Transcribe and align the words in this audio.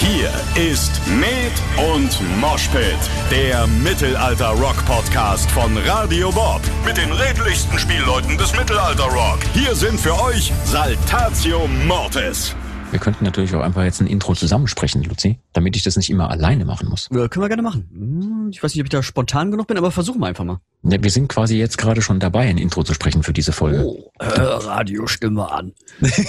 Hier 0.00 0.30
ist 0.54 1.00
Med 1.18 1.52
und 1.92 2.18
Moshpit, 2.40 2.96
der 3.30 3.66
Mittelalter-Rock-Podcast 3.66 5.50
von 5.50 5.76
Radio 5.78 6.30
Bob. 6.30 6.60
Mit 6.84 6.96
den 6.96 7.10
redlichsten 7.12 7.78
Spielleuten 7.78 8.38
des 8.38 8.54
Mittelalter-Rock. 8.56 9.38
Hier 9.54 9.74
sind 9.74 9.98
für 10.00 10.18
euch 10.22 10.52
Saltatio 10.64 11.66
Mortis. 11.86 12.54
Wir 12.90 13.00
könnten 13.00 13.24
natürlich 13.24 13.54
auch 13.54 13.60
einfach 13.60 13.82
jetzt 13.82 14.00
ein 14.00 14.06
Intro 14.06 14.34
zusammensprechen, 14.34 15.02
Luzi, 15.02 15.38
damit 15.52 15.76
ich 15.76 15.82
das 15.82 15.96
nicht 15.96 16.08
immer 16.08 16.30
alleine 16.30 16.64
machen 16.64 16.88
muss. 16.88 17.08
Ja, 17.12 17.28
können 17.28 17.44
wir 17.44 17.48
gerne 17.48 17.62
machen. 17.62 17.86
Hm, 17.92 18.48
Ich 18.50 18.62
weiß 18.62 18.74
nicht, 18.74 18.80
ob 18.80 18.86
ich 18.86 18.90
da 18.90 19.02
spontan 19.02 19.50
genug 19.50 19.66
bin, 19.66 19.76
aber 19.76 19.90
versuchen 19.90 20.20
wir 20.20 20.26
einfach 20.26 20.44
mal. 20.44 20.58
Ne, 20.82 21.02
Wir 21.02 21.10
sind 21.10 21.28
quasi 21.28 21.58
jetzt 21.58 21.76
gerade 21.76 22.00
schon 22.00 22.18
dabei, 22.18 22.48
ein 22.48 22.56
Intro 22.56 22.82
zu 22.84 22.94
sprechen 22.94 23.22
für 23.22 23.34
diese 23.34 23.52
Folge. 23.52 23.84
Oh, 23.84 24.10
äh, 24.20 24.24
Radiostimme 24.40 25.50
an. 25.52 25.72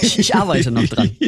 Ich, 0.02 0.18
ich 0.18 0.34
arbeite 0.34 0.70
noch 0.70 0.84
dran. 0.84 1.10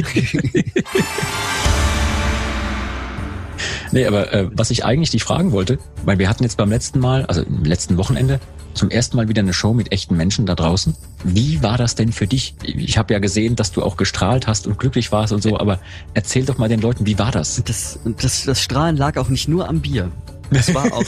Nee, 3.93 4.07
aber 4.07 4.33
äh, 4.33 4.49
was 4.53 4.71
ich 4.71 4.85
eigentlich 4.85 5.11
dich 5.11 5.23
fragen 5.23 5.53
wollte, 5.53 5.79
weil 6.05 6.19
wir 6.19 6.29
hatten 6.29 6.43
jetzt 6.43 6.57
beim 6.57 6.71
letzten 6.71 6.99
Mal, 6.99 7.27
also 7.27 7.43
im 7.43 7.65
letzten 7.65 7.99
Wochenende, 7.99 8.41
zum 8.75 8.89
ersten 8.89 9.19
Mal 9.19 9.29
wieder 9.29 9.41
eine 9.41 9.53
Show 9.53 9.75
mit 9.75 9.93
echten 9.93 10.17
Menschen 10.17 10.47
da 10.47 10.55
draußen. 10.55 10.97
Wie 11.25 11.63
war 11.63 11.77
das 11.77 11.95
denn 11.95 12.11
für 12.11 12.27
dich? 12.27 12.55
Ich 12.63 12.97
habe 12.97 13.13
ja 13.13 13.21
gesehen, 13.21 13.55
dass 13.55 13.71
du 13.71 13.83
auch 13.83 13.99
gestrahlt 13.99 14.47
hast 14.47 14.67
und 14.67 14.79
glücklich 14.79 15.13
warst 15.13 15.35
und 15.35 15.43
so, 15.43 15.59
aber 15.59 15.79
erzähl 16.15 16.47
doch 16.47 16.57
mal 16.57 16.71
den 16.71 16.81
Leuten, 16.81 17.07
wie 17.07 17.19
war 17.19 17.31
das? 17.31 17.63
Das, 17.65 17.99
das, 18.05 18.45
das 18.45 18.63
Strahlen 18.63 18.97
lag 18.97 19.19
auch 19.19 19.29
nicht 19.29 19.47
nur 19.47 19.69
am 19.69 19.81
Bier. 19.81 20.11
Das 20.53 20.75
war 20.75 20.93
auch, 20.93 21.05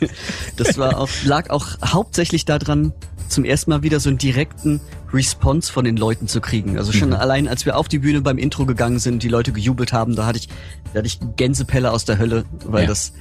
das 0.56 0.78
war 0.78 0.98
auch, 0.98 1.08
lag 1.24 1.50
auch 1.50 1.66
hauptsächlich 1.84 2.44
daran, 2.44 2.92
zum 3.28 3.44
ersten 3.44 3.70
Mal 3.70 3.82
wieder 3.84 4.00
so 4.00 4.08
einen 4.08 4.18
direkten 4.18 4.80
Response 5.12 5.72
von 5.72 5.84
den 5.84 5.96
Leuten 5.96 6.26
zu 6.26 6.40
kriegen. 6.40 6.78
Also 6.78 6.90
schon 6.92 7.12
allein, 7.12 7.46
als 7.46 7.64
wir 7.64 7.76
auf 7.76 7.86
die 7.88 8.00
Bühne 8.00 8.20
beim 8.22 8.38
Intro 8.38 8.66
gegangen 8.66 8.98
sind, 8.98 9.22
die 9.22 9.28
Leute 9.28 9.52
gejubelt 9.52 9.92
haben, 9.92 10.16
da 10.16 10.26
hatte 10.26 10.38
ich, 10.40 10.48
da 10.92 10.98
hatte 10.98 11.06
ich 11.06 11.20
Gänsepelle 11.36 11.92
aus 11.92 12.04
der 12.04 12.18
Hölle, 12.18 12.44
weil 12.64 12.82
Ja. 12.82 12.88
das, 12.88 13.12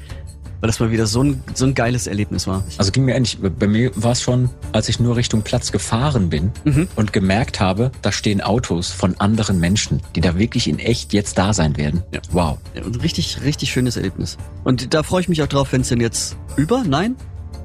weil 0.62 0.68
das 0.68 0.80
mal 0.80 0.92
wieder 0.92 1.08
so 1.08 1.24
ein, 1.24 1.44
so 1.54 1.66
ein 1.66 1.74
geiles 1.74 2.08
Erlebnis 2.08 2.48
war. 2.48 2.64
Also 2.78 2.92
ging 2.92 3.06
mir 3.06 3.16
ähnlich. 3.16 3.38
Bei 3.40 3.68
mir 3.68 3.92
war 3.96 4.12
es 4.12 4.22
schon, 4.22 4.50
als 4.72 4.90
ich 4.90 5.00
nur 5.00 5.16
Richtung 5.16 5.42
Platz 5.42 5.72
gefahren 5.72 6.30
bin 6.30 6.52
und 6.96 7.14
gemerkt 7.14 7.60
habe, 7.60 7.92
da 8.02 8.12
stehen 8.12 8.42
Autos 8.42 8.92
von 8.92 9.16
anderen 9.20 9.60
Menschen, 9.60 10.02
die 10.16 10.22
da 10.22 10.38
wirklich 10.38 10.68
in 10.68 10.80
echt 10.80 11.14
jetzt 11.14 11.38
da 11.38 11.54
sein 11.54 11.78
werden. 11.78 12.04
Ja. 12.12 12.20
Wow. 12.32 12.58
Ja, 12.76 12.84
Ein 12.84 12.96
richtig, 12.96 13.42
richtig 13.44 13.72
schönes 13.72 13.96
Erlebnis. 13.98 14.38
Und 14.64 14.94
da 14.94 15.04
freue 15.04 15.22
ich 15.22 15.30
mich 15.30 15.42
auch 15.44 15.48
drauf, 15.48 15.72
wenn 15.72 15.82
es 15.82 15.90
denn 15.90 16.02
jetzt 16.02 16.36
über, 16.56 16.84
nein, 16.86 17.16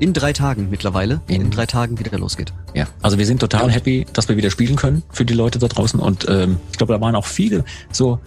in 0.00 0.12
drei 0.12 0.32
Tagen 0.32 0.68
mittlerweile, 0.70 1.20
in, 1.28 1.42
In- 1.42 1.50
drei 1.50 1.66
Tagen 1.66 1.98
wieder 1.98 2.18
losgeht. 2.18 2.52
Ja, 2.74 2.86
also 3.02 3.16
wir 3.18 3.26
sind 3.26 3.38
total 3.38 3.70
happy, 3.70 4.04
dass 4.12 4.28
wir 4.28 4.36
wieder 4.36 4.50
spielen 4.50 4.74
können 4.74 5.04
für 5.10 5.24
die 5.24 5.34
Leute 5.34 5.60
da 5.60 5.68
draußen. 5.68 6.00
Und 6.00 6.26
ähm, 6.28 6.56
ich 6.72 6.78
glaube, 6.78 6.92
da 6.92 7.00
waren 7.00 7.14
auch 7.14 7.26
viele 7.26 7.64
so 7.92 8.18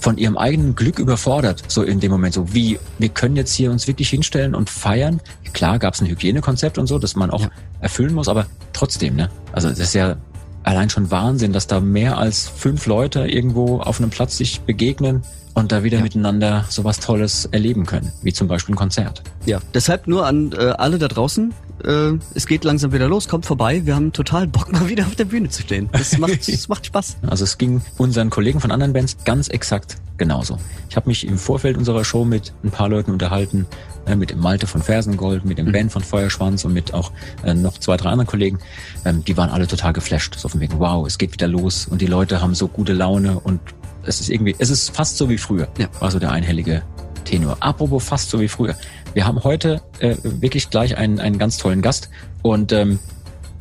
von 0.00 0.18
ihrem 0.18 0.36
eigenen 0.36 0.74
Glück 0.74 0.98
überfordert, 0.98 1.62
so 1.68 1.82
in 1.82 2.00
dem 2.00 2.10
Moment. 2.10 2.34
So 2.34 2.52
wie, 2.54 2.78
wir 2.98 3.08
können 3.08 3.36
jetzt 3.36 3.54
hier 3.54 3.70
uns 3.70 3.86
wirklich 3.86 4.10
hinstellen 4.10 4.54
und 4.54 4.68
feiern. 4.68 5.20
Klar 5.52 5.78
gab 5.78 5.94
es 5.94 6.00
ein 6.00 6.06
Hygienekonzept 6.08 6.78
und 6.78 6.86
so, 6.86 6.98
das 6.98 7.14
man 7.14 7.30
auch 7.30 7.42
Ja. 7.42 7.50
erfüllen 7.80 8.14
muss, 8.14 8.28
aber 8.28 8.46
trotzdem, 8.72 9.16
ne? 9.16 9.30
Also 9.52 9.68
das 9.68 9.78
ist 9.78 9.94
ja 9.94 10.16
allein 10.64 10.90
schon 10.90 11.10
Wahnsinn, 11.10 11.52
dass 11.52 11.66
da 11.66 11.80
mehr 11.80 12.18
als 12.18 12.48
fünf 12.48 12.86
Leute 12.86 13.26
irgendwo 13.26 13.80
auf 13.80 14.00
einem 14.00 14.10
Platz 14.10 14.36
sich 14.36 14.60
begegnen 14.60 15.22
und 15.54 15.72
da 15.72 15.82
wieder 15.82 15.98
Ja. 15.98 16.02
miteinander 16.04 16.64
sowas 16.68 16.98
Tolles 17.00 17.46
erleben 17.52 17.86
können, 17.86 18.12
wie 18.22 18.32
zum 18.32 18.48
Beispiel 18.48 18.74
ein 18.74 18.76
Konzert. 18.78 19.22
Ja, 19.46 19.60
deshalb 19.74 20.06
nur 20.06 20.26
an 20.26 20.52
äh, 20.52 20.56
alle 20.78 20.98
da 20.98 21.08
draußen. 21.08 21.52
Äh, 21.84 22.12
es 22.34 22.46
geht 22.46 22.64
langsam 22.64 22.92
wieder 22.92 23.08
los, 23.08 23.28
kommt 23.28 23.44
vorbei. 23.44 23.84
Wir 23.84 23.94
haben 23.96 24.12
total 24.12 24.46
Bock, 24.46 24.72
mal 24.72 24.88
wieder 24.88 25.04
auf 25.06 25.14
der 25.16 25.24
Bühne 25.24 25.48
zu 25.48 25.62
stehen. 25.62 25.88
Das 25.92 26.16
macht, 26.18 26.48
das 26.52 26.68
macht 26.68 26.86
Spaß. 26.86 27.16
Also 27.26 27.44
es 27.44 27.58
ging 27.58 27.82
unseren 27.98 28.30
Kollegen 28.30 28.60
von 28.60 28.70
anderen 28.70 28.92
Bands 28.92 29.16
ganz 29.24 29.48
exakt 29.48 29.96
genauso. 30.16 30.58
Ich 30.88 30.96
habe 30.96 31.08
mich 31.08 31.26
im 31.26 31.38
Vorfeld 31.38 31.76
unserer 31.76 32.04
Show 32.04 32.24
mit 32.24 32.52
ein 32.62 32.70
paar 32.70 32.88
Leuten 32.88 33.10
unterhalten, 33.10 33.66
äh, 34.06 34.14
mit 34.14 34.30
dem 34.30 34.38
Malte 34.40 34.66
von 34.66 34.80
Fersengold, 34.82 35.44
mit 35.44 35.58
dem 35.58 35.72
Ben 35.72 35.90
von 35.90 36.02
Feuerschwanz 36.02 36.64
und 36.64 36.72
mit 36.72 36.94
auch 36.94 37.10
äh, 37.44 37.54
noch 37.54 37.78
zwei, 37.78 37.96
drei 37.96 38.10
anderen 38.10 38.28
Kollegen. 38.28 38.58
Ähm, 39.04 39.24
die 39.24 39.36
waren 39.36 39.50
alle 39.50 39.66
total 39.66 39.92
geflasht. 39.92 40.36
So 40.38 40.48
von 40.48 40.60
wegen, 40.60 40.78
wow, 40.78 41.04
es 41.06 41.18
geht 41.18 41.32
wieder 41.32 41.48
los 41.48 41.86
und 41.90 42.00
die 42.00 42.06
Leute 42.06 42.40
haben 42.40 42.54
so 42.54 42.68
gute 42.68 42.92
Laune 42.92 43.40
und 43.40 43.60
es 44.04 44.20
ist 44.20 44.30
irgendwie, 44.30 44.54
es 44.58 44.70
ist 44.70 44.94
fast 44.94 45.16
so 45.16 45.28
wie 45.28 45.38
früher. 45.38 45.68
Ja. 45.78 45.88
War 46.00 46.10
so 46.10 46.18
der 46.18 46.30
einhellige 46.30 46.82
Tenor. 47.24 47.56
Apropos 47.60 48.04
fast 48.04 48.30
so 48.30 48.40
wie 48.40 48.48
früher. 48.48 48.76
Wir 49.14 49.26
haben 49.26 49.42
heute 49.44 49.82
äh, 50.00 50.16
wirklich 50.22 50.70
gleich 50.70 50.96
einen, 50.96 51.20
einen 51.20 51.38
ganz 51.38 51.56
tollen 51.56 51.82
Gast 51.82 52.08
und 52.42 52.72
ähm, 52.72 52.98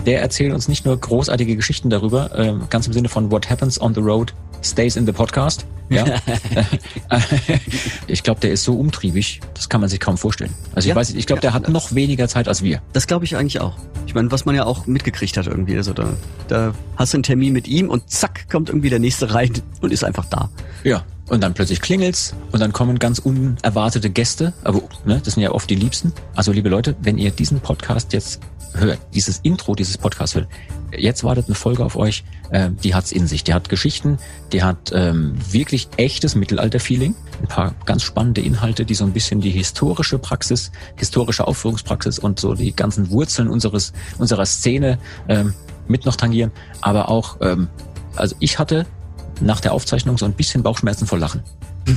der 0.05 0.21
erzählt 0.21 0.53
uns 0.53 0.67
nicht 0.67 0.85
nur 0.85 0.97
großartige 0.97 1.55
Geschichten 1.55 1.89
darüber, 1.89 2.37
äh, 2.37 2.53
ganz 2.69 2.87
im 2.87 2.93
Sinne 2.93 3.09
von 3.09 3.31
What 3.31 3.49
happens 3.49 3.79
on 3.79 3.93
the 3.93 4.01
road 4.01 4.33
stays 4.63 4.95
in 4.95 5.05
the 5.05 5.11
podcast. 5.11 5.65
Ja. 5.89 6.05
ich 8.07 8.23
glaube, 8.23 8.39
der 8.39 8.51
ist 8.51 8.63
so 8.63 8.73
umtriebig, 8.79 9.41
das 9.53 9.69
kann 9.69 9.81
man 9.81 9.89
sich 9.89 9.99
kaum 9.99 10.17
vorstellen. 10.17 10.53
Also 10.73 10.85
ich 10.87 10.89
Ja. 10.91 10.95
weiß 10.95 11.09
nicht, 11.09 11.19
ich 11.19 11.27
glaube, 11.27 11.41
der 11.41 11.53
hat 11.53 11.67
noch 11.69 11.93
weniger 11.93 12.27
Zeit 12.27 12.47
als 12.47 12.63
wir. 12.63 12.81
Das 12.93 13.07
glaube 13.07 13.25
ich 13.25 13.35
eigentlich 13.35 13.59
auch. 13.59 13.77
Ich 14.07 14.15
meine, 14.15 14.31
was 14.31 14.45
man 14.45 14.55
ja 14.55 14.65
auch 14.65 14.87
mitgekriegt 14.87 15.37
hat 15.37 15.47
irgendwie. 15.47 15.75
Also 15.77 15.93
da, 15.93 16.13
da 16.47 16.73
hast 16.95 17.13
du 17.13 17.17
einen 17.17 17.23
Termin 17.23 17.53
mit 17.53 17.67
ihm 17.67 17.89
und 17.89 18.09
zack, 18.09 18.49
kommt 18.49 18.69
irgendwie 18.69 18.89
der 18.89 18.99
nächste 18.99 19.33
rein 19.33 19.51
und 19.81 19.91
ist 19.91 20.03
einfach 20.03 20.25
da. 20.25 20.49
Ja. 20.83 21.03
Und 21.31 21.39
dann 21.39 21.53
plötzlich 21.53 21.79
klingelt's 21.79 22.35
und 22.51 22.59
dann 22.59 22.73
kommen 22.73 22.99
ganz 22.99 23.17
unerwartete 23.17 24.09
Gäste. 24.09 24.51
Aber 24.65 24.81
ne, 25.05 25.21
das 25.23 25.35
sind 25.35 25.43
ja 25.43 25.51
oft 25.51 25.69
die 25.69 25.75
Liebsten. 25.75 26.11
Also 26.35 26.51
liebe 26.51 26.67
Leute, 26.67 26.93
wenn 27.03 27.17
ihr 27.17 27.31
diesen 27.31 27.61
Podcast 27.61 28.11
jetzt 28.11 28.41
hört, 28.73 28.99
dieses 29.13 29.37
Intro 29.37 29.73
dieses 29.73 29.97
Podcasts 29.97 30.35
hört, 30.35 30.49
jetzt 30.91 31.23
wartet 31.23 31.45
eine 31.45 31.55
Folge 31.55 31.85
auf 31.85 31.95
euch, 31.95 32.25
äh, 32.49 32.69
die 32.83 32.93
hat's 32.93 33.13
in 33.13 33.27
sich. 33.27 33.45
Die 33.45 33.53
hat 33.53 33.69
Geschichten, 33.69 34.17
die 34.51 34.61
hat 34.61 34.91
ähm, 34.93 35.35
wirklich 35.49 35.87
echtes 35.95 36.35
Mittelalter-Feeling, 36.35 37.15
ein 37.41 37.47
paar 37.47 37.75
ganz 37.85 38.03
spannende 38.03 38.41
Inhalte, 38.41 38.83
die 38.83 38.93
so 38.93 39.05
ein 39.05 39.13
bisschen 39.13 39.39
die 39.39 39.51
historische 39.51 40.19
Praxis, 40.19 40.73
historische 40.97 41.47
Aufführungspraxis 41.47 42.19
und 42.19 42.41
so 42.41 42.55
die 42.55 42.75
ganzen 42.75 43.09
Wurzeln 43.09 43.47
unseres 43.47 43.93
unserer 44.17 44.45
Szene 44.45 44.99
ähm, 45.29 45.53
mit 45.87 46.05
noch 46.05 46.17
tangieren. 46.17 46.51
Aber 46.81 47.07
auch, 47.07 47.37
ähm, 47.39 47.69
also 48.17 48.35
ich 48.39 48.59
hatte 48.59 48.85
nach 49.41 49.59
der 49.59 49.73
Aufzeichnung 49.73 50.17
so 50.17 50.25
ein 50.25 50.33
bisschen 50.33 50.63
Bauchschmerzen 50.63 51.07
vor 51.07 51.17
Lachen. 51.17 51.43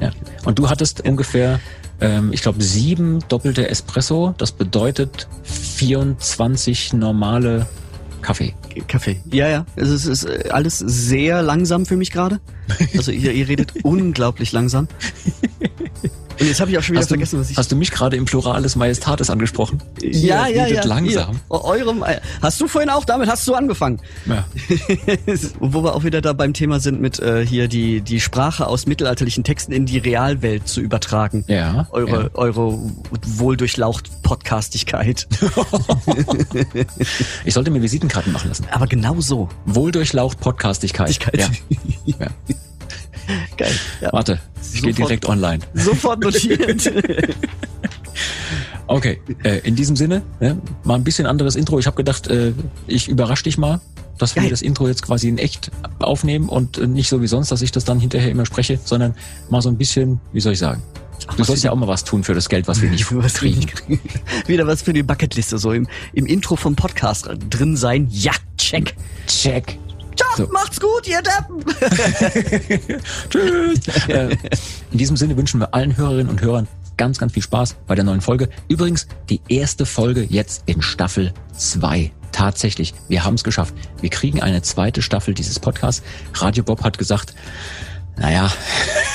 Ja. 0.00 0.10
Und 0.46 0.58
du 0.58 0.70
hattest 0.70 1.06
ungefähr, 1.06 1.60
ähm, 2.00 2.32
ich 2.32 2.40
glaube, 2.40 2.62
sieben 2.62 3.18
doppelte 3.28 3.68
Espresso. 3.68 4.34
Das 4.38 4.50
bedeutet 4.50 5.28
24 5.42 6.94
normale 6.94 7.66
Kaffee. 8.22 8.54
Kaffee. 8.88 9.20
Ja, 9.30 9.48
ja. 9.48 9.66
Es 9.76 9.88
ist, 9.88 10.06
es 10.06 10.24
ist 10.24 10.50
alles 10.50 10.78
sehr 10.78 11.42
langsam 11.42 11.86
für 11.86 11.96
mich 11.96 12.10
gerade. 12.10 12.40
Also 12.96 13.12
ihr, 13.12 13.32
ihr 13.32 13.48
redet 13.48 13.74
unglaublich 13.84 14.52
langsam. 14.52 14.88
Und 16.40 16.46
jetzt 16.46 16.60
habe 16.60 16.70
ich 16.70 16.78
auch 16.78 16.82
schon 16.82 16.94
wieder 16.94 17.02
Hast 17.02 17.10
du, 17.10 17.14
vergessen, 17.14 17.38
was 17.38 17.50
ich. 17.50 17.56
hast 17.58 17.70
du 17.70 17.76
mich 17.76 17.90
gerade 17.90 18.16
im 18.16 18.24
Plural 18.24 18.62
des 18.62 18.74
Majestatis 18.74 19.28
angesprochen? 19.28 19.82
ja, 20.00 20.46
ja, 20.46 20.64
redet 20.64 20.84
ja. 20.84 20.84
langsam. 20.84 21.40
Ihr, 21.50 21.64
eurem, 21.64 22.02
äh, 22.02 22.20
hast 22.40 22.58
du 22.60 22.66
vorhin 22.66 22.88
auch, 22.88 23.04
damit 23.04 23.28
hast 23.28 23.46
du 23.46 23.54
angefangen. 23.54 24.00
Ja. 24.24 24.46
Wo 25.60 25.84
wir 25.84 25.94
auch 25.94 26.04
wieder 26.04 26.22
da 26.22 26.32
beim 26.32 26.54
Thema 26.54 26.80
sind, 26.80 27.00
mit 27.00 27.18
äh, 27.18 27.44
hier 27.44 27.68
die, 27.68 28.00
die 28.00 28.20
Sprache 28.20 28.66
aus 28.66 28.86
mittelalterlichen 28.86 29.44
Texten 29.44 29.72
in 29.72 29.84
die 29.84 29.98
Realwelt 29.98 30.66
zu 30.66 30.80
übertragen. 30.80 31.44
Ja, 31.46 31.86
Eure, 31.90 32.22
ja. 32.22 32.30
eure 32.34 32.78
wohldurchlaucht 33.26 34.22
Podcastigkeit. 34.22 35.28
Ich 37.44 37.54
sollte 37.54 37.70
mir 37.70 37.82
Visitenkarten 37.82 38.32
machen 38.32 38.48
lassen. 38.48 38.66
Aber 38.70 38.86
genau 38.86 39.20
so. 39.20 39.48
Wohldurchlaucht 39.66 40.40
Podcastigkeit. 40.40 41.18
Ja. 41.34 41.48
ja. 42.04 42.26
Geil. 43.56 43.72
Ja. 44.00 44.12
Warte, 44.12 44.40
ich 44.72 44.82
gehe 44.82 44.92
Sofort. 44.92 44.98
direkt 44.98 45.26
online. 45.26 45.58
Sofort 45.74 46.20
notiert. 46.20 46.92
Okay, 48.86 49.20
äh, 49.44 49.58
in 49.60 49.76
diesem 49.76 49.94
Sinne, 49.94 50.22
ne, 50.40 50.60
mal 50.82 50.96
ein 50.96 51.04
bisschen 51.04 51.24
anderes 51.24 51.54
Intro. 51.54 51.78
Ich 51.78 51.86
habe 51.86 51.96
gedacht, 51.96 52.26
äh, 52.26 52.52
ich 52.88 53.06
überrasche 53.06 53.44
dich 53.44 53.56
mal, 53.56 53.80
dass 54.18 54.34
wir 54.34 54.42
Geil. 54.42 54.50
das 54.50 54.62
Intro 54.62 54.88
jetzt 54.88 55.02
quasi 55.02 55.28
in 55.28 55.38
echt 55.38 55.70
aufnehmen 56.00 56.48
und 56.48 56.76
äh, 56.76 56.88
nicht 56.88 57.08
so 57.08 57.22
wie 57.22 57.28
sonst, 57.28 57.52
dass 57.52 57.62
ich 57.62 57.70
das 57.70 57.84
dann 57.84 58.00
hinterher 58.00 58.32
immer 58.32 58.46
spreche, 58.46 58.80
sondern 58.84 59.14
mal 59.48 59.62
so 59.62 59.68
ein 59.68 59.76
bisschen, 59.76 60.20
wie 60.32 60.40
soll 60.40 60.54
ich 60.54 60.58
sagen? 60.58 60.82
Du 61.36 61.44
sollst 61.44 61.62
ja 61.62 61.70
auch 61.70 61.76
mal 61.76 61.86
was 61.86 62.02
tun 62.02 62.24
für 62.24 62.34
das 62.34 62.48
Geld, 62.48 62.66
was 62.66 62.82
wir 62.82 62.90
nicht 62.90 63.14
Was 63.14 63.40
wir 63.42 63.52
kriegen. 63.52 63.66
kriegen. 63.66 64.00
Wieder 64.46 64.66
was 64.66 64.82
für 64.82 64.92
die 64.92 65.04
Bucketliste, 65.04 65.58
so 65.58 65.70
im, 65.72 65.86
im 66.12 66.26
Intro 66.26 66.56
vom 66.56 66.74
Podcast 66.74 67.30
drin 67.48 67.76
sein. 67.76 68.08
Ja, 68.10 68.32
check. 68.56 68.96
Check. 69.28 69.78
Ciao, 70.16 70.28
So. 70.36 70.46
macht's 70.52 70.80
gut, 70.80 71.06
ihr 71.08 71.20
Deppen. 71.22 71.64
Tschüss. 73.30 74.08
äh, 74.08 74.36
in 74.90 74.98
diesem 74.98 75.16
Sinne 75.16 75.36
wünschen 75.36 75.60
wir 75.60 75.72
allen 75.74 75.96
Hörerinnen 75.96 76.28
und 76.28 76.40
Hörern 76.42 76.68
ganz, 76.96 77.18
ganz 77.18 77.32
viel 77.32 77.42
Spaß 77.42 77.76
bei 77.86 77.94
der 77.94 78.04
neuen 78.04 78.20
Folge. 78.20 78.48
Übrigens, 78.68 79.06
die 79.30 79.40
erste 79.48 79.86
Folge 79.86 80.22
jetzt 80.28 80.64
in 80.66 80.82
Staffel 80.82 81.32
2. 81.56 82.12
Tatsächlich, 82.32 82.94
wir 83.08 83.24
haben 83.24 83.34
es 83.34 83.44
geschafft. 83.44 83.74
Wir 84.00 84.10
kriegen 84.10 84.40
eine 84.42 84.62
zweite 84.62 85.02
Staffel 85.02 85.34
dieses 85.34 85.58
Podcasts. 85.58 86.02
Radio 86.34 86.62
Bob 86.62 86.84
hat 86.84 86.98
gesagt, 86.98 87.34
naja, 88.20 88.52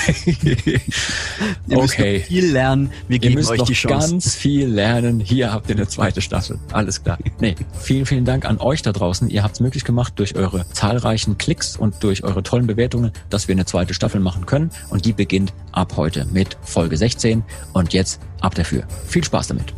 ihr 0.26 1.80
müsst 1.80 1.94
Okay. 1.94 2.20
noch 2.20 2.26
viel 2.28 2.52
lernen. 2.52 2.92
Wir 3.08 3.16
Ihr 3.16 3.20
geben 3.20 3.36
müsst 3.36 3.50
euch 3.52 3.60
noch 3.60 3.66
die 3.68 3.74
Chance. 3.74 4.12
ganz 4.12 4.36
viel 4.36 4.68
lernen. 4.68 5.20
Hier 5.20 5.54
habt 5.54 5.70
ihr 5.70 5.76
eine 5.76 5.88
zweite 5.88 6.22
Staffel. 6.22 6.60
Alles 6.72 7.04
klar. 7.04 7.18
Nee, 7.40 7.56
vielen, 7.80 8.06
vielen 8.06 8.26
Dank 8.26 8.46
an 8.46 8.60
euch 8.60 8.82
da 8.82 8.92
draußen. 8.92 9.30
Ihr 9.30 9.44
habt 9.44 9.56
es 9.56 9.60
möglich 9.62 9.84
gemacht 9.84 10.14
durch 10.18 10.36
eure 10.36 10.68
zahlreichen 10.72 11.38
Klicks 11.38 11.76
und 11.78 12.04
durch 12.04 12.24
eure 12.24 12.44
tollen 12.44 12.68
Bewertungen, 12.68 13.12
dass 13.30 13.48
wir 13.48 13.54
eine 13.56 13.66
zweite 13.66 13.94
Staffel 13.94 14.20
machen 14.22 14.46
können. 14.46 14.70
Und 14.90 15.06
die 15.06 15.14
beginnt 15.14 15.54
ab 15.72 15.94
heute 15.98 16.26
mit 16.26 16.58
Folge 16.64 16.98
16. 16.98 17.44
Und 17.74 17.94
jetzt 17.94 18.20
ab 18.42 18.56
dafür. 18.56 18.84
Viel 19.08 19.24
Spaß 19.24 19.48
damit. 19.48 19.74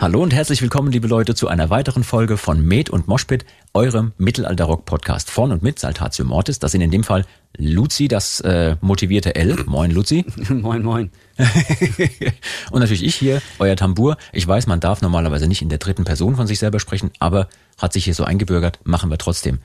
Hallo 0.00 0.22
und 0.22 0.32
herzlich 0.32 0.62
willkommen, 0.62 0.92
liebe 0.92 1.08
Leute, 1.08 1.34
zu 1.34 1.48
einer 1.48 1.70
weiteren 1.70 2.04
Folge 2.04 2.36
von 2.36 2.64
Med 2.64 2.88
und 2.88 3.08
Moshpit, 3.08 3.44
eurem 3.74 4.12
Mittelalter-Rock-Podcast 4.16 5.28
von 5.28 5.50
und 5.50 5.64
mit 5.64 5.80
Saltatio 5.80 6.24
Mortis. 6.24 6.60
Das 6.60 6.70
sind 6.70 6.82
in 6.82 6.92
dem 6.92 7.02
Fall 7.02 7.24
Luzi, 7.56 8.06
das 8.06 8.38
äh, 8.42 8.76
motivierte 8.80 9.34
L. 9.34 9.56
Moin, 9.66 9.90
Luzi. 9.90 10.24
moin, 10.50 10.84
moin. 10.84 11.10
und 12.70 12.78
natürlich 12.78 13.02
ich 13.02 13.16
hier, 13.16 13.42
euer 13.58 13.74
Tambour. 13.74 14.16
Ich 14.32 14.46
weiß, 14.46 14.68
man 14.68 14.78
darf 14.78 15.02
normalerweise 15.02 15.48
nicht 15.48 15.62
in 15.62 15.68
der 15.68 15.78
dritten 15.78 16.04
Person 16.04 16.36
von 16.36 16.46
sich 16.46 16.60
selber 16.60 16.78
sprechen, 16.78 17.10
aber 17.18 17.48
hat 17.76 17.92
sich 17.92 18.04
hier 18.04 18.14
so 18.14 18.22
eingebürgert, 18.22 18.78
machen 18.84 19.10
wir 19.10 19.18
trotzdem. 19.18 19.58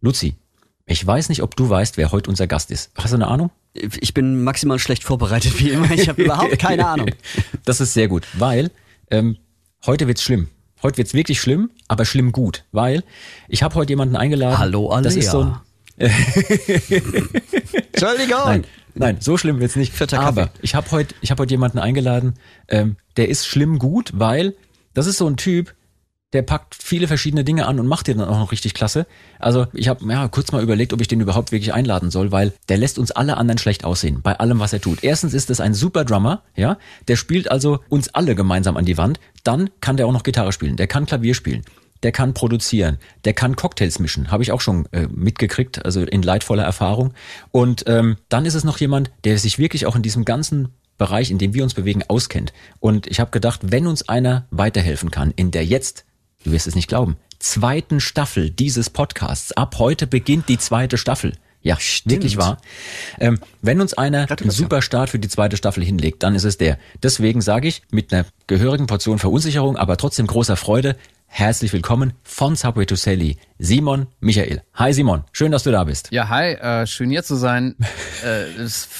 Luzi, 0.00 0.36
ich 0.86 1.04
weiß 1.04 1.30
nicht, 1.30 1.42
ob 1.42 1.56
du 1.56 1.68
weißt, 1.68 1.96
wer 1.96 2.12
heute 2.12 2.30
unser 2.30 2.46
Gast 2.46 2.70
ist. 2.70 2.92
Hast 2.94 3.10
du 3.10 3.16
eine 3.16 3.26
Ahnung? 3.26 3.50
Ich 3.74 4.14
bin 4.14 4.44
maximal 4.44 4.78
schlecht 4.78 5.02
vorbereitet 5.02 5.58
wie 5.58 5.70
immer. 5.70 5.90
Ich 5.90 6.08
habe 6.08 6.22
überhaupt 6.22 6.60
keine 6.60 6.86
Ahnung. 6.86 7.10
Das 7.64 7.80
ist 7.80 7.92
sehr 7.92 8.06
gut, 8.06 8.24
weil 8.34 8.70
ähm, 9.10 9.36
heute 9.86 10.06
wird's 10.06 10.22
schlimm. 10.22 10.48
Heute 10.82 10.98
wird's 10.98 11.14
wirklich 11.14 11.40
schlimm, 11.40 11.70
aber 11.88 12.04
schlimm 12.04 12.32
gut, 12.32 12.64
weil 12.72 13.04
ich 13.48 13.62
habe 13.62 13.74
heute 13.74 13.92
jemanden 13.92 14.16
eingeladen. 14.16 14.58
Hallo, 14.58 14.88
Alea. 14.90 15.02
Das 15.02 15.16
ist 15.16 15.30
so 15.30 15.42
ein, 15.42 15.56
Entschuldigung. 17.92 18.44
Nein, 18.44 18.64
nein, 18.94 19.16
so 19.20 19.36
schlimm 19.36 19.60
wird's 19.60 19.76
nicht. 19.76 19.92
Vierter 19.92 20.16
Kaffee. 20.18 20.42
Aber 20.42 20.50
ich 20.62 20.74
habe 20.74 20.90
heute, 20.90 21.14
ich 21.20 21.30
habe 21.30 21.42
heute 21.42 21.52
jemanden 21.52 21.78
eingeladen, 21.78 22.34
ähm, 22.68 22.96
der 23.18 23.28
ist 23.28 23.46
schlimm 23.46 23.78
gut, 23.78 24.12
weil 24.14 24.54
das 24.94 25.06
ist 25.06 25.18
so 25.18 25.26
ein 25.26 25.36
Typ, 25.36 25.74
der 26.32 26.42
packt 26.42 26.74
viele 26.74 27.08
verschiedene 27.08 27.44
Dinge 27.44 27.66
an 27.66 27.80
und 27.80 27.86
macht 27.86 28.06
die 28.06 28.14
dann 28.14 28.28
auch 28.28 28.38
noch 28.38 28.52
richtig 28.52 28.74
klasse. 28.74 29.06
Also 29.38 29.66
ich 29.72 29.88
habe 29.88 30.04
ja 30.10 30.28
kurz 30.28 30.52
mal 30.52 30.62
überlegt, 30.62 30.92
ob 30.92 31.00
ich 31.00 31.08
den 31.08 31.20
überhaupt 31.20 31.50
wirklich 31.50 31.74
einladen 31.74 32.10
soll, 32.10 32.30
weil 32.30 32.52
der 32.68 32.78
lässt 32.78 32.98
uns 32.98 33.10
alle 33.10 33.36
anderen 33.36 33.58
schlecht 33.58 33.84
aussehen 33.84 34.20
bei 34.22 34.38
allem, 34.38 34.60
was 34.60 34.72
er 34.72 34.80
tut. 34.80 35.02
Erstens 35.02 35.34
ist 35.34 35.50
es 35.50 35.60
ein 35.60 35.74
super 35.74 36.04
Drummer, 36.04 36.42
ja, 36.54 36.78
der 37.08 37.16
spielt 37.16 37.50
also 37.50 37.80
uns 37.88 38.14
alle 38.14 38.34
gemeinsam 38.34 38.76
an 38.76 38.84
die 38.84 38.96
Wand. 38.96 39.18
Dann 39.42 39.70
kann 39.80 39.96
der 39.96 40.06
auch 40.06 40.12
noch 40.12 40.22
Gitarre 40.22 40.52
spielen, 40.52 40.76
der 40.76 40.86
kann 40.86 41.06
Klavier 41.06 41.34
spielen. 41.34 41.62
Der 42.02 42.12
kann 42.12 42.32
produzieren, 42.32 42.96
der 43.26 43.34
kann 43.34 43.56
Cocktails 43.56 43.98
mischen, 43.98 44.30
habe 44.30 44.42
ich 44.42 44.52
auch 44.52 44.62
schon 44.62 44.86
äh, 44.90 45.06
mitgekriegt, 45.12 45.84
also 45.84 46.00
in 46.00 46.22
leidvoller 46.22 46.62
Erfahrung. 46.62 47.12
Und 47.50 47.84
ähm, 47.88 48.16
dann 48.30 48.46
ist 48.46 48.54
es 48.54 48.64
noch 48.64 48.78
jemand, 48.78 49.10
der 49.24 49.36
sich 49.36 49.58
wirklich 49.58 49.84
auch 49.84 49.96
in 49.96 50.00
diesem 50.00 50.24
ganzen 50.24 50.68
Bereich, 50.96 51.30
in 51.30 51.36
dem 51.36 51.52
wir 51.52 51.62
uns 51.62 51.74
bewegen, 51.74 52.02
auskennt. 52.08 52.54
Und 52.78 53.06
ich 53.06 53.20
habe 53.20 53.30
gedacht, 53.30 53.60
wenn 53.64 53.86
uns 53.86 54.08
einer 54.08 54.46
weiterhelfen 54.50 55.10
kann 55.10 55.30
in 55.36 55.50
der 55.50 55.66
jetzt, 55.66 56.06
du 56.44 56.52
wirst 56.52 56.66
es 56.66 56.74
nicht 56.74 56.88
glauben, 56.88 57.16
zweiten 57.38 58.00
Staffel 58.00 58.50
dieses 58.50 58.90
Podcasts, 58.90 59.52
ab 59.52 59.76
heute 59.78 60.06
beginnt 60.06 60.48
die 60.48 60.58
zweite 60.58 60.98
Staffel. 60.98 61.32
Ja, 61.62 61.76
wirklich 62.06 62.38
wahr. 62.38 62.58
Ähm, 63.18 63.38
wenn 63.60 63.82
uns 63.82 63.92
einer 63.92 64.18
einen 64.18 64.26
Gratulation. 64.28 64.64
super 64.64 64.80
Start 64.80 65.10
für 65.10 65.18
die 65.18 65.28
zweite 65.28 65.58
Staffel 65.58 65.84
hinlegt, 65.84 66.22
dann 66.22 66.34
ist 66.34 66.44
es 66.44 66.56
der. 66.56 66.78
Deswegen 67.02 67.42
sage 67.42 67.68
ich 67.68 67.82
mit 67.90 68.14
einer 68.14 68.24
gehörigen 68.46 68.86
Portion 68.86 69.18
Verunsicherung, 69.18 69.76
aber 69.76 69.98
trotzdem 69.98 70.26
großer 70.26 70.56
Freude, 70.56 70.96
herzlich 71.32 71.72
willkommen 71.72 72.12
von 72.24 72.56
Subway 72.56 72.84
to 72.84 72.96
Sally, 72.96 73.38
Simon 73.58 74.08
Michael. 74.18 74.62
Hi 74.74 74.92
Simon, 74.92 75.22
schön, 75.32 75.52
dass 75.52 75.62
du 75.62 75.70
da 75.70 75.84
bist. 75.84 76.08
Ja, 76.10 76.28
hi, 76.28 76.54
äh, 76.54 76.86
schön 76.86 77.08
hier 77.08 77.22
zu 77.22 77.36
sein. 77.36 77.76
äh, 78.24 78.46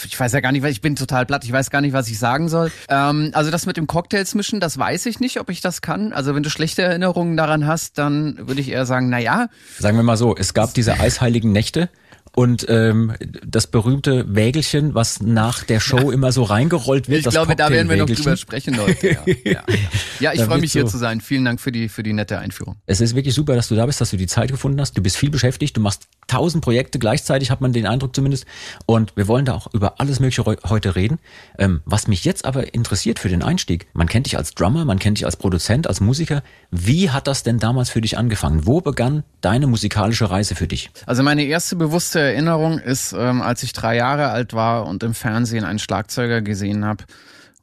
ich 0.06 0.18
weiß 0.18 0.32
ja 0.32 0.40
gar 0.40 0.52
nicht, 0.52 0.64
ich 0.64 0.80
bin 0.80 0.94
total 0.94 1.26
platt, 1.26 1.44
ich 1.44 1.52
weiß 1.52 1.70
gar 1.70 1.80
nicht, 1.80 1.92
was 1.92 2.08
ich 2.08 2.18
sagen 2.18 2.48
soll. 2.48 2.70
Ähm, 2.88 3.30
also 3.34 3.50
das 3.50 3.66
mit 3.66 3.76
dem 3.76 3.88
Cocktails 3.88 4.34
mischen, 4.36 4.60
das 4.60 4.78
weiß 4.78 5.06
ich 5.06 5.18
nicht, 5.18 5.40
ob 5.40 5.50
ich 5.50 5.60
das 5.60 5.82
kann. 5.82 6.12
Also 6.12 6.34
wenn 6.34 6.44
du 6.44 6.50
schlechte 6.50 6.82
Erinnerungen 6.82 7.36
daran 7.36 7.66
hast, 7.66 7.98
dann 7.98 8.38
würde 8.46 8.60
ich 8.60 8.70
eher 8.70 8.86
sagen, 8.86 9.10
na 9.10 9.18
ja, 9.18 9.48
Sagen 9.78 9.96
wir 9.96 10.04
mal 10.04 10.16
so, 10.16 10.34
es 10.36 10.54
gab 10.54 10.72
diese 10.72 10.94
eisheiligen 11.00 11.50
Nächte 11.50 11.90
und 12.34 12.66
ähm, 12.68 13.12
das 13.46 13.66
berühmte 13.66 14.24
Wägelchen, 14.34 14.94
was 14.94 15.20
nach 15.20 15.64
der 15.64 15.80
Show 15.80 16.10
immer 16.10 16.30
so 16.32 16.42
reingerollt 16.44 17.08
wird. 17.08 17.26
ich 17.26 17.30
glaube, 17.30 17.56
da 17.56 17.70
werden 17.70 17.88
wir 17.88 17.96
noch 17.96 18.06
drüber 18.06 18.36
sprechen, 18.36 18.74
Leute. 18.74 19.08
Ja, 19.10 19.20
ja, 19.26 19.34
ja. 19.52 19.62
ja 20.20 20.32
ich 20.32 20.42
freue 20.42 20.60
mich 20.60 20.72
hier 20.72 20.82
so- 20.82 20.88
zu 20.88 20.98
sein. 20.98 21.20
Vielen 21.20 21.44
Dank 21.44 21.60
für 21.60 21.72
die, 21.72 21.88
für 21.88 22.02
die 22.02 22.12
nette 22.12 22.38
Einführung. 22.38 22.76
Es 22.86 23.00
ist 23.00 23.14
wirklich 23.16 23.34
super, 23.34 23.56
dass 23.56 23.68
du 23.68 23.74
da 23.74 23.84
bist, 23.86 24.00
dass 24.00 24.10
du 24.10 24.16
die 24.16 24.26
Zeit 24.28 24.50
gefunden 24.50 24.80
hast. 24.80 24.96
Du 24.96 25.02
bist 25.02 25.16
viel 25.16 25.30
beschäftigt, 25.30 25.76
du 25.76 25.80
machst 25.80 26.04
tausend 26.28 26.62
Projekte 26.62 26.98
gleichzeitig, 27.00 27.50
hat 27.50 27.60
man 27.60 27.72
den 27.72 27.86
Eindruck 27.86 28.14
zumindest. 28.14 28.46
Und 28.86 29.16
wir 29.16 29.26
wollen 29.26 29.44
da 29.44 29.54
auch 29.54 29.72
über 29.74 30.00
alles 30.00 30.20
Mögliche 30.20 30.44
heu- 30.44 30.56
heute 30.68 30.94
reden. 30.94 31.18
Ähm, 31.58 31.80
was 31.84 32.06
mich 32.06 32.24
jetzt 32.24 32.44
aber 32.44 32.72
interessiert 32.74 33.18
für 33.18 33.28
den 33.28 33.42
Einstieg, 33.42 33.86
man 33.92 34.06
kennt 34.08 34.26
dich 34.26 34.36
als 34.36 34.54
Drummer, 34.54 34.84
man 34.84 34.98
kennt 35.00 35.18
dich 35.18 35.26
als 35.26 35.36
Produzent, 35.36 35.88
als 35.88 36.00
Musiker. 36.00 36.42
Wie 36.70 37.10
hat 37.10 37.26
das 37.26 37.42
denn 37.42 37.58
damals 37.58 37.90
für 37.90 38.00
dich 38.00 38.16
angefangen? 38.16 38.66
Wo 38.66 38.80
begann 38.80 39.24
deine 39.40 39.66
musikalische 39.66 40.30
Reise 40.30 40.54
für 40.54 40.68
dich? 40.68 40.90
Also 41.06 41.22
meine 41.24 41.42
erste 41.44 41.74
bewusste 41.74 42.19
Erinnerung 42.20 42.78
ist, 42.78 43.12
ähm, 43.12 43.42
als 43.42 43.62
ich 43.62 43.72
drei 43.72 43.96
Jahre 43.96 44.28
alt 44.28 44.52
war 44.54 44.86
und 44.86 45.02
im 45.02 45.14
Fernsehen 45.14 45.64
einen 45.64 45.78
Schlagzeuger 45.78 46.42
gesehen 46.42 46.84
habe 46.84 47.04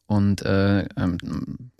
und 0.07 0.41
äh, 0.43 0.81
ähm, 0.97 1.17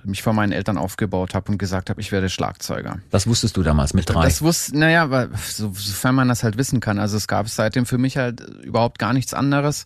mich 0.03 0.21
vor 0.21 0.33
meinen 0.33 0.51
Eltern 0.51 0.77
aufgebaut 0.77 1.33
habe 1.33 1.51
und 1.51 1.57
gesagt 1.57 1.89
habe, 1.89 1.99
ich 2.01 2.11
werde 2.11 2.29
Schlagzeuger. 2.29 2.99
Das 3.09 3.27
wusstest 3.27 3.57
du 3.57 3.63
damals 3.63 3.93
mit 3.93 4.09
drei. 4.09 4.23
Das 4.23 4.41
wusste, 4.41 4.77
naja, 4.77 5.03
aber 5.03 5.29
so, 5.45 5.71
sofern 5.73 6.15
man 6.15 6.27
das 6.27 6.43
halt 6.43 6.57
wissen 6.57 6.79
kann. 6.79 6.99
Also 6.99 7.17
es 7.17 7.27
gab 7.27 7.47
seitdem 7.49 7.85
für 7.85 7.97
mich 7.97 8.17
halt 8.17 8.41
überhaupt 8.63 8.99
gar 8.99 9.13
nichts 9.13 9.33
anderes. 9.33 9.85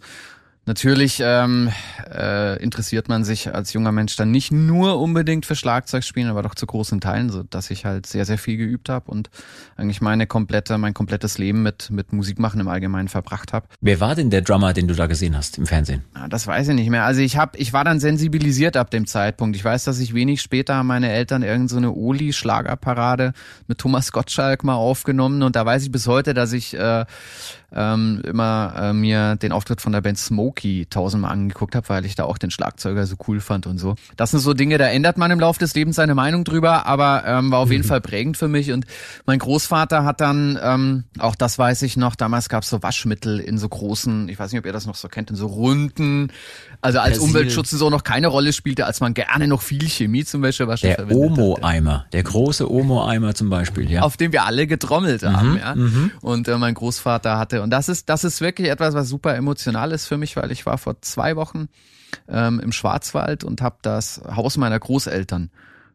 Natürlich 0.67 1.19
ähm, 1.23 1.71
äh, 2.13 2.61
interessiert 2.61 3.09
man 3.09 3.23
sich 3.23 3.53
als 3.53 3.73
junger 3.73 3.91
Mensch 3.91 4.15
dann 4.15 4.29
nicht 4.29 4.51
nur 4.51 4.99
unbedingt 4.99 5.47
für 5.47 5.55
Schlagzeugspielen, 5.55 6.29
aber 6.29 6.43
doch 6.43 6.53
zu 6.53 6.67
großen 6.67 7.01
Teilen, 7.01 7.31
so 7.31 7.41
dass 7.41 7.71
ich 7.71 7.83
halt 7.83 8.05
sehr, 8.05 8.25
sehr 8.25 8.37
viel 8.37 8.57
geübt 8.57 8.87
habe 8.87 9.09
und 9.09 9.31
eigentlich 9.75 10.01
meine 10.01 10.27
komplette, 10.27 10.77
mein 10.77 10.93
komplettes 10.93 11.39
Leben 11.39 11.63
mit 11.63 11.89
mit 11.89 12.13
Musikmachen 12.13 12.59
im 12.59 12.67
Allgemeinen 12.67 13.07
verbracht 13.07 13.53
habe. 13.53 13.65
Wer 13.81 13.99
war 13.99 14.13
denn 14.13 14.29
der 14.29 14.43
Drummer, 14.43 14.73
den 14.73 14.87
du 14.87 14.93
da 14.93 15.07
gesehen 15.07 15.35
hast 15.35 15.57
im 15.57 15.65
Fernsehen? 15.65 16.03
Ah, 16.13 16.27
Das 16.27 16.45
weiß 16.45 16.67
ich 16.67 16.75
nicht 16.75 16.91
mehr. 16.91 17.05
Also 17.05 17.21
ich 17.21 17.37
hab, 17.37 17.59
ich 17.59 17.73
war 17.73 17.83
dann 17.83 17.99
sensibilisiert 17.99 18.77
ab 18.77 18.91
dem 18.91 19.07
Zeitpunkt. 19.07 19.55
Ich 19.55 19.65
weiß, 19.65 19.83
dass 19.85 19.97
ich 19.97 20.13
wenig 20.13 20.41
später 20.43 20.75
haben 20.75 20.87
meine 20.87 21.11
Eltern 21.11 21.41
irgend 21.41 21.71
so 21.71 21.77
eine 21.77 21.91
Oli-Schlagerparade 21.91 23.33
mit 23.67 23.79
Thomas 23.79 24.11
Gottschalk 24.11 24.63
mal 24.63 24.75
aufgenommen 24.75 25.41
und 25.41 25.55
da 25.55 25.65
weiß 25.65 25.81
ich 25.83 25.91
bis 25.91 26.05
heute, 26.05 26.35
dass 26.35 26.53
ich 26.53 26.75
äh, 26.75 27.05
ähm, 27.73 28.21
immer 28.25 28.73
äh, 28.77 28.93
mir 28.93 29.35
den 29.35 29.51
Auftritt 29.51 29.81
von 29.81 29.91
der 29.93 30.01
Band 30.01 30.17
Smokey 30.17 30.87
tausendmal 30.89 31.31
angeguckt 31.31 31.75
habe, 31.75 31.87
weil 31.89 32.05
ich 32.05 32.15
da 32.15 32.25
auch 32.25 32.37
den 32.37 32.51
Schlagzeuger 32.51 33.05
so 33.05 33.15
cool 33.27 33.39
fand 33.39 33.67
und 33.67 33.77
so. 33.77 33.95
Das 34.17 34.31
sind 34.31 34.39
so 34.39 34.53
Dinge, 34.53 34.77
da 34.77 34.87
ändert 34.87 35.17
man 35.17 35.31
im 35.31 35.39
Laufe 35.39 35.59
des 35.59 35.73
Lebens 35.73 35.95
seine 35.95 36.15
Meinung 36.15 36.43
drüber, 36.43 36.85
aber 36.85 37.23
ähm, 37.25 37.51
war 37.51 37.59
auf 37.59 37.71
jeden 37.71 37.83
Fall 37.83 38.01
prägend 38.01 38.37
für 38.37 38.47
mich 38.47 38.71
und 38.71 38.85
mein 39.25 39.39
Großvater 39.39 40.03
hat 40.03 40.21
dann, 40.21 40.59
ähm, 40.61 41.03
auch 41.19 41.35
das 41.35 41.57
weiß 41.57 41.81
ich 41.83 41.97
noch, 41.97 42.15
damals 42.15 42.49
gab 42.49 42.63
es 42.63 42.69
so 42.69 42.83
Waschmittel 42.83 43.39
in 43.39 43.57
so 43.57 43.69
großen, 43.69 44.27
ich 44.29 44.37
weiß 44.37 44.51
nicht, 44.51 44.59
ob 44.59 44.65
ihr 44.65 44.73
das 44.73 44.85
noch 44.85 44.95
so 44.95 45.07
kennt, 45.07 45.29
in 45.29 45.35
so 45.35 45.47
runden, 45.47 46.31
also 46.81 46.99
als 46.99 47.13
Persil. 47.13 47.27
Umweltschutz 47.27 47.69
so 47.71 47.89
noch 47.89 48.03
keine 48.03 48.27
Rolle 48.27 48.53
spielte, 48.53 48.85
als 48.85 48.99
man 48.99 49.13
gerne 49.13 49.47
noch 49.47 49.61
viel 49.61 49.87
Chemie 49.87 50.25
zum 50.25 50.41
Wäschewaschen 50.41 50.89
Der. 50.89 51.11
Omo-Eimer, 51.11 52.05
der 52.11 52.23
große 52.23 52.69
Omo-Eimer 52.69 53.35
zum 53.35 53.49
Beispiel, 53.49 53.89
ja. 53.89 54.01
auf 54.01 54.17
dem 54.17 54.31
wir 54.31 54.45
alle 54.45 54.67
getrommelt 54.67 55.23
haben, 55.23 55.57
ja. 55.57 55.75
Und 56.21 56.47
äh, 56.47 56.57
mein 56.57 56.73
Großvater 56.73 57.37
hatte 57.37 57.61
und 57.61 57.69
das 57.69 57.89
ist 57.89 58.09
das 58.09 58.23
ist 58.23 58.41
wirklich 58.41 58.69
etwas, 58.69 58.93
was 58.93 59.07
super 59.07 59.35
emotional 59.35 59.91
ist 59.91 60.07
für 60.07 60.17
mich, 60.17 60.35
weil 60.35 60.51
ich 60.51 60.65
war 60.65 60.77
vor 60.77 61.01
zwei 61.01 61.35
Wochen 61.35 61.67
ähm, 62.27 62.59
im 62.59 62.71
Schwarzwald 62.71 63.43
und 63.43 63.61
habe 63.61 63.77
das 63.81 64.21
Haus 64.35 64.57
meiner 64.57 64.79
Großeltern 64.79 65.49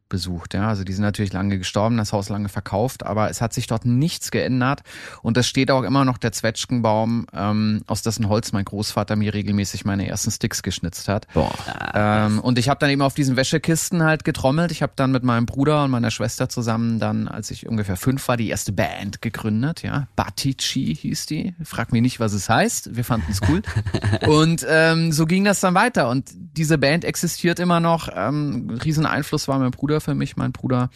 besucht. 0.08 0.54
Ja, 0.54 0.68
also 0.68 0.84
die 0.84 0.92
sind 0.92 1.02
natürlich 1.02 1.32
lange 1.32 1.58
gestorben, 1.58 1.96
das 1.96 2.12
Haus 2.12 2.28
lange 2.28 2.48
verkauft, 2.48 3.04
aber 3.04 3.30
es 3.30 3.40
hat 3.40 3.52
sich 3.52 3.66
dort 3.66 3.84
nichts 3.84 4.30
geändert 4.30 4.82
und 5.22 5.36
es 5.36 5.46
steht 5.46 5.70
auch 5.70 5.82
immer 5.82 6.04
noch 6.04 6.18
der 6.18 6.32
Zwetschgenbaum, 6.32 7.26
ähm, 7.32 7.82
aus 7.86 8.02
dessen 8.02 8.28
Holz 8.28 8.52
mein 8.52 8.64
Großvater 8.64 9.16
mir 9.16 9.34
regelmäßig 9.34 9.84
meine 9.84 10.08
ersten 10.08 10.30
Sticks 10.30 10.62
geschnitzt 10.62 11.08
hat. 11.08 11.26
Boah. 11.34 11.52
Ähm, 11.94 12.40
und 12.40 12.58
ich 12.58 12.68
habe 12.68 12.78
dann 12.78 12.90
eben 12.90 13.02
auf 13.02 13.14
diesen 13.14 13.36
Wäschekisten 13.36 14.02
halt 14.02 14.24
getrommelt. 14.24 14.70
Ich 14.70 14.82
habe 14.82 14.92
dann 14.96 15.10
mit 15.10 15.24
meinem 15.24 15.46
Bruder 15.46 15.84
und 15.84 15.90
meiner 15.90 16.10
Schwester 16.10 16.48
zusammen 16.48 16.98
dann, 16.98 17.28
als 17.28 17.50
ich 17.50 17.68
ungefähr 17.68 17.96
fünf 17.96 18.26
war, 18.28 18.36
die 18.36 18.48
erste 18.48 18.72
Band 18.72 19.22
gegründet. 19.22 19.82
Ja, 19.82 20.08
Batici 20.16 20.94
hieß 20.94 21.26
die. 21.26 21.54
Frag 21.64 21.92
mich 21.92 22.02
nicht, 22.02 22.20
was 22.20 22.32
es 22.32 22.48
heißt. 22.48 22.96
Wir 22.96 23.04
fanden 23.04 23.30
es 23.30 23.40
cool. 23.48 23.62
und 24.28 24.64
ähm, 24.68 25.12
so 25.12 25.26
ging 25.26 25.44
das 25.44 25.60
dann 25.60 25.74
weiter. 25.74 26.08
Und 26.08 26.30
diese 26.34 26.78
Band 26.78 27.04
existiert 27.04 27.58
immer 27.58 27.80
noch. 27.80 28.08
Ähm, 28.14 28.78
riesen 28.84 29.06
Einfluss 29.06 29.48
war 29.48 29.58
mein 29.58 29.70
Bruder 29.70 29.95
für 30.00 30.14
mich. 30.14 30.36
Mein 30.36 30.52
Bruder 30.52 30.90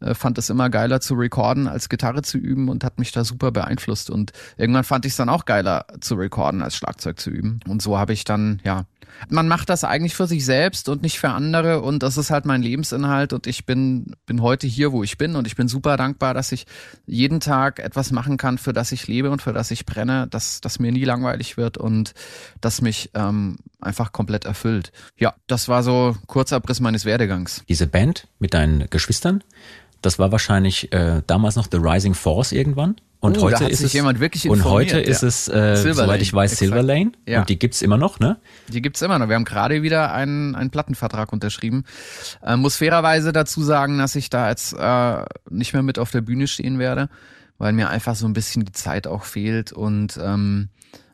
äh, 0.00 0.14
fand 0.14 0.38
es 0.38 0.50
immer 0.50 0.70
geiler 0.70 1.00
zu 1.00 1.14
recorden 1.14 1.68
als 1.68 1.88
Gitarre 1.88 2.22
zu 2.22 2.38
üben 2.38 2.68
und 2.68 2.84
hat 2.84 2.98
mich 2.98 3.12
da 3.12 3.24
super 3.24 3.50
beeinflusst. 3.52 4.10
Und 4.10 4.32
irgendwann 4.56 4.84
fand 4.84 5.06
ich 5.06 5.12
es 5.12 5.16
dann 5.16 5.28
auch 5.28 5.44
geiler 5.44 5.86
zu 6.00 6.14
recorden 6.14 6.62
als 6.62 6.76
Schlagzeug 6.76 7.20
zu 7.20 7.30
üben. 7.30 7.60
Und 7.68 7.82
so 7.82 7.98
habe 7.98 8.12
ich 8.12 8.24
dann, 8.24 8.60
ja, 8.64 8.84
Man 9.28 9.48
macht 9.48 9.68
das 9.68 9.84
eigentlich 9.84 10.14
für 10.14 10.26
sich 10.26 10.44
selbst 10.44 10.88
und 10.88 11.02
nicht 11.02 11.18
für 11.18 11.30
andere 11.30 11.80
und 11.80 12.02
das 12.02 12.16
ist 12.16 12.30
halt 12.30 12.46
mein 12.46 12.62
Lebensinhalt 12.62 13.32
und 13.32 13.46
ich 13.46 13.66
bin, 13.66 14.14
bin 14.26 14.42
heute 14.42 14.66
hier, 14.66 14.92
wo 14.92 15.02
ich 15.02 15.18
bin 15.18 15.36
und 15.36 15.46
ich 15.46 15.56
bin 15.56 15.68
super 15.68 15.96
dankbar, 15.96 16.34
dass 16.34 16.52
ich 16.52 16.66
jeden 17.06 17.40
Tag 17.40 17.78
etwas 17.78 18.10
machen 18.12 18.36
kann, 18.36 18.58
für 18.58 18.72
das 18.72 18.92
ich 18.92 19.06
lebe 19.06 19.30
und 19.30 19.42
für 19.42 19.52
das 19.52 19.70
ich 19.70 19.86
brenne, 19.86 20.26
dass, 20.28 20.60
dass 20.60 20.78
mir 20.78 20.92
nie 20.92 21.04
langweilig 21.04 21.56
wird 21.56 21.76
und 21.76 22.14
das 22.60 22.82
mich 22.82 23.10
ähm, 23.14 23.58
einfach 23.80 24.12
komplett 24.12 24.44
erfüllt. 24.44 24.92
Ja, 25.18 25.34
das 25.46 25.68
war 25.68 25.82
so 25.82 26.16
kurzer 26.26 26.56
Abriss 26.56 26.80
meines 26.80 27.04
Werdegangs. 27.04 27.62
Diese 27.68 27.86
Band 27.86 28.28
mit 28.38 28.54
deinen 28.54 28.88
Geschwistern, 28.90 29.42
das 30.02 30.18
war 30.18 30.32
wahrscheinlich 30.32 30.92
äh, 30.92 31.22
damals 31.26 31.56
noch 31.56 31.68
The 31.70 31.78
Rising 31.78 32.14
Force 32.14 32.52
irgendwann. 32.52 32.96
Und 33.20 33.36
Oh, 33.36 33.42
heute 33.42 33.56
da 33.56 33.64
hat 33.66 33.70
ist 33.70 33.78
sich 33.78 33.88
es 33.88 33.92
jemand 33.92 34.18
wirklich 34.18 34.48
und 34.48 34.64
heute 34.64 34.98
ist 34.98 35.20
ja. 35.20 35.28
es, 35.28 35.48
äh, 35.48 35.76
soweit 35.76 36.22
ich 36.22 36.32
weiß, 36.32 36.56
Silver. 36.56 36.82
Lane. 36.82 37.12
Ja. 37.26 37.40
Und 37.40 37.50
die 37.50 37.58
gibt's 37.58 37.82
immer 37.82 37.98
noch, 37.98 38.18
ne? 38.18 38.38
Die 38.68 38.80
gibt's 38.80 39.02
immer 39.02 39.18
noch. 39.18 39.28
Wir 39.28 39.34
haben 39.34 39.44
gerade 39.44 39.82
wieder 39.82 40.12
einen, 40.14 40.54
einen 40.54 40.70
Plattenvertrag 40.70 41.30
unterschrieben. 41.30 41.84
Äh, 42.42 42.56
muss 42.56 42.76
fairerweise 42.76 43.32
dazu 43.32 43.62
sagen, 43.62 43.98
dass 43.98 44.16
ich 44.16 44.30
da 44.30 44.48
jetzt 44.48 44.72
äh, 44.72 45.24
nicht 45.50 45.74
mehr 45.74 45.82
mit 45.82 45.98
auf 45.98 46.10
der 46.10 46.22
Bühne 46.22 46.46
stehen 46.46 46.78
werde, 46.78 47.10
weil 47.58 47.74
mir 47.74 47.90
einfach 47.90 48.14
so 48.16 48.26
ein 48.26 48.32
bisschen 48.32 48.64
die 48.64 48.72
Zeit 48.72 49.06
auch 49.06 49.24
fehlt 49.24 49.70
und 49.70 50.18
ähm, 50.22 50.70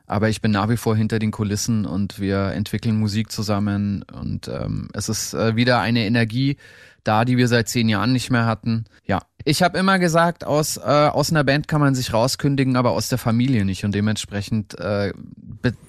aber 0.09 0.29
ich 0.29 0.41
bin 0.41 0.51
nach 0.51 0.69
wie 0.69 0.77
vor 0.77 0.95
hinter 0.95 1.19
den 1.19 1.31
Kulissen 1.31 1.85
und 1.85 2.21
wir 2.21 2.53
entwickeln 2.53 2.97
Musik 2.97 3.29
zusammen 3.29 4.05
und 4.13 4.47
ähm, 4.47 4.87
es 4.93 5.09
ist 5.09 5.33
äh, 5.33 5.57
wieder 5.57 5.81
eine 5.81 6.05
Energie 6.05 6.55
da, 7.03 7.25
die 7.25 7.37
wir 7.37 7.47
seit 7.47 7.67
zehn 7.69 7.89
Jahren 7.89 8.11
nicht 8.11 8.29
mehr 8.29 8.45
hatten. 8.45 8.85
Ja, 9.05 9.21
ich 9.47 9.63
habe 9.63 9.77
immer 9.77 9.97
gesagt, 9.97 10.45
aus 10.45 10.75
äh, 10.75 10.81
aus 10.81 11.31
einer 11.31 11.45
Band 11.45 11.69
kann 11.69 11.79
man 11.79 11.95
sich 11.95 12.11
rauskündigen, 12.11 12.75
aber 12.75 12.91
aus 12.91 13.07
der 13.07 13.17
Familie 13.17 13.63
nicht 13.63 13.85
und 13.85 13.95
dementsprechend 13.95 14.77
äh, 14.77 15.13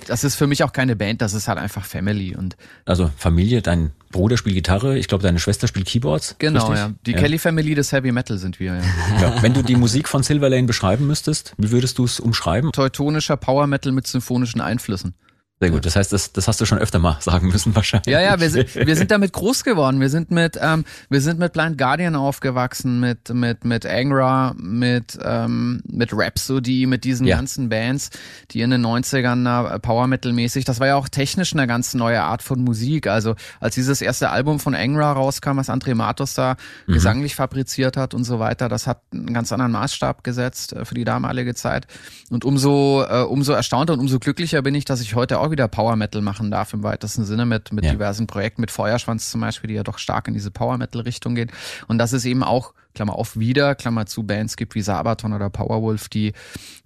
das 0.06 0.22
ist 0.22 0.36
für 0.36 0.46
mich 0.46 0.62
auch 0.62 0.72
keine 0.72 0.94
Band, 0.94 1.20
das 1.20 1.34
ist 1.34 1.48
halt 1.48 1.58
einfach 1.58 1.84
Family 1.84 2.36
und 2.36 2.56
Also 2.84 3.10
Familie, 3.16 3.60
dein 3.60 3.90
Bruder 4.12 4.36
spielt 4.36 4.54
Gitarre, 4.54 4.96
ich 4.96 5.08
glaube 5.08 5.24
deine 5.24 5.40
Schwester 5.40 5.66
spielt 5.66 5.86
Keyboards. 5.86 6.36
genau, 6.38 6.68
richtig? 6.68 6.76
ja. 6.76 6.92
Die 7.04 7.12
Kelly 7.14 7.38
Family 7.38 7.74
des 7.74 7.90
Heavy 7.90 8.12
Metal 8.12 8.38
sind 8.38 8.60
wir, 8.60 8.76
ja. 8.76 8.82
Ja. 9.20 9.42
Wenn 9.42 9.54
du 9.54 9.62
die 9.62 9.76
Musik 9.76 10.08
von 10.08 10.22
Silver 10.22 10.48
Lane 10.48 10.68
beschreiben 10.68 11.06
müsstest, 11.08 11.54
wie 11.58 11.72
würdest 11.72 11.98
du 11.98 12.04
es 12.04 12.20
umschreiben? 12.20 12.70
Teutonischer 12.70 13.36
Power 13.36 13.66
Metal 13.66 13.90
mit 13.90 14.06
symphonischen 14.06 14.60
Einflüssen. 14.60 15.14
Sehr 15.60 15.70
gut. 15.70 15.84
Das 15.84 15.96
heißt, 15.96 16.12
das, 16.12 16.32
das 16.32 16.46
hast 16.46 16.60
du 16.60 16.66
schon 16.66 16.78
öfter 16.78 17.00
mal 17.00 17.16
sagen 17.20 17.48
müssen 17.48 17.74
wahrscheinlich. 17.74 18.06
Ja, 18.06 18.20
ja, 18.20 18.38
wir 18.38 18.48
sind, 18.48 18.74
wir 18.76 18.94
sind 18.94 19.10
damit 19.10 19.32
groß 19.32 19.64
geworden. 19.64 20.00
Wir 20.00 20.08
sind 20.08 20.30
mit, 20.30 20.56
ähm, 20.60 20.84
wir 21.10 21.20
sind 21.20 21.40
mit 21.40 21.52
Blind 21.52 21.76
Guardian 21.78 22.14
aufgewachsen, 22.14 23.00
mit, 23.00 23.28
mit, 23.34 23.64
mit 23.64 23.84
Angra, 23.84 24.54
mit, 24.56 25.18
ähm, 25.20 25.82
mit 25.88 26.10
Rhapsody, 26.12 26.86
mit 26.86 27.02
diesen 27.02 27.26
Ja. 27.26 27.36
ganzen 27.36 27.68
Bands, 27.68 28.10
die 28.52 28.60
in 28.60 28.70
den 28.70 28.86
90ern 28.86 29.34
na, 29.34 29.78
Power 29.78 30.06
Metal 30.06 30.32
mäßig, 30.32 30.64
das 30.64 30.78
war 30.78 30.86
ja 30.86 30.94
auch 30.94 31.08
technisch 31.08 31.52
eine 31.52 31.66
ganz 31.66 31.92
neue 31.94 32.22
Art 32.22 32.42
von 32.42 32.62
Musik. 32.62 33.08
Also, 33.08 33.34
als 33.58 33.74
dieses 33.74 34.00
erste 34.00 34.30
Album 34.30 34.60
von 34.60 34.76
Angra 34.76 35.10
rauskam, 35.12 35.56
was 35.56 35.68
André 35.68 35.96
Matos 35.96 36.34
da 36.34 36.56
gesanglich 36.86 37.34
fabriziert 37.34 37.96
hat 37.96 38.14
und 38.14 38.22
so 38.24 38.38
weiter, 38.38 38.68
das 38.68 38.86
hat 38.86 39.00
einen 39.12 39.34
ganz 39.34 39.50
anderen 39.52 39.72
Maßstab 39.72 40.22
gesetzt 40.22 40.72
äh, 40.72 40.84
für 40.84 40.94
die 40.94 41.04
damalige 41.04 41.54
Zeit. 41.56 41.88
Und 42.30 42.44
umso, 42.44 43.02
äh, 43.02 43.22
umso 43.22 43.52
erstaunter 43.54 43.94
und 43.94 44.00
umso 44.00 44.20
glücklicher 44.20 44.62
bin 44.62 44.76
ich, 44.76 44.84
dass 44.84 45.00
ich 45.00 45.16
heute 45.16 45.40
auch 45.40 45.47
wieder 45.50 45.68
Power 45.68 45.96
Metal 45.96 46.20
machen 46.22 46.50
darf 46.50 46.72
im 46.72 46.82
weitesten 46.82 47.24
Sinne 47.24 47.46
mit, 47.46 47.72
mit 47.72 47.84
Ja. 47.84 47.92
diversen 47.92 48.26
Projekten, 48.26 48.60
mit 48.60 48.70
Feuerschwanz 48.70 49.30
zum 49.30 49.40
Beispiel, 49.40 49.68
die 49.68 49.74
ja 49.74 49.82
doch 49.82 49.98
stark 49.98 50.28
in 50.28 50.34
diese 50.34 50.50
Power 50.50 50.78
Metal 50.78 51.00
Richtung 51.02 51.34
gehen. 51.34 51.50
Und 51.86 51.98
dass 51.98 52.12
es 52.12 52.24
eben 52.24 52.42
auch, 52.42 52.74
Klammer 52.94 53.14
auf, 53.14 53.38
wieder, 53.38 53.74
Klammer 53.74 54.06
zu, 54.06 54.24
Bands 54.24 54.56
gibt 54.56 54.74
wie 54.74 54.82
Sabaton 54.82 55.32
oder 55.32 55.50
Powerwolf, 55.50 56.08
die, 56.08 56.32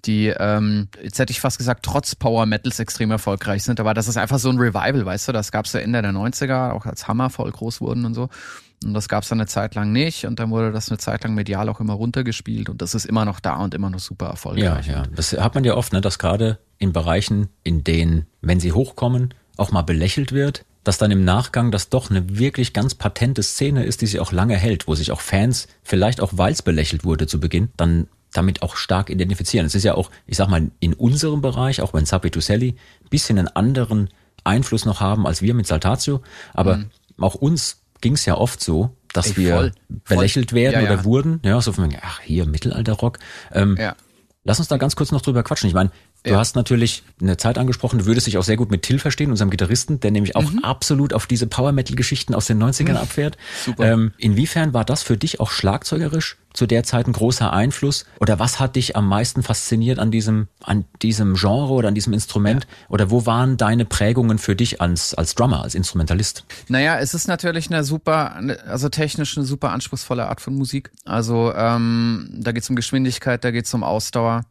die, 0.04 0.26
ähm, 0.28 0.88
jetzt 1.02 1.18
hätte 1.18 1.30
ich 1.30 1.40
fast 1.40 1.58
gesagt, 1.58 1.84
trotz 1.84 2.14
Power 2.14 2.44
Metals 2.44 2.78
extrem 2.80 3.10
erfolgreich 3.10 3.62
sind. 3.62 3.80
Aber 3.80 3.94
das 3.94 4.08
ist 4.08 4.16
einfach 4.18 4.38
so 4.38 4.50
ein 4.50 4.58
Revival, 4.58 5.06
weißt 5.06 5.28
du, 5.28 5.32
das 5.32 5.52
gab's 5.52 5.72
ja 5.72 5.80
Ende 5.80 6.02
der 6.02 6.12
90er, 6.12 6.72
auch 6.72 6.84
als 6.86 7.08
Hammer 7.08 7.30
voll 7.30 7.50
groß 7.50 7.80
wurden 7.80 8.04
und 8.04 8.14
so. 8.14 8.28
Und 8.84 8.94
das 8.94 9.08
gab's 9.08 9.28
dann 9.28 9.40
eine 9.40 9.46
Zeit 9.46 9.74
lang 9.74 9.92
nicht 9.92 10.24
und 10.26 10.38
dann 10.38 10.50
wurde 10.50 10.72
das 10.72 10.88
eine 10.90 10.98
Zeit 10.98 11.24
lang 11.24 11.34
medial 11.34 11.68
auch 11.68 11.80
immer 11.80 11.94
runtergespielt 11.94 12.68
und 12.68 12.82
das 12.82 12.94
ist 12.94 13.04
immer 13.04 13.24
noch 13.24 13.40
da 13.40 13.56
und 13.56 13.74
immer 13.74 13.90
noch 13.90 14.00
super 14.00 14.26
Ja, 14.26 14.30
erfolgreich. 14.32 14.86
ja. 14.86 15.02
Das 15.14 15.32
hat 15.32 15.54
man 15.54 15.64
ja 15.64 15.74
oft, 15.76 15.92
ne, 15.92 16.00
dass 16.00 16.18
gerade 16.18 16.58
in 16.78 16.92
Bereichen, 16.92 17.48
in 17.62 17.84
denen, 17.84 18.26
wenn 18.40 18.60
sie 18.60 18.72
hochkommen, 18.72 19.34
auch 19.56 19.70
mal 19.70 19.82
belächelt 19.82 20.32
wird, 20.32 20.64
dass 20.84 20.98
dann 20.98 21.10
im 21.12 21.24
Nachgang 21.24 21.70
das 21.70 21.90
doch 21.90 22.10
eine 22.10 22.38
wirklich 22.38 22.72
ganz 22.72 22.94
patente 22.94 23.42
Szene 23.42 23.84
ist, 23.84 24.00
die 24.00 24.06
sich 24.06 24.18
auch 24.18 24.32
lange 24.32 24.56
hält, 24.56 24.88
wo 24.88 24.94
sich 24.94 25.12
auch 25.12 25.20
Fans, 25.20 25.68
vielleicht 25.84 26.20
auch 26.20 26.32
weil 26.34 26.52
es 26.52 26.62
belächelt 26.62 27.04
wurde 27.04 27.26
zu 27.26 27.38
Beginn, 27.38 27.70
dann 27.76 28.08
damit 28.32 28.62
auch 28.62 28.76
stark 28.76 29.10
identifizieren. 29.10 29.66
Es 29.66 29.74
ist 29.74 29.84
ja 29.84 29.94
auch, 29.94 30.10
ich 30.26 30.38
sag 30.38 30.48
mal, 30.48 30.70
in 30.80 30.94
unserem 30.94 31.42
Bereich, 31.42 31.82
auch 31.82 31.92
wenn 31.94 32.06
Sapi 32.06 32.30
Tuselli 32.30 32.70
ein 33.04 33.08
bisschen 33.10 33.38
einen 33.38 33.48
anderen 33.48 34.08
Einfluss 34.42 34.86
noch 34.86 35.00
haben 35.00 35.26
als 35.26 35.42
wir 35.42 35.54
mit 35.54 35.66
Saltatio, 35.66 36.22
aber 36.54 36.84
auch 37.18 37.34
uns 37.36 37.81
ging 38.02 38.12
es 38.12 38.26
ja 38.26 38.36
oft 38.36 38.62
so, 38.62 38.94
dass. 39.14 39.28
Ey, 39.28 39.36
wir 39.38 39.54
voll. 39.54 39.72
belächelt 40.04 40.50
Voll. 40.50 40.60
werden 40.60 40.74
Ja, 40.74 40.80
ja. 40.80 40.92
oder 40.92 41.04
wurden, 41.04 41.40
ja, 41.42 41.58
so 41.62 41.72
von, 41.72 41.96
ach 42.02 42.20
hier, 42.20 42.44
Mittelalterrock. 42.44 43.18
Ähm, 43.52 43.78
Ja. 43.80 43.96
Lass 44.44 44.58
uns 44.58 44.66
da 44.66 44.76
ganz 44.76 44.96
kurz 44.96 45.12
noch 45.12 45.20
drüber 45.20 45.44
quatschen. 45.44 45.68
Ich 45.68 45.74
meine, 45.74 45.92
du 46.24 46.30
Ja. 46.32 46.38
hast 46.38 46.54
natürlich 46.56 47.02
eine 47.20 47.36
Zeit 47.36 47.58
angesprochen, 47.58 47.98
du 48.00 48.06
würdest 48.06 48.26
dich 48.26 48.38
auch 48.38 48.44
sehr 48.44 48.56
gut 48.56 48.70
mit 48.70 48.82
Till 48.82 48.98
verstehen, 48.98 49.30
unserem 49.30 49.50
Gitarristen, 49.50 50.00
der 50.00 50.10
nämlich 50.10 50.36
auch 50.36 50.50
Mhm. 50.52 50.60
absolut 50.64 51.12
auf 51.12 51.26
diese 51.26 51.46
Power-Metal-Geschichten 51.46 52.34
aus 52.34 52.46
den 52.46 52.58
90ern 52.58 52.96
abfährt. 52.96 53.36
Super. 53.64 53.92
Ähm, 53.92 54.12
inwiefern 54.18 54.72
war 54.74 54.84
das 54.84 55.02
für 55.02 55.16
dich 55.16 55.40
auch 55.40 55.50
schlagzeugerisch 55.50 56.36
zu 56.52 56.66
der 56.66 56.84
Zeit 56.84 57.06
ein 57.06 57.12
großer 57.14 57.50
Einfluss? 57.52 58.04
Oder 58.20 58.38
was 58.38 58.60
hat 58.60 58.76
dich 58.76 58.94
am 58.94 59.08
meisten 59.08 59.42
fasziniert 59.42 59.98
an 59.98 60.10
diesem, 60.10 60.48
an 60.62 60.84
diesem 61.00 61.34
Genre 61.34 61.72
oder 61.72 61.88
an 61.88 61.94
diesem 61.94 62.12
Instrument? 62.12 62.66
Oder 62.90 63.10
wo 63.10 63.24
waren 63.24 63.56
deine 63.56 63.86
Prägungen 63.86 64.36
für 64.38 64.54
dich 64.54 64.80
als, 64.82 65.14
als 65.14 65.34
Drummer, 65.34 65.62
als 65.62 65.74
Instrumentalist? 65.74 66.44
Naja, 66.68 66.98
es 66.98 67.14
ist 67.14 67.26
natürlich 67.26 67.70
eine 67.70 67.84
super, 67.84 68.38
also 68.66 68.90
technisch 68.90 69.36
eine 69.38 69.46
super 69.46 69.70
anspruchsvolle 69.70 70.26
Art 70.28 70.42
von 70.42 70.54
Musik. 70.54 70.90
Also 71.06 71.54
ähm, 71.56 72.28
da 72.38 72.52
geht's 72.52 72.68
um 72.68 72.76
Geschwindigkeit, 72.76 73.42
da 73.44 73.50
geht's 73.50 73.72
um 73.72 73.82
Ausdauer, 73.82 74.42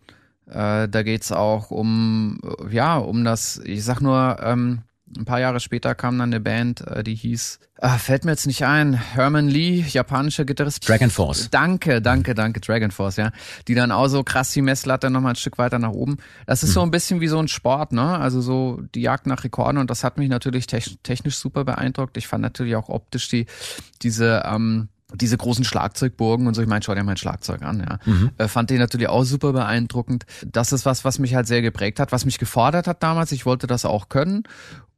äh, 0.47 0.87
da 0.87 1.03
geht's 1.03 1.31
auch 1.31 1.71
um, 1.71 2.39
ja, 2.69 2.97
um 2.97 3.23
das, 3.23 3.61
ich 3.63 3.83
sag 3.83 4.01
nur, 4.01 4.37
ähm, 4.41 4.81
ein 5.17 5.25
paar 5.25 5.41
Jahre 5.41 5.59
später 5.59 5.93
kam 5.93 6.17
dann 6.17 6.29
eine 6.29 6.39
Band, 6.39 6.87
äh, 6.87 7.03
die 7.03 7.15
hieß, 7.15 7.59
ah, 7.81 7.97
fällt 7.97 8.23
mir 8.23 8.31
jetzt 8.31 8.47
nicht 8.47 8.63
ein, 8.63 8.93
Herman 8.93 9.49
Lee, 9.49 9.83
japanischer 9.85 10.45
Gitarrist. 10.45 10.87
Dragon 10.87 11.09
Force. 11.09 11.49
Danke, 11.51 12.01
danke, 12.01 12.33
danke, 12.33 12.61
Dragon 12.61 12.91
Force, 12.91 13.17
ja. 13.17 13.31
Die 13.67 13.75
dann 13.75 13.91
auch 13.91 14.07
so 14.07 14.23
krass 14.23 14.53
die 14.53 14.61
Messlatte 14.61 15.09
nochmal 15.09 15.33
ein 15.33 15.35
Stück 15.35 15.57
weiter 15.57 15.79
nach 15.79 15.91
oben. 15.91 16.15
Das 16.45 16.63
ist 16.63 16.71
so 16.71 16.81
ein 16.81 16.91
bisschen 16.91 17.19
wie 17.19 17.27
so 17.27 17.39
ein 17.39 17.49
Sport, 17.49 17.91
ne? 17.91 18.19
Also 18.19 18.39
so 18.39 18.81
die 18.95 19.01
Jagd 19.01 19.27
nach 19.27 19.43
Rekorden 19.43 19.79
und 19.79 19.89
das 19.89 20.05
hat 20.05 20.17
mich 20.17 20.29
natürlich 20.29 20.65
tech- 20.67 20.97
technisch 21.03 21.35
super 21.35 21.65
beeindruckt. 21.65 22.15
Ich 22.15 22.27
fand 22.27 22.41
natürlich 22.41 22.77
auch 22.77 22.87
optisch 22.87 23.27
die, 23.27 23.47
diese, 24.03 24.43
ähm, 24.45 24.87
diese 25.13 25.37
großen 25.37 25.63
Schlagzeugburgen 25.63 26.47
und 26.47 26.53
so, 26.53 26.61
ich 26.61 26.67
meine, 26.67 26.83
schau 26.83 26.95
dir 26.95 27.03
mein 27.03 27.17
Schlagzeug 27.17 27.61
an, 27.63 27.79
ja. 27.79 27.99
Äh, 28.37 28.47
fand 28.47 28.71
ich 28.71 28.79
natürlich 28.79 29.09
auch 29.09 29.23
super 29.23 29.53
beeindruckend. 29.53 30.25
Das 30.45 30.71
ist 30.71 30.85
was, 30.85 31.05
was 31.05 31.19
mich 31.19 31.35
halt 31.35 31.47
sehr 31.47 31.61
geprägt 31.61 31.99
hat, 31.99 32.11
was 32.11 32.25
mich 32.25 32.37
gefordert 32.39 32.87
hat 32.87 33.03
damals. 33.03 33.31
Ich 33.31 33.45
wollte 33.45 33.67
das 33.67 33.85
auch 33.85 34.09
können. 34.09 34.43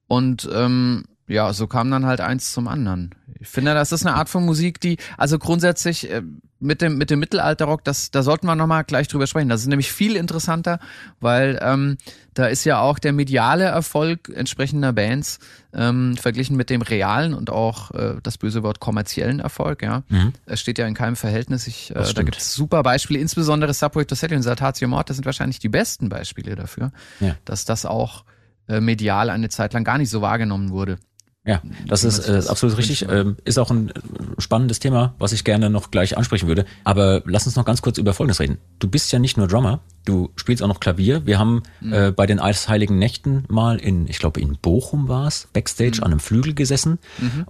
Und 0.07 0.49
ähm, 0.53 1.05
ja, 1.33 1.51
so 1.53 1.67
kam 1.67 1.89
dann 1.91 2.05
halt 2.05 2.21
eins 2.21 2.53
zum 2.53 2.67
anderen. 2.67 3.13
Ich 3.39 3.47
finde, 3.49 3.73
das 3.73 3.91
ist 3.91 4.05
eine 4.05 4.15
Art 4.15 4.29
von 4.29 4.45
Musik, 4.45 4.79
die, 4.79 4.97
also 5.17 5.37
grundsätzlich 5.37 6.09
äh, 6.09 6.21
mit 6.59 6.81
dem 6.81 6.97
mit 6.97 7.09
dem 7.09 7.19
Mittelalterrock, 7.19 7.83
das 7.83 8.09
da 8.09 8.23
sollten 8.23 8.47
wir 8.47 8.55
nochmal 8.55 8.85
gleich 8.85 9.09
drüber 9.09 9.27
sprechen. 9.27 9.49
Das 9.49 9.59
ist 9.61 9.67
nämlich 9.67 9.91
viel 9.91 10.15
interessanter, 10.15 10.79
weil 11.19 11.59
ähm, 11.61 11.97
da 12.35 12.45
ist 12.45 12.63
ja 12.63 12.79
auch 12.79 12.99
der 12.99 13.11
mediale 13.11 13.65
Erfolg 13.65 14.31
entsprechender 14.33 14.93
Bands 14.93 15.39
ähm, 15.73 16.15
verglichen 16.15 16.55
mit 16.55 16.69
dem 16.69 16.81
realen 16.81 17.33
und 17.33 17.49
auch 17.49 17.91
äh, 17.91 18.15
das 18.23 18.37
böse 18.37 18.63
Wort 18.63 18.79
kommerziellen 18.79 19.41
Erfolg. 19.41 19.83
Ja, 19.83 20.03
es 20.45 20.61
steht 20.61 20.77
ja 20.77 20.87
in 20.87 20.93
keinem 20.93 21.17
Verhältnis. 21.17 21.67
Ich, 21.67 21.91
äh, 21.91 21.95
Das 21.95 22.13
da 22.13 22.23
gibt 22.23 22.37
es 22.37 22.53
super 22.53 22.81
Beispiele, 22.81 23.19
insbesondere 23.19 23.73
Subway 23.73 24.05
to 24.05 24.15
Sally 24.15 24.35
und 24.37 24.43
Saltatio 24.43 24.87
Morte 24.87 25.13
sind 25.13 25.25
wahrscheinlich 25.25 25.59
die 25.59 25.69
besten 25.69 26.07
Beispiele 26.07 26.55
dafür, 26.55 26.93
Ja. 27.19 27.35
dass 27.43 27.65
das 27.65 27.85
auch 27.85 28.23
äh, 28.69 28.79
medial 28.79 29.29
eine 29.29 29.49
Zeit 29.49 29.73
lang 29.73 29.83
gar 29.83 29.97
nicht 29.97 30.09
so 30.09 30.21
wahrgenommen 30.21 30.69
wurde. 30.69 30.97
Ja, 31.45 31.61
das 31.87 32.05
ist 32.05 32.19
äh, 32.19 32.31
das 32.33 32.47
absolut 32.47 32.77
richtig. 32.77 33.05
Ähm, 33.09 33.35
ist 33.43 33.57
auch 33.59 33.69
ein 33.69 33.89
äh, 33.89 33.93
spannendes 34.37 34.79
Thema, 34.79 35.13
was 35.19 35.33
ich 35.33 35.43
gerne 35.43 35.69
noch 35.69 35.91
gleich 35.91 36.15
ansprechen 36.17 36.47
würde. 36.47 36.63
Aber 36.85 37.21
lass 37.25 37.45
uns 37.45 37.57
noch 37.57 37.65
ganz 37.65 37.81
kurz 37.81 37.97
über 37.97 38.13
Folgendes 38.13 38.39
reden. 38.39 38.59
Du 38.79 38.87
bist 38.87 39.11
ja 39.11 39.19
nicht 39.19 39.35
nur 39.35 39.47
Drummer, 39.49 39.81
du 40.05 40.29
spielst 40.37 40.63
auch 40.63 40.69
noch 40.69 40.79
Klavier. 40.79 41.25
Wir 41.25 41.39
haben 41.39 41.63
Mhm. 41.81 41.93
äh, 41.93 42.11
bei 42.11 42.25
den 42.27 42.39
Eisheiligen 42.39 42.97
Nächten 42.97 43.43
mal 43.49 43.77
in, 43.77 44.07
ich 44.07 44.19
glaube 44.19 44.39
in 44.39 44.57
Bochum 44.61 45.09
war's, 45.09 45.49
Backstage 45.51 45.97
Mhm. 45.97 46.03
an 46.03 46.11
einem 46.11 46.19
Flügel 46.21 46.53
gesessen 46.53 46.97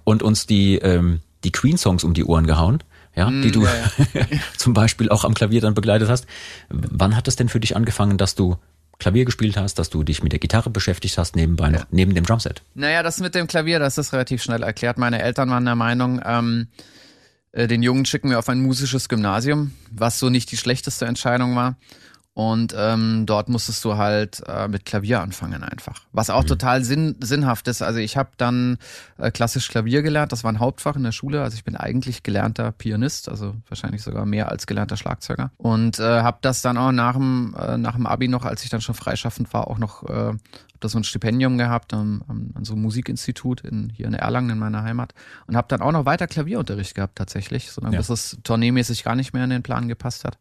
und 0.02 0.24
uns 0.24 0.46
die, 0.46 0.74
ähm, 0.78 1.20
die 1.44 1.52
Queen-Songs 1.52 2.02
um 2.02 2.14
die 2.14 2.24
Ohren 2.24 2.46
gehauen. 2.48 2.82
Ja, 3.16 3.30
die 3.30 3.52
du 3.52 3.60
Mhm, 3.60 3.66
ja, 4.14 4.22
zum 4.56 4.74
Beispiel 4.74 5.08
auch 5.08 5.22
am 5.24 5.34
Klavier 5.34 5.60
dann 5.60 5.74
begleitet 5.74 6.08
hast. 6.08 6.26
Wann 6.68 7.14
hat 7.14 7.28
es 7.28 7.36
denn 7.36 7.48
für 7.48 7.60
dich 7.60 7.76
angefangen, 7.76 8.18
dass 8.18 8.34
du 8.34 8.56
Klavier 8.98 9.24
gespielt 9.24 9.56
hast, 9.56 9.78
dass 9.78 9.90
du 9.90 10.02
dich 10.02 10.22
mit 10.22 10.32
der 10.32 10.38
Gitarre 10.38 10.70
beschäftigt 10.70 11.18
hast, 11.18 11.36
nebenbei 11.36 11.70
noch, 11.70 11.86
neben 11.90 12.14
dem 12.14 12.24
Drumset? 12.24 12.62
Naja, 12.74 13.02
das 13.02 13.20
mit 13.20 13.34
dem 13.34 13.46
Klavier, 13.46 13.78
das 13.78 13.98
ist 13.98 14.12
relativ 14.12 14.42
schnell 14.42 14.62
erklärt. 14.62 14.98
Meine 14.98 15.22
Eltern 15.22 15.50
waren 15.50 15.64
der 15.64 15.74
Meinung, 15.74 16.20
ähm, 16.24 16.68
äh, 17.52 17.66
den 17.66 17.82
Jungen 17.82 18.04
schicken 18.04 18.30
wir 18.30 18.38
auf 18.38 18.48
ein 18.48 18.60
musisches 18.60 19.08
Gymnasium, 19.08 19.72
was 19.90 20.18
so 20.18 20.30
nicht 20.30 20.50
die 20.50 20.56
schlechteste 20.56 21.06
Entscheidung 21.06 21.56
war. 21.56 21.76
Und 22.34 22.74
ähm, 22.76 23.26
dort 23.26 23.48
musstest 23.48 23.84
du 23.84 23.96
halt 23.96 24.42
äh, 24.48 24.66
mit 24.66 24.84
Klavier 24.84 25.20
anfangen 25.20 25.62
einfach. 25.62 26.02
Was 26.12 26.30
auch 26.30 26.42
mhm. 26.42 26.48
total 26.48 26.84
sinn, 26.84 27.14
sinnhaft 27.20 27.68
ist. 27.68 27.80
Also 27.80 28.00
ich 28.00 28.16
habe 28.16 28.30
dann 28.36 28.78
äh, 29.18 29.30
klassisch 29.30 29.68
Klavier 29.68 30.02
gelernt, 30.02 30.32
das 30.32 30.42
war 30.42 30.52
ein 30.52 30.58
Hauptfach 30.58 30.96
in 30.96 31.04
der 31.04 31.12
Schule. 31.12 31.42
Also 31.42 31.56
ich 31.56 31.62
bin 31.62 31.76
eigentlich 31.76 32.24
gelernter 32.24 32.72
Pianist, 32.72 33.28
also 33.28 33.54
wahrscheinlich 33.68 34.02
sogar 34.02 34.26
mehr 34.26 34.48
als 34.48 34.66
gelernter 34.66 34.96
Schlagzeuger. 34.96 35.52
Und 35.58 36.00
äh, 36.00 36.22
habe 36.22 36.38
das 36.40 36.60
dann 36.60 36.76
auch 36.76 36.90
nach 36.90 37.14
dem, 37.14 37.54
äh, 37.56 37.78
nach 37.78 37.94
dem 37.94 38.06
Abi 38.06 38.26
noch, 38.26 38.44
als 38.44 38.64
ich 38.64 38.70
dann 38.70 38.80
schon 38.80 38.96
freischaffend 38.96 39.54
war, 39.54 39.68
auch 39.68 39.78
noch 39.78 40.02
äh, 40.08 40.32
da 40.80 40.88
so 40.88 40.98
ein 40.98 41.04
Stipendium 41.04 41.56
gehabt 41.56 41.94
an, 41.94 42.24
an 42.26 42.64
so 42.64 42.72
einem 42.72 42.82
Musikinstitut 42.82 43.60
in, 43.60 43.90
hier 43.90 44.06
in 44.06 44.14
Erlangen 44.14 44.50
in 44.50 44.58
meiner 44.58 44.82
Heimat. 44.82 45.14
Und 45.46 45.56
habe 45.56 45.68
dann 45.68 45.82
auch 45.82 45.92
noch 45.92 46.04
weiter 46.04 46.26
Klavierunterricht 46.26 46.96
gehabt 46.96 47.16
tatsächlich, 47.16 47.70
solange 47.70 47.94
ja. 47.94 48.00
bis 48.00 48.10
es 48.10 48.38
tourneemäßig 48.42 49.04
gar 49.04 49.14
nicht 49.14 49.32
mehr 49.32 49.44
in 49.44 49.50
den 49.50 49.62
Plan 49.62 49.86
gepasst 49.86 50.24
hat. 50.24 50.36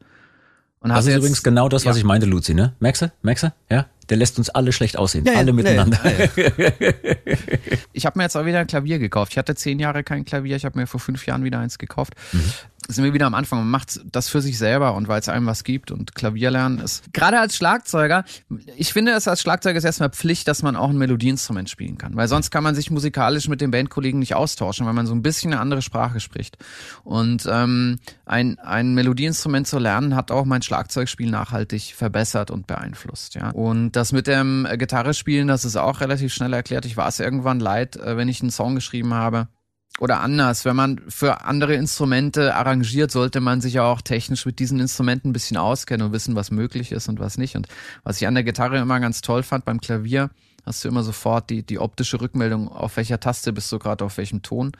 Und 0.83 0.89
das 0.89 1.05
ist 1.05 1.15
übrigens 1.15 1.43
genau 1.43 1.69
das, 1.69 1.85
was 1.85 1.95
ja. 1.95 1.99
ich 1.99 2.03
meinte, 2.03 2.27
Luzi, 2.27 2.53
ne? 2.53 2.73
Merkst 2.79 3.03
du? 3.03 3.11
Merkst 3.21 3.45
du? 3.45 3.53
Ja? 3.69 3.87
Der 4.09 4.17
lässt 4.17 4.37
uns 4.37 4.49
alle 4.49 4.73
schlecht 4.73 4.97
aussehen. 4.97 5.23
Ja, 5.25 5.35
alle 5.35 5.47
ja, 5.47 5.53
miteinander. 5.53 5.97
ich 7.93 8.05
habe 8.05 8.19
mir 8.19 8.23
jetzt 8.23 8.35
auch 8.35 8.45
wieder 8.45 8.59
ein 8.59 8.67
Klavier 8.67 8.99
gekauft. 8.99 9.31
Ich 9.31 9.37
hatte 9.37 9.55
zehn 9.55 9.79
Jahre 9.79 10.03
kein 10.03 10.25
Klavier. 10.25 10.57
Ich 10.57 10.65
habe 10.65 10.77
mir 10.77 10.85
vor 10.85 10.99
fünf 10.99 11.25
Jahren 11.25 11.45
wieder 11.45 11.59
eins 11.59 11.77
gekauft. 11.77 12.15
Mhm 12.33 12.41
sind 12.87 13.03
wir 13.03 13.13
wieder 13.13 13.25
am 13.25 13.33
Anfang. 13.33 13.59
Man 13.59 13.69
macht 13.69 14.01
das 14.11 14.29
für 14.29 14.41
sich 14.41 14.57
selber 14.57 14.95
und 14.95 15.07
weil 15.07 15.19
es 15.19 15.29
einem 15.29 15.45
was 15.45 15.63
gibt 15.63 15.91
und 15.91 16.15
Klavier 16.15 16.51
lernen 16.51 16.79
ist. 16.79 17.13
Gerade 17.13 17.39
als 17.39 17.55
Schlagzeuger, 17.55 18.23
ich 18.75 18.93
finde 18.93 19.11
es 19.13 19.27
als 19.27 19.41
Schlagzeuger 19.41 19.77
ist 19.77 19.83
erstmal 19.83 20.09
Pflicht, 20.09 20.47
dass 20.47 20.63
man 20.63 20.75
auch 20.75 20.89
ein 20.89 20.97
Melodieinstrument 20.97 21.69
spielen 21.69 21.97
kann. 21.97 22.15
Weil 22.15 22.27
sonst 22.27 22.51
kann 22.51 22.63
man 22.63 22.75
sich 22.75 22.91
musikalisch 22.91 23.47
mit 23.47 23.61
den 23.61 23.71
Bandkollegen 23.71 24.19
nicht 24.19 24.35
austauschen, 24.35 24.85
weil 24.85 24.93
man 24.93 25.07
so 25.07 25.13
ein 25.13 25.21
bisschen 25.21 25.53
eine 25.53 25.61
andere 25.61 25.81
Sprache 25.81 26.19
spricht. 26.19 26.57
Und 27.03 27.47
ähm, 27.49 27.99
ein, 28.25 28.59
ein 28.59 28.93
Melodieinstrument 28.93 29.67
zu 29.67 29.79
lernen 29.79 30.15
hat 30.15 30.31
auch 30.31 30.45
mein 30.45 30.61
Schlagzeugspiel 30.61 31.29
nachhaltig 31.29 31.93
verbessert 31.95 32.51
und 32.51 32.67
beeinflusst. 32.67 33.35
Ja. 33.35 33.49
Und 33.51 33.93
das 33.93 34.11
mit 34.11 34.27
dem 34.27 34.67
Gitarre 34.77 35.13
spielen, 35.13 35.47
das 35.47 35.65
ist 35.65 35.75
auch 35.75 36.01
relativ 36.01 36.33
schnell 36.33 36.53
erklärt. 36.53 36.85
Ich 36.85 36.97
war 36.97 37.07
es 37.07 37.19
irgendwann 37.19 37.59
leid, 37.59 37.95
äh, 37.95 38.17
wenn 38.17 38.27
ich 38.27 38.41
einen 38.41 38.51
Song 38.51 38.75
geschrieben 38.75 39.13
habe 39.13 39.47
oder 39.99 40.21
anders, 40.21 40.65
wenn 40.65 40.75
man 40.75 41.01
für 41.07 41.45
andere 41.45 41.75
Instrumente 41.75 42.55
arrangiert, 42.55 43.11
sollte 43.11 43.39
man 43.41 43.61
sich 43.61 43.75
ja 43.75 43.83
auch 43.83 44.01
technisch 44.01 44.45
mit 44.45 44.59
diesen 44.59 44.79
Instrumenten 44.79 45.29
ein 45.29 45.33
bisschen 45.33 45.57
auskennen 45.57 46.07
und 46.07 46.13
wissen, 46.13 46.35
was 46.35 46.51
möglich 46.51 46.91
ist 46.91 47.09
und 47.09 47.19
was 47.19 47.37
nicht. 47.37 47.55
Und 47.55 47.67
was 48.03 48.19
ich 48.19 48.27
an 48.27 48.33
der 48.33 48.43
Gitarre 48.43 48.79
immer 48.79 48.99
ganz 48.99 49.21
toll 49.21 49.43
fand 49.43 49.65
beim 49.65 49.79
Klavier, 49.79 50.31
hast 50.65 50.83
du 50.83 50.87
immer 50.87 51.03
sofort 51.03 51.49
die, 51.49 51.63
die 51.63 51.79
optische 51.79 52.19
Rückmeldung, 52.19 52.69
auf 52.69 52.97
welcher 52.97 53.19
Taste 53.19 53.53
bist 53.53 53.71
du 53.71 53.79
gerade, 53.79 54.03
auf 54.03 54.17
welchem 54.17 54.41
Ton. 54.41 54.71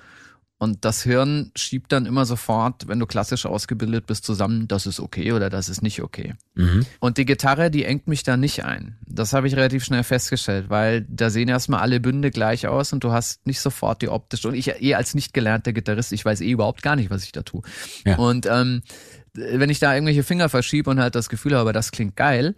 Und 0.64 0.86
das 0.86 1.04
Hirn 1.04 1.52
schiebt 1.58 1.92
dann 1.92 2.06
immer 2.06 2.24
sofort, 2.24 2.88
wenn 2.88 2.98
du 2.98 3.06
klassisch 3.06 3.46
ausgebildet 3.46 4.06
bist, 4.06 4.24
zusammen, 4.24 4.70
das 4.70 4.86
ist 4.86 5.02
okay 5.02 5.34
oder 5.34 5.50
das 5.50 5.68
ist 5.68 5.82
nicht 5.82 6.02
okay. 6.02 6.36
Mhm. 6.56 6.86
Und 7.02 7.18
die 7.18 7.26
Gitarre, 7.26 7.70
die 7.70 7.84
engt 7.84 8.08
mich 8.08 8.24
da 8.24 8.38
nicht 8.38 8.64
ein. 8.64 8.96
Das 9.06 9.34
habe 9.34 9.46
ich 9.46 9.58
relativ 9.58 9.84
schnell 9.84 10.06
festgestellt, 10.06 10.70
weil 10.70 11.06
da 11.10 11.30
sehen 11.30 11.50
erstmal 11.50 11.82
alle 11.82 12.00
Bünde 12.00 12.32
gleich 12.32 12.66
aus 12.66 12.94
und 12.94 13.04
du 13.04 13.12
hast 13.12 13.46
nicht 13.46 13.60
sofort 13.60 14.02
die 14.02 14.08
optische. 14.08 14.48
Und 14.48 14.54
ich 14.54 14.70
eh 14.82 14.94
als 14.94 15.16
nicht 15.16 15.34
gelernter 15.34 15.74
Gitarrist, 15.74 16.14
ich 16.14 16.24
weiß 16.24 16.40
eh 16.40 16.52
überhaupt 16.52 16.82
gar 16.82 16.96
nicht, 16.96 17.10
was 17.10 17.26
ich 17.26 17.34
da 17.34 17.42
tue. 17.42 17.62
Ja. 18.06 18.16
Und 18.16 18.46
ähm, 18.46 18.84
wenn 19.34 19.70
ich 19.70 19.80
da 19.80 19.94
irgendwelche 19.94 20.24
Finger 20.24 20.48
verschiebe 20.48 20.90
und 20.90 21.02
halt 21.02 21.16
das 21.16 21.28
Gefühl 21.28 21.58
habe, 21.58 21.74
das 21.74 21.92
klingt 21.92 22.16
geil, 22.16 22.56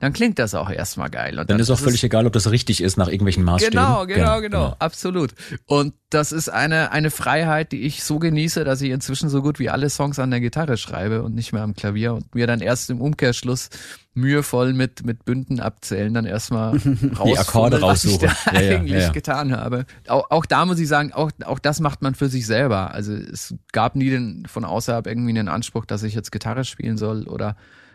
dann 0.00 0.14
klingt 0.14 0.38
das 0.38 0.54
auch 0.54 0.70
erstmal 0.70 1.10
geil. 1.10 1.32
Und 1.32 1.38
dann, 1.38 1.46
dann 1.48 1.60
ist 1.60 1.70
auch 1.70 1.78
völlig 1.78 2.02
egal, 2.02 2.26
ob 2.26 2.32
das 2.32 2.50
richtig 2.50 2.82
ist 2.82 2.96
nach 2.96 3.08
irgendwelchen 3.08 3.44
Maßstäben. 3.44 3.78
Genau, 3.78 4.06
genau, 4.06 4.40
genau, 4.40 4.40
genau, 4.40 4.76
absolut. 4.78 5.34
Und 5.66 5.92
das 6.08 6.32
ist 6.32 6.48
eine, 6.48 6.90
eine 6.90 7.10
Freiheit, 7.10 7.70
die 7.70 7.82
ich 7.82 8.02
so 8.02 8.18
genieße, 8.18 8.64
dass 8.64 8.80
ich 8.80 8.90
inzwischen 8.90 9.28
so 9.28 9.42
gut 9.42 9.58
wie 9.58 9.68
alle 9.68 9.90
Songs 9.90 10.18
an 10.18 10.30
der 10.30 10.40
Gitarre 10.40 10.78
schreibe 10.78 11.22
und 11.22 11.34
nicht 11.34 11.52
mehr 11.52 11.62
am 11.62 11.74
Klavier 11.74 12.14
und 12.14 12.34
mir 12.34 12.46
dann 12.46 12.60
erst 12.60 12.88
im 12.88 12.98
Umkehrschluss 13.02 13.68
mühevoll 14.14 14.72
mit, 14.72 15.04
mit 15.04 15.26
Bünden 15.26 15.60
abzählen, 15.60 16.14
dann 16.14 16.24
erstmal 16.24 16.78
die 16.78 17.38
Akkorde 17.38 17.80
raussuchen, 17.80 18.22
was 18.22 18.46
ich 18.46 18.52
da 18.52 18.60
ja, 18.60 18.70
eigentlich 18.76 18.94
ja, 18.94 19.00
ja. 19.00 19.10
getan 19.10 19.54
habe. 19.54 19.84
Auch, 20.08 20.30
auch 20.30 20.46
da 20.46 20.64
muss 20.64 20.78
ich 20.78 20.88
sagen, 20.88 21.12
auch, 21.12 21.30
auch 21.44 21.58
das 21.58 21.78
macht 21.78 22.00
man 22.00 22.14
für 22.14 22.30
sich 22.30 22.46
selber. 22.46 22.94
Also 22.94 23.12
es 23.12 23.54
gab 23.72 23.96
nie 23.96 24.08
den, 24.08 24.46
von 24.46 24.64
außerhalb 24.64 25.06
irgendwie 25.06 25.34
den 25.34 25.48
Anspruch, 25.48 25.84
dass 25.84 26.02
ich 26.04 26.14
jetzt 26.14 26.32
Gitarre 26.32 26.64
spielen 26.64 26.96
soll 26.96 27.28
oder 27.28 27.54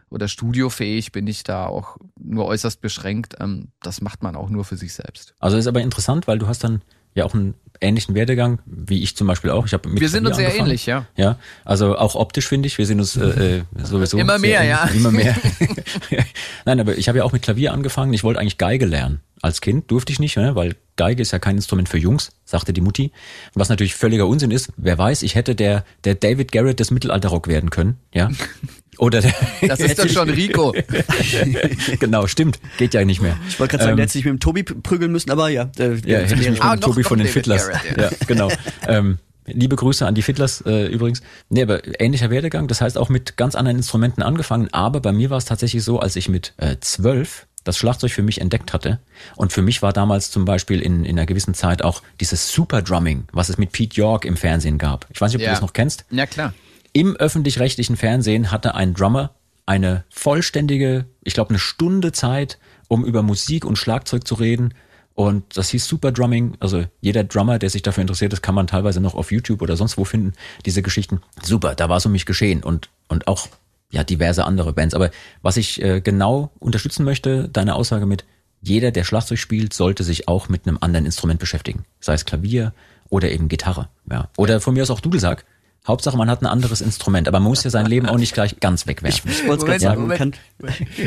oder 0.09 0.27
studiofähig 0.27 1.12
bin 1.12 1.27
ich 1.27 1.43
da 1.43 1.65
auch 1.65 1.97
nur 2.19 2.45
äußerst 2.45 2.81
beschränkt. 2.81 3.35
Ähm, 3.39 3.69
das 3.81 4.01
macht 4.01 4.24
man 4.24 4.35
auch 4.35 4.50
nur 4.50 4.65
für 4.65 4.77
sich 4.77 4.93
selbst. 4.93 5.33
Also 5.39 5.57
ist 5.57 5.67
aber 5.67 5.81
interessant, 5.81 6.27
weil 6.27 6.39
du 6.39 6.47
hast 6.47 6.63
dann 6.63 6.81
ja 7.15 7.24
auch 7.24 7.33
einen 7.33 7.55
ähnlichen 7.81 8.15
Werdegang, 8.15 8.59
wie 8.65 9.01
ich 9.01 9.15
zum 9.15 9.27
Beispiel 9.27 9.50
auch. 9.50 9.65
Ich 9.65 9.74
habe 9.74 9.89
Wir 10.00 10.09
sind 10.09 10.27
uns 10.27 10.35
sehr 10.35 10.55
ähnlich, 10.55 10.85
ja. 10.85 11.05
Ja, 11.15 11.38
also 11.63 11.97
auch 11.97 12.15
optisch 12.15 12.47
finde 12.47 12.67
ich, 12.67 12.77
wir 12.77 12.85
sind 12.85 13.00
uns 13.00 13.15
äh, 13.15 13.57
äh 13.57 13.63
sowieso 13.83 14.17
immer 14.17 14.38
mehr, 14.38 14.63
ja. 14.63 14.85
Immer 14.93 15.12
mehr. 15.12 15.35
Nein, 16.65 16.79
aber 16.79 16.97
ich 16.97 17.07
habe 17.07 17.17
ja 17.17 17.24
auch 17.24 17.31
mit 17.31 17.41
Klavier 17.41 17.74
angefangen. 17.74 18.13
Ich 18.13 18.24
wollte 18.24 18.39
eigentlich 18.39 18.57
Geige 18.57 18.85
lernen. 18.85 19.21
Als 19.41 19.62
Kind 19.62 19.91
durfte 19.91 20.12
ich 20.12 20.19
nicht, 20.19 20.38
ne? 20.38 20.55
weil 20.55 20.75
Geige 20.95 21.21
ist 21.21 21.31
ja 21.31 21.39
kein 21.39 21.57
Instrument 21.57 21.89
für 21.89 21.97
Jungs, 21.97 22.31
sagte 22.45 22.73
die 22.73 22.82
Mutti. 22.82 23.12
Was 23.53 23.69
natürlich 23.69 23.95
völliger 23.95 24.27
Unsinn 24.27 24.51
ist. 24.51 24.71
Wer 24.77 24.97
weiß, 24.97 25.23
ich 25.23 25.36
hätte 25.36 25.56
der 25.56 25.86
der 26.03 26.15
David 26.15 26.51
Garrett 26.51 26.80
des 26.80 26.91
Mittelalterrock 26.91 27.47
werden 27.47 27.69
können, 27.69 27.97
ja. 28.13 28.30
Oder 28.97 29.21
der 29.21 29.34
Das 29.67 29.79
ist 29.79 29.99
doch 29.99 30.08
schon 30.08 30.29
Rico. 30.29 30.73
genau, 31.99 32.27
stimmt. 32.27 32.60
Geht 32.77 32.93
ja 32.93 33.03
nicht 33.05 33.21
mehr. 33.21 33.38
Ich 33.47 33.60
wollte 33.60 33.71
gerade 33.71 33.84
sagen, 33.84 33.93
ähm, 33.93 33.97
der 33.97 34.03
hätte 34.03 34.13
sich 34.13 34.25
mit 34.25 34.34
dem 34.34 34.39
Tobi 34.39 34.63
prügeln 34.63 35.12
müssen, 35.12 35.31
aber 35.31 35.49
ja. 35.49 35.65
Der, 35.65 35.95
ja, 36.05 36.19
hätte 36.19 36.36
ich 36.36 36.49
mich 36.49 36.62
ah, 36.62 36.71
mit 36.71 36.84
dem 36.84 36.86
Tobi 36.86 37.03
von 37.03 37.19
den 37.19 37.27
Fiddlers. 37.27 37.67
Garrett, 37.67 37.97
ja. 37.97 38.03
ja, 38.03 38.10
genau. 38.27 38.51
Ähm, 38.88 39.17
Liebe 39.47 39.75
Grüße 39.75 40.05
an 40.05 40.15
die 40.15 40.23
Fiddlers 40.23 40.62
äh, 40.65 40.88
übrigens. 40.88 41.21
Nee, 41.49 41.62
aber 41.62 41.81
ähnlicher 42.01 42.31
Werdegang, 42.31 42.67
das 42.67 42.81
heißt 42.81 42.97
auch 42.97 43.10
mit 43.10 43.38
ganz 43.38 43.53
anderen 43.53 43.77
Instrumenten 43.77 44.23
angefangen, 44.23 44.69
aber 44.71 44.99
bei 45.01 45.12
mir 45.12 45.29
war 45.29 45.38
es 45.38 45.45
tatsächlich 45.45 45.84
so, 45.84 45.99
als 45.99 46.15
ich 46.15 46.29
mit 46.29 46.53
äh, 46.58 46.77
zwölf 46.79 47.45
das 47.63 47.77
Schlagzeug 47.77 48.12
für 48.12 48.21
mich 48.21 48.41
entdeckt 48.41 48.73
hatte. 48.73 48.99
Und 49.36 49.51
für 49.51 49.62
mich 49.62 49.81
war 49.81 49.91
damals 49.91 50.31
zum 50.31 50.45
Beispiel 50.45 50.81
in, 50.81 51.03
in 51.03 51.17
einer 51.17 51.25
gewissen 51.25 51.53
Zeit 51.53 51.84
auch 51.84 52.01
dieses 52.21 52.51
Super 52.51 52.81
Drumming, 52.81 53.25
was 53.34 53.49
es 53.49 53.58
mit 53.58 53.71
Pete 53.71 53.95
York 53.95 54.23
im 54.23 54.38
Fernsehen 54.38 54.77
gab. 54.77 55.08
Ich 55.10 55.19
weiß 55.19 55.31
nicht, 55.31 55.38
ob 55.38 55.41
ja. 55.41 55.49
du 55.49 55.53
das 55.53 55.62
noch 55.62 55.73
kennst. 55.73 56.05
Ja, 56.12 56.25
klar. 56.25 56.53
Im 56.95 57.17
öffentlich-rechtlichen 57.17 57.97
Fernsehen 57.97 58.51
hatte 58.51 58.73
ein 58.73 58.93
Drummer 58.93 59.36
eine 59.65 60.05
vollständige, 60.10 61.03
ich 61.25 61.34
glaube, 61.34 61.49
eine 61.49 61.60
Stunde 61.60 62.13
Zeit, 62.13 62.58
um 62.88 63.03
über 63.03 63.21
Musik 63.21 63.65
und 63.65 63.75
Schlagzeug 63.75 64.25
zu 64.25 64.36
reden. 64.36 64.73
Und 65.13 65.58
das 65.58 65.71
hieß 65.71 65.86
Super 65.88 66.13
Drumming. 66.13 66.55
Also 66.62 66.86
jeder 67.01 67.25
Drummer, 67.25 67.60
der 67.60 67.69
sich 67.69 67.81
dafür 67.81 67.99
interessiert, 67.99 68.31
das 68.31 68.41
kann 68.41 68.55
man 68.55 68.67
teilweise 68.67 69.01
noch 69.01 69.13
auf 69.13 69.34
YouTube 69.34 69.62
oder 69.62 69.75
sonst 69.75 69.97
wo 69.97 70.05
finden, 70.05 70.36
diese 70.65 70.81
Geschichten. 70.81 71.19
Super, 71.43 71.75
da 71.75 71.89
war 71.89 71.97
es 71.97 72.05
um 72.05 72.13
mich 72.13 72.25
geschehen. 72.25 72.63
Und, 72.63 72.88
und 73.10 73.27
auch 73.27 73.49
ja 73.91 74.05
diverse 74.05 74.45
andere 74.45 74.71
Bands. 74.71 74.95
Aber 74.95 75.12
was 75.41 75.58
ich 75.58 75.84
äh, 75.84 75.99
genau 75.99 76.53
unterstützen 76.60 77.03
möchte, 77.03 77.49
deine 77.49 77.75
Aussage 77.75 78.05
mit, 78.05 78.23
jeder, 78.62 78.91
der 78.91 79.03
Schlagzeug 79.03 79.39
spielt, 79.39 79.73
sollte 79.73 80.05
sich 80.05 80.29
auch 80.29 80.47
mit 80.47 80.65
einem 80.65 80.77
anderen 80.79 81.05
Instrument 81.05 81.41
beschäftigen. 81.41 81.84
Sei 81.99 82.13
es 82.13 82.23
Klavier 82.23 82.73
oder 83.10 83.29
eben 83.31 83.49
Gitarre. 83.49 83.89
Ja. 84.10 84.29
Oder 84.38 84.62
von 84.62 84.75
mir 84.75 84.84
aus 84.84 84.91
auch 84.91 85.01
Dudelsack. 85.01 85.43
Hauptsache, 85.88 86.17
man 86.17 86.30
hat 86.30 86.41
ein 86.41 86.48
anderes 86.48 86.82
Instrument, 86.82 87.28
aber 87.28 87.39
man 87.39 87.50
muss 87.50 87.63
ja 87.63 87.69
sein 87.69 87.86
Leben 87.86 88.08
auch 88.08 88.17
nicht 88.17 88.34
gleich 88.34 88.60
ganz 88.60 88.88
wegwerfen. 88.88 89.30
Ich, 89.30 89.41
ich 89.41 89.48
wollte 89.48 89.65
gerade 89.65 89.80
sagen, 89.80 90.02
Moment. 90.02 90.39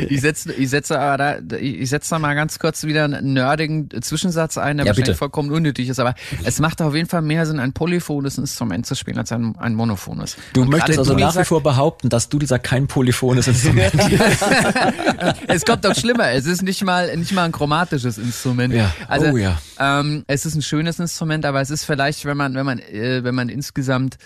ich 0.09 0.21
setze, 0.21 0.53
ich 0.53 0.69
setze, 0.69 0.93
da, 0.93 1.37
ich 1.59 1.89
setze 1.89 2.11
da 2.11 2.19
mal 2.19 2.33
ganz 2.33 2.59
kurz 2.59 2.83
wieder 2.83 3.03
einen 3.03 3.33
nerdigen 3.33 3.89
Zwischensatz 4.01 4.57
ein, 4.57 4.77
der 4.77 4.85
ja, 4.85 4.89
wahrscheinlich 4.91 5.07
bitte. 5.07 5.17
vollkommen 5.17 5.51
unnötig 5.51 5.89
ist, 5.89 5.99
aber 5.99 6.15
es 6.45 6.59
macht 6.59 6.81
auf 6.81 6.95
jeden 6.95 7.09
Fall 7.09 7.21
mehr 7.21 7.45
Sinn, 7.45 7.59
ein 7.59 7.73
polyphones 7.73 8.37
Instrument 8.37 8.85
zu 8.85 8.95
spielen 8.95 9.17
als 9.17 9.33
ein, 9.33 9.55
ein 9.57 9.75
monophones. 9.75 10.37
Du 10.53 10.61
Und 10.61 10.69
möchtest 10.69 10.97
also 10.97 11.13
nach 11.13 11.35
wie 11.37 11.43
vor 11.43 11.61
behaupten, 11.61 12.07
dass 12.07 12.29
du 12.29 12.39
dieser 12.39 12.59
kein 12.59 12.87
polyphones 12.87 13.47
Instrument 13.47 13.93
ist. 13.93 14.43
es 15.47 15.65
kommt 15.65 15.83
doch 15.83 15.95
schlimmer. 15.95 16.31
Es 16.31 16.45
ist 16.45 16.61
nicht 16.61 16.83
mal, 16.85 17.15
nicht 17.17 17.33
mal 17.33 17.43
ein 17.43 17.51
chromatisches 17.51 18.17
Instrument. 18.17 18.73
Ja. 18.73 18.93
Also, 19.09 19.27
oh 19.27 19.37
ja. 19.37 19.59
Ähm, 19.77 20.23
es 20.27 20.45
ist 20.45 20.55
ein 20.55 20.61
schönes 20.61 20.99
Instrument, 20.99 21.45
aber 21.45 21.59
es 21.59 21.69
ist 21.69 21.83
vielleicht, 21.83 22.23
wenn 22.23 22.37
man, 22.37 22.53
wenn 22.53 22.65
man, 22.65 22.79
äh, 22.79 23.23
wenn 23.25 23.35
man 23.35 23.49
insgesamt 23.49 24.17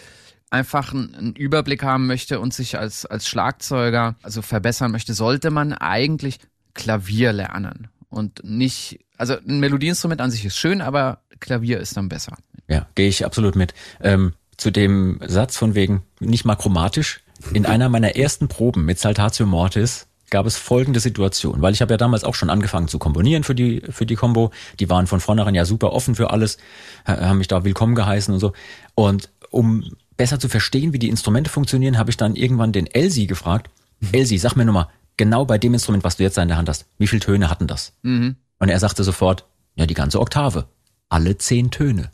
einfach 0.54 0.94
einen 0.94 1.34
Überblick 1.36 1.84
haben 1.84 2.06
möchte 2.06 2.40
und 2.40 2.54
sich 2.54 2.78
als, 2.78 3.06
als 3.06 3.28
Schlagzeuger 3.28 4.16
also 4.22 4.42
verbessern 4.42 4.92
möchte, 4.92 5.14
sollte 5.14 5.50
man 5.50 5.74
eigentlich 5.74 6.40
Klavier 6.76 7.34
lernen 7.34 7.90
und 8.10 8.44
nicht, 8.44 9.00
also 9.18 9.36
ein 9.36 9.60
Melodieinstrument 9.60 10.22
an 10.22 10.32
sich 10.32 10.46
ist 10.46 10.58
schön, 10.58 10.82
aber 10.82 11.22
Klavier 11.40 11.80
ist 11.80 11.98
dann 11.98 12.08
besser. 12.08 12.38
Ja, 12.68 12.88
gehe 12.96 13.10
ich 13.10 13.26
absolut 13.26 13.56
mit. 13.56 13.74
Ähm, 14.00 14.34
zu 14.56 14.72
dem 14.72 15.20
Satz 15.26 15.58
von 15.58 15.76
wegen 15.76 16.04
nicht 16.20 16.46
mal 16.46 16.56
chromatisch. 16.56 17.22
In 17.54 17.66
einer 17.66 17.90
meiner 17.90 18.16
ersten 18.16 18.48
Proben 18.48 18.86
mit 18.86 19.00
Saltatio 19.00 19.46
Mortis 19.46 20.08
gab 20.30 20.46
es 20.46 20.56
folgende 20.56 21.00
Situation, 21.00 21.62
weil 21.62 21.74
ich 21.74 21.82
habe 21.82 21.94
ja 21.94 21.98
damals 21.98 22.24
auch 22.24 22.36
schon 22.36 22.50
angefangen 22.50 22.88
zu 22.88 23.00
komponieren 23.00 23.44
für 23.44 23.56
die 23.56 23.82
für 23.90 24.06
die 24.06 24.16
Combo. 24.16 24.52
Die 24.80 24.90
waren 24.90 25.08
von 25.08 25.20
vornherein 25.20 25.56
ja 25.56 25.66
super 25.66 25.92
offen 25.92 26.16
für 26.16 26.30
alles, 26.30 26.58
haben 27.06 27.40
mich 27.40 27.48
da 27.48 27.64
willkommen 27.64 27.96
geheißen 27.96 28.34
und 28.34 28.40
so. 28.40 28.54
Und 28.96 29.30
um 29.50 29.84
besser 30.18 30.40
zu 30.40 30.50
verstehen, 30.50 30.94
wie 30.94 31.00
die 31.00 31.10
Instrumente 31.10 31.50
funktionieren, 31.50 31.98
habe 31.98 32.10
ich 32.10 32.18
dann 32.18 32.36
irgendwann 32.36 32.72
den 32.72 32.88
Elsie 32.88 33.28
gefragt. 33.28 33.70
Mhm. 34.00 34.10
Elsie, 34.12 34.38
sag 34.38 34.56
mir 34.56 34.66
nochmal, 34.66 34.88
genau 35.18 35.46
bei 35.46 35.58
dem 35.58 35.74
Instrument, 35.74 36.04
was 36.04 36.18
du 36.18 36.24
jetzt 36.24 36.38
in 36.38 36.48
der 36.48 36.58
Hand 36.58 36.70
hast, 36.70 36.86
wie 36.98 37.08
viele 37.08 37.22
Töne 37.22 37.50
hatten 37.50 37.68
das? 37.68 37.94
Mhm. 38.04 38.36
Und 38.60 38.70
er 38.70 38.80
sagte 38.80 39.04
sofort, 39.04 39.46
ja, 39.76 39.86
die 39.86 39.94
ganze 39.94 40.20
Oktave. 40.20 40.68
Alle 41.10 41.38
zehn 41.38 41.72
Töne. 41.72 42.12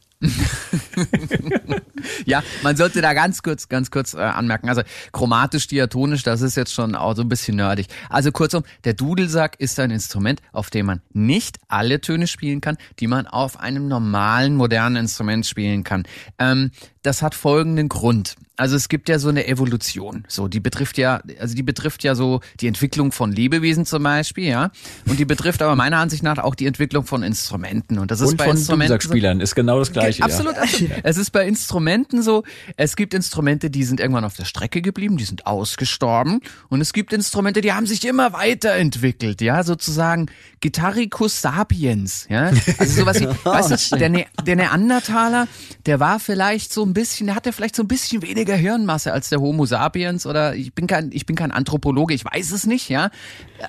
Ja, 2.26 2.44
man 2.62 2.76
sollte 2.76 3.02
da 3.02 3.14
ganz 3.14 3.42
kurz, 3.42 3.70
ganz 3.70 3.90
kurz 3.90 4.14
äh, 4.14 4.18
anmerken. 4.18 4.68
Also 4.68 4.82
chromatisch, 5.14 5.68
diatonisch, 5.68 6.24
das 6.24 6.42
ist 6.42 6.58
jetzt 6.58 6.74
schon 6.74 6.96
auch 6.96 7.16
so 7.16 7.22
ein 7.22 7.30
bisschen 7.30 7.56
nerdig. 7.56 7.88
Also 8.10 8.32
kurzum, 8.32 8.64
der 8.84 8.94
Dudelsack 8.94 9.60
ist 9.60 9.80
ein 9.80 9.92
Instrument, 9.92 10.42
auf 10.52 10.70
dem 10.70 10.88
man 10.88 11.02
nicht 11.14 11.58
alle 11.70 12.02
Töne 12.02 12.28
spielen 12.28 12.60
kann, 12.60 12.78
die 13.00 13.08
man 13.08 13.28
auf 13.28 13.60
einem 13.60 13.88
normalen 13.88 14.56
modernen 14.56 14.98
Instrument 14.98 15.46
spielen 15.46 15.86
kann. 15.86 16.04
Ähm, 16.38 16.72
das 17.02 17.22
hat 17.22 17.34
folgenden 17.34 17.88
Grund. 17.88 18.36
Also 18.60 18.76
es 18.76 18.90
gibt 18.90 19.08
ja 19.08 19.20
so 19.20 19.30
eine 19.30 19.48
Evolution, 19.48 20.26
so 20.28 20.50
die 20.50 20.60
betrifft 20.60 20.98
ja, 20.98 21.22
also 21.40 21.56
die 21.56 21.64
betrifft 21.64 22.04
ja 22.04 22.14
so 22.14 22.42
die 22.60 22.68
Entwicklung 22.68 23.14
von 23.14 23.32
Lebewesen 23.32 23.86
zum 23.86 24.04
Beispiel, 24.04 24.50
ja, 24.50 24.72
und 25.06 25.18
die 25.18 25.24
betrifft 25.24 25.62
aber 25.62 25.78
meiner 25.78 26.00
Ansicht 26.00 26.24
nach 26.24 26.40
auch 26.40 26.56
die 26.56 26.66
Entwicklung 26.66 27.06
von 27.06 27.24
Instrumenten. 27.24 28.00
Und 28.00 28.12
das 28.12 28.20
ist 28.20 28.32
und 28.32 28.38
bei 28.38 28.44
von 28.44 28.58
Instrumenten 28.58 29.40
ist 29.40 29.56
genau 29.56 29.80
das 29.80 29.94
gleiche. 29.94 30.24
Absolut, 30.24 30.58
ja. 30.58 30.64
absolut. 30.64 30.92
Es 31.04 31.16
ist 31.16 31.32
bei 31.32 31.48
Instrumenten 31.48 32.22
so, 32.22 32.44
es 32.76 32.98
gibt 32.98 33.14
Instrumente, 33.14 33.70
die 33.70 33.86
sind 33.86 34.02
irgendwann 34.02 34.26
auf 34.26 34.36
der 34.36 34.44
Strecke 34.44 34.82
geblieben, 34.82 35.16
die 35.16 35.24
sind 35.24 35.48
ausgestorben. 35.48 36.42
Und 36.68 36.82
es 36.82 36.92
gibt 36.92 37.14
Instrumente, 37.14 37.62
die 37.62 37.72
haben 37.72 37.86
sich 37.86 38.06
immer 38.06 38.34
weiterentwickelt, 38.34 39.40
ja, 39.40 39.64
sozusagen 39.64 40.26
Gitarricus 40.60 41.40
sapiens, 41.40 42.28
ja, 42.30 42.52
also 42.78 43.00
sowas 43.00 43.22
wie, 43.22 43.28
weißt 43.46 43.94
du, 43.94 43.96
der, 43.96 44.10
ne 44.10 44.26
der 44.46 44.58
Neandertaler, 44.58 45.48
der 45.86 46.02
war 46.02 46.20
vielleicht 46.20 46.74
so 46.74 46.84
ein 46.84 46.94
bisschen, 46.94 47.28
der 47.28 47.38
hatte 47.38 47.54
vielleicht 47.54 47.78
so 47.78 47.84
ein 47.84 47.88
bisschen 47.88 48.22
weniger 48.22 48.49
Hirnmasse 48.56 49.14
als 49.14 49.30
der 49.30 49.42
Homo 49.42 49.66
sapiens 49.66 50.26
oder 50.26 50.56
ich 50.56 50.74
bin 50.74 50.88
kein, 50.88 51.12
ich 51.12 51.26
bin 51.26 51.36
kein 51.36 51.52
Anthropologe, 51.52 52.14
ich 52.14 52.26
weiß 52.26 52.52
es 52.52 52.66
nicht, 52.66 52.90
ja, 52.90 53.10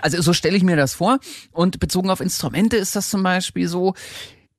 also 0.00 0.20
so 0.22 0.32
stelle 0.32 0.56
ich 0.56 0.62
mir 0.62 0.76
das 0.76 0.94
vor 0.94 1.18
und 1.52 1.80
bezogen 1.80 2.10
auf 2.10 2.20
Instrumente 2.20 2.76
ist 2.76 2.96
das 2.96 3.10
zum 3.10 3.22
Beispiel 3.22 3.68
so, 3.68 3.94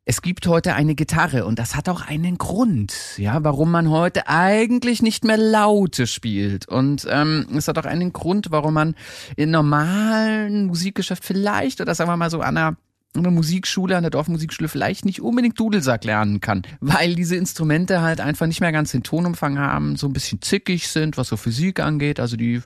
es 0.03 0.21
gibt 0.21 0.47
heute 0.47 0.73
eine 0.73 0.95
Gitarre 0.95 1.45
und 1.45 1.59
das 1.59 1.75
hat 1.75 1.87
auch 1.87 2.01
einen 2.01 2.37
Grund, 2.37 2.93
ja, 3.17 3.43
warum 3.43 3.71
man 3.71 3.89
heute 3.89 4.27
eigentlich 4.27 5.01
nicht 5.01 5.23
mehr 5.23 5.37
Laute 5.37 6.07
spielt. 6.07 6.67
Und 6.67 7.07
ähm, 7.09 7.45
es 7.55 7.67
hat 7.67 7.77
auch 7.77 7.85
einen 7.85 8.11
Grund, 8.11 8.47
warum 8.49 8.73
man 8.73 8.95
in 9.35 9.51
normalen 9.51 10.65
Musikgeschäft 10.65 11.23
vielleicht 11.23 11.81
oder 11.81 11.93
sagen 11.93 12.09
wir 12.09 12.17
mal 12.17 12.31
so 12.31 12.41
an 12.41 12.57
einer 12.57 12.77
der 13.13 13.31
Musikschule, 13.31 13.97
an 13.97 14.03
der 14.03 14.09
Dorfmusikschule 14.09 14.69
vielleicht 14.69 15.03
nicht 15.05 15.21
unbedingt 15.21 15.59
Dudelsack 15.59 16.03
lernen 16.05 16.39
kann, 16.39 16.61
weil 16.79 17.15
diese 17.15 17.35
Instrumente 17.35 18.01
halt 18.01 18.21
einfach 18.21 18.47
nicht 18.47 18.61
mehr 18.61 18.71
ganz 18.71 18.91
den 18.91 19.03
Tonumfang 19.03 19.59
haben, 19.59 19.97
so 19.97 20.07
ein 20.07 20.13
bisschen 20.13 20.41
zickig 20.41 20.87
sind, 20.87 21.17
was 21.17 21.27
so 21.27 21.35
Physik 21.37 21.79
angeht. 21.81 22.19
Also 22.19 22.37
die, 22.37 22.61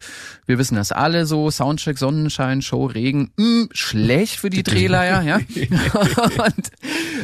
wir 0.45 0.57
wissen 0.59 0.75
das 0.75 0.91
alle 0.91 1.25
so, 1.25 1.49
Soundcheck, 1.49 1.97
Sonnenschein, 1.97 2.61
Show, 2.61 2.85
Regen, 2.85 3.31
mh, 3.37 3.67
schlecht 3.71 4.39
für 4.39 4.49
die 4.51 4.61
Drehleier, 4.63 5.21
ja. 5.23 5.37
Und 6.45 6.71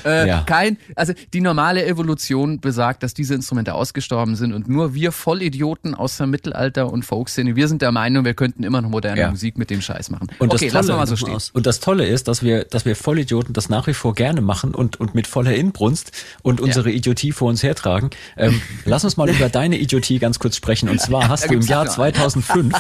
äh, 0.06 0.28
Ja. 0.28 0.44
kein, 0.46 0.78
also 0.96 1.14
die 1.34 1.42
normale 1.42 1.86
Evolution 1.86 2.60
besagt, 2.60 3.04
dass 3.04 3.14
diese 3.14 3.36
Instrumente 3.36 3.74
ausgestorben 3.76 4.36
sind 4.36 4.54
und 4.54 4.68
nur 4.68 4.94
wir 4.94 5.12
Vollidioten 5.12 5.94
aus 5.96 6.18
dem 6.18 6.30
Mittelalter 6.32 6.92
und 6.92 7.04
Folkszene, 7.06 7.56
wir 7.56 7.68
sind 7.68 7.82
der 7.82 7.92
Meinung, 7.92 8.26
wir 8.26 8.34
könnten 8.34 8.64
immer 8.64 8.82
noch 8.82 8.90
moderne 8.90 9.22
Ja. 9.22 9.30
Musik 9.30 9.58
mit 9.58 9.70
dem 9.70 9.82
Scheiß 9.82 10.10
machen. 10.10 10.28
Und 10.40 10.54
okay, 10.54 10.66
das 10.66 10.74
lassen 10.74 10.90
wir 10.90 10.96
mal 10.98 11.08
so 11.08 11.16
stehen. 11.16 11.38
Und 11.54 11.66
das 11.66 11.80
Tolle 11.80 12.06
ist, 12.08 12.28
dass 12.28 12.42
wir, 12.44 12.64
dass 12.66 12.86
wir 12.86 12.96
Vollidioten 13.12 13.54
das 13.54 13.67
nach 13.67 13.88
wie 13.88 13.93
vor 13.93 14.13
gerne 14.15 14.39
machen 14.39 14.74
und, 14.74 14.97
und 15.02 15.15
mit 15.15 15.28
voller 15.28 15.54
Inbrunst 15.54 16.13
und 16.43 16.62
unsere 16.62 16.91
Idiotie 16.91 17.34
vor 17.34 17.50
uns 17.50 17.62
hertragen. 17.62 18.10
Ähm, 18.38 18.62
lass 18.86 19.04
uns 19.04 19.17
mal 19.17 19.30
über 19.30 19.50
deine 19.50 19.78
Idiotie 19.78 20.17
ganz 20.17 20.39
kurz 20.39 20.56
sprechen. 20.56 20.88
Und 20.88 21.02
zwar 21.02 21.28
hast 21.28 21.50
du 21.50 21.54
im 21.56 21.62
Jahr 21.62 21.84
noch. 21.84 21.91
2005, 21.95 22.74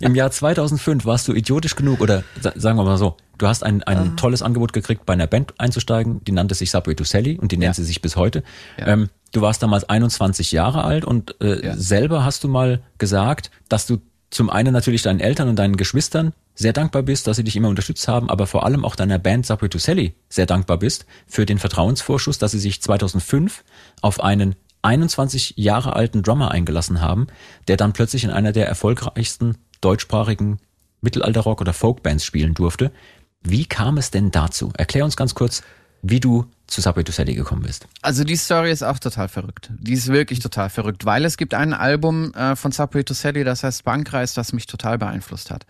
im 0.00 0.14
Jahr 0.14 0.30
2005 0.30 1.04
warst 1.04 1.28
du 1.28 1.34
idiotisch 1.34 1.76
genug 1.76 2.00
oder 2.00 2.24
sa- 2.40 2.52
sagen 2.56 2.78
wir 2.78 2.84
mal 2.84 2.96
so, 2.96 3.16
du 3.36 3.46
hast 3.46 3.62
ein, 3.62 3.82
ein 3.82 4.16
tolles 4.16 4.40
Angebot 4.40 4.72
gekriegt, 4.72 5.04
bei 5.04 5.12
einer 5.12 5.26
Band 5.26 5.52
einzusteigen, 5.58 6.22
die 6.24 6.32
nannte 6.32 6.54
sich 6.54 6.70
Subway 6.70 6.94
to 6.94 7.04
Sally 7.04 7.38
und 7.38 7.52
die 7.52 7.58
nennt 7.58 7.76
sie 7.76 7.84
sich 7.84 8.00
bis 8.00 8.16
heute. 8.16 8.42
Ja. 8.78 8.86
Ähm, 8.88 9.10
du 9.32 9.42
warst 9.42 9.62
damals 9.62 9.84
21 9.88 10.50
Jahre 10.52 10.84
alt 10.84 11.04
und 11.04 11.36
äh, 11.42 11.66
Ja. 11.66 11.76
selber 11.76 12.24
hast 12.24 12.42
du 12.44 12.48
mal 12.48 12.80
gesagt, 12.98 13.50
dass 13.68 13.86
du 13.86 13.98
zum 14.30 14.48
einen 14.50 14.72
natürlich 14.72 15.02
deinen 15.02 15.20
Eltern 15.20 15.48
und 15.48 15.56
deinen 15.58 15.76
Geschwistern 15.76 16.32
sehr 16.54 16.72
dankbar 16.72 17.02
bist, 17.02 17.26
dass 17.26 17.36
sie 17.36 17.44
dich 17.44 17.56
immer 17.56 17.68
unterstützt 17.68 18.06
haben, 18.08 18.30
aber 18.30 18.46
vor 18.46 18.64
allem 18.64 18.84
auch 18.84 18.96
deiner 18.96 19.18
Band 19.18 19.46
Subway 19.46 19.68
to 19.68 19.78
Sally 19.78 20.14
sehr 20.28 20.46
dankbar 20.46 20.78
bist 20.78 21.06
für 21.26 21.46
den 21.46 21.58
Vertrauensvorschuss, 21.58 22.38
dass 22.38 22.52
sie 22.52 22.60
sich 22.60 22.80
2005 22.80 23.64
auf 24.00 24.22
einen 24.22 24.54
21 24.82 25.54
Jahre 25.56 25.94
alten 25.96 26.22
Drummer 26.22 26.50
eingelassen 26.50 27.00
haben, 27.00 27.26
der 27.68 27.76
dann 27.76 27.92
plötzlich 27.92 28.24
in 28.24 28.30
einer 28.30 28.52
der 28.52 28.68
erfolgreichsten 28.68 29.56
deutschsprachigen 29.80 30.58
Mittelalterrock- 31.02 31.60
oder 31.60 31.72
Folkbands 31.72 32.24
spielen 32.24 32.54
durfte. 32.54 32.92
Wie 33.42 33.66
kam 33.66 33.98
es 33.98 34.10
denn 34.10 34.30
dazu? 34.30 34.72
Erklär 34.76 35.04
uns 35.04 35.16
ganz 35.16 35.34
kurz, 35.34 35.62
wie 36.02 36.20
du 36.20 36.46
zu 36.66 36.80
Subway 36.80 37.02
to 37.02 37.12
Sally 37.12 37.34
gekommen 37.34 37.62
bist. 37.62 37.86
Also 38.02 38.24
die 38.24 38.36
Story 38.36 38.70
ist 38.70 38.82
auch 38.82 38.98
total 38.98 39.28
verrückt. 39.28 39.70
Die 39.78 39.94
ist 39.94 40.08
wirklich 40.08 40.38
total 40.38 40.70
verrückt, 40.70 41.04
weil 41.04 41.24
es 41.24 41.36
gibt 41.36 41.54
ein 41.54 41.72
Album 41.72 42.32
äh, 42.34 42.56
von 42.56 42.72
Subway 42.72 43.04
to 43.04 43.14
Sally, 43.14 43.44
das 43.44 43.64
heißt 43.64 43.84
Bankreis, 43.84 44.34
das 44.34 44.52
mich 44.52 44.66
total 44.66 44.98
beeinflusst 44.98 45.50
hat. 45.50 45.66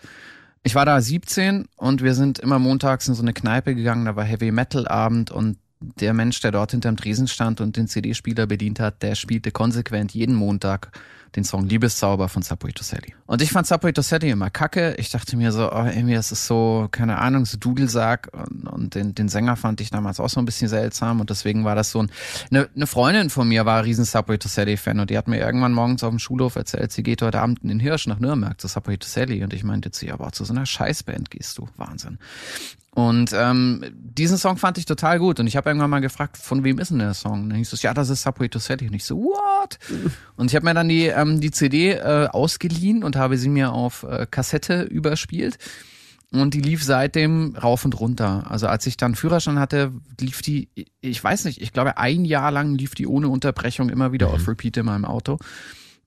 Ich 0.66 0.74
war 0.74 0.86
da 0.86 0.98
17 0.98 1.66
und 1.76 2.02
wir 2.02 2.14
sind 2.14 2.38
immer 2.38 2.58
montags 2.58 3.06
in 3.06 3.14
so 3.14 3.20
eine 3.20 3.34
Kneipe 3.34 3.74
gegangen, 3.74 4.06
da 4.06 4.16
war 4.16 4.24
Heavy 4.24 4.50
Metal 4.50 4.88
Abend 4.88 5.30
und 5.30 5.58
der 5.78 6.14
Mensch, 6.14 6.40
der 6.40 6.52
dort 6.52 6.70
hinterm 6.70 6.96
Tresen 6.96 7.28
stand 7.28 7.60
und 7.60 7.76
den 7.76 7.86
CD-Spieler 7.86 8.46
bedient 8.46 8.80
hat, 8.80 9.02
der 9.02 9.14
spielte 9.14 9.50
konsequent 9.50 10.14
jeden 10.14 10.34
Montag 10.34 10.90
den 11.36 11.44
Song 11.44 11.66
Liebeszauber 11.66 12.28
von 12.28 12.42
Subway 12.42 12.72
to 12.72 12.84
Sally. 12.84 13.14
Und 13.26 13.42
ich 13.42 13.50
fand 13.50 13.66
Subway 13.66 13.92
to 13.92 14.02
Sally 14.02 14.30
immer 14.30 14.50
kacke. 14.50 14.94
Ich 14.98 15.10
dachte 15.10 15.36
mir 15.36 15.52
so, 15.52 15.72
oh, 15.72 15.84
irgendwie 15.84 16.14
ist 16.14 16.30
es 16.30 16.46
so, 16.46 16.88
keine 16.90 17.18
Ahnung, 17.18 17.44
so 17.44 17.56
Dudelsack. 17.56 18.30
Und, 18.32 18.66
und 18.68 18.94
den, 18.94 19.14
den 19.14 19.28
Sänger 19.28 19.56
fand 19.56 19.80
ich 19.80 19.90
damals 19.90 20.20
auch 20.20 20.28
so 20.28 20.40
ein 20.40 20.44
bisschen 20.44 20.68
seltsam. 20.68 21.20
Und 21.20 21.30
deswegen 21.30 21.64
war 21.64 21.74
das 21.74 21.90
so 21.90 22.02
ein, 22.02 22.10
eine, 22.50 22.68
eine 22.74 22.86
Freundin 22.86 23.30
von 23.30 23.48
mir 23.48 23.66
war 23.66 23.78
ein 23.78 23.84
riesen 23.84 24.04
Subway 24.04 24.38
to 24.38 24.48
Sally 24.48 24.76
Fan 24.76 25.00
und 25.00 25.10
die 25.10 25.18
hat 25.18 25.28
mir 25.28 25.38
irgendwann 25.38 25.72
morgens 25.72 26.04
auf 26.04 26.10
dem 26.10 26.18
Schulhof 26.18 26.56
erzählt, 26.56 26.92
sie 26.92 27.02
geht 27.02 27.22
heute 27.22 27.40
Abend 27.40 27.62
in 27.62 27.68
den 27.68 27.80
Hirsch 27.80 28.06
nach 28.06 28.20
Nürnberg 28.20 28.60
zu 28.60 28.68
Subway 28.68 28.96
to 28.96 29.08
Sally. 29.08 29.42
Und 29.42 29.52
ich 29.52 29.64
meinte 29.64 29.90
zu 29.90 30.06
ihr, 30.06 30.14
aber 30.14 30.32
zu 30.32 30.44
so 30.44 30.52
einer 30.52 30.66
Scheißband 30.66 31.30
gehst 31.30 31.58
du. 31.58 31.68
Wahnsinn. 31.76 32.18
Und 32.94 33.32
ähm, 33.34 33.84
diesen 33.92 34.38
Song 34.38 34.56
fand 34.56 34.78
ich 34.78 34.86
total 34.86 35.18
gut. 35.18 35.40
Und 35.40 35.48
ich 35.48 35.56
habe 35.56 35.68
irgendwann 35.68 35.90
mal 35.90 36.00
gefragt, 36.00 36.36
von 36.36 36.62
wem 36.62 36.78
ist 36.78 36.92
denn 36.92 37.00
der 37.00 37.12
Song? 37.14 37.42
Und 37.42 37.50
dann 37.50 37.58
hieß 37.58 37.72
es, 37.72 37.82
ja, 37.82 37.92
das 37.92 38.08
ist 38.08 38.22
Subway 38.22 38.48
to 38.48 38.60
Sally. 38.60 38.86
Und 38.86 38.94
ich 38.94 39.04
so, 39.04 39.16
what? 39.16 39.78
Und 40.36 40.50
ich 40.50 40.54
habe 40.54 40.64
mir 40.64 40.74
dann 40.74 40.88
die, 40.88 41.06
ähm, 41.06 41.40
die 41.40 41.50
CD 41.50 41.90
äh, 41.92 42.28
ausgeliehen 42.30 43.02
und 43.02 43.16
habe 43.16 43.36
sie 43.36 43.48
mir 43.48 43.72
auf 43.72 44.04
äh, 44.04 44.26
Kassette 44.30 44.82
überspielt. 44.82 45.58
Und 46.30 46.54
die 46.54 46.60
lief 46.60 46.82
seitdem 46.82 47.54
rauf 47.56 47.84
und 47.84 47.98
runter. 48.00 48.44
Also 48.48 48.66
als 48.66 48.86
ich 48.86 48.96
dann 48.96 49.14
Führerschein 49.14 49.60
hatte, 49.60 49.92
lief 50.20 50.42
die, 50.42 50.68
ich 51.00 51.22
weiß 51.22 51.44
nicht, 51.44 51.62
ich 51.62 51.72
glaube 51.72 51.96
ein 51.96 52.24
Jahr 52.24 52.50
lang 52.50 52.74
lief 52.74 52.96
die 52.96 53.06
ohne 53.06 53.28
Unterbrechung 53.28 53.88
immer 53.88 54.10
wieder 54.10 54.28
auf 54.30 54.48
Repeat 54.48 54.76
in 54.78 54.86
meinem 54.86 55.04
Auto. 55.04 55.38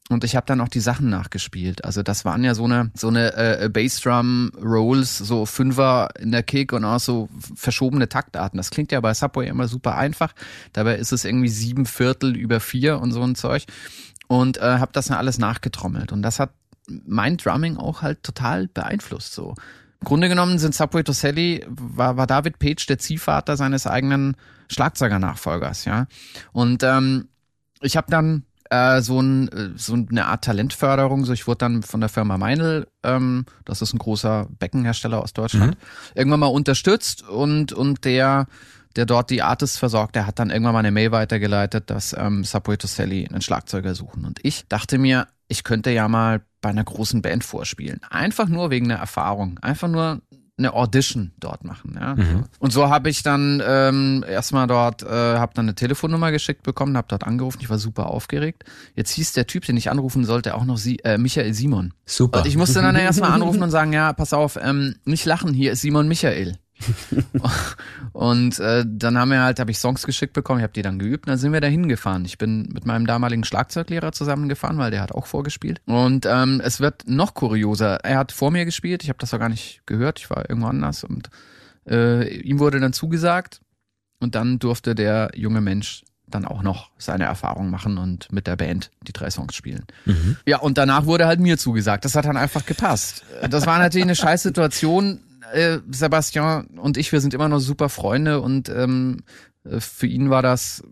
Und 0.10 0.24
ich 0.24 0.38
habe 0.38 0.46
dann 0.46 0.62
auch 0.62 0.70
die 0.70 0.80
Sachen 0.80 1.10
nachgespielt. 1.10 1.84
Also 1.84 2.02
das 2.02 2.24
waren 2.24 2.43
ja 2.43 2.56
so 2.56 2.63
eine 2.63 2.91
so 2.93 3.10
eine 3.10 3.34
äh, 3.36 3.70
Bassdrum 3.70 4.52
Rolls, 4.62 5.17
so 5.17 5.46
Fünfer 5.46 6.10
in 6.17 6.32
der 6.32 6.43
Kick 6.43 6.72
und 6.72 6.86
auch 6.86 7.00
so 7.00 7.28
verschobene 7.56 8.08
Taktarten. 8.08 8.58
Das 8.58 8.70
klingt 8.70 8.93
ja 8.93 9.02
bei 9.02 9.13
Subway 9.13 9.48
immer 9.48 9.67
super 9.67 9.98
einfach. 9.98 10.34
Dabei 10.72 10.96
ist 10.96 11.12
es 11.12 11.26
irgendwie 11.26 11.50
sieben 11.50 11.86
Viertel 11.86 12.38
über 12.38 12.62
vier 12.62 13.00
und 13.00 13.12
so 13.12 13.22
ein 13.22 13.36
Zeug. 13.36 13.65
Und 14.28 14.58
äh, 14.58 14.80
habe 14.80 14.91
das 14.93 15.08
dann 15.08 15.17
alles 15.17 15.39
nachgetrommelt. 15.39 16.13
Und 16.13 16.22
das 16.22 16.39
hat 16.39 16.52
mein 16.88 17.36
Drumming 17.36 17.76
auch 17.76 18.02
halt 18.02 18.24
total 18.24 18.67
beeinflusst. 18.67 19.34
So 19.34 19.56
im 20.00 20.06
Grunde 20.06 20.30
genommen 20.30 20.60
sind 20.60 20.74
Subway 20.74 21.04
to 21.04 21.12
Sally 21.12 21.65
war, 21.67 22.17
war 22.17 22.28
David 22.28 22.60
Page 22.60 22.86
der 22.86 23.00
Ziehvater 23.00 23.58
seines 23.58 23.88
eigenen 23.88 24.38
Schlagzeugernachfolgers, 24.70 25.86
ja. 25.86 26.08
Und 26.52 26.84
ähm, 26.84 27.30
ich 27.82 27.98
habe 27.98 28.08
dann 28.10 28.43
äh, 28.69 29.01
so, 29.01 29.19
ein, 29.19 29.47
äh, 29.49 29.69
so 29.75 29.93
eine 29.93 30.25
Art 30.25 30.43
Talentförderung. 30.43 31.25
So, 31.25 31.34
ich 31.34 31.47
wurde 31.47 31.60
dann 31.60 31.84
von 31.84 31.99
der 31.99 32.10
Firma 32.10 32.38
Meinl, 32.38 32.88
ähm, 33.03 33.45
das 33.65 33.82
ist 33.82 33.93
ein 33.93 33.99
großer 33.99 34.47
Beckenhersteller 34.60 35.21
aus 35.21 35.34
Deutschland, 35.34 35.77
irgendwann 36.15 36.39
mal 36.39 36.47
unterstützt 36.47 37.27
und 37.27 37.73
und 37.73 38.06
der 38.06 38.47
der 38.95 39.06
dort 39.06 39.30
die 39.30 39.43
Artists 39.43 39.77
versorgt, 39.77 40.15
der 40.15 40.25
hat 40.25 40.39
dann 40.39 40.49
irgendwann 40.49 40.73
mal 40.73 40.80
eine 40.80 40.91
Mail 40.91 41.12
weitergeleitet, 41.12 41.89
dass 41.91 42.15
ähm, 42.17 42.43
Subway 42.43 42.77
to 42.77 42.88
Sally 42.88 43.27
einen 43.27 43.41
Schlagzeuger 43.41 43.93
suchen. 43.93 44.25
Und 44.25 44.39
ich 44.41 44.67
dachte 44.67 44.97
mir, 44.97 45.27
ich 45.47 45.63
könnte 45.63 45.91
ja 45.91 46.08
mal 46.08 46.41
bei 46.62 46.69
einer 46.69 46.84
großen 46.84 47.21
Band 47.21 47.43
vorspielen. 47.43 48.01
Einfach 48.10 48.47
nur 48.47 48.71
wegen 48.71 48.89
der 48.89 48.97
Erfahrung. 48.97 49.60
Einfach 49.60 49.88
nur 49.88 50.21
eine 50.58 50.74
Audition 50.74 51.32
dort 51.39 51.63
machen. 51.63 52.00
Ja. 52.00 52.15
Und 52.60 52.72
so 52.72 52.89
habe 52.89 53.10
ich 53.10 53.22
dann 53.22 53.62
ähm, 53.65 54.26
erstmal 54.28 54.65
dort, 54.65 55.04
äh, 55.04 55.08
habe 55.08 55.54
dann 55.54 55.65
eine 55.65 55.76
Telefonnummer 55.76 56.32
geschickt 56.32 56.63
bekommen, 56.63 56.98
habe 56.98 57.08
dort 57.10 57.24
angerufen. 57.24 57.60
Ich 57.62 57.70
war 57.70 57.78
super 57.78 58.08
aufgeregt. 58.08 58.63
Jetzt 58.96 59.12
hieß 59.12 59.34
der 59.34 59.46
Typ, 59.46 59.65
den 59.65 59.78
ich 59.78 59.91
anrufen 59.91 60.26
sollte, 60.26 60.56
auch 60.56 60.65
noch 60.65 60.78
Sie, 60.78 60.98
äh, 61.04 61.17
Michael 61.17 61.54
Simon. 61.54 61.93
Super. 62.06 62.39
Und 62.39 62.48
ich 62.48 62.58
musste 62.58 62.82
dann 62.82 62.96
erstmal 62.98 63.32
anrufen 63.32 63.62
und 63.62 63.70
sagen, 63.70 63.93
ja, 63.93 64.13
pass 64.13 64.34
auf, 64.34 64.58
ähm, 64.62 64.96
nicht 65.06 65.26
lachen, 65.26 65.54
hier 65.54 65.74
ist 65.74 65.82
Simon 65.82 66.08
Michael. 66.08 66.58
und 68.13 68.60
äh, 68.60 68.86
dann 68.88 69.18
haben 69.18 69.32
wir 69.32 69.42
halt, 69.42 69.60
habe 69.60 69.72
ich 69.72 69.80
Songs 69.80 70.06
geschickt 70.06 70.34
bekommen, 70.34 70.60
ich 70.60 70.63
habe 70.63 70.74
die 70.74 70.82
dann 70.82 71.00
geübt, 71.00 71.26
und 71.26 71.32
dann 71.32 71.38
sind 71.38 71.54
wir 71.54 71.62
da 71.62 71.68
hingefahren. 71.68 72.26
Ich 72.26 72.38
bin 72.38 72.70
mit 72.74 72.86
meinem 72.86 73.08
damaligen 73.08 73.44
Schlagzeuglehrer 73.44 74.12
zusammengefahren, 74.12 74.78
weil 74.78 74.92
der 74.92 75.02
hat 75.02 75.12
auch 75.12 75.26
vorgespielt. 75.26 75.82
Und 75.86 76.26
ähm, 76.26 76.62
es 76.63 76.80
wird 76.80 77.08
noch 77.08 77.34
kurioser. 77.34 77.98
Er 78.04 78.20
hat 78.20 78.32
vor 78.32 78.52
mir 78.52 78.66
gespielt, 78.66 79.04
ich 79.04 79.10
habe 79.10 79.20
das 79.20 79.34
auch 79.34 79.40
gar 79.40 79.50
nicht 79.50 79.82
gehört, 79.86 80.20
ich 80.20 80.30
war 80.30 80.50
irgendwo 80.50 80.68
anders 80.68 81.04
und 81.04 81.30
äh, 81.90 82.28
ihm 82.42 82.60
wurde 82.60 82.80
dann 82.80 82.94
zugesagt. 82.94 83.62
und 84.20 84.36
dann 84.36 84.60
durfte 84.60 84.96
der 84.96 85.32
junge 85.36 85.62
Mensch 85.62 86.04
dann 86.30 86.46
auch 86.46 86.62
noch 86.62 86.90
seine 86.98 87.24
Erfahrung 87.24 87.70
machen 87.70 87.98
und 87.98 88.32
mit 88.34 88.48
der 88.48 88.58
Band 88.58 88.92
die 89.08 89.13
drei 89.13 89.30
Songs 89.30 89.56
spielen. 89.56 89.86
Mhm. 90.06 90.36
Ja, 90.46 90.58
und 90.58 90.78
danach 90.78 91.06
wurde 91.06 91.26
halt 91.26 91.40
mir 91.40 91.58
zugesagt. 91.58 92.04
Das 92.04 92.16
hat 92.16 92.26
dann 92.26 92.36
einfach 92.36 92.66
gepasst. 92.66 93.24
Das 93.50 93.66
war 93.66 93.80
natürlich 93.80 94.04
eine 94.04 94.16
scheiß 94.16 94.44
Situation. 94.44 95.22
Äh, 95.53 95.79
Sebastian 95.89 96.65
und 96.77 96.97
ich, 96.97 97.12
wir 97.12 97.21
sind 97.21 97.33
immer 97.33 97.49
noch 97.49 97.60
super 97.60 97.89
Freunde 97.89 98.41
und 98.41 98.69
ähm, 98.69 99.23
für 99.79 100.07
ihn 100.07 100.29
war 100.29 100.41
das, 100.41 100.83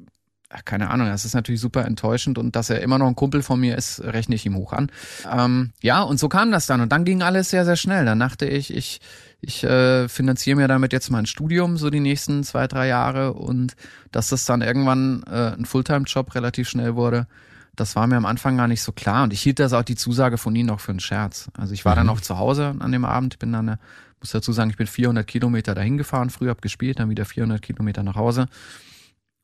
ach, 0.50 0.66
keine 0.66 0.90
Ahnung, 0.90 1.08
das 1.08 1.26
ist 1.26 1.34
natürlich 1.34 1.62
super 1.62 1.86
enttäuschend 1.86 2.38
und 2.38 2.56
dass 2.56 2.70
er 2.70 2.82
immer 2.82 2.98
noch 2.98 3.08
ein 3.08 3.16
Kumpel 3.16 3.42
von 3.42 3.60
mir 3.60 3.78
ist, 3.78 4.02
rechne 4.04 4.36
ich 4.36 4.46
ihm 4.46 4.56
hoch 4.56 4.74
an. 4.74 4.92
Ähm, 5.32 5.72
ja, 5.82 6.02
und 6.02 6.20
so 6.20 6.30
kam 6.30 6.52
das 6.52 6.66
dann 6.66 6.82
und 6.82 6.92
dann 6.92 7.06
ging 7.06 7.22
alles 7.22 7.50
sehr, 7.50 7.66
sehr 7.66 7.76
schnell. 7.76 8.06
Dann 8.06 8.20
dachte 8.20 8.46
ich, 8.46 8.74
ich 8.74 9.00
ich 9.42 9.64
äh, 9.64 10.08
finanziere 10.10 10.58
mir 10.58 10.68
damit 10.68 10.92
jetzt 10.92 11.12
mein 11.12 11.26
Studium 11.26 11.78
so 11.78 11.90
die 11.90 12.00
nächsten 12.00 12.44
zwei, 12.44 12.68
drei 12.68 12.88
Jahre 12.88 13.34
und 13.34 13.76
dass 14.12 14.30
das 14.30 14.46
dann 14.46 14.62
irgendwann 14.62 15.24
äh, 15.28 15.52
ein 15.56 15.66
Fulltime-Job 15.66 16.34
relativ 16.34 16.68
schnell 16.68 16.96
wurde, 16.96 17.28
das 17.76 17.96
war 17.96 18.08
mir 18.08 18.18
am 18.18 18.26
Anfang 18.26 18.58
gar 18.58 18.68
nicht 18.68 18.82
so 18.82 18.92
klar 18.92 19.24
und 19.24 19.34
ich 19.34 19.42
hielt 19.42 19.60
das 19.60 19.74
auch 19.74 19.84
die 19.84 19.96
Zusage 19.96 20.38
von 20.38 20.56
ihnen 20.56 20.70
auch 20.70 20.80
für 20.80 20.92
einen 20.92 21.00
Scherz. 21.00 21.50
Also 21.58 21.74
ich 21.74 21.86
war 21.86 21.94
mhm. 21.94 21.98
dann 21.98 22.10
auch 22.10 22.22
zu 22.22 22.38
Hause 22.38 22.76
an 22.80 22.92
dem 22.92 23.06
Abend, 23.06 23.40
bin 23.40 23.52
dann, 23.52 23.78
muss 24.20 24.32
dazu 24.32 24.52
sagen, 24.52 24.70
ich 24.70 24.78
bin 24.78 24.88
400 24.88 25.26
Kilometer 25.26 25.76
dahin 25.76 25.98
gefahren, 25.98 26.30
früh 26.30 26.50
hab 26.50 26.62
gespielt, 26.62 27.00
dann 27.00 27.10
wieder 27.10 27.26
400 27.26 27.62
Kilometer 27.62 28.04
nach 28.04 28.16
Hause 28.16 28.48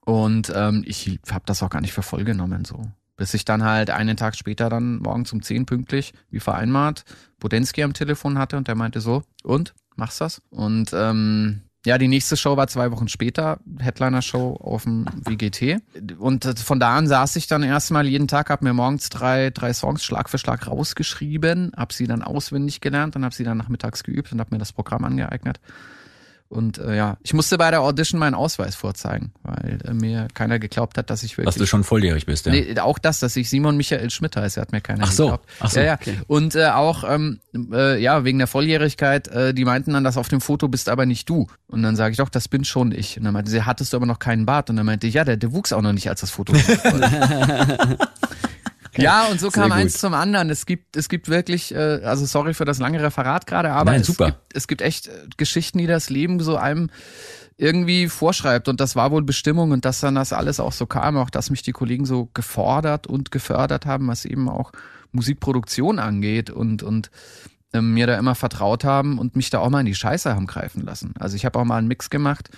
und 0.05 0.51
ähm, 0.55 0.83
ich 0.85 1.19
habe 1.29 1.43
das 1.45 1.61
auch 1.63 1.69
gar 1.69 1.81
nicht 1.81 1.93
für 1.93 2.03
voll 2.03 2.23
genommen 2.23 2.65
so. 2.65 2.81
Bis 3.17 3.33
ich 3.33 3.45
dann 3.45 3.63
halt 3.63 3.91
einen 3.91 4.17
Tag 4.17 4.35
später 4.35 4.69
dann 4.69 4.97
morgens 4.97 5.31
um 5.31 5.43
10 5.43 5.65
pünktlich, 5.65 6.13
wie 6.31 6.39
vereinbart, 6.39 7.05
Bodensky 7.39 7.83
am 7.83 7.93
Telefon 7.93 8.37
hatte 8.37 8.57
und 8.57 8.67
der 8.67 8.75
meinte 8.75 8.99
so, 8.99 9.23
und, 9.43 9.73
machst 9.95 10.21
das? 10.21 10.41
Und 10.49 10.91
ähm, 10.93 11.61
ja, 11.85 11.97
die 11.97 12.07
nächste 12.07 12.37
Show 12.37 12.57
war 12.57 12.67
zwei 12.67 12.91
Wochen 12.91 13.07
später, 13.07 13.59
Headliner-Show 13.79 14.57
auf 14.61 14.83
dem 14.83 15.05
WGT. 15.25 15.81
Und 16.19 16.59
von 16.59 16.79
da 16.79 16.95
an 16.95 17.07
saß 17.07 17.35
ich 17.37 17.47
dann 17.47 17.63
erstmal 17.63 18.07
jeden 18.07 18.27
Tag, 18.27 18.51
hab 18.51 18.61
mir 18.61 18.73
morgens 18.73 19.09
drei, 19.09 19.49
drei 19.49 19.73
Songs 19.73 20.03
Schlag 20.03 20.29
für 20.29 20.37
Schlag 20.37 20.67
rausgeschrieben, 20.67 21.71
hab 21.75 21.91
sie 21.91 22.05
dann 22.05 22.21
auswendig 22.21 22.81
gelernt 22.81 23.15
und 23.15 23.25
hab 23.25 23.33
sie 23.33 23.43
dann 23.43 23.57
nachmittags 23.57 24.03
geübt 24.03 24.31
und 24.31 24.39
hab 24.39 24.51
mir 24.51 24.59
das 24.59 24.73
Programm 24.73 25.03
angeeignet. 25.05 25.59
Und 26.51 26.79
äh, 26.79 26.97
ja, 26.97 27.17
ich 27.23 27.33
musste 27.33 27.57
bei 27.57 27.71
der 27.71 27.81
Audition 27.81 28.19
meinen 28.19 28.35
Ausweis 28.35 28.75
vorzeigen, 28.75 29.31
weil 29.41 29.79
äh, 29.85 29.93
mir 29.93 30.27
keiner 30.33 30.59
geglaubt 30.59 30.97
hat, 30.97 31.09
dass 31.09 31.23
ich 31.23 31.37
wirklich. 31.37 31.45
Dass 31.45 31.55
du 31.55 31.65
schon 31.65 31.85
volljährig 31.85 32.25
bist, 32.25 32.45
ja. 32.45 32.51
Nee, 32.51 32.77
auch 32.79 32.99
das, 32.99 33.19
dass 33.19 33.37
ich 33.37 33.49
Simon 33.49 33.77
Michael 33.77 34.09
Schmidt 34.09 34.35
heiße, 34.35 34.59
hat 34.59 34.73
mir 34.73 34.81
keiner 34.81 35.05
Ach 35.05 35.11
so. 35.13 35.23
geglaubt. 35.23 35.49
Ach 35.61 35.69
so. 35.69 35.79
Ja, 35.79 35.85
ja. 35.85 35.93
Okay. 35.93 36.19
Und 36.27 36.55
äh, 36.55 36.67
auch, 36.67 37.05
ähm, 37.09 37.39
äh, 37.71 38.01
ja, 38.01 38.25
wegen 38.25 38.37
der 38.37 38.47
Volljährigkeit, 38.47 39.29
äh, 39.29 39.53
die 39.53 39.63
meinten 39.63 39.93
dann, 39.93 40.03
dass 40.03 40.17
auf 40.17 40.27
dem 40.27 40.41
Foto 40.41 40.67
bist 40.67 40.89
aber 40.89 41.05
nicht 41.05 41.29
du. 41.29 41.47
Und 41.67 41.83
dann 41.83 41.95
sage 41.95 42.11
ich 42.11 42.17
doch, 42.17 42.29
das 42.29 42.49
bin 42.49 42.65
schon 42.65 42.91
ich. 42.91 43.17
Und 43.17 43.23
dann 43.23 43.33
meinte 43.33 43.49
sie, 43.49 43.63
hattest 43.63 43.93
du 43.93 43.97
aber 43.97 44.05
noch 44.05 44.19
keinen 44.19 44.45
Bart? 44.45 44.69
Und 44.69 44.75
dann 44.75 44.85
meinte 44.85 45.07
ich, 45.07 45.13
ja, 45.13 45.23
der, 45.23 45.37
der 45.37 45.53
wuchs 45.53 45.71
auch 45.71 45.81
noch 45.81 45.93
nicht, 45.93 46.09
als 46.09 46.19
das 46.19 46.31
Foto 46.31 46.53
Ja, 48.97 49.27
und 49.27 49.39
so 49.39 49.49
kam 49.49 49.71
eins 49.71 49.97
zum 49.97 50.13
anderen. 50.13 50.49
Es 50.49 50.65
gibt, 50.65 50.97
es 50.97 51.07
gibt 51.07 51.29
wirklich, 51.29 51.73
äh, 51.73 52.01
also 52.03 52.25
sorry 52.25 52.53
für 52.53 52.65
das 52.65 52.79
lange 52.79 53.01
Referat 53.01 53.47
gerade, 53.47 53.71
aber 53.71 53.91
Nein, 53.91 54.01
es. 54.01 54.07
Gibt, 54.07 54.33
es 54.53 54.67
gibt 54.67 54.81
echt 54.81 55.07
äh, 55.07 55.11
Geschichten, 55.37 55.77
die 55.77 55.87
das 55.87 56.09
Leben 56.09 56.39
so 56.39 56.57
einem 56.57 56.89
irgendwie 57.57 58.09
vorschreibt. 58.09 58.67
Und 58.67 58.81
das 58.81 58.95
war 58.95 59.11
wohl 59.11 59.21
Bestimmung 59.21 59.71
und 59.71 59.85
dass 59.85 59.99
dann 59.99 60.15
das 60.15 60.33
alles 60.33 60.59
auch 60.59 60.71
so 60.71 60.87
kam, 60.87 61.15
auch 61.17 61.29
dass 61.29 61.51
mich 61.51 61.61
die 61.61 61.73
Kollegen 61.73 62.05
so 62.05 62.29
gefordert 62.33 63.07
und 63.07 63.31
gefördert 63.31 63.85
haben, 63.85 64.07
was 64.07 64.25
eben 64.25 64.49
auch 64.49 64.71
Musikproduktion 65.11 65.99
angeht 65.99 66.49
und, 66.49 66.81
und 66.81 67.11
ähm, 67.73 67.93
mir 67.93 68.07
da 68.07 68.17
immer 68.17 68.35
vertraut 68.35 68.83
haben 68.83 69.19
und 69.19 69.35
mich 69.35 69.49
da 69.49 69.59
auch 69.59 69.69
mal 69.69 69.81
in 69.81 69.85
die 69.85 69.95
Scheiße 69.95 70.33
haben 70.33 70.47
greifen 70.47 70.83
lassen. 70.83 71.13
Also 71.19 71.35
ich 71.35 71.45
habe 71.45 71.59
auch 71.59 71.65
mal 71.65 71.77
einen 71.77 71.87
Mix 71.87 72.09
gemacht, 72.09 72.49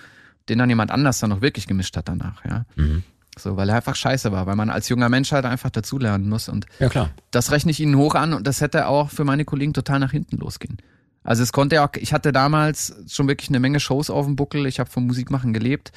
den 0.49 0.57
dann 0.57 0.69
jemand 0.69 0.91
anders 0.91 1.19
dann 1.19 1.31
noch 1.31 1.41
wirklich 1.41 1.67
gemischt 1.67 1.97
hat 1.97 2.07
danach, 2.07 2.43
ja. 2.45 2.65
Mhm. 2.75 3.03
So, 3.37 3.57
weil 3.57 3.69
er 3.69 3.75
einfach 3.75 3.95
scheiße 3.95 4.31
war, 4.31 4.45
weil 4.45 4.55
man 4.55 4.69
als 4.69 4.89
junger 4.89 5.09
Mensch 5.09 5.31
halt 5.31 5.45
einfach 5.45 5.69
dazulernen 5.69 6.29
muss. 6.29 6.49
Und 6.49 6.65
ja, 6.79 6.89
klar. 6.89 7.09
das 7.31 7.51
rechne 7.51 7.71
ich 7.71 7.79
ihnen 7.79 7.97
hoch 7.97 8.15
an 8.15 8.33
und 8.33 8.45
das 8.45 8.61
hätte 8.61 8.87
auch 8.87 9.09
für 9.09 9.23
meine 9.23 9.45
Kollegen 9.45 9.73
total 9.73 9.99
nach 9.99 10.11
hinten 10.11 10.37
losgehen. 10.37 10.77
Also 11.23 11.41
es 11.41 11.53
konnte 11.53 11.81
auch, 11.81 11.89
ich 11.95 12.13
hatte 12.13 12.31
damals 12.31 12.95
schon 13.07 13.27
wirklich 13.27 13.49
eine 13.49 13.59
Menge 13.59 13.79
Shows 13.79 14.09
auf 14.09 14.25
dem 14.25 14.35
Buckel, 14.35 14.65
ich 14.65 14.79
habe 14.79 14.89
vom 14.89 15.07
Musikmachen 15.07 15.53
gelebt, 15.53 15.91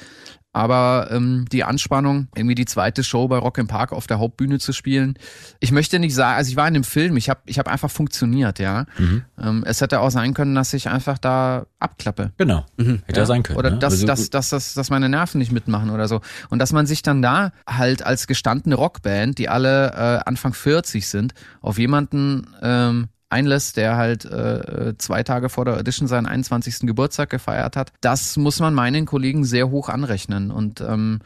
aber 0.57 1.09
ähm, 1.11 1.45
die 1.51 1.63
Anspannung, 1.63 2.29
irgendwie 2.35 2.55
die 2.55 2.65
zweite 2.65 3.03
Show 3.03 3.27
bei 3.27 3.37
Rock 3.37 3.59
im 3.59 3.67
Park 3.67 3.93
auf 3.93 4.07
der 4.07 4.17
Hauptbühne 4.17 4.57
zu 4.57 4.73
spielen, 4.73 5.13
ich 5.59 5.71
möchte 5.71 5.99
nicht 5.99 6.15
sagen, 6.15 6.35
also 6.35 6.49
ich 6.49 6.55
war 6.55 6.67
in 6.67 6.73
dem 6.73 6.83
Film, 6.83 7.15
ich 7.15 7.29
habe 7.29 7.41
ich 7.45 7.59
hab 7.59 7.67
einfach 7.67 7.91
funktioniert, 7.91 8.57
ja. 8.57 8.85
Mhm. 8.97 9.23
Ähm, 9.39 9.63
es 9.67 9.81
hätte 9.81 9.99
auch 9.99 10.09
sein 10.09 10.33
können, 10.33 10.55
dass 10.55 10.73
ich 10.73 10.89
einfach 10.89 11.19
da 11.19 11.67
abklappe. 11.77 12.31
Genau, 12.37 12.65
mhm. 12.77 13.03
hätte 13.05 13.19
ja 13.19 13.25
sein 13.27 13.43
können. 13.43 13.59
Oder 13.59 13.69
ne? 13.69 13.77
dass, 13.77 13.93
also, 13.93 14.07
dass, 14.07 14.31
dass, 14.31 14.49
dass, 14.49 14.73
dass 14.73 14.89
meine 14.89 15.09
Nerven 15.09 15.37
nicht 15.37 15.51
mitmachen 15.51 15.91
oder 15.91 16.07
so. 16.07 16.21
Und 16.49 16.57
dass 16.57 16.73
man 16.73 16.87
sich 16.87 17.03
dann 17.03 17.21
da 17.21 17.51
halt 17.69 18.03
als 18.03 18.25
gestandene 18.25 18.73
Rockband, 18.73 19.37
die 19.37 19.49
alle 19.49 19.91
äh, 19.91 20.27
Anfang 20.27 20.53
40 20.53 21.07
sind, 21.07 21.35
auf 21.61 21.77
jemanden 21.77 22.47
ähm, 22.63 23.09
einlässt, 23.29 23.77
der 23.77 23.97
halt 23.97 24.25
äh, 24.25 24.93
zwei 24.97 25.23
Tage 25.23 25.49
vor 25.49 25.65
der 25.65 25.77
Edition 25.77 26.07
seinen 26.07 26.25
21. 26.25 26.79
Geburtstag 26.81 27.29
gefeiert 27.29 27.75
hat. 27.75 27.91
Das 28.01 28.37
muss 28.37 28.59
man 28.59 28.73
meinen 28.73 29.05
Kollegen 29.05 29.43
sehr 29.43 29.69
hoch 29.69 29.89
anrechnen. 29.89 30.51
Und 30.51 30.81
ähm, 30.81 31.19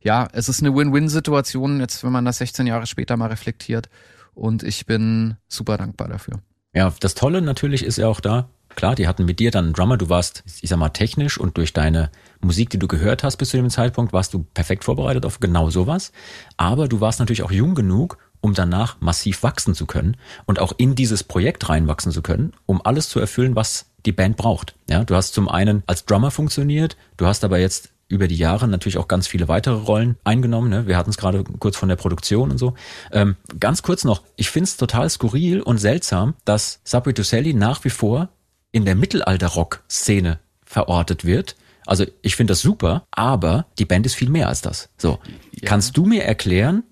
ja, 0.00 0.28
es 0.32 0.48
ist 0.48 0.62
eine 0.62 0.74
Win-Win-Situation, 0.74 1.80
jetzt 1.80 2.04
wenn 2.04 2.12
man 2.12 2.24
das 2.24 2.38
16 2.38 2.66
Jahre 2.66 2.86
später 2.86 3.16
mal 3.16 3.28
reflektiert. 3.28 3.88
Und 4.34 4.62
ich 4.62 4.86
bin 4.86 5.36
super 5.48 5.76
dankbar 5.76 6.08
dafür. 6.08 6.40
Ja, 6.72 6.92
das 7.00 7.14
Tolle 7.14 7.42
natürlich 7.42 7.84
ist 7.84 7.98
ja 7.98 8.06
auch 8.06 8.20
da, 8.20 8.48
klar, 8.76 8.94
die 8.94 9.08
hatten 9.08 9.24
mit 9.24 9.40
dir 9.40 9.50
dann 9.50 9.66
einen 9.66 9.74
Drummer, 9.74 9.96
du 9.96 10.08
warst, 10.08 10.44
ich 10.60 10.68
sag 10.68 10.78
mal, 10.78 10.90
technisch 10.90 11.38
und 11.38 11.56
durch 11.56 11.72
deine 11.72 12.10
Musik, 12.40 12.70
die 12.70 12.78
du 12.78 12.86
gehört 12.86 13.24
hast 13.24 13.36
bis 13.36 13.50
zu 13.50 13.56
dem 13.56 13.70
Zeitpunkt, 13.70 14.12
warst 14.12 14.32
du 14.34 14.44
perfekt 14.54 14.84
vorbereitet 14.84 15.26
auf 15.26 15.40
genau 15.40 15.70
sowas. 15.70 16.12
Aber 16.56 16.86
du 16.86 17.00
warst 17.00 17.18
natürlich 17.18 17.42
auch 17.42 17.50
jung 17.50 17.74
genug, 17.74 18.18
um 18.40 18.54
danach 18.54 19.00
massiv 19.00 19.42
wachsen 19.42 19.74
zu 19.74 19.86
können 19.86 20.16
und 20.46 20.60
auch 20.60 20.72
in 20.76 20.94
dieses 20.94 21.24
Projekt 21.24 21.68
reinwachsen 21.68 22.12
zu 22.12 22.22
können, 22.22 22.52
um 22.66 22.80
alles 22.84 23.08
zu 23.08 23.20
erfüllen, 23.20 23.56
was 23.56 23.86
die 24.06 24.12
Band 24.12 24.36
braucht. 24.36 24.74
Ja, 24.88 25.04
du 25.04 25.14
hast 25.14 25.34
zum 25.34 25.48
einen 25.48 25.82
als 25.86 26.04
Drummer 26.04 26.30
funktioniert, 26.30 26.96
du 27.16 27.26
hast 27.26 27.44
aber 27.44 27.58
jetzt 27.58 27.90
über 28.08 28.26
die 28.26 28.36
Jahre 28.36 28.66
natürlich 28.68 28.96
auch 28.96 29.08
ganz 29.08 29.26
viele 29.26 29.48
weitere 29.48 29.74
Rollen 29.74 30.16
eingenommen. 30.24 30.70
Ne? 30.70 30.86
Wir 30.86 30.96
hatten 30.96 31.10
es 31.10 31.18
gerade 31.18 31.44
kurz 31.44 31.76
von 31.76 31.90
der 31.90 31.96
Produktion 31.96 32.50
und 32.50 32.58
so. 32.58 32.74
Ähm, 33.12 33.36
ganz 33.60 33.82
kurz 33.82 34.04
noch, 34.04 34.22
ich 34.36 34.50
finde 34.50 34.64
es 34.64 34.76
total 34.78 35.10
skurril 35.10 35.60
und 35.60 35.78
seltsam, 35.78 36.34
dass 36.44 36.80
to 36.84 37.22
Sally 37.22 37.52
nach 37.52 37.84
wie 37.84 37.90
vor 37.90 38.30
in 38.72 38.86
der 38.86 38.94
Mittelalter-Rock-Szene 38.94 40.38
verortet 40.64 41.24
wird. 41.24 41.56
Also 41.86 42.04
ich 42.22 42.36
finde 42.36 42.52
das 42.52 42.60
super, 42.60 43.06
aber 43.10 43.66
die 43.78 43.84
Band 43.84 44.06
ist 44.06 44.14
viel 44.14 44.30
mehr 44.30 44.48
als 44.48 44.62
das. 44.62 44.90
So, 44.98 45.18
ja. 45.52 45.68
kannst 45.68 45.96
du 45.96 46.04
mir 46.04 46.24
erklären, 46.24 46.84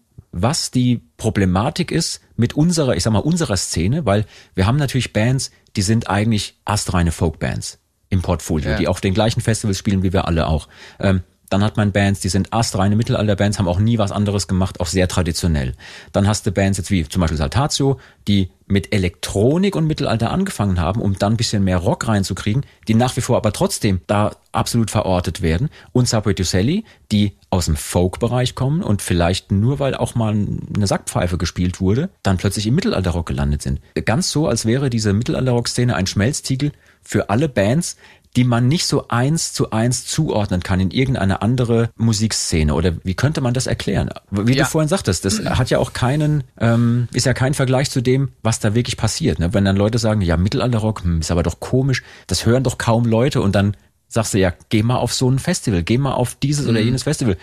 was 0.42 0.70
die 0.70 1.00
Problematik 1.16 1.90
ist 1.90 2.20
mit 2.36 2.54
unserer, 2.54 2.94
ich 2.94 3.02
sag 3.02 3.12
mal, 3.12 3.20
unserer 3.20 3.56
Szene, 3.56 4.04
weil 4.04 4.26
wir 4.54 4.66
haben 4.66 4.76
natürlich 4.76 5.12
Bands, 5.12 5.50
die 5.76 5.82
sind 5.82 6.08
eigentlich 6.08 6.60
astreine 6.64 7.12
Folkbands 7.12 7.78
im 8.10 8.22
Portfolio, 8.22 8.70
ja. 8.70 8.76
die 8.76 8.88
auf 8.88 9.00
den 9.00 9.14
gleichen 9.14 9.40
Festivals 9.40 9.78
spielen 9.78 10.02
wie 10.02 10.12
wir 10.12 10.26
alle 10.26 10.46
auch. 10.46 10.68
Ähm, 11.00 11.22
dann 11.48 11.62
hat 11.62 11.76
man 11.76 11.92
Bands, 11.92 12.20
die 12.20 12.28
sind 12.28 12.52
astreine 12.52 12.96
Mittelalterbands, 12.96 13.58
haben 13.58 13.68
auch 13.68 13.78
nie 13.78 13.98
was 13.98 14.12
anderes 14.12 14.48
gemacht, 14.48 14.80
auch 14.80 14.86
sehr 14.86 15.06
traditionell. 15.08 15.74
Dann 16.12 16.26
hast 16.26 16.46
du 16.46 16.50
Bands 16.50 16.78
jetzt 16.78 16.90
wie 16.90 17.08
zum 17.08 17.20
Beispiel 17.20 17.38
Saltatio, 17.38 18.00
die 18.26 18.50
mit 18.66 18.92
Elektronik 18.92 19.76
und 19.76 19.86
Mittelalter 19.86 20.32
angefangen 20.32 20.80
haben, 20.80 21.00
um 21.00 21.16
dann 21.18 21.34
ein 21.34 21.36
bisschen 21.36 21.62
mehr 21.62 21.78
Rock 21.78 22.08
reinzukriegen, 22.08 22.66
die 22.88 22.94
nach 22.94 23.16
wie 23.16 23.20
vor 23.20 23.36
aber 23.36 23.52
trotzdem 23.52 24.00
da 24.08 24.32
absolut 24.50 24.90
verortet 24.90 25.40
werden. 25.40 25.68
Und 25.92 26.08
Subway 26.08 26.34
to 26.34 26.42
Sally, 26.42 26.84
die 27.12 27.36
aus 27.56 27.66
dem 27.66 27.76
Folk-Bereich 27.76 28.54
kommen 28.54 28.82
und 28.82 29.02
vielleicht 29.02 29.52
nur, 29.52 29.78
weil 29.78 29.94
auch 29.94 30.14
mal 30.14 30.32
eine 30.32 30.86
Sackpfeife 30.86 31.38
gespielt 31.38 31.80
wurde, 31.80 32.10
dann 32.22 32.36
plötzlich 32.36 32.66
im 32.66 32.74
Mittelalterrock 32.74 33.26
gelandet 33.26 33.62
sind. 33.62 33.80
Ganz 34.04 34.30
so, 34.30 34.46
als 34.46 34.66
wäre 34.66 34.90
diese 34.90 35.12
Mittelalterrock-Szene 35.12 35.94
ein 35.94 36.06
Schmelztiegel 36.06 36.72
für 37.02 37.30
alle 37.30 37.48
Bands, 37.48 37.96
die 38.36 38.44
man 38.44 38.68
nicht 38.68 38.86
so 38.86 39.08
eins 39.08 39.54
zu 39.54 39.70
eins 39.70 40.04
zuordnen 40.04 40.62
kann 40.62 40.78
in 40.78 40.90
irgendeine 40.90 41.40
andere 41.40 41.90
Musikszene? 41.96 42.74
Oder 42.74 42.92
wie 43.02 43.14
könnte 43.14 43.40
man 43.40 43.54
das 43.54 43.66
erklären? 43.66 44.10
Wie 44.30 44.54
ja. 44.54 44.64
du 44.64 44.70
vorhin 44.70 44.88
sagtest, 44.88 45.24
das 45.24 45.40
hat 45.40 45.70
ja 45.70 45.78
auch 45.78 45.94
keinen, 45.94 46.44
ähm, 46.60 47.08
ist 47.14 47.24
ja 47.24 47.32
kein 47.32 47.54
Vergleich 47.54 47.90
zu 47.90 48.02
dem, 48.02 48.32
was 48.42 48.60
da 48.60 48.74
wirklich 48.74 48.98
passiert. 48.98 49.38
Ne? 49.38 49.54
Wenn 49.54 49.64
dann 49.64 49.76
Leute 49.76 49.98
sagen, 49.98 50.20
ja, 50.20 50.36
Mittelalterrock, 50.36 51.02
hm, 51.02 51.20
ist 51.20 51.30
aber 51.30 51.42
doch 51.42 51.60
komisch, 51.60 52.02
das 52.26 52.44
hören 52.44 52.62
doch 52.62 52.76
kaum 52.76 53.06
Leute 53.06 53.40
und 53.40 53.54
dann 53.54 53.74
sagst 54.08 54.34
du 54.34 54.38
ja, 54.38 54.52
geh 54.68 54.82
mal 54.82 54.96
auf 54.96 55.12
so 55.12 55.30
ein 55.30 55.38
Festival, 55.38 55.82
geh 55.82 55.98
mal 55.98 56.14
auf 56.14 56.34
dieses 56.34 56.64
mhm. 56.64 56.70
oder 56.70 56.80
jenes 56.80 57.04
Festival. 57.04 57.36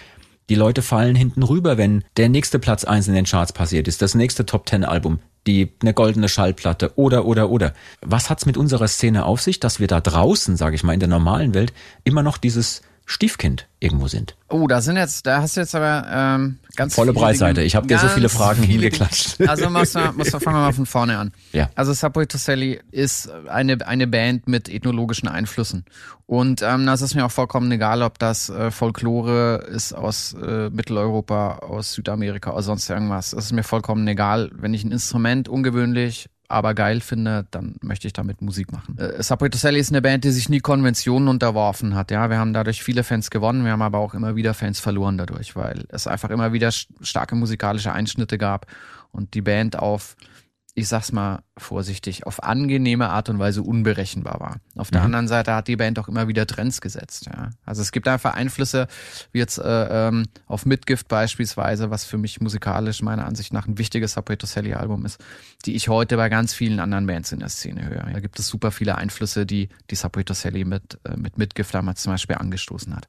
Die 0.50 0.56
Leute 0.56 0.82
fallen 0.82 1.16
hinten 1.16 1.44
rüber, 1.44 1.78
wenn 1.78 2.04
der 2.18 2.30
nächste 2.30 2.60
Platz 2.60 2.84
eins 2.84 3.08
in 3.08 3.14
den 3.14 3.26
Charts 3.26 3.54
passiert 3.54 3.88
ist, 3.88 4.02
das 4.02 4.14
nächste 4.14 4.46
Top 4.46 4.66
Ten 4.66 4.84
Album 4.84 5.20
die 5.48 5.74
eine 5.82 5.94
goldene 5.94 6.30
Schallplatte 6.30 6.94
oder 6.96 7.26
oder 7.26 7.50
oder. 7.50 7.74
Was 8.02 8.30
hat's 8.30 8.46
mit 8.46 8.58
unserer 8.58 8.88
Szene 8.88 9.26
auf 9.26 9.42
sich, 9.42 9.60
dass 9.60 9.80
wir 9.80 9.88
da 9.88 10.00
draußen, 10.00 10.56
sage 10.56 10.76
ich 10.76 10.84
mal, 10.84 10.94
in 10.94 11.00
der 11.00 11.10
normalen 11.10 11.54
Welt 11.54 11.74
immer 12.04 12.24
noch 12.24 12.38
dieses 12.38 12.82
Stiefkind 13.06 13.68
irgendwo 13.80 14.08
sind. 14.08 14.36
Oh, 14.50 14.68
da 14.68 14.82
sind 14.82 14.96
jetzt, 14.96 15.26
da 15.26 15.42
hast 15.42 15.58
du 15.58 15.62
jetzt 15.62 15.76
aber 15.76 16.06
ähm, 16.10 16.60
ganz 16.76 16.96
Volle 16.96 17.12
Breitseite. 17.12 17.62
Ich 17.62 17.76
habe 17.76 17.86
dir 17.86 18.00
so 18.00 18.08
viele 18.08 18.30
Fragen 18.30 18.62
viele 18.62 18.84
hingeklatscht. 18.84 19.40
Also 19.48 19.70
muss 19.70 19.94
man, 19.94 20.16
muss 20.16 20.32
man, 20.32 20.42
fangen 20.42 20.58
wir 20.58 20.62
mal 20.62 20.74
von 20.74 20.86
vorne 20.86 21.18
an. 21.18 21.34
Ja. 21.52 21.70
Also 21.76 21.92
Subway 21.94 22.26
to 22.26 22.38
Sally 22.38 22.80
ist 22.92 23.30
eine, 23.30 23.86
eine 23.86 24.08
Band 24.08 24.48
mit 24.48 24.70
ethnologischen 24.70 25.28
Einflüssen. 25.28 25.86
Und 26.26 26.62
ähm, 26.62 26.86
das 26.86 27.02
ist 27.02 27.14
mir 27.14 27.26
auch 27.26 27.32
vollkommen 27.32 27.72
egal, 27.72 28.02
ob 28.02 28.20
das 28.20 28.50
äh, 28.50 28.72
Folklore 28.72 29.66
ist 29.70 29.94
aus 29.94 30.34
äh, 30.42 30.70
Mitteleuropa, 30.70 31.58
aus 31.58 31.94
Südamerika 31.94 32.52
oder 32.52 32.64
sonst 32.64 32.90
irgendwas. 32.90 33.32
Das 33.32 33.46
ist 33.46 33.52
mir 33.52 33.64
vollkommen 33.64 34.08
egal. 34.08 34.50
Wenn 34.54 34.74
ich 34.74 34.86
ein 34.86 34.92
Instrument 34.92 35.50
ungewöhnlich 35.50 36.30
aber 36.54 36.74
geil 36.74 37.02
finde, 37.02 37.46
dann 37.52 37.76
möchte 37.82 38.08
ich 38.08 38.14
damit 38.14 38.42
Musik 38.42 38.72
machen. 38.72 38.98
Äh, 38.98 39.22
Subway 39.22 39.50
Sally 39.54 39.80
ist 39.80 39.90
eine 39.92 40.02
Band, 40.02 40.24
die 40.24 40.32
sich 40.32 40.50
nie 40.50 40.60
Konventionen 40.60 41.28
unterworfen 41.28 41.96
hat. 41.96 42.12
Ja, 42.12 42.30
wir 42.30 42.38
haben 42.38 42.54
dadurch 42.54 42.84
viele 42.84 43.04
Fans 43.04 43.30
gewonnen, 43.30 43.66
wir 43.66 43.72
haben 43.72 43.82
aber 43.82 43.98
auch 43.98 44.14
immer 44.14 44.36
wieder 44.36 44.54
Fans 44.54 44.80
verloren 44.80 45.18
dadurch, 45.18 45.56
weil 45.56 45.86
es 45.90 46.08
einfach 46.08 46.30
immer 46.30 46.54
wieder 46.54 46.70
st- 46.70 46.88
starke 47.02 47.36
musikalische 47.36 47.92
Einschnitte 47.92 48.38
gab 48.38 48.68
und 49.12 49.34
die 49.34 49.42
Band 49.42 49.78
auf, 49.78 50.16
ich 50.76 50.88
sag's 50.88 51.12
mal 51.12 51.44
vorsichtig, 51.56 52.26
auf 52.26 52.42
angenehme 52.42 53.10
Art 53.10 53.30
und 53.30 53.38
Weise 53.38 53.62
unberechenbar 53.62 54.40
war. 54.40 54.58
Auf 54.76 54.90
der 54.90 55.04
anderen 55.04 55.28
Seite 55.28 55.54
hat 55.54 55.68
die 55.68 55.76
Band 55.76 56.00
auch 56.00 56.08
immer 56.08 56.28
wieder 56.28 56.48
Trends 56.48 56.82
gesetzt. 56.82 57.28
Ja. 57.28 57.52
Also 57.64 57.84
es 57.84 57.92
gibt 57.92 58.08
einfach 58.08 58.34
Einflüsse, 58.34 58.88
wie 59.32 59.38
jetzt 59.38 59.60
äh, 59.60 60.08
ähm, 60.08 60.26
auf 60.48 60.66
Mitgift 60.66 61.08
beispielsweise, 61.08 61.92
was 61.92 62.06
für 62.06 62.18
mich 62.18 62.42
musikalisch 62.42 63.04
meiner 63.04 63.26
Ansicht 63.26 63.54
nach 63.54 63.68
ein 63.68 63.78
wichtiges 63.78 64.14
Subway 64.14 64.36
to 64.36 64.48
Sally 64.48 64.74
Album 64.74 65.06
ist, 65.06 65.24
die 65.66 65.76
ich 65.76 65.90
heute 65.90 66.18
bei 66.18 66.30
ganz 66.30 66.56
vielen 66.56 66.80
anderen 66.80 67.06
Bands 67.06 67.32
in 67.32 67.40
der 67.40 67.50
Szene 67.50 67.88
höre. 67.88 68.12
Da 68.12 68.20
gibt 68.20 68.40
es 68.40 68.48
super 68.48 68.72
viele 68.72 68.96
Einflüsse, 68.96 69.46
die 69.46 69.70
die 69.92 69.96
Subway 69.96 70.24
to 70.24 70.34
Sally 70.34 70.66
mit, 70.66 71.00
äh, 71.04 71.16
mit 71.18 71.38
Mitgift 71.38 71.74
damals 71.76 72.02
zum 72.02 72.14
Beispiel 72.14 72.38
angestoßen 72.38 72.96
hat. 72.96 73.06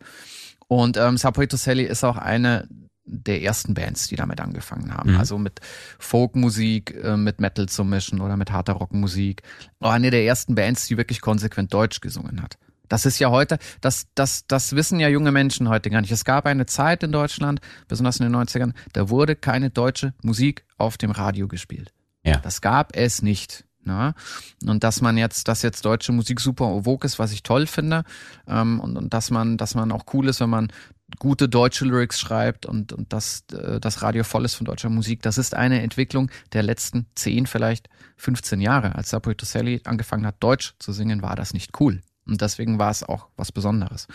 Und 0.69 0.99
ähm, 0.99 1.17
Subway 1.17 1.47
to 1.47 1.57
Sally 1.57 1.85
ist 1.85 2.05
auch 2.05 2.17
eine 2.17 2.69
der 3.05 3.43
ersten 3.43 3.75
Bands, 3.75 4.09
die 4.09 4.17
damit 4.17 4.41
angefangen 4.41 4.93
haben. 4.95 5.13
Mhm. 5.13 5.19
Also 5.19 5.39
mit 5.39 5.61
Folkmusik, 5.99 6.95
äh, 7.03 7.17
mit 7.17 7.41
Metal 7.41 7.69
zu 7.69 7.85
mischen 7.85 8.21
oder 8.21 8.37
mit 8.37 8.51
harter 8.51 8.75
Rockmusik. 8.75 9.43
Auch 9.81 9.93
eine 9.93 10.11
der 10.11 10.25
ersten 10.25 10.55
Bands, 10.55 10.87
die 10.87 10.97
wirklich 10.97 11.21
konsequent 11.21 11.73
Deutsch 11.73 12.01
gesungen 12.01 12.43
hat. 12.43 12.57
Das 12.89 13.07
ist 13.07 13.19
ja 13.19 13.31
heute, 13.31 13.59
das, 13.81 14.07
das, 14.15 14.47
das 14.47 14.77
wissen 14.77 15.01
ja 15.01 15.09
junge 15.09 15.33
Menschen 15.33 15.69
heute 15.69 15.91
gar 15.91 16.01
nicht. 16.01 16.13
Es 16.13 16.25
gab 16.25 16.47
eine 16.47 16.67
Zeit 16.67 17.03
in 17.03 17.13
Deutschland, 17.13 17.61
besonders 17.89 18.21
in 18.21 18.31
den 18.31 18.37
90ern, 18.37 18.73
da 18.93 19.09
wurde 19.09 19.37
keine 19.37 19.71
deutsche 19.71 20.15
Musik 20.23 20.65
auf 20.77 20.99
dem 20.99 21.11
Radio 21.11 21.49
gespielt. 21.49 21.93
Ja. 22.25 22.39
Das 22.39 22.61
gab 22.61 22.95
es 22.95 23.23
nicht. 23.23 23.65
Ne? 23.85 24.15
Und 24.67 24.85
dass 24.85 25.01
man 25.01 25.17
jetzt, 25.17 25.49
dass 25.49 25.63
jetzt 25.63 25.85
deutsche 25.85 26.13
Musik 26.13 26.41
super 26.41 26.83
vogue 26.85 27.07
ist, 27.07 27.19
was 27.19 27.33
ich 27.33 27.43
toll 27.43 27.67
finde, 27.67 28.05
ähm, 28.47 28.81
und, 28.81 28.97
und 28.97 29.13
dass 29.13 29.31
man, 29.31 29.57
dass 29.57 29.75
man 29.75 29.93
auch 29.93 30.05
cool 30.15 30.29
ist, 30.29 30.41
wenn 30.41 30.51
man 30.51 30.73
gute 31.19 31.49
deutsche 31.49 31.85
Lyrics 31.85 32.19
schreibt 32.19 32.67
und, 32.67 32.93
und 32.93 33.13
dass 33.13 33.45
äh, 33.53 33.79
das 33.81 34.03
Radio 34.03 34.25
voll 34.25 34.45
ist 34.45 34.55
von 34.55 34.65
deutscher 34.65 34.89
Musik. 34.89 35.23
Das 35.23 35.39
ist 35.39 35.55
eine 35.55 35.83
Entwicklung 35.83 36.31
der 36.53 36.63
letzten 36.63 37.07
10, 37.15 37.47
vielleicht 37.47 37.89
15 38.17 38.61
Jahre. 38.61 38.95
Als 38.95 39.11
Subway 39.11 39.35
to 39.35 39.47
Sally 39.47 39.81
angefangen 39.85 40.27
hat, 40.27 40.37
Deutsch 40.41 40.75
zu 40.79 40.93
singen, 40.93 41.23
war 41.23 41.37
das 41.37 41.53
nicht 41.53 41.79
cool. 41.81 42.03
Und 42.27 42.41
deswegen 42.41 42.79
war 42.79 42.91
es 42.91 43.03
auch 43.03 43.29
was 43.37 43.53
Besonderes. 43.53 44.07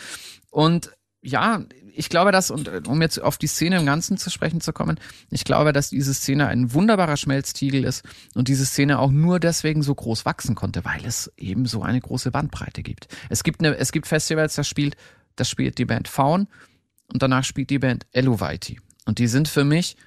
Und 0.50 0.92
ja, 1.22 1.64
ich 1.94 2.10
glaube, 2.10 2.32
dass, 2.32 2.50
und 2.50 2.68
äh, 2.68 2.82
um 2.88 3.02
jetzt 3.02 3.22
auf 3.22 3.38
die 3.38 3.48
Szene 3.48 3.78
im 3.78 3.86
Ganzen 3.86 4.18
zu 4.18 4.30
sprechen 4.30 4.62
zu 4.62 4.74
kommen, 4.74 5.00
ich 5.30 5.44
glaube, 5.44 5.74
dass 5.74 5.90
diese 5.90 6.14
Szene 6.14 6.48
ein 6.48 6.74
wunderbarer 6.74 7.18
Schmelztiegel 7.18 7.84
ist 7.84 8.04
und 8.36 8.48
diese 8.48 8.66
Szene 8.66 9.00
auch 9.00 9.12
nur 9.12 9.40
deswegen 9.40 9.84
so 9.84 9.94
groß 9.94 10.26
wachsen 10.26 10.56
konnte, 10.56 10.86
weil 10.86 11.06
es 11.06 11.32
eben 11.38 11.66
so 11.66 11.84
eine 11.84 12.00
große 12.00 12.32
Bandbreite 12.32 12.84
gibt. 12.84 13.10
Es 13.30 13.44
gibt 13.44 13.60
eine, 13.60 13.78
es 13.78 13.92
gibt 13.92 14.08
Festivals, 14.08 14.56
das 14.56 14.68
spielt, 14.68 14.96
das 15.36 15.50
spielt 15.50 15.78
die 15.78 15.86
Band 15.86 16.08
Faun 16.08 16.48
und 17.12 17.22
danach 17.22 17.44
spielt 17.44 17.70
die 17.70 17.80
Band 17.80 18.06
Elovaiti. 18.12 18.80
Und 19.06 19.20
die 19.20 19.28
sind 19.28 19.48
für 19.48 19.64
mich 19.64 19.98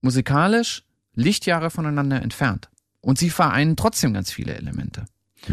musikalisch 0.00 0.84
Lichtjahre 1.14 1.70
voneinander 1.70 2.22
entfernt. 2.22 2.68
Und 3.00 3.18
sie 3.18 3.30
vereinen 3.30 3.76
trotzdem 3.76 4.14
ganz 4.14 4.30
viele 4.30 4.54
Elemente. 4.54 5.06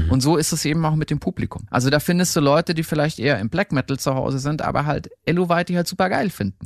Und 0.09 0.21
so 0.21 0.37
ist 0.37 0.53
es 0.53 0.63
eben 0.65 0.85
auch 0.85 0.95
mit 0.95 1.09
dem 1.09 1.19
Publikum. 1.19 1.67
Also 1.69 1.89
da 1.89 1.99
findest 1.99 2.35
du 2.35 2.39
Leute, 2.39 2.73
die 2.73 2.83
vielleicht 2.83 3.19
eher 3.19 3.39
im 3.39 3.49
Black 3.49 3.71
Metal 3.71 3.99
zu 3.99 4.15
Hause 4.15 4.39
sind, 4.39 4.61
aber 4.61 4.85
halt 4.85 5.09
Elovaiti 5.25 5.73
halt 5.73 5.87
super 5.87 6.09
geil 6.09 6.29
finden. 6.29 6.65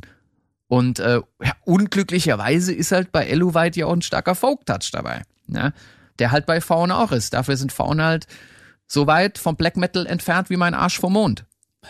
Und 0.68 0.98
äh, 0.98 1.20
ja, 1.42 1.52
unglücklicherweise 1.64 2.72
ist 2.72 2.92
halt 2.92 3.12
bei 3.12 3.26
Elovaiti 3.26 3.84
auch 3.84 3.92
ein 3.92 4.02
starker 4.02 4.34
Folk-Touch 4.34 4.90
dabei. 4.92 5.22
Ne? 5.46 5.72
Der 6.18 6.30
halt 6.30 6.46
bei 6.46 6.60
Fauna 6.60 7.02
auch 7.02 7.12
ist. 7.12 7.34
Dafür 7.34 7.56
sind 7.56 7.72
Fauna 7.72 8.06
halt 8.06 8.26
so 8.86 9.06
weit 9.06 9.38
vom 9.38 9.56
Black 9.56 9.76
Metal 9.76 10.06
entfernt 10.06 10.50
wie 10.50 10.56
mein 10.56 10.74
Arsch 10.74 10.98
vom 10.98 11.12
Mond. 11.12 11.44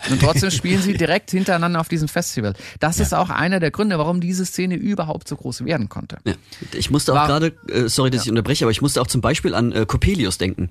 Und 0.09 0.21
trotzdem 0.21 0.51
spielen 0.51 0.81
sie 0.81 0.93
direkt 0.95 1.31
hintereinander 1.31 1.79
auf 1.79 1.89
diesem 1.89 2.07
Festival. 2.07 2.53
Das 2.79 2.99
ist 2.99 3.13
auch 3.13 3.29
einer 3.29 3.59
der 3.59 3.71
Gründe, 3.71 3.97
warum 3.97 4.21
diese 4.21 4.45
Szene 4.45 4.75
überhaupt 4.75 5.27
so 5.27 5.35
groß 5.35 5.65
werden 5.65 5.89
konnte. 5.89 6.17
Ja. 6.25 6.33
Ich 6.73 6.89
musste 6.91 7.13
auch 7.13 7.27
gerade, 7.27 7.53
äh, 7.69 7.87
sorry, 7.89 8.09
dass 8.09 8.23
ich 8.23 8.29
unterbreche, 8.29 8.65
aber 8.65 8.71
ich 8.71 8.81
musste 8.81 9.01
auch 9.01 9.07
zum 9.07 9.21
Beispiel 9.21 9.53
an 9.55 9.71
äh, 9.71 9.85
Coppelius 9.85 10.37
denken. 10.37 10.69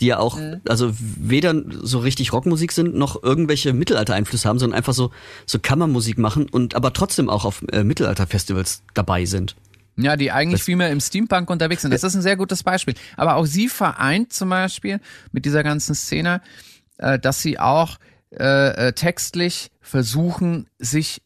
Die 0.00 0.06
ja 0.06 0.18
auch, 0.18 0.38
Mhm. 0.38 0.62
also 0.66 0.92
weder 0.98 1.54
so 1.82 1.98
richtig 1.98 2.32
Rockmusik 2.32 2.72
sind, 2.72 2.94
noch 2.94 3.22
irgendwelche 3.22 3.74
Mittelalter-Einflüsse 3.74 4.48
haben, 4.48 4.58
sondern 4.58 4.78
einfach 4.78 4.94
so, 4.94 5.10
so 5.44 5.58
Kammermusik 5.58 6.16
machen 6.16 6.48
und 6.48 6.74
aber 6.74 6.94
trotzdem 6.94 7.28
auch 7.28 7.44
auf 7.44 7.62
äh, 7.70 7.84
Mittelalter-Festivals 7.84 8.82
dabei 8.94 9.26
sind. 9.26 9.56
Ja, 9.96 10.16
die 10.16 10.30
eigentlich 10.32 10.62
viel 10.62 10.76
mehr 10.76 10.90
im 10.90 11.00
Steampunk 11.00 11.50
unterwegs 11.50 11.82
sind. 11.82 11.92
Das 11.92 12.02
ist 12.04 12.14
ein 12.14 12.22
sehr 12.22 12.36
gutes 12.36 12.62
Beispiel. 12.62 12.94
Aber 13.18 13.36
auch 13.36 13.44
sie 13.44 13.68
vereint 13.68 14.32
zum 14.32 14.48
Beispiel 14.48 15.00
mit 15.32 15.44
dieser 15.44 15.62
ganzen 15.62 15.94
Szene, 15.94 16.40
äh, 16.96 17.18
dass 17.18 17.42
sie 17.42 17.58
auch 17.58 17.98
äh, 18.38 18.88
äh, 18.88 18.92
textlich 18.92 19.70
versuchen, 19.80 20.68
sich 20.78 21.22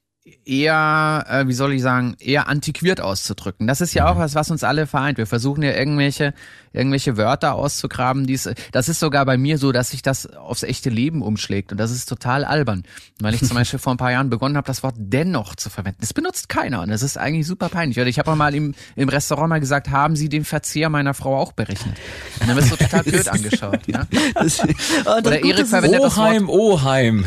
eher, 0.46 1.24
äh, 1.28 1.46
wie 1.46 1.52
soll 1.52 1.74
ich 1.74 1.82
sagen, 1.82 2.16
eher 2.18 2.48
antiquiert 2.48 3.00
auszudrücken. 3.00 3.66
Das 3.66 3.80
ist 3.80 3.94
ja 3.94 4.08
auch 4.08 4.18
was, 4.18 4.34
was 4.34 4.50
uns 4.50 4.64
alle 4.64 4.86
vereint. 4.86 5.18
Wir 5.18 5.26
versuchen 5.26 5.62
ja 5.62 5.72
irgendwelche, 5.72 6.32
irgendwelche 6.74 7.16
Wörter 7.16 7.54
auszugraben, 7.54 8.26
die 8.26 8.34
es, 8.34 8.50
das 8.72 8.88
ist 8.90 9.00
sogar 9.00 9.24
bei 9.24 9.38
mir 9.38 9.56
so, 9.58 9.72
dass 9.72 9.90
sich 9.90 10.02
das 10.02 10.26
aufs 10.34 10.62
echte 10.64 10.90
Leben 10.90 11.22
umschlägt 11.22 11.72
und 11.72 11.78
das 11.78 11.90
ist 11.90 12.06
total 12.08 12.44
albern. 12.44 12.82
Weil 13.20 13.34
ich 13.34 13.40
zum 13.44 13.54
Beispiel 13.56 13.78
vor 13.78 13.94
ein 13.94 13.96
paar 13.96 14.10
Jahren 14.12 14.28
begonnen 14.28 14.56
habe, 14.56 14.66
das 14.66 14.82
Wort 14.82 14.96
dennoch 14.98 15.54
zu 15.54 15.70
verwenden. 15.70 15.98
Das 16.00 16.12
benutzt 16.12 16.48
keiner 16.48 16.82
und 16.82 16.90
das 16.90 17.02
ist 17.02 17.16
eigentlich 17.16 17.46
super 17.46 17.68
peinlich. 17.68 17.98
Oder 17.98 18.08
ich 18.08 18.18
habe 18.18 18.30
auch 18.30 18.36
mal 18.36 18.54
im, 18.54 18.74
im 18.96 19.08
Restaurant 19.08 19.48
mal 19.48 19.60
gesagt, 19.60 19.90
haben 19.90 20.16
Sie 20.16 20.28
den 20.28 20.44
Verzehr 20.44 20.90
meiner 20.90 21.14
Frau 21.14 21.38
auch 21.38 21.52
berechnet? 21.52 21.96
Und 22.40 22.48
dann 22.48 22.56
wirst 22.56 22.72
du 22.72 22.76
total 22.76 23.02
blöd 23.04 23.28
angeschaut. 23.28 23.88
Ne? 23.88 24.06
Das 24.34 24.60
Oder 25.06 25.44
Erik 25.44 25.58
ist, 25.60 25.70
verwendet 25.70 26.02
das 26.02 26.16
Wort 26.16 26.26
Oheim, 26.28 26.48
Oheim. 26.50 27.24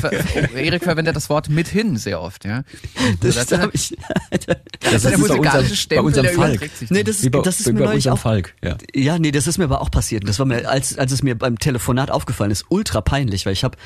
Ver- 0.00 0.54
Erik 0.56 0.82
verwendet 0.82 1.14
das 1.16 1.30
Wort 1.30 1.48
mithin 1.48 1.96
sehr 1.96 2.20
oft, 2.20 2.44
ja. 2.44 2.62
das, 3.20 3.34
das 3.36 3.46
das 3.46 3.52
ist 3.52 3.62
hab 3.62 3.74
ich, 3.74 3.96
Das 4.30 4.40
ist 4.40 4.48
Das 4.48 5.02
der 5.02 5.12
ist 5.12 5.12
bei 5.12 5.16
musikalische 5.18 5.76
Stempel, 5.76 6.02
bei 6.02 6.06
unserem 6.06 6.26
der 6.26 6.34
Falk. 6.34 6.50
überträgt 6.54 6.76
sich 6.78 6.90
nee, 6.90 7.04
das, 7.04 7.22
Wie 7.22 7.30
bei, 7.30 7.40
das 7.42 7.60
ist 7.60 7.66
wie 7.68 7.72
mir 7.72 7.78
bei 7.80 7.84
neulich 7.86 7.96
unserem 8.06 8.14
auch, 8.14 8.18
Falk. 8.22 8.54
Ja. 8.64 8.76
Ja, 8.94 9.18
nee, 9.18 9.30
das 9.30 9.46
ist 9.46 9.58
mir 9.58 9.64
aber 9.64 9.80
auch 9.80 9.90
passiert. 9.90 10.26
Das 10.28 10.38
war 10.38 10.46
mir, 10.46 10.68
als, 10.68 10.96
als 10.98 11.12
es 11.12 11.22
mir 11.22 11.36
beim 11.36 11.58
Telefonat 11.58 12.10
aufgefallen 12.10 12.50
ist, 12.50 12.66
ultra 12.68 13.00
peinlich, 13.00 13.44
weil 13.44 13.52
ich 13.52 13.64
habe 13.64 13.76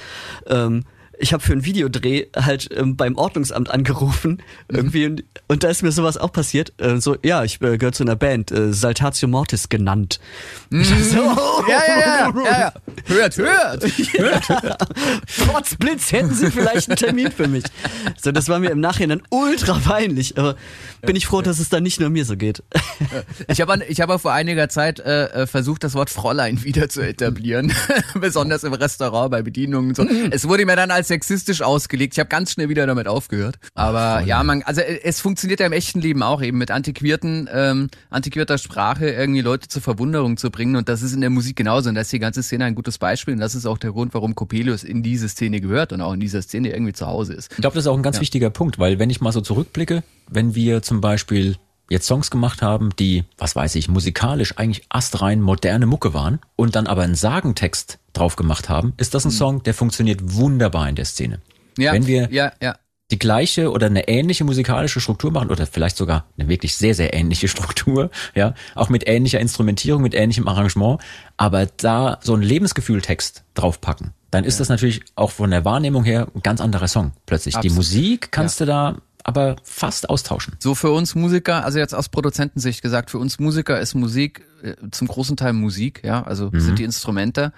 ähm, 0.47 0.85
ich 1.23 1.33
habe 1.33 1.43
für 1.43 1.53
einen 1.53 1.65
Videodreh 1.65 2.27
halt 2.37 2.69
ähm, 2.77 2.97
beim 2.97 3.17
Ordnungsamt 3.17 3.71
angerufen 3.71 4.43
irgendwie 4.69 5.07
und, 5.07 5.25
und 5.47 5.63
da 5.63 5.69
ist 5.69 5.83
mir 5.83 5.93
sowas 5.93 6.17
auch 6.17 6.33
passiert. 6.33 6.73
Äh, 6.79 7.01
so, 7.01 7.17
ja, 7.23 7.45
ich 7.45 7.63
äh, 7.63 7.79
gehöre 7.79 7.93
zu 7.93 8.03
einer 8.03 8.17
Band, 8.17 8.51
äh, 8.51 8.73
Saltatio 8.73 9.29
Mortis 9.29 9.69
genannt. 9.69 10.19
Dachte 10.71 11.05
so, 11.05 11.21
oh, 11.21 11.65
Ja, 11.69 11.81
ja, 11.87 12.01
ja, 12.01 12.33
ja, 12.45 12.59
ja. 12.59 12.73
Hört, 13.07 13.37
hört. 13.37 13.85
Trotz 15.47 15.77
Blitz 15.77 16.11
hätten 16.11 16.35
Sie 16.35 16.51
vielleicht 16.51 16.89
einen 16.91 16.97
Termin 16.97 17.31
für 17.31 17.47
mich. 17.47 17.65
So, 18.21 18.33
das 18.33 18.49
war 18.49 18.59
mir 18.59 18.71
im 18.71 18.81
Nachhinein 18.81 19.23
ultra 19.31 19.75
peinlich, 19.75 20.37
aber 20.39 20.57
bin 21.03 21.15
ich 21.15 21.27
froh, 21.27 21.43
dass 21.43 21.61
es 21.61 21.69
dann 21.69 21.85
nicht 21.85 22.01
nur 22.01 22.11
mir 22.11 22.25
so 22.25 22.37
geht. 22.37 22.63
Ich 23.49 23.61
habe 23.61 23.83
ich 23.89 24.01
habe 24.01 24.19
vor 24.19 24.33
einiger 24.33 24.69
Zeit 24.69 25.01
äh, 25.01 25.27
äh, 25.27 25.47
versucht, 25.47 25.85
das 25.85 25.95
Wort 25.95 26.11
Fräulein 26.11 26.63
wieder 26.65 26.89
zu 26.89 27.01
etablieren, 27.01 27.73
besonders 28.15 28.65
im 28.65 28.73
Restaurant 28.73 29.31
bei 29.31 29.43
Bedienungen. 29.43 29.91
und 29.91 29.97
So. 29.97 30.07
Es 30.31 30.49
wurde 30.49 30.65
mir 30.67 30.77
dann 30.77 30.91
als 30.91 31.12
sexistisch 31.13 31.61
ausgelegt. 31.61 32.15
Ich 32.15 32.19
habe 32.19 32.29
ganz 32.29 32.53
schnell 32.53 32.71
wieder 32.71 32.87
damit 32.87 33.07
aufgehört. 33.07 33.59
Aber 33.75 34.23
ja, 34.23 34.43
man, 34.43 34.63
also 34.63 34.81
äh, 34.81 35.01
es 35.05 35.21
funktioniert 35.21 35.61
ja 35.61 35.67
im 35.67 35.73
echten 35.73 36.01
Leben 36.01 36.23
auch 36.23 36.41
eben 36.41 36.57
mit 36.57 36.71
antiquierten, 36.71 37.51
ähm, 37.53 37.91
antiquierter 38.09 38.57
Sprache 38.57 39.11
irgendwie 39.11 39.43
Leute 39.43 39.69
zur 39.69 39.83
Verwunderung 39.83 40.39
zu 40.39 40.51
bringen. 40.51 40.77
Und 40.77 40.89
das 40.89 41.03
ist 41.03 41.13
in 41.13 41.21
der 41.21 41.29
Musik 41.29 41.57
genauso. 41.57 41.91
Und 41.91 41.97
da 41.97 42.01
ist 42.01 42.13
die 42.13 42.19
ganze 42.19 42.43
Szene 42.43 42.65
ein 42.65 42.75
gutes 42.75 42.97
Beispiel. 42.97 43.35
Und 43.35 43.41
das 43.41 43.55
ist 43.55 43.67
auch 43.67 43.77
der 43.77 43.93
Grund, 43.93 44.15
warum 44.15 44.35
Coppelius 44.35 44.85
in 44.85 45.03
diese 45.03 45.29
Szene 45.29 45.61
gehört 45.61 45.93
und 45.93 46.01
auch 46.01 46.15
in 46.15 46.21
dieser 46.21 46.41
Szene 46.41 46.73
irgendwie 46.73 46.95
zu 46.95 47.07
Hause 47.07 47.35
ist. 47.35 47.53
Ich 47.53 47.59
glaube, 47.59 47.75
das 47.75 47.85
ist 47.85 47.89
auch 47.89 47.97
ein 47.97 48.03
ganz 48.03 48.21
wichtiger 48.21 48.49
Punkt, 48.49 48.79
weil 48.79 48.99
wenn 48.99 49.11
ich 49.11 49.21
mal 49.21 49.33
so 49.33 49.43
zurückblicke, 49.43 50.03
wenn 50.31 50.55
wir 50.55 50.81
zum 50.83 51.03
Beispiel 51.03 51.57
jetzt 51.91 52.07
Songs 52.07 52.31
gemacht 52.31 52.63
haben, 52.63 52.91
die, 52.99 53.25
was 53.37 53.55
weiß 53.55 53.75
ich, 53.75 53.89
musikalisch 53.89 54.57
eigentlich 54.57 54.87
astrein 54.89 55.43
moderne 55.43 55.87
Mucke 55.87 56.15
waren 56.15 56.41
und 56.57 56.75
dann 56.75 56.87
aber 56.87 57.03
einen 57.03 57.15
Sagentext 57.15 57.99
drauf 58.13 58.37
gemacht 58.37 58.69
haben, 58.69 58.95
ist 58.97 59.15
das 59.15 59.25
ein 59.25 59.31
Song, 59.31 59.63
der 59.63 59.75
funktioniert 59.75 60.21
wunderbar 60.35 60.89
in 60.89 60.95
der 60.95 61.05
Szene. 61.05 61.41
Ja, 61.79 61.93
Wenn 61.93 62.07
wir 62.07 62.31
ja, 62.31 62.53
ja. 62.61 62.77
die 63.11 63.19
gleiche 63.19 63.71
oder 63.71 63.87
eine 63.87 64.09
ähnliche 64.09 64.45
musikalische 64.45 65.01
Struktur 65.01 65.31
machen 65.31 65.51
oder 65.51 65.67
vielleicht 65.67 65.97
sogar 65.97 66.27
eine 66.37 66.49
wirklich 66.49 66.77
sehr, 66.77 66.95
sehr 66.95 67.15
ähnliche 67.15 67.49
Struktur, 67.55 68.11
ja, 68.35 68.55
auch 68.75 68.89
mit 68.89 69.07
ähnlicher 69.07 69.41
Instrumentierung, 69.41 70.03
mit 70.03 70.15
ähnlichem 70.15 70.49
Arrangement, 70.49 71.01
aber 71.37 71.67
da 71.67 72.19
so 72.23 72.35
ein 72.35 72.43
Lebensgefühltext 72.43 73.45
draufpacken, 73.55 74.13
dann 74.31 74.45
ist 74.45 74.57
ja. 74.57 74.59
das 74.61 74.69
natürlich 74.69 75.03
auch 75.15 75.31
von 75.31 75.51
der 75.51 75.65
Wahrnehmung 75.65 76.05
her 76.05 76.29
ein 76.35 76.43
ganz 76.43 76.61
anderer 76.61 76.89
Song 76.89 77.13
plötzlich. 77.27 77.57
Absolut. 77.57 77.73
Die 77.73 77.77
Musik 77.77 78.33
kannst 78.33 78.61
ja. 78.61 78.67
du 78.67 78.73
da 78.73 78.97
aber 79.25 79.57
fast 79.63 80.11
austauschen. 80.11 80.57
So 80.59 80.75
für 80.75 80.91
uns 80.91 81.15
Musiker, 81.15 81.65
also 81.65 81.79
jetzt 81.79 81.95
aus 81.95 82.09
Produzentensicht 82.09 82.83
gesagt, 82.83 83.11
für 83.11 83.19
uns 83.19 83.39
Musiker 83.39 83.79
ist 83.81 83.95
Musik 83.95 84.45
äh, 84.63 84.75
zum 84.91 85.09
großen 85.09 85.37
Teil 85.37 85.53
Musik, 85.53 86.03
ja, 86.05 86.23
also 86.23 86.51
mhm. 86.51 86.61
sind 86.61 86.79
die 86.79 86.85
Instrumente 86.85 87.53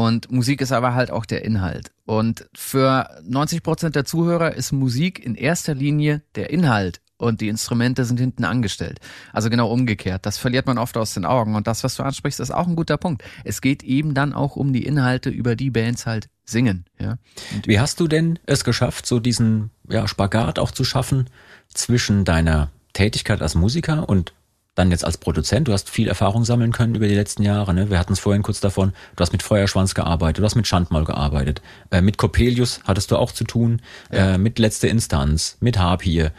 und 0.00 0.32
Musik 0.32 0.62
ist 0.62 0.72
aber 0.72 0.94
halt 0.94 1.10
auch 1.10 1.26
der 1.26 1.44
Inhalt. 1.44 1.92
Und 2.06 2.48
für 2.54 3.10
90 3.22 3.62
Prozent 3.62 3.96
der 3.96 4.06
Zuhörer 4.06 4.54
ist 4.54 4.72
Musik 4.72 5.22
in 5.22 5.34
erster 5.34 5.74
Linie 5.74 6.22
der 6.36 6.48
Inhalt 6.48 7.02
und 7.18 7.42
die 7.42 7.48
Instrumente 7.48 8.06
sind 8.06 8.18
hinten 8.18 8.44
angestellt. 8.44 8.98
Also 9.34 9.50
genau 9.50 9.70
umgekehrt. 9.70 10.24
Das 10.24 10.38
verliert 10.38 10.66
man 10.66 10.78
oft 10.78 10.96
aus 10.96 11.12
den 11.12 11.26
Augen. 11.26 11.54
Und 11.54 11.66
das, 11.66 11.84
was 11.84 11.96
du 11.96 12.02
ansprichst, 12.02 12.40
ist 12.40 12.50
auch 12.50 12.66
ein 12.66 12.76
guter 12.76 12.96
Punkt. 12.96 13.22
Es 13.44 13.60
geht 13.60 13.82
eben 13.82 14.14
dann 14.14 14.32
auch 14.32 14.56
um 14.56 14.72
die 14.72 14.86
Inhalte, 14.86 15.28
über 15.28 15.54
die 15.54 15.68
Bands 15.68 16.06
halt 16.06 16.30
singen. 16.46 16.86
Ja. 16.98 17.18
Und 17.54 17.68
Wie 17.68 17.78
hast 17.78 18.00
du 18.00 18.08
denn 18.08 18.38
es 18.46 18.64
geschafft, 18.64 19.04
so 19.04 19.20
diesen 19.20 19.70
ja, 19.86 20.08
Spagat 20.08 20.58
auch 20.58 20.70
zu 20.70 20.82
schaffen 20.82 21.28
zwischen 21.74 22.24
deiner 22.24 22.70
Tätigkeit 22.94 23.42
als 23.42 23.54
Musiker 23.54 24.08
und 24.08 24.32
dann 24.74 24.90
jetzt 24.90 25.04
als 25.04 25.18
Produzent, 25.18 25.68
du 25.68 25.72
hast 25.72 25.90
viel 25.90 26.08
Erfahrung 26.08 26.44
sammeln 26.44 26.72
können 26.72 26.94
über 26.94 27.08
die 27.08 27.14
letzten 27.14 27.42
Jahre. 27.42 27.74
Ne? 27.74 27.90
Wir 27.90 27.98
hatten 27.98 28.12
es 28.12 28.20
vorhin 28.20 28.42
kurz 28.42 28.60
davon. 28.60 28.92
Du 29.16 29.22
hast 29.22 29.32
mit 29.32 29.42
Feuerschwanz 29.42 29.94
gearbeitet, 29.94 30.38
du 30.38 30.44
hast 30.44 30.54
mit 30.54 30.66
Schandmal 30.66 31.04
gearbeitet, 31.04 31.60
äh, 31.90 32.00
mit 32.00 32.18
Coppelius 32.18 32.80
hattest 32.84 33.10
du 33.10 33.16
auch 33.16 33.32
zu 33.32 33.44
tun, 33.44 33.82
ja. 34.12 34.34
äh, 34.34 34.38
mit 34.38 34.58
Letzte 34.58 34.88
Instanz, 34.88 35.56
mit 35.60 35.78
Harpier. 35.78 36.32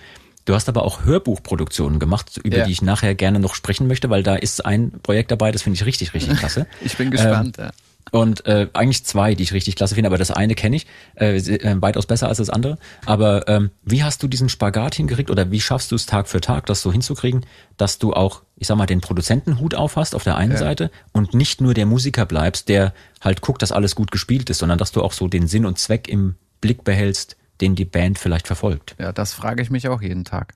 Du 0.46 0.56
hast 0.56 0.70
aber 0.70 0.84
auch 0.84 1.06
Hörbuchproduktionen 1.06 2.00
gemacht, 2.00 2.40
über 2.44 2.60
ja. 2.60 2.66
die 2.66 2.72
ich 2.72 2.82
nachher 2.82 3.16
gerne 3.16 3.40
noch 3.40 3.54
sprechen 3.54 3.88
möchte, 3.88 4.10
weil 4.10 4.24
da 4.24 4.36
ist 4.36 4.66
ein 4.66 4.92
Projekt 5.04 5.30
dabei, 5.32 5.52
das 5.52 5.62
finde 5.62 5.76
ich 5.76 5.86
richtig, 5.86 6.14
richtig 6.14 6.38
klasse. 6.40 6.68
ich 6.82 6.98
bin 6.98 7.12
gespannt. 7.12 7.58
Ähm, 7.60 7.66
ja. 7.66 7.72
Und 8.12 8.46
äh, 8.46 8.68
eigentlich 8.74 9.06
zwei, 9.06 9.36
die 9.36 9.44
ich 9.44 9.54
richtig 9.54 9.78
klasse 9.78 9.96
finde, 9.96 10.08
aber 10.10 10.18
das 10.18 10.32
eine 10.32 10.54
kenne 10.54 10.76
ich, 10.76 10.88
äh, 11.16 11.38
äh, 11.38 11.82
weitaus 11.82 12.06
besser 12.06 12.28
als 12.28 12.40
das 12.40 12.50
andere. 12.50 12.78
Aber 13.06 13.48
ähm, 13.48 13.72
wie 13.84 14.04
hast 14.04 14.22
du 14.22 14.28
diesen 14.28 14.50
Spagat 14.50 14.96
hingekriegt 14.96 15.32
oder 15.32 15.50
wie 15.50 15.62
schaffst 15.62 15.92
du 15.92 15.96
es 15.96 16.06
Tag 16.06 16.28
für 16.28 16.42
Tag, 16.42 16.66
das 16.66 16.82
so 16.82 16.92
hinzukriegen, 16.92 17.46
dass 17.78 18.00
du 18.00 18.14
auch, 18.14 18.44
ich 18.58 18.68
sag 18.68 18.78
mal, 18.78 18.86
den 18.86 19.00
Produzentenhut 19.00 19.76
aufhast 19.76 20.14
auf 20.14 20.26
der 20.26 20.36
einen 20.36 20.52
ja. 20.52 20.58
Seite 20.58 20.92
und 21.14 21.34
nicht 21.34 21.62
nur 21.62 21.74
der 21.74 21.86
Musiker 21.86 22.26
bleibst, 22.26 22.68
der 22.68 22.94
halt 23.22 23.42
guckt, 23.42 23.62
dass 23.62 23.72
alles 23.72 23.96
gut 23.96 24.12
gespielt 24.12 24.50
ist, 24.50 24.60
sondern 24.60 24.78
dass 24.78 24.92
du 24.92 25.02
auch 25.02 25.14
so 25.14 25.30
den 25.30 25.48
Sinn 25.48 25.66
und 25.66 25.80
Zweck 25.80 26.10
im 26.10 26.36
Blick 26.60 26.84
behältst, 26.84 27.38
den 27.62 27.76
die 27.76 27.86
Band 27.86 28.20
vielleicht 28.20 28.48
verfolgt? 28.48 28.96
Ja, 29.00 29.14
das 29.14 29.34
frage 29.34 29.62
ich 29.62 29.70
mich 29.70 29.88
auch 29.88 30.02
jeden 30.02 30.26
Tag. 30.26 30.54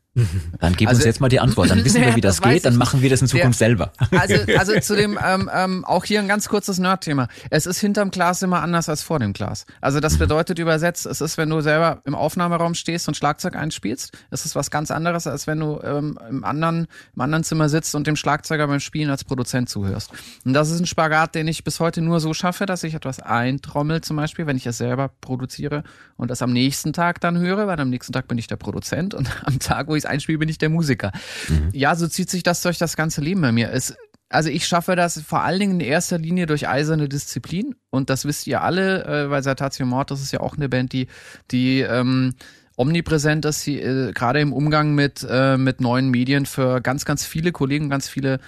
Dann 0.59 0.75
gib 0.75 0.87
also, 0.87 0.99
uns 0.99 1.05
jetzt 1.05 1.19
mal 1.19 1.29
die 1.29 1.39
Antwort. 1.39 1.69
Dann 1.69 1.83
wissen 1.83 2.01
wir, 2.01 2.15
wie 2.15 2.21
das, 2.21 2.37
das 2.37 2.49
geht. 2.49 2.65
Dann 2.65 2.77
machen 2.77 3.01
wir 3.01 3.09
das 3.09 3.21
in 3.21 3.27
Zukunft 3.27 3.59
der, 3.59 3.67
selber. 3.67 3.91
Also, 4.11 4.35
also 4.57 4.79
zu 4.79 4.95
dem 4.95 5.19
ähm, 5.23 5.49
ähm, 5.53 5.85
auch 5.85 6.05
hier 6.05 6.19
ein 6.19 6.27
ganz 6.27 6.47
kurzes 6.47 6.79
Nerd-Thema. 6.79 7.27
Es 7.49 7.65
ist 7.65 7.79
hinterm 7.79 8.11
Glas 8.11 8.41
immer 8.41 8.61
anders 8.61 8.87
als 8.87 9.03
vor 9.03 9.19
dem 9.19 9.33
Glas. 9.33 9.65
Also 9.81 9.99
das 9.99 10.13
mhm. 10.13 10.19
bedeutet 10.19 10.59
übersetzt, 10.59 11.05
es 11.05 11.21
ist, 11.21 11.37
wenn 11.37 11.49
du 11.49 11.61
selber 11.61 12.01
im 12.05 12.15
Aufnahmeraum 12.15 12.75
stehst 12.75 13.07
und 13.07 13.17
Schlagzeug 13.17 13.55
einspielst, 13.55 14.17
es 14.31 14.45
ist 14.45 14.55
was 14.55 14.71
ganz 14.71 14.91
anderes, 14.91 15.27
als 15.27 15.47
wenn 15.47 15.59
du 15.59 15.79
ähm, 15.83 16.17
im 16.29 16.43
anderen 16.43 16.87
im 17.15 17.21
anderen 17.21 17.43
Zimmer 17.43 17.69
sitzt 17.69 17.95
und 17.95 18.07
dem 18.07 18.15
Schlagzeuger 18.15 18.67
beim 18.67 18.79
Spielen 18.79 19.09
als 19.09 19.23
Produzent 19.23 19.69
zuhörst. 19.69 20.11
Und 20.45 20.53
das 20.53 20.69
ist 20.69 20.79
ein 20.79 20.85
Spagat, 20.85 21.35
den 21.35 21.47
ich 21.47 21.63
bis 21.63 21.79
heute 21.79 22.01
nur 22.01 22.19
so 22.19 22.33
schaffe, 22.33 22.65
dass 22.65 22.83
ich 22.83 22.93
etwas 22.93 23.19
eintrommel, 23.19 24.01
zum 24.01 24.17
Beispiel, 24.17 24.47
wenn 24.47 24.57
ich 24.57 24.65
es 24.65 24.77
selber 24.77 25.09
produziere 25.21 25.83
und 26.17 26.31
das 26.31 26.41
am 26.41 26.53
nächsten 26.53 26.93
Tag 26.93 27.19
dann 27.21 27.37
höre, 27.37 27.67
weil 27.67 27.79
am 27.79 27.89
nächsten 27.89 28.13
Tag 28.13 28.27
bin 28.27 28.37
ich 28.37 28.47
der 28.47 28.55
Produzent 28.55 29.13
und 29.13 29.29
am 29.45 29.59
Tag, 29.59 29.87
wo 29.87 29.95
ich 29.95 30.04
es 30.05 30.09
einspiele, 30.09 30.37
bin 30.37 30.49
ich 30.49 30.57
der 30.57 30.69
Musiker. 30.69 31.11
Mhm. 31.47 31.69
Ja, 31.73 31.95
so 31.95 32.07
zieht 32.07 32.29
sich 32.29 32.43
das 32.43 32.61
durch 32.61 32.77
das 32.77 32.95
ganze 32.95 33.21
Leben 33.21 33.41
bei 33.41 33.51
mir. 33.51 33.71
Es, 33.71 33.95
also 34.29 34.49
ich 34.49 34.67
schaffe 34.67 34.95
das 34.95 35.21
vor 35.21 35.41
allen 35.43 35.59
Dingen 35.59 35.79
in 35.79 35.87
erster 35.87 36.17
Linie 36.17 36.45
durch 36.45 36.67
eiserne 36.67 37.07
Disziplin 37.09 37.75
und 37.89 38.09
das 38.09 38.25
wisst 38.25 38.47
ihr 38.47 38.61
alle, 38.61 39.05
äh, 39.05 39.29
weil 39.29 39.43
Satatio 39.43 39.85
Mortis 39.85 40.21
ist 40.21 40.31
ja 40.31 40.39
auch 40.39 40.57
eine 40.57 40.69
Band, 40.69 40.93
die, 40.93 41.07
die 41.51 41.81
ähm, 41.81 42.33
omnipräsent 42.75 43.45
ist, 43.45 43.61
sie, 43.61 43.79
äh, 43.79 44.11
gerade 44.13 44.41
im 44.41 44.53
Umgang 44.53 44.95
mit, 44.95 45.25
äh, 45.29 45.57
mit 45.57 45.81
neuen 45.81 46.09
Medien 46.09 46.45
für 46.45 46.81
ganz, 46.81 47.05
ganz 47.05 47.25
viele 47.25 47.51
Kollegen, 47.51 47.89
ganz 47.89 48.09
viele 48.09 48.39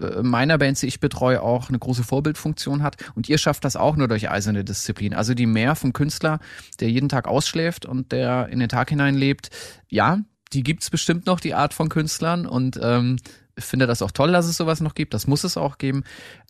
äh, 0.00 0.22
meiner 0.22 0.58
Bands, 0.58 0.80
die 0.80 0.86
ich 0.86 1.00
betreue, 1.00 1.42
auch 1.42 1.68
eine 1.68 1.78
große 1.78 2.04
Vorbildfunktion 2.04 2.82
hat. 2.82 2.96
Und 3.14 3.28
ihr 3.28 3.38
schafft 3.38 3.64
das 3.64 3.76
auch 3.76 3.96
nur 3.96 4.08
durch 4.08 4.30
eiserne 4.30 4.64
Disziplin. 4.64 5.14
Also 5.14 5.34
die 5.34 5.46
mehr 5.46 5.74
vom 5.74 5.92
Künstler, 5.92 6.40
der 6.80 6.90
jeden 6.90 7.08
Tag 7.08 7.28
ausschläft 7.28 7.86
und 7.86 8.12
der 8.12 8.48
in 8.48 8.60
den 8.60 8.68
Tag 8.68 8.90
hineinlebt, 8.90 9.50
ja, 9.88 10.20
die 10.54 10.62
gibt's 10.62 10.90
bestimmt 10.90 11.26
noch, 11.26 11.40
die 11.40 11.54
Art 11.54 11.74
von 11.74 11.88
Künstlern. 11.88 12.46
Und 12.46 12.78
ähm, 12.82 13.16
ich 13.56 13.64
finde 13.64 13.86
das 13.86 14.02
auch 14.02 14.10
toll, 14.10 14.32
dass 14.32 14.46
es 14.46 14.56
sowas 14.56 14.80
noch 14.80 14.94
gibt. 14.94 15.14
Das 15.14 15.26
muss 15.26 15.44
es 15.44 15.56
auch 15.56 15.78
geben. 15.78 16.04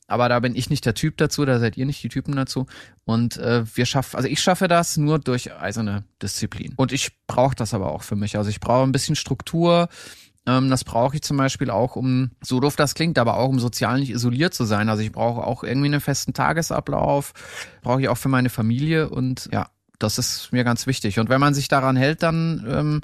Aber 0.07 0.29
da 0.29 0.39
bin 0.41 0.55
ich 0.55 0.69
nicht 0.69 0.85
der 0.85 0.95
Typ 0.95 1.17
dazu, 1.17 1.47
da 1.47 1.59
seid 1.59 1.79
ihr 1.79 1.87
nicht 1.87 2.03
die 2.03 2.11
Typen 2.11 2.37
dazu. 2.37 2.67
Und 3.05 3.39
äh, 3.39 3.65
wir 3.75 3.87
schaffen, 3.87 4.17
also 4.17 4.29
ich 4.29 4.41
schaffe 4.41 4.69
das 4.69 4.99
nur 4.99 5.19
durch 5.19 5.55
eiserne 5.55 6.05
Disziplin. 6.23 6.75
Und 6.77 6.93
ich 6.93 7.13
brauche 7.27 7.55
das 7.55 7.73
aber 7.73 7.91
auch 7.93 8.03
für 8.03 8.17
mich. 8.17 8.37
Also 8.37 8.51
ich 8.51 8.61
brauche 8.61 8.87
ein 8.87 8.93
bisschen 8.93 9.17
Struktur. 9.17 9.89
Ähm, 10.47 10.69
das 10.69 10.85
brauche 10.85 11.17
ich 11.17 11.23
zum 11.23 11.39
Beispiel 11.39 11.71
auch, 11.71 11.97
um, 11.97 12.33
so 12.43 12.61
doof 12.61 12.77
das 12.77 12.95
klingt, 12.95 13.19
aber 13.19 13.39
auch 13.39 13.49
um 13.49 13.59
sozial 13.59 13.99
nicht 13.99 14.11
isoliert 14.11 14.53
zu 14.53 14.65
sein. 14.65 14.91
Also 14.91 15.03
ich 15.03 15.13
brauche 15.13 15.43
auch 15.43 15.65
irgendwie 15.65 15.87
einen 15.87 16.03
festen 16.03 16.35
Tagesablauf, 16.35 17.33
brauche 17.81 18.03
ich 18.03 18.09
auch 18.09 18.19
für 18.19 18.29
meine 18.29 18.51
Familie 18.51 19.09
und 19.09 19.49
ja, 19.53 19.69
das 19.99 20.19
ist 20.19 20.53
mir 20.53 20.65
ganz 20.65 20.87
wichtig. 20.87 21.19
Und 21.19 21.31
wenn 21.31 21.41
man 21.41 21.55
sich 21.55 21.69
daran 21.69 21.97
hält, 21.97 22.23
dann 22.23 22.67
ähm, 22.69 23.01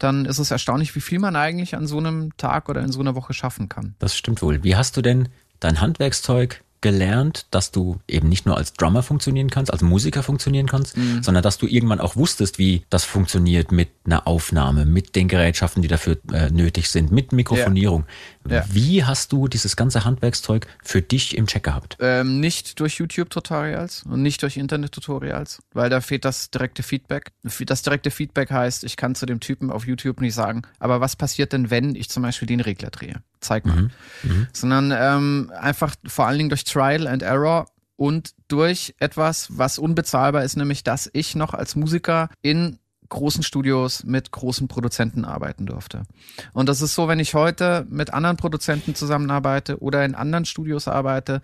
dann 0.00 0.24
ist 0.24 0.38
es 0.38 0.50
erstaunlich, 0.50 0.94
wie 0.96 1.00
viel 1.00 1.18
man 1.18 1.36
eigentlich 1.36 1.76
an 1.76 1.86
so 1.86 1.98
einem 1.98 2.36
Tag 2.36 2.68
oder 2.68 2.80
in 2.80 2.90
so 2.90 3.00
einer 3.00 3.14
Woche 3.14 3.34
schaffen 3.34 3.68
kann. 3.68 3.94
Das 3.98 4.16
stimmt 4.16 4.42
wohl. 4.42 4.64
Wie 4.64 4.74
hast 4.74 4.96
du 4.96 5.02
denn 5.02 5.28
dein 5.60 5.80
Handwerkszeug 5.80 6.62
gelernt, 6.80 7.46
dass 7.50 7.70
du 7.70 8.00
eben 8.08 8.28
nicht 8.28 8.46
nur 8.46 8.56
als 8.56 8.72
Drummer 8.72 9.02
funktionieren 9.02 9.50
kannst, 9.50 9.72
als 9.72 9.82
Musiker 9.82 10.22
funktionieren 10.22 10.66
kannst, 10.66 10.96
mhm. 10.96 11.22
sondern 11.22 11.42
dass 11.42 11.58
du 11.58 11.66
irgendwann 11.66 12.00
auch 12.00 12.16
wusstest, 12.16 12.58
wie 12.58 12.82
das 12.90 13.04
funktioniert 13.04 13.72
mit 13.72 13.90
einer 14.04 14.26
Aufnahme, 14.26 14.86
mit 14.86 15.16
den 15.16 15.28
Gerätschaften, 15.28 15.82
die 15.82 15.88
dafür 15.88 16.16
äh, 16.32 16.50
nötig 16.50 16.88
sind, 16.88 17.12
mit 17.12 17.32
Mikrofonierung. 17.32 18.04
Ja. 18.48 18.56
Ja. 18.56 18.64
Wie 18.70 19.04
hast 19.04 19.32
du 19.32 19.48
dieses 19.48 19.76
ganze 19.76 20.04
Handwerkszeug 20.04 20.66
für 20.82 21.02
dich 21.02 21.36
im 21.36 21.46
Check 21.46 21.64
gehabt? 21.64 21.98
Ähm, 22.00 22.40
nicht 22.40 22.80
durch 22.80 22.98
YouTube-Tutorials 22.98 24.04
und 24.04 24.22
nicht 24.22 24.42
durch 24.42 24.56
Internet-Tutorials, 24.56 25.62
weil 25.72 25.90
da 25.90 26.00
fehlt 26.00 26.24
das 26.24 26.50
direkte 26.50 26.82
Feedback. 26.82 27.32
Das 27.42 27.82
direkte 27.82 28.10
Feedback 28.10 28.50
heißt, 28.50 28.84
ich 28.84 28.96
kann 28.96 29.14
zu 29.14 29.26
dem 29.26 29.40
Typen 29.40 29.70
auf 29.70 29.86
YouTube 29.86 30.20
nicht 30.20 30.34
sagen, 30.34 30.62
aber 30.78 31.00
was 31.00 31.16
passiert 31.16 31.52
denn, 31.52 31.70
wenn 31.70 31.94
ich 31.94 32.08
zum 32.08 32.22
Beispiel 32.22 32.46
den 32.46 32.60
Regler 32.60 32.90
drehe? 32.90 33.22
Zeig 33.40 33.66
mal. 33.66 33.82
Mhm. 33.82 33.90
Mhm. 34.22 34.46
Sondern 34.52 34.92
ähm, 34.94 35.52
einfach 35.58 35.94
vor 36.06 36.26
allen 36.26 36.38
Dingen 36.38 36.50
durch 36.50 36.64
Trial 36.64 37.06
and 37.06 37.22
Error 37.22 37.66
und 37.96 38.34
durch 38.48 38.94
etwas, 38.98 39.48
was 39.56 39.78
unbezahlbar 39.78 40.44
ist, 40.44 40.56
nämlich 40.56 40.84
dass 40.84 41.10
ich 41.12 41.34
noch 41.34 41.54
als 41.54 41.76
Musiker 41.76 42.30
in 42.42 42.78
großen 43.10 43.42
Studios 43.42 44.04
mit 44.04 44.30
großen 44.30 44.68
Produzenten 44.68 45.24
arbeiten 45.24 45.66
durfte. 45.66 46.04
Und 46.52 46.68
das 46.68 46.80
ist 46.80 46.94
so, 46.94 47.08
wenn 47.08 47.18
ich 47.18 47.34
heute 47.34 47.86
mit 47.90 48.14
anderen 48.14 48.36
Produzenten 48.36 48.94
zusammenarbeite 48.94 49.80
oder 49.80 50.04
in 50.04 50.14
anderen 50.14 50.44
Studios 50.46 50.88
arbeite, 50.88 51.42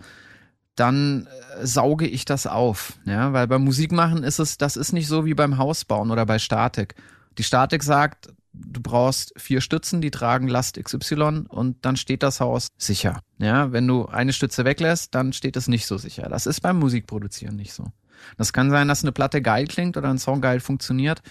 dann 0.75 1.27
äh, 1.27 1.65
sauge 1.65 2.07
ich 2.07 2.25
das 2.25 2.47
auf, 2.47 2.93
ja, 3.05 3.33
weil 3.33 3.47
beim 3.47 3.63
Musikmachen 3.63 4.23
ist 4.23 4.39
es, 4.39 4.57
das 4.57 4.77
ist 4.77 4.93
nicht 4.93 5.07
so 5.07 5.25
wie 5.25 5.33
beim 5.33 5.57
Hausbauen 5.57 6.11
oder 6.11 6.25
bei 6.25 6.39
Statik. 6.39 6.95
Die 7.37 7.43
Statik 7.43 7.83
sagt, 7.83 8.29
du 8.65 8.81
brauchst 8.81 9.33
vier 9.37 9.61
Stützen, 9.61 10.01
die 10.01 10.11
tragen 10.11 10.47
Last 10.47 10.81
XY 10.81 11.45
und 11.47 11.77
dann 11.83 11.97
steht 11.97 12.23
das 12.23 12.39
Haus 12.39 12.67
sicher. 12.77 13.21
Ja, 13.37 13.71
wenn 13.71 13.87
du 13.87 14.05
eine 14.05 14.33
Stütze 14.33 14.65
weglässt, 14.65 15.13
dann 15.15 15.33
steht 15.33 15.57
es 15.57 15.67
nicht 15.67 15.87
so 15.87 15.97
sicher. 15.97 16.29
Das 16.29 16.45
ist 16.45 16.61
beim 16.61 16.79
Musikproduzieren 16.79 17.55
nicht 17.55 17.73
so. 17.73 17.91
Das 18.37 18.53
kann 18.53 18.69
sein, 18.69 18.87
dass 18.87 19.03
eine 19.03 19.11
Platte 19.11 19.41
geil 19.41 19.67
klingt 19.67 19.97
oder 19.97 20.09
ein 20.09 20.17
Song 20.17 20.41
geil 20.41 20.59
funktioniert, 20.59 21.21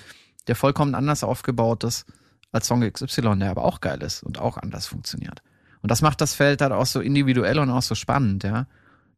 der 0.46 0.56
vollkommen 0.56 0.94
anders 0.94 1.24
aufgebaut 1.24 1.84
ist 1.84 2.06
als 2.52 2.66
Song 2.66 2.80
XY, 2.80 3.38
der 3.38 3.50
aber 3.50 3.64
auch 3.64 3.80
geil 3.80 4.02
ist 4.02 4.22
und 4.22 4.38
auch 4.38 4.56
anders 4.56 4.86
funktioniert. 4.86 5.42
Und 5.82 5.90
das 5.90 6.02
macht 6.02 6.20
das 6.20 6.34
Feld 6.34 6.62
halt 6.62 6.72
auch 6.72 6.86
so 6.86 7.00
individuell 7.00 7.58
und 7.58 7.70
auch 7.70 7.82
so 7.82 7.94
spannend, 7.94 8.44
ja. 8.44 8.66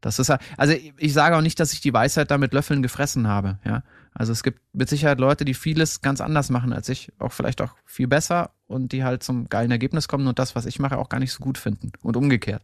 Das 0.01 0.21
ist 0.21 0.31
also 0.57 0.75
ich 0.97 1.13
sage 1.13 1.37
auch 1.37 1.41
nicht, 1.41 1.59
dass 1.59 1.73
ich 1.73 1.81
die 1.81 1.93
Weisheit 1.93 2.31
da 2.31 2.39
mit 2.39 2.53
Löffeln 2.53 2.83
gefressen 2.83 3.27
habe, 3.27 3.59
ja. 3.65 3.83
Also 4.15 4.33
es 4.33 4.43
gibt 4.43 4.61
mit 4.73 4.89
Sicherheit 4.89 5.21
Leute, 5.21 5.45
die 5.45 5.55
vieles 5.55 6.01
ganz 6.01 6.21
anders 6.21 6.51
machen 6.51 6.73
als 6.73 6.89
ich, 6.89 7.13
auch 7.19 7.33
vielleicht 7.33 7.61
auch 7.61 7.75
viel 7.85 8.09
besser 8.09 8.51
und 8.67 8.93
die 8.93 9.05
halt 9.05 9.23
zum 9.23 9.49
geilen 9.49 9.71
Ergebnis 9.71 10.09
kommen 10.09 10.27
und 10.27 10.39
das, 10.39 10.55
was 10.55 10.67
ich 10.67 10.79
mache, 10.79 10.99
auch 10.99 11.09
gar 11.09 11.19
nicht 11.19 11.33
so 11.33 11.41
gut 11.41 11.59
finden 11.59 11.93
und 12.03 12.17
umgekehrt. 12.17 12.63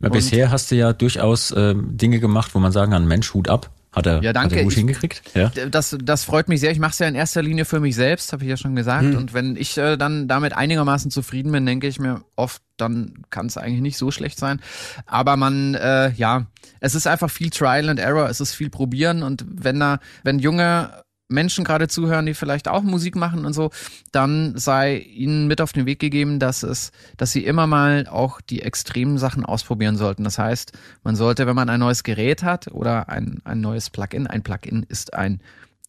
Ja, 0.00 0.08
bisher 0.08 0.50
hast 0.50 0.70
du 0.70 0.76
ja 0.76 0.92
durchaus 0.92 1.52
ähm, 1.56 1.96
Dinge 1.96 2.20
gemacht, 2.20 2.54
wo 2.54 2.58
man 2.58 2.72
sagen 2.72 2.92
kann, 2.92 3.06
Mensch, 3.06 3.32
Hut 3.34 3.48
ab. 3.48 3.70
Hat 3.94 4.06
er, 4.06 4.22
ja, 4.22 4.32
danke. 4.32 4.56
Hat 4.56 4.60
er 4.60 4.64
gut 4.64 4.72
hingekriegt? 4.72 5.22
Ja. 5.34 5.50
Das, 5.70 5.96
das 6.02 6.24
freut 6.24 6.48
mich 6.48 6.60
sehr. 6.60 6.72
Ich 6.72 6.80
mache 6.80 6.92
es 6.92 6.98
ja 6.98 7.06
in 7.06 7.14
erster 7.14 7.42
Linie 7.42 7.64
für 7.64 7.78
mich 7.78 7.94
selbst, 7.94 8.32
habe 8.32 8.42
ich 8.42 8.50
ja 8.50 8.56
schon 8.56 8.74
gesagt. 8.74 9.04
Hm. 9.04 9.16
Und 9.16 9.34
wenn 9.34 9.56
ich 9.56 9.78
äh, 9.78 9.96
dann 9.96 10.26
damit 10.26 10.52
einigermaßen 10.52 11.10
zufrieden 11.10 11.52
bin, 11.52 11.64
denke 11.64 11.86
ich 11.86 12.00
mir 12.00 12.22
oft, 12.34 12.60
dann 12.76 13.22
kann 13.30 13.46
es 13.46 13.56
eigentlich 13.56 13.82
nicht 13.82 13.96
so 13.96 14.10
schlecht 14.10 14.38
sein. 14.38 14.60
Aber 15.06 15.36
man, 15.36 15.74
äh, 15.74 16.10
ja, 16.12 16.46
es 16.80 16.96
ist 16.96 17.06
einfach 17.06 17.30
viel 17.30 17.50
Trial 17.50 17.88
and 17.88 18.00
Error, 18.00 18.28
es 18.28 18.40
ist 18.40 18.54
viel 18.54 18.70
Probieren. 18.70 19.22
Und 19.22 19.44
wenn 19.48 19.78
da, 19.78 20.00
wenn 20.24 20.40
junge 20.40 21.03
Menschen 21.34 21.64
gerade 21.64 21.88
zuhören, 21.88 22.26
die 22.26 22.34
vielleicht 22.34 22.68
auch 22.68 22.82
Musik 22.82 23.16
machen 23.16 23.44
und 23.44 23.52
so, 23.52 23.70
dann 24.12 24.56
sei 24.56 24.98
ihnen 24.98 25.46
mit 25.46 25.60
auf 25.60 25.72
den 25.72 25.86
Weg 25.86 25.98
gegeben, 25.98 26.38
dass 26.38 26.62
es, 26.62 26.92
dass 27.16 27.32
sie 27.32 27.44
immer 27.44 27.66
mal 27.66 28.06
auch 28.06 28.40
die 28.40 28.62
extremen 28.62 29.18
Sachen 29.18 29.44
ausprobieren 29.44 29.96
sollten. 29.96 30.24
Das 30.24 30.38
heißt, 30.38 30.72
man 31.02 31.16
sollte, 31.16 31.46
wenn 31.46 31.56
man 31.56 31.68
ein 31.68 31.80
neues 31.80 32.02
Gerät 32.02 32.42
hat 32.42 32.68
oder 32.68 33.08
ein, 33.08 33.42
ein 33.44 33.60
neues 33.60 33.90
Plugin, 33.90 34.26
ein 34.26 34.42
Plugin 34.42 34.84
ist 34.88 35.14
ein 35.14 35.40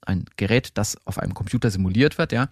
ein 0.07 0.25
Gerät, 0.37 0.71
das 0.75 0.97
auf 1.05 1.19
einem 1.19 1.33
Computer 1.33 1.71
simuliert 1.71 2.17
wird, 2.17 2.31
ja, 2.31 2.47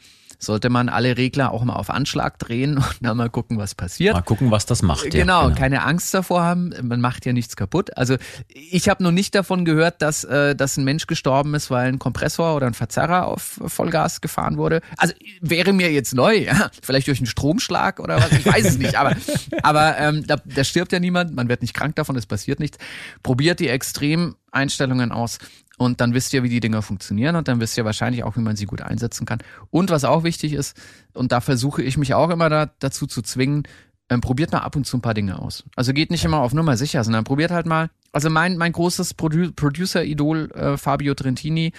sollte 0.46 0.70
man 0.70 0.90
alle 0.90 1.18
Regler 1.18 1.52
auch 1.52 1.64
mal 1.64 1.76
auf 1.76 1.90
Anschlag 1.90 2.40
drehen 2.40 2.78
und 2.78 2.98
dann 3.02 3.18
mal 3.18 3.30
gucken, 3.30 3.58
was 3.58 3.76
passiert. 3.76 4.14
Mal 4.14 4.22
gucken, 4.22 4.52
was 4.52 4.66
das 4.66 4.82
macht. 4.82 5.10
Genau, 5.12 5.42
ja, 5.42 5.48
genau. 5.48 5.60
keine 5.60 5.84
Angst 5.84 6.14
davor 6.14 6.44
haben, 6.44 6.74
man 6.82 7.02
macht 7.02 7.26
ja 7.26 7.34
nichts 7.34 7.56
kaputt. 7.56 7.96
Also 7.98 8.18
ich 8.48 8.90
habe 8.90 9.04
noch 9.04 9.12
nicht 9.12 9.36
davon 9.36 9.66
gehört, 9.66 10.02
dass, 10.02 10.24
äh, 10.24 10.56
dass 10.56 10.78
ein 10.78 10.84
Mensch 10.84 11.08
gestorben 11.08 11.54
ist, 11.56 11.72
weil 11.72 11.88
ein 11.88 12.00
Kompressor 12.00 12.56
oder 12.56 12.68
ein 12.68 12.74
Verzerrer 12.74 13.28
auf 13.28 13.60
Vollgas 13.66 14.22
gefahren 14.22 14.58
wurde. 14.58 14.82
Also 14.98 15.14
wäre 15.42 15.74
mir 15.74 15.92
jetzt 15.92 16.14
neu, 16.14 16.36
ja, 16.38 16.70
vielleicht 16.82 17.08
durch 17.08 17.20
einen 17.20 17.28
Stromschlag 17.28 18.00
oder 18.00 18.18
was, 18.18 18.32
ich 18.32 18.46
weiß 18.46 18.66
es 18.66 18.78
nicht, 18.78 18.96
aber, 18.96 19.16
aber 19.64 19.98
ähm, 19.98 20.26
da, 20.28 20.38
da 20.44 20.64
stirbt 20.64 20.92
ja 20.92 21.00
niemand, 21.00 21.36
man 21.36 21.50
wird 21.50 21.62
nicht 21.62 21.74
krank 21.74 21.96
davon, 21.96 22.16
es 22.16 22.26
passiert 22.26 22.60
nichts. 22.60 22.78
Probiert 23.22 23.60
die 23.60 23.70
Extremeinstellungen 23.70 25.12
aus. 25.12 25.40
Und 25.78 26.02
dann 26.02 26.14
wisst 26.14 26.34
ihr, 26.34 26.44
wie 26.44 26.50
die 26.50 26.60
Dinger 26.60 26.82
funktionieren 26.82 27.36
und 27.36 27.48
dann 27.48 27.60
wisst 27.60 27.78
ihr 27.78 27.86
wahrscheinlich 27.86 28.24
auch, 28.24 28.38
wie 28.38 28.42
man 28.42 28.56
sie 28.56 28.66
gut 28.66 28.82
einsetzen 28.82 29.26
kann. 29.26 29.40
Und 29.72 29.90
was 29.90 30.04
auch 30.06 30.24
wichtig 30.24 30.54
ist, 30.54 30.80
und 31.14 31.32
da 31.32 31.42
versuche 31.42 31.82
ich 31.82 31.98
mich 31.98 32.14
auch 32.14 32.30
immer 32.30 32.50
da, 32.50 32.70
dazu 32.80 33.08
zu 33.08 33.22
zwingen, 33.24 33.64
ähm, 34.10 34.22
probiert 34.22 34.52
mal 34.52 34.60
ab 34.60 34.76
und 34.76 34.86
zu 34.86 34.98
ein 34.98 35.02
paar 35.02 35.14
Dinge 35.14 35.40
aus. 35.40 35.64
Also 35.76 35.94
geht 35.94 36.12
nicht 36.12 36.26
immer 36.26 36.40
auf 36.40 36.54
Nummer 36.54 36.78
sicher, 36.78 37.04
sondern 37.04 37.24
probiert 37.24 37.52
halt 37.52 37.66
mal. 37.66 37.90
Also 38.12 38.30
mein, 38.30 38.58
mein 38.58 38.72
großes 38.72 39.16
Produ 39.16 39.52
Producer-Idol, 39.52 40.52
äh, 40.52 40.78
Fabio 40.78 41.16
Trentini, 41.16 41.72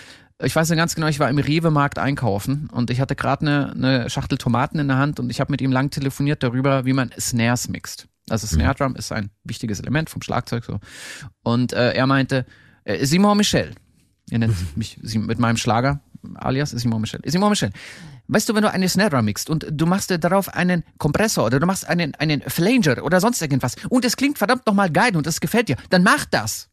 ich 0.42 0.56
weiß 0.56 0.68
ja 0.68 0.74
ganz 0.74 0.94
genau, 0.94 1.06
ich 1.06 1.20
war 1.20 1.30
im 1.30 1.38
Rewe-Markt 1.38 1.98
einkaufen 1.98 2.68
und 2.72 2.90
ich 2.90 3.00
hatte 3.00 3.14
gerade 3.14 3.42
eine, 3.42 3.72
eine 3.72 4.10
Schachtel 4.10 4.36
Tomaten 4.36 4.78
in 4.80 4.88
der 4.88 4.98
Hand 4.98 5.20
und 5.20 5.30
ich 5.30 5.40
habe 5.40 5.52
mit 5.52 5.60
ihm 5.60 5.70
lang 5.70 5.90
telefoniert 5.90 6.42
darüber, 6.42 6.84
wie 6.84 6.92
man 6.92 7.12
Snares 7.18 7.68
mixt. 7.68 8.08
Also 8.28 8.46
Snare 8.46 8.72
mhm. 8.72 8.76
Drum 8.76 8.96
ist 8.96 9.12
ein 9.12 9.30
wichtiges 9.44 9.78
Element 9.80 10.10
vom 10.10 10.22
Schlagzeug 10.22 10.64
so. 10.64 10.80
Und 11.42 11.72
äh, 11.72 11.92
er 11.92 12.06
meinte, 12.06 12.46
äh, 12.84 13.04
Simon 13.04 13.36
Michel, 13.36 13.74
Ihr 14.30 14.38
nennt 14.38 14.76
mich 14.76 14.98
mit 15.14 15.38
meinem 15.38 15.56
Schlager 15.56 16.00
alias 16.36 16.70
Simon 16.70 17.00
Michel. 17.00 17.20
Simon 17.24 17.50
Michel. 17.50 17.70
Weißt 18.28 18.48
du, 18.48 18.54
wenn 18.54 18.62
du 18.62 18.70
eine 18.70 18.88
Snare 18.88 19.22
mixt 19.22 19.50
und 19.50 19.66
du 19.70 19.86
machst 19.86 20.10
darauf 20.10 20.48
einen 20.54 20.82
Kompressor 20.98 21.44
oder 21.44 21.60
du 21.60 21.66
machst 21.66 21.86
einen, 21.86 22.14
einen 22.14 22.40
Flanger 22.40 23.04
oder 23.04 23.20
sonst 23.20 23.42
irgendwas 23.42 23.76
und 23.90 24.04
es 24.04 24.16
klingt 24.16 24.38
verdammt 24.38 24.66
nochmal 24.66 24.90
geil 24.90 25.16
und 25.16 25.26
es 25.26 25.40
gefällt 25.40 25.68
dir, 25.68 25.76
dann 25.90 26.02
mach 26.02 26.24
das. 26.24 26.68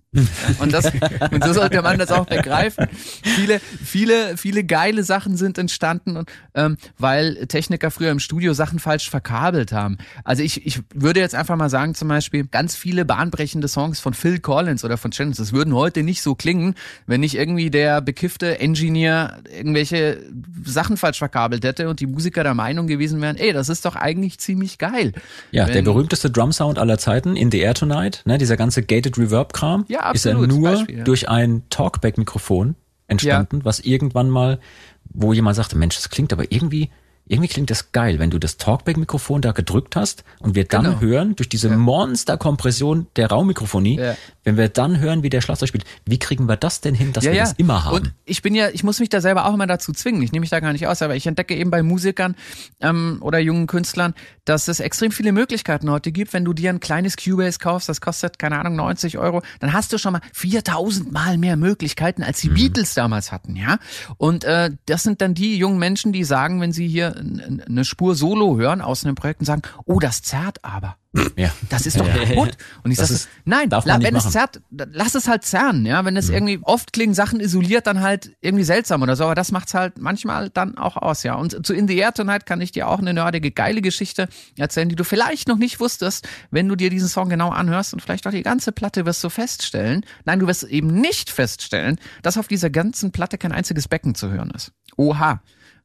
Und, 0.59 0.73
das, 0.73 0.91
und 1.31 1.41
so 1.41 1.53
sollte 1.53 1.81
man 1.81 1.97
das 1.97 2.11
auch 2.11 2.25
begreifen. 2.25 2.87
Viele, 3.23 3.61
viele, 3.61 4.35
viele 4.35 4.65
geile 4.65 5.05
Sachen 5.05 5.37
sind 5.37 5.57
entstanden, 5.57 6.17
und, 6.17 6.29
ähm, 6.53 6.75
weil 6.97 7.47
Techniker 7.47 7.91
früher 7.91 8.11
im 8.11 8.19
Studio 8.19 8.51
Sachen 8.51 8.79
falsch 8.79 9.09
verkabelt 9.09 9.71
haben. 9.71 9.97
Also 10.25 10.43
ich, 10.43 10.65
ich 10.65 10.81
würde 10.93 11.21
jetzt 11.21 11.33
einfach 11.33 11.55
mal 11.55 11.69
sagen, 11.69 11.95
zum 11.95 12.09
Beispiel, 12.09 12.45
ganz 12.45 12.75
viele 12.75 13.05
bahnbrechende 13.05 13.69
Songs 13.69 14.01
von 14.01 14.13
Phil 14.13 14.39
Collins 14.39 14.83
oder 14.83 14.97
von 14.97 15.11
Channels, 15.11 15.37
das 15.37 15.53
würden 15.53 15.73
heute 15.73 16.03
nicht 16.03 16.21
so 16.21 16.35
klingen, 16.35 16.75
wenn 17.07 17.21
nicht 17.21 17.35
irgendwie 17.35 17.69
der 17.69 18.01
bekiffte 18.01 18.59
Engineer 18.59 19.37
irgendwelche 19.49 20.23
Sachen 20.65 20.97
falsch 20.97 21.19
verkabelt 21.19 21.63
hätte 21.63 21.87
und 21.87 22.01
die 22.01 22.07
Musiker 22.07 22.43
der 22.43 22.53
Meinung 22.53 22.87
gewesen 22.87 23.21
wären, 23.21 23.37
ey, 23.37 23.53
das 23.53 23.69
ist 23.69 23.85
doch 23.85 23.95
eigentlich 23.95 24.39
ziemlich 24.39 24.77
geil. 24.77 25.13
Ja, 25.51 25.67
wenn, 25.67 25.73
der 25.73 25.81
berühmteste 25.83 26.29
Drum 26.29 26.51
Sound 26.51 26.79
aller 26.79 26.97
Zeiten, 26.97 27.37
In 27.37 27.49
the 27.49 27.59
Air 27.59 27.75
Tonight, 27.75 28.23
ne, 28.25 28.37
dieser 28.37 28.57
ganze 28.57 28.83
Gated 28.83 29.17
Reverb-Kram. 29.17 29.85
Ja, 29.87 30.00
absolut. 30.01 30.47
Ist 30.47 30.53
er 30.53 30.59
nur 30.59 30.71
Beispiel, 30.71 30.97
ja. 30.99 31.03
durch 31.03 31.29
ein 31.29 31.63
Talkback-Mikrofon 31.69 32.75
entstanden, 33.07 33.59
ja. 33.59 33.65
was 33.65 33.79
irgendwann 33.79 34.29
mal, 34.29 34.59
wo 35.05 35.33
jemand 35.33 35.55
sagte, 35.55 35.77
Mensch, 35.77 35.95
das 35.95 36.09
klingt 36.09 36.33
aber 36.33 36.51
irgendwie 36.51 36.89
irgendwie 37.27 37.47
klingt 37.47 37.69
das 37.69 37.93
geil, 37.93 38.19
wenn 38.19 38.29
du 38.29 38.39
das 38.39 38.57
Talkback-Mikrofon 38.57 39.41
da 39.41 39.53
gedrückt 39.53 39.95
hast 39.95 40.25
und 40.39 40.55
wir 40.55 40.65
dann 40.65 40.83
genau. 40.83 40.99
hören, 40.99 41.35
durch 41.35 41.47
diese 41.47 41.69
ja. 41.69 41.77
Monster-Kompression 41.77 43.07
der 43.15 43.29
Raummikrofonie, 43.29 43.99
ja. 43.99 44.17
Wenn 44.43 44.57
wir 44.57 44.69
dann 44.69 44.99
hören, 44.99 45.23
wie 45.23 45.29
der 45.29 45.41
Schlagzeug 45.41 45.69
spielt, 45.69 45.85
wie 46.05 46.17
kriegen 46.19 46.47
wir 46.47 46.57
das 46.57 46.81
denn 46.81 46.95
hin, 46.95 47.13
dass 47.13 47.23
ja, 47.23 47.31
wir 47.31 47.39
das 47.39 47.53
immer 47.53 47.85
haben? 47.85 47.95
Und 47.95 48.13
ich 48.25 48.41
bin 48.41 48.55
ja, 48.55 48.69
ich 48.69 48.83
muss 48.83 48.99
mich 48.99 49.09
da 49.09 49.21
selber 49.21 49.45
auch 49.45 49.53
immer 49.53 49.67
dazu 49.67 49.91
zwingen. 49.91 50.21
Ich 50.21 50.31
nehme 50.31 50.41
mich 50.41 50.49
da 50.49 50.59
gar 50.59 50.73
nicht 50.73 50.87
aus, 50.87 51.01
aber 51.01 51.15
ich 51.15 51.27
entdecke 51.27 51.55
eben 51.55 51.69
bei 51.69 51.83
Musikern 51.83 52.35
ähm, 52.79 53.17
oder 53.21 53.39
jungen 53.39 53.67
Künstlern, 53.67 54.13
dass 54.45 54.67
es 54.67 54.79
extrem 54.79 55.11
viele 55.11 55.31
Möglichkeiten 55.31 55.89
heute 55.89 56.11
gibt. 56.11 56.33
Wenn 56.33 56.45
du 56.45 56.53
dir 56.53 56.71
ein 56.71 56.79
kleines 56.79 57.17
Cubase 57.17 57.59
kaufst, 57.59 57.89
das 57.89 58.01
kostet, 58.01 58.39
keine 58.39 58.59
Ahnung, 58.59 58.75
90 58.75 59.17
Euro, 59.17 59.41
dann 59.59 59.73
hast 59.73 59.93
du 59.93 59.97
schon 59.97 60.13
mal 60.13 60.21
4000 60.33 61.11
Mal 61.11 61.37
mehr 61.37 61.55
Möglichkeiten, 61.55 62.23
als 62.23 62.41
die 62.41 62.49
mhm. 62.49 62.55
Beatles 62.55 62.93
damals 62.93 63.31
hatten, 63.31 63.55
ja? 63.55 63.77
Und 64.17 64.43
äh, 64.43 64.71
das 64.85 65.03
sind 65.03 65.21
dann 65.21 65.33
die 65.33 65.57
jungen 65.57 65.77
Menschen, 65.77 66.13
die 66.13 66.23
sagen, 66.23 66.61
wenn 66.61 66.71
sie 66.71 66.87
hier 66.87 67.15
eine 67.15 67.85
Spur 67.85 68.15
Solo 68.15 68.57
hören 68.57 68.81
aus 68.81 69.05
einem 69.05 69.15
Projekt 69.15 69.41
und 69.41 69.45
sagen, 69.45 69.61
oh, 69.85 69.99
das 69.99 70.21
zerrt 70.21 70.63
aber. 70.63 70.97
Ja. 71.35 71.51
Das 71.69 71.85
ist 71.85 71.99
doch 71.99 72.07
ja. 72.07 72.23
kaputt. 72.23 72.57
Und 72.83 72.91
ich 72.91 72.97
sage, 72.97 73.13
nein, 73.43 73.69
la, 73.69 74.01
wenn 74.01 74.15
es 74.15 74.29
zerrt, 74.31 74.61
lass 74.69 75.13
es 75.13 75.27
halt 75.27 75.43
zerren, 75.43 75.85
ja. 75.85 76.05
Wenn 76.05 76.15
es 76.15 76.29
mhm. 76.29 76.35
irgendwie, 76.35 76.59
oft 76.61 76.93
klingen 76.93 77.13
Sachen 77.13 77.41
isoliert 77.41 77.85
dann 77.87 77.99
halt 77.99 78.31
irgendwie 78.39 78.63
seltsam 78.63 79.01
oder 79.01 79.17
so, 79.17 79.25
aber 79.25 79.35
das 79.35 79.51
macht's 79.51 79.73
halt 79.73 79.99
manchmal 79.99 80.49
dann 80.49 80.77
auch 80.77 80.95
aus, 80.95 81.23
ja. 81.23 81.35
Und 81.35 81.65
zu 81.65 81.73
In 81.73 81.87
the 81.87 81.97
Air 81.97 82.13
Tonight 82.13 82.45
kann 82.45 82.61
ich 82.61 82.71
dir 82.71 82.87
auch 82.87 82.99
eine 82.99 83.13
nerdige, 83.13 83.51
geile 83.51 83.81
Geschichte 83.81 84.29
erzählen, 84.57 84.87
die 84.87 84.95
du 84.95 85.03
vielleicht 85.03 85.49
noch 85.49 85.57
nicht 85.57 85.81
wusstest, 85.81 86.27
wenn 86.49 86.69
du 86.69 86.75
dir 86.75 86.89
diesen 86.89 87.09
Song 87.09 87.27
genau 87.27 87.49
anhörst 87.49 87.93
und 87.93 88.01
vielleicht 88.01 88.25
auch 88.25 88.31
die 88.31 88.43
ganze 88.43 88.71
Platte 88.71 89.05
wirst 89.05 89.21
du 89.23 89.29
feststellen, 89.29 90.05
nein, 90.23 90.39
du 90.39 90.47
wirst 90.47 90.63
eben 90.63 90.87
nicht 90.87 91.29
feststellen, 91.29 91.99
dass 92.21 92.37
auf 92.37 92.47
dieser 92.47 92.69
ganzen 92.69 93.11
Platte 93.11 93.37
kein 93.37 93.51
einziges 93.51 93.89
Becken 93.89 94.15
zu 94.15 94.29
hören 94.29 94.51
ist. 94.51 94.71
Oha. 94.95 95.41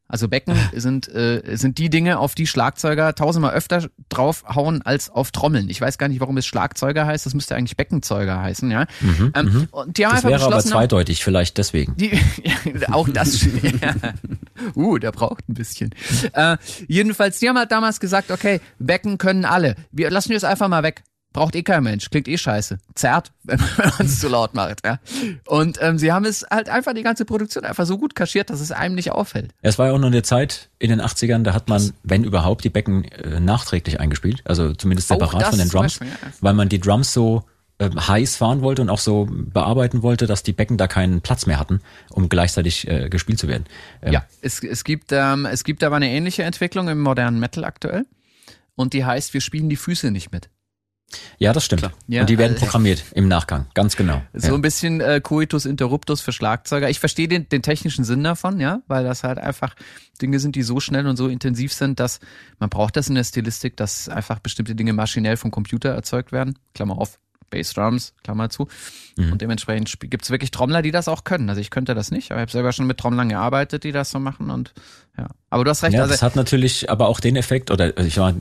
Also 0.09 0.29
Becken 0.29 0.55
sind, 0.75 1.09
äh, 1.09 1.57
sind 1.57 1.79
die 1.79 1.91
Dinge, 1.91 2.19
auf 2.19 2.35
die 2.35 2.47
Schlagzeuger 2.47 3.15
tausendmal 3.15 3.55
öfter 3.55 3.89
draufhauen 4.09 4.83
als 4.83 5.11
auf 5.11 5.33
Trommeln. 5.33 5.69
Ich 5.69 5.81
weiß 5.81 5.99
gar 5.99 6.09
nicht, 6.09 6.21
warum 6.21 6.37
es 6.37 6.47
Schlagzeuger 6.47 7.07
heißt. 7.07 7.27
Das 7.27 7.35
müsste 7.35 7.57
eigentlich 7.57 7.77
Beckenzeuger 7.77 8.41
heißen, 8.41 8.71
ja. 8.71 8.87
Mhm, 9.01 9.33
ähm, 9.35 9.47
mhm. 9.47 9.69
und 9.71 9.99
die 9.99 10.07
haben 10.07 10.13
das 10.13 10.25
einfach 10.25 10.41
wäre 10.41 10.53
aber 10.53 10.63
zweideutig, 10.63 11.25
vielleicht 11.25 11.59
deswegen. 11.59 11.97
Die, 11.97 12.11
ja, 12.45 12.93
auch 12.93 13.09
das. 13.09 13.43
ja. 13.81 13.95
Uh, 14.75 14.99
der 14.99 15.13
braucht 15.13 15.49
ein 15.49 15.55
bisschen. 15.55 15.91
Äh, 16.33 16.57
jedenfalls, 16.89 17.39
die 17.39 17.49
haben 17.49 17.59
halt 17.59 17.73
damals 17.73 18.01
gesagt, 18.01 18.31
okay, 18.31 18.61
Becken 18.79 19.19
können 19.19 19.45
alle. 19.45 19.75
Wir 19.91 20.11
lassen 20.11 20.31
wir 20.31 20.37
es 20.37 20.45
einfach 20.45 20.69
mal 20.69 20.83
weg. 20.83 21.03
Braucht 21.37 21.55
eh 21.55 21.63
kein 21.63 21.85
Mensch, 21.85 22.11
klingt 22.11 22.29
eh 22.29 22.39
scheiße. 22.39 22.79
Zerrt, 22.95 23.33
wenn 23.45 23.59
man 23.59 24.07
es 24.07 24.19
zu 24.19 24.29
laut 24.29 24.55
macht. 24.55 24.85
Ja. 24.85 24.99
Und 25.47 25.79
ähm, 25.81 25.99
sie 25.99 26.13
haben 26.13 26.25
es 26.25 26.45
halt 26.51 26.69
einfach 26.69 26.95
die 26.95 27.03
ganze 27.03 27.25
Produktion 27.25 27.65
einfach 27.65 27.87
so 27.87 27.99
gut 27.99 28.15
kaschiert, 28.15 28.51
dass 28.51 28.61
es 28.61 28.73
einem 28.73 28.95
nicht 28.95 29.13
auffällt. 29.13 29.53
Es 29.63 29.79
war 29.79 29.89
ja 29.89 29.93
auch 29.93 29.99
noch 29.99 30.09
eine 30.09 30.23
Zeit 30.23 30.71
in 30.79 30.91
den 30.91 31.01
80ern, 31.01 31.43
da 31.43 31.55
hat 31.55 31.69
man, 31.69 31.93
wenn 32.03 32.25
überhaupt, 32.25 32.65
die 32.65 32.71
Becken 32.71 33.05
äh, 33.05 33.41
nachträglich 33.41 34.01
eingespielt. 34.01 34.43
Also 34.45 34.73
zumindest 34.75 35.09
separat 35.09 35.45
von 35.45 35.59
den 35.59 35.69
Drums. 35.69 35.99
Beispiel, 35.99 36.09
ja. 36.09 36.33
Weil 36.41 36.55
man 36.55 36.69
die 36.69 36.81
Drums 36.81 37.13
so 37.13 37.45
äh, 37.79 37.91
heiß 37.91 38.37
fahren 38.37 38.63
wollte 38.63 38.81
und 38.81 38.89
auch 38.89 38.99
so 38.99 39.29
bearbeiten 39.31 40.03
wollte, 40.03 40.27
dass 40.27 40.43
die 40.43 40.55
Becken 40.55 40.79
da 40.79 40.87
keinen 40.87 41.21
Platz 41.21 41.45
mehr 41.45 41.59
hatten, 41.59 41.81
um 42.11 42.31
gleichzeitig 42.31 42.89
äh, 42.89 43.11
gespielt 43.11 43.39
zu 43.39 43.49
werden. 43.49 43.65
Ähm, 44.01 44.15
ja, 44.15 44.25
es, 44.41 44.63
es 44.63 44.83
gibt 44.83 45.13
ähm, 45.13 45.45
es 45.45 45.63
gibt 45.63 45.85
aber 45.85 45.97
eine 45.97 46.09
ähnliche 46.09 46.43
Entwicklung 46.45 46.89
im 46.89 47.01
modernen 47.01 47.39
Metal 47.39 47.65
aktuell 47.65 48.07
und 48.77 48.95
die 48.95 49.05
heißt, 49.05 49.35
wir 49.35 49.43
spielen 49.43 49.69
die 49.69 49.77
Füße 49.77 50.11
nicht 50.11 50.33
mit. 50.33 50.49
Ja, 51.39 51.53
das 51.53 51.65
stimmt. 51.65 51.89
Ja, 52.09 52.23
und 52.23 52.31
die 52.31 52.39
werden 52.39 52.55
also, 52.55 52.65
programmiert 52.65 53.05
im 53.15 53.29
Nachgang, 53.29 53.67
ganz 53.75 53.97
genau. 53.97 54.23
So 54.33 54.49
ja. 54.49 54.55
ein 54.55 54.63
bisschen 54.63 55.01
äh, 55.01 55.21
Coitus 55.21 55.65
Interruptus 55.65 56.21
für 56.21 56.33
Schlagzeuger. 56.33 56.91
Ich 56.91 56.99
verstehe 56.99 57.29
den, 57.29 57.49
den 57.49 57.63
technischen 57.63 58.05
Sinn 58.05 58.25
davon, 58.25 58.59
ja, 58.59 58.81
weil 58.89 59.05
das 59.05 59.23
halt 59.23 59.39
einfach 59.39 59.75
Dinge 60.21 60.41
sind, 60.41 60.57
die 60.57 60.63
so 60.63 60.81
schnell 60.81 61.07
und 61.07 61.17
so 61.17 61.29
intensiv 61.29 61.73
sind, 61.73 62.01
dass 62.01 62.21
man 62.59 62.71
braucht 62.71 62.97
das 62.97 63.09
in 63.09 63.15
der 63.15 63.25
Stilistik, 63.25 63.77
dass 63.77 64.09
einfach 64.09 64.41
bestimmte 64.41 64.75
Dinge 64.75 64.93
maschinell 64.93 65.37
vom 65.37 65.51
Computer 65.51 65.91
erzeugt 65.91 66.33
werden. 66.33 66.59
Klammer 66.75 66.99
auf, 66.99 67.19
Bassdrums, 67.51 68.15
Klammer 68.25 68.51
zu. 68.51 68.69
Mhm. 69.17 69.33
Und 69.33 69.43
dementsprechend 69.43 69.99
gibt 70.01 70.25
es 70.25 70.31
wirklich 70.31 70.51
Trommler, 70.51 70.83
die 70.83 70.91
das 70.91 71.09
auch 71.09 71.25
können. 71.25 71.49
Also 71.49 71.61
ich 71.61 71.71
könnte 71.71 71.95
das 71.95 72.11
nicht, 72.11 72.31
aber 72.31 72.41
ich 72.41 72.43
habe 72.43 72.53
selber 72.53 72.73
schon 72.73 72.87
mit 72.87 72.99
Trommlern 72.99 73.29
gearbeitet, 73.29 73.85
die 73.85 73.93
das 73.93 74.11
so 74.11 74.19
machen 74.19 74.51
und 74.51 74.75
ja. 75.17 75.29
Aber 75.49 75.65
du 75.65 75.71
hast 75.71 75.83
recht. 75.83 75.95
Ja, 75.95 76.03
also 76.03 76.13
das 76.13 76.23
hat 76.23 76.37
natürlich 76.37 76.91
aber 76.91 77.09
auch 77.09 77.21
den 77.21 77.37
Effekt 77.37 77.71
oder 77.71 77.97
ich 77.99 78.19
war, 78.19 78.35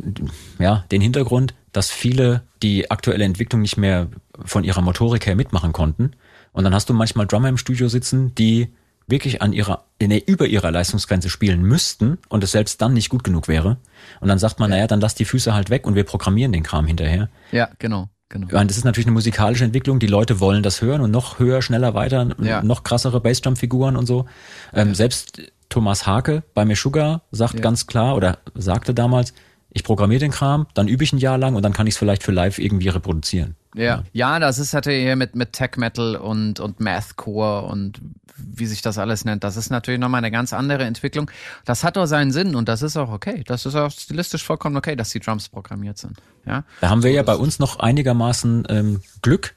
ja, 0.59 0.85
den 0.91 1.01
Hintergrund, 1.01 1.53
dass 1.75 1.91
viele 1.91 2.43
die 2.63 2.89
aktuelle 2.89 3.25
Entwicklung 3.25 3.61
nicht 3.61 3.77
mehr 3.77 4.07
von 4.43 4.63
ihrer 4.63 4.81
Motorik 4.81 5.25
her 5.25 5.35
mitmachen 5.35 5.73
konnten. 5.73 6.11
Und 6.51 6.63
dann 6.63 6.73
hast 6.73 6.89
du 6.89 6.93
manchmal 6.93 7.27
Drummer 7.27 7.49
im 7.49 7.57
Studio 7.57 7.87
sitzen, 7.89 8.33
die 8.35 8.69
wirklich 9.07 9.41
an 9.41 9.53
ihrer, 9.53 9.85
nee, 10.01 10.23
über 10.25 10.47
ihrer 10.47 10.71
Leistungsgrenze 10.71 11.29
spielen 11.29 11.61
müssten 11.61 12.17
und 12.29 12.43
es 12.43 12.51
selbst 12.51 12.81
dann 12.81 12.93
nicht 12.93 13.09
gut 13.09 13.23
genug 13.23 13.47
wäre. 13.47 13.77
Und 14.19 14.29
dann 14.29 14.39
sagt 14.39 14.59
man, 14.59 14.71
ja. 14.71 14.77
naja, 14.77 14.87
dann 14.87 15.01
lass 15.01 15.15
die 15.15 15.25
Füße 15.25 15.53
halt 15.53 15.69
weg 15.69 15.85
und 15.85 15.95
wir 15.95 16.05
programmieren 16.05 16.51
den 16.51 16.63
Kram 16.63 16.87
hinterher. 16.87 17.29
Ja, 17.51 17.69
genau. 17.77 18.09
Genau. 18.29 18.59
Und 18.59 18.69
das 18.71 18.77
ist 18.77 18.85
natürlich 18.85 19.05
eine 19.05 19.13
musikalische 19.13 19.63
Entwicklung. 19.63 19.99
Die 19.99 20.07
Leute 20.07 20.39
wollen 20.39 20.63
das 20.63 20.81
hören 20.81 21.01
und 21.01 21.11
noch 21.11 21.37
höher, 21.37 21.61
schneller, 21.61 21.93
weiter, 21.93 22.27
ja. 22.41 22.63
noch 22.63 22.83
krassere 22.83 23.21
Bassdrum-Figuren 23.21 23.95
und 23.95 24.07
so. 24.07 24.25
Ähm, 24.73 24.89
ja. 24.89 24.95
Selbst 24.95 25.41
Thomas 25.69 26.07
Hake 26.07 26.43
bei 26.53 26.65
Meshuggah 26.65 27.21
sagt 27.31 27.61
ganz 27.61 27.85
klar 27.85 28.15
oder 28.15 28.39
sagte 28.55 28.93
damals, 28.93 29.33
ich 29.75 29.83
programmiere 29.83 30.21
den 30.21 30.31
Kram, 30.31 30.67
dann 30.73 30.87
übe 30.87 31.03
ich 31.03 31.11
ein 31.11 31.17
Jahr 31.17 31.37
lang 31.37 31.55
und 31.55 31.61
dann 31.61 31.73
kann 31.73 31.85
ich 31.85 31.95
es 31.95 31.97
vielleicht 31.97 32.23
für 32.23 32.31
live 32.31 32.59
irgendwie 32.59 32.87
reproduzieren. 32.87 33.55
Ja, 33.75 34.03
ja, 34.13 34.39
das 34.39 34.57
ist 34.57 34.73
natürlich 34.73 35.03
hier 35.03 35.17
mit, 35.17 35.35
mit 35.35 35.51
Tech 35.51 35.71
Metal 35.75 36.15
und, 36.15 36.61
und 36.61 36.79
Mathcore 36.79 37.67
und 37.67 37.99
wie 38.37 38.65
sich 38.67 38.81
das 38.81 38.97
alles 38.97 39.25
nennt. 39.25 39.43
Das 39.43 39.57
ist 39.57 39.69
natürlich 39.69 39.99
nochmal 39.99 40.19
eine 40.19 40.31
ganz 40.31 40.53
andere 40.53 40.85
Entwicklung. 40.85 41.29
Das 41.65 41.83
hat 41.83 41.97
doch 41.97 42.05
seinen 42.05 42.31
Sinn 42.31 42.55
und 42.55 42.69
das 42.69 42.81
ist 42.83 42.95
auch 42.95 43.11
okay. 43.11 43.43
Das 43.45 43.65
ist 43.65 43.75
auch 43.75 43.91
stilistisch 43.91 44.45
vollkommen 44.45 44.77
okay, 44.77 44.95
dass 44.95 45.09
die 45.09 45.19
Drums 45.19 45.49
programmiert 45.49 45.97
sind. 45.97 46.19
Ja. 46.45 46.63
Da 46.79 46.89
haben 46.89 47.03
wir 47.03 47.11
ja 47.11 47.23
bei 47.23 47.35
uns 47.35 47.59
noch 47.59 47.79
einigermaßen 47.79 48.67
ähm, 48.69 49.01
Glück, 49.21 49.55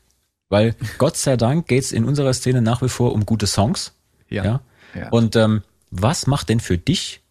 weil 0.49 0.75
Gott 0.99 1.17
sei 1.17 1.37
Dank 1.37 1.69
geht's 1.69 1.93
in 1.93 2.05
unserer 2.05 2.35
Szene 2.35 2.61
nach 2.61 2.83
wie 2.83 2.89
vor 2.89 3.13
um 3.13 3.25
gute 3.25 3.47
Songs. 3.47 3.95
Ja. 4.29 4.45
ja? 4.45 4.61
Ja. 4.97 5.11
Und 5.11 5.37
ähm, 5.37 5.63
was 5.93 6.27
macht 6.27 6.49
denn 6.49 6.59
für 6.59 6.77
dich 6.77 7.23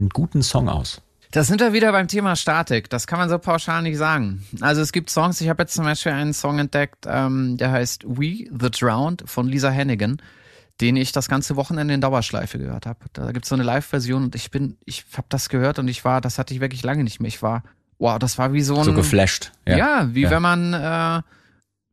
einen 0.00 0.08
guten 0.08 0.42
Song 0.42 0.68
aus? 0.68 1.02
Da 1.32 1.44
sind 1.44 1.60
wir 1.60 1.72
wieder 1.72 1.92
beim 1.92 2.08
Thema 2.08 2.36
Statik. 2.36 2.90
Das 2.90 3.06
kann 3.06 3.18
man 3.18 3.30
so 3.30 3.38
pauschal 3.38 3.80
nicht 3.82 3.96
sagen. 3.96 4.44
Also 4.60 4.82
es 4.82 4.92
gibt 4.92 5.08
Songs, 5.08 5.40
ich 5.40 5.48
habe 5.48 5.62
jetzt 5.62 5.72
zum 5.72 5.84
Beispiel 5.86 6.12
einen 6.12 6.34
Song 6.34 6.58
entdeckt, 6.58 7.06
ähm, 7.08 7.56
der 7.56 7.72
heißt 7.72 8.04
We 8.06 8.48
the 8.50 8.70
Drowned 8.70 9.24
von 9.26 9.48
Lisa 9.48 9.72
Hannigan, 9.72 10.20
den 10.82 10.94
ich 10.96 11.10
das 11.12 11.30
ganze 11.30 11.56
Wochenende 11.56 11.94
in 11.94 12.02
Dauerschleife 12.02 12.58
gehört 12.58 12.84
habe. 12.84 12.98
Da 13.14 13.32
gibt's 13.32 13.48
so 13.48 13.54
eine 13.54 13.64
Live-Version 13.64 14.24
und 14.24 14.34
ich 14.34 14.50
bin, 14.50 14.76
ich 14.84 15.06
habe 15.16 15.26
das 15.30 15.48
gehört 15.48 15.78
und 15.78 15.88
ich 15.88 16.04
war, 16.04 16.20
das 16.20 16.38
hatte 16.38 16.52
ich 16.52 16.60
wirklich 16.60 16.82
lange 16.82 17.02
nicht 17.02 17.18
mehr. 17.18 17.28
Ich 17.28 17.42
war, 17.42 17.62
wow, 17.98 18.18
das 18.18 18.36
war 18.36 18.52
wie 18.52 18.60
so 18.62 18.76
ein. 18.76 18.84
So 18.84 18.92
geflasht. 18.92 19.52
Ja, 19.66 19.76
Ja. 19.78 20.08
wie 20.12 20.22
Ja. 20.22 20.30
wenn 20.30 20.42
man, 20.42 20.74
äh, 20.74 21.22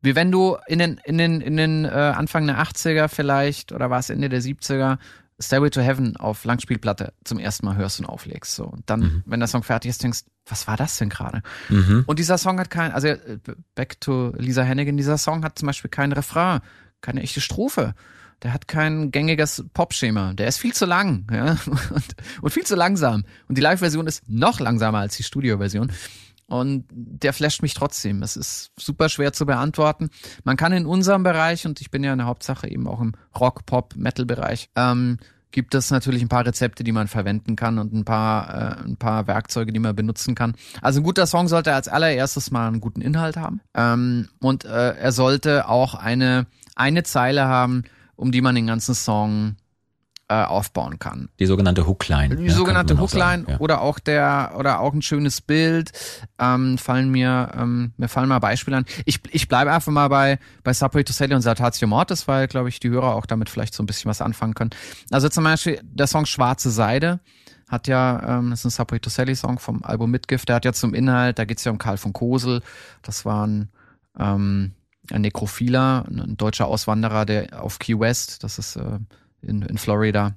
wie 0.02 0.14
wenn 0.16 0.30
du 0.30 0.58
in 0.66 0.78
den, 0.80 1.00
in 1.04 1.16
den, 1.16 1.40
in 1.40 1.56
den 1.56 1.86
äh, 1.86 1.88
Anfang 1.88 2.46
der 2.46 2.58
80er 2.58 3.08
vielleicht 3.08 3.72
oder 3.72 3.88
war 3.88 4.00
es 4.00 4.10
Ende 4.10 4.28
der 4.28 4.42
70er 4.42 4.98
Stairway 5.40 5.70
to 5.70 5.80
Heaven 5.80 6.16
auf 6.16 6.44
Langspielplatte 6.44 7.12
zum 7.24 7.38
ersten 7.38 7.66
Mal 7.66 7.76
hörst 7.76 7.98
und 8.00 8.06
auflegst. 8.06 8.54
So. 8.54 8.64
Und 8.64 8.88
dann, 8.90 9.22
wenn 9.26 9.40
der 9.40 9.48
Song 9.48 9.62
fertig 9.62 9.88
ist, 9.88 10.02
denkst, 10.02 10.20
was 10.46 10.66
war 10.66 10.76
das 10.76 10.98
denn 10.98 11.08
gerade? 11.08 11.42
Mhm. 11.68 12.04
Und 12.06 12.18
dieser 12.18 12.38
Song 12.38 12.58
hat 12.60 12.70
kein, 12.70 12.92
also 12.92 13.08
äh, 13.08 13.38
back 13.74 14.00
to 14.00 14.32
Lisa 14.36 14.64
Hannigan, 14.64 14.96
dieser 14.96 15.18
Song 15.18 15.44
hat 15.44 15.58
zum 15.58 15.66
Beispiel 15.66 15.90
kein 15.90 16.12
Refrain, 16.12 16.60
keine 17.00 17.22
echte 17.22 17.40
Strophe. 17.40 17.94
Der 18.42 18.54
hat 18.54 18.68
kein 18.68 19.10
gängiges 19.10 19.64
Popschema. 19.74 20.32
Der 20.32 20.48
ist 20.48 20.58
viel 20.58 20.72
zu 20.72 20.86
lang, 20.86 21.26
ja, 21.30 21.56
und, 21.66 22.04
und 22.40 22.50
viel 22.50 22.64
zu 22.64 22.74
langsam. 22.74 23.24
Und 23.48 23.58
die 23.58 23.62
Live-Version 23.62 24.06
ist 24.06 24.28
noch 24.28 24.60
langsamer 24.60 24.98
als 24.98 25.16
die 25.16 25.22
Studio-Version. 25.22 25.92
Und 26.50 26.84
der 26.90 27.32
flasht 27.32 27.62
mich 27.62 27.74
trotzdem. 27.74 28.22
Es 28.22 28.36
ist 28.36 28.72
super 28.76 29.08
schwer 29.08 29.32
zu 29.32 29.46
beantworten. 29.46 30.10
Man 30.42 30.56
kann 30.56 30.72
in 30.72 30.84
unserem 30.84 31.22
Bereich, 31.22 31.64
und 31.64 31.80
ich 31.80 31.90
bin 31.90 32.02
ja 32.02 32.12
in 32.12 32.18
der 32.18 32.26
Hauptsache 32.26 32.68
eben 32.68 32.88
auch 32.88 33.00
im 33.00 33.14
Rock, 33.38 33.66
Pop, 33.66 33.94
Metal-Bereich, 33.96 34.68
ähm, 34.74 35.18
gibt 35.52 35.74
es 35.74 35.90
natürlich 35.90 36.22
ein 36.22 36.28
paar 36.28 36.46
Rezepte, 36.46 36.84
die 36.84 36.92
man 36.92 37.08
verwenden 37.08 37.56
kann 37.56 37.78
und 37.78 37.92
ein 37.92 38.04
paar, 38.04 38.78
äh, 38.80 38.84
ein 38.84 38.96
paar 38.96 39.26
Werkzeuge, 39.26 39.72
die 39.72 39.78
man 39.78 39.94
benutzen 39.94 40.34
kann. 40.34 40.54
Also 40.82 41.00
ein 41.00 41.04
guter 41.04 41.26
Song 41.26 41.48
sollte 41.48 41.74
als 41.74 41.88
allererstes 41.88 42.50
mal 42.50 42.66
einen 42.66 42.80
guten 42.80 43.00
Inhalt 43.00 43.36
haben. 43.36 43.60
Ähm, 43.74 44.28
und 44.40 44.64
äh, 44.64 44.96
er 44.96 45.12
sollte 45.12 45.68
auch 45.68 45.94
eine, 45.94 46.46
eine 46.74 47.02
Zeile 47.02 47.46
haben, 47.46 47.84
um 48.16 48.32
die 48.32 48.42
man 48.42 48.54
den 48.54 48.66
ganzen 48.66 48.94
Song 48.94 49.56
äh, 50.30 50.44
aufbauen 50.44 51.00
kann. 51.00 51.28
Die 51.40 51.46
sogenannte 51.46 51.88
Hookline. 51.88 52.36
Die 52.36 52.44
ja, 52.44 52.52
sogenannte 52.52 52.94
auch 52.94 53.00
Hookline 53.00 53.46
ja. 53.48 53.58
oder 53.58 53.80
auch 53.80 53.98
der 53.98 54.52
oder 54.56 54.78
auch 54.78 54.94
ein 54.94 55.02
schönes 55.02 55.40
Bild 55.40 55.90
ähm, 56.38 56.78
fallen 56.78 57.10
mir 57.10 57.50
ähm, 57.58 57.92
mir 57.96 58.08
fallen 58.08 58.28
mal 58.28 58.38
Beispiele 58.38 58.76
an. 58.76 58.84
Ich 59.06 59.20
ich 59.32 59.48
bleibe 59.48 59.72
einfach 59.72 59.90
mal 59.90 60.06
bei 60.06 60.38
bei 60.62 60.72
Subway 60.72 61.02
to 61.02 61.12
Sally 61.12 61.34
und 61.34 61.42
Saltatio 61.42 61.88
Mortis, 61.88 62.28
weil 62.28 62.46
glaube 62.46 62.68
ich 62.68 62.78
die 62.78 62.90
Hörer 62.90 63.16
auch 63.16 63.26
damit 63.26 63.50
vielleicht 63.50 63.74
so 63.74 63.82
ein 63.82 63.86
bisschen 63.86 64.08
was 64.08 64.20
anfangen 64.20 64.54
können. 64.54 64.70
Also 65.10 65.28
zum 65.28 65.42
Beispiel 65.42 65.80
der 65.82 66.06
Song 66.06 66.26
Schwarze 66.26 66.70
Seide 66.70 67.18
hat 67.66 67.88
ja, 67.88 68.38
ähm, 68.38 68.50
das 68.50 68.60
ist 68.60 68.66
ein 68.66 68.70
Subway 68.70 69.00
to 69.00 69.10
Sally 69.10 69.34
Song 69.34 69.58
vom 69.58 69.82
Album 69.82 70.12
Mitgift, 70.12 70.48
der 70.48 70.56
hat 70.56 70.64
ja 70.64 70.72
zum 70.72 70.94
Inhalt, 70.94 71.40
da 71.40 71.44
geht's 71.44 71.64
ja 71.64 71.72
um 71.72 71.78
Karl 71.78 71.96
von 71.96 72.12
Kosel, 72.12 72.62
das 73.02 73.24
war 73.24 73.46
ein, 73.46 73.68
ähm, 74.18 74.72
ein 75.10 75.20
Nekrophiler, 75.22 76.04
ein 76.08 76.36
deutscher 76.36 76.66
Auswanderer, 76.66 77.24
der 77.24 77.62
auf 77.62 77.78
Key 77.78 77.98
West, 77.98 78.42
das 78.44 78.58
ist 78.58 78.76
äh, 78.76 78.98
in, 79.42 79.62
in 79.62 79.78
Florida, 79.78 80.36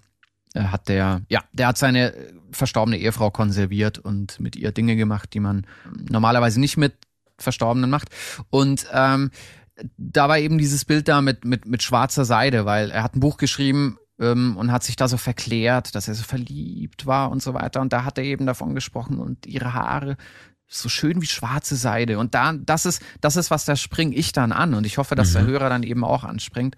äh, 0.54 0.64
hat 0.64 0.90
der, 0.90 1.22
ja, 1.30 1.44
der 1.52 1.68
hat 1.68 1.78
seine 1.78 2.14
äh, 2.14 2.34
verstorbene 2.52 2.98
Ehefrau 2.98 3.32
konserviert 3.32 4.00
und 4.00 4.40
mit 4.40 4.56
ihr 4.56 4.72
Dinge 4.72 4.96
gemacht, 4.96 5.34
die 5.34 5.40
man 5.40 5.66
normalerweise 6.10 6.60
nicht 6.60 6.78
mit 6.78 6.94
Verstorbenen 7.38 7.90
macht. 7.90 8.10
Und 8.50 8.86
ähm, 8.94 9.32
da 9.98 10.30
war 10.30 10.38
eben 10.38 10.58
dieses 10.58 10.86
Bild 10.86 11.08
da 11.08 11.22
mit, 11.22 11.46
mit, 11.46 11.66
mit 11.66 11.82
schwarzer 11.82 12.26
Seide, 12.26 12.66
weil 12.66 12.92
er 12.92 13.04
hat 13.04 13.16
ein 13.16 13.20
Buch 13.20 13.38
geschrieben 13.38 13.98
ähm, 14.20 14.56
und 14.58 14.72
hat 14.72 14.84
sich 14.84 14.96
da 14.96 15.08
so 15.08 15.18
verklärt, 15.18 15.96
dass 15.96 16.08
er 16.08 16.14
so 16.14 16.24
verliebt 16.24 17.06
war 17.06 17.32
und 17.32 17.42
so 17.42 17.54
weiter. 17.54 17.82
Und 17.82 17.92
da 17.92 18.06
hat 18.06 18.18
er 18.18 18.24
eben 18.24 18.46
davon 18.46 18.76
gesprochen 18.76 19.20
und 19.20 19.46
ihre 19.46 19.74
Haare 19.74 20.18
so 20.68 20.90
schön 20.90 21.22
wie 21.22 21.28
schwarze 21.28 21.76
Seide. 21.76 22.18
Und 22.18 22.34
da, 22.34 22.54
das 22.54 22.86
ist, 22.86 23.02
das 23.22 23.36
ist 23.36 23.52
was, 23.52 23.66
da 23.66 23.76
springe 23.76 24.16
ich 24.16 24.32
dann 24.32 24.52
an. 24.52 24.74
Und 24.74 24.86
ich 24.86 24.98
hoffe, 24.98 25.16
dass 25.16 25.34
der 25.34 25.46
Hörer 25.46 25.70
dann 25.70 25.84
eben 25.84 26.04
auch 26.04 26.24
anspringt. 26.24 26.76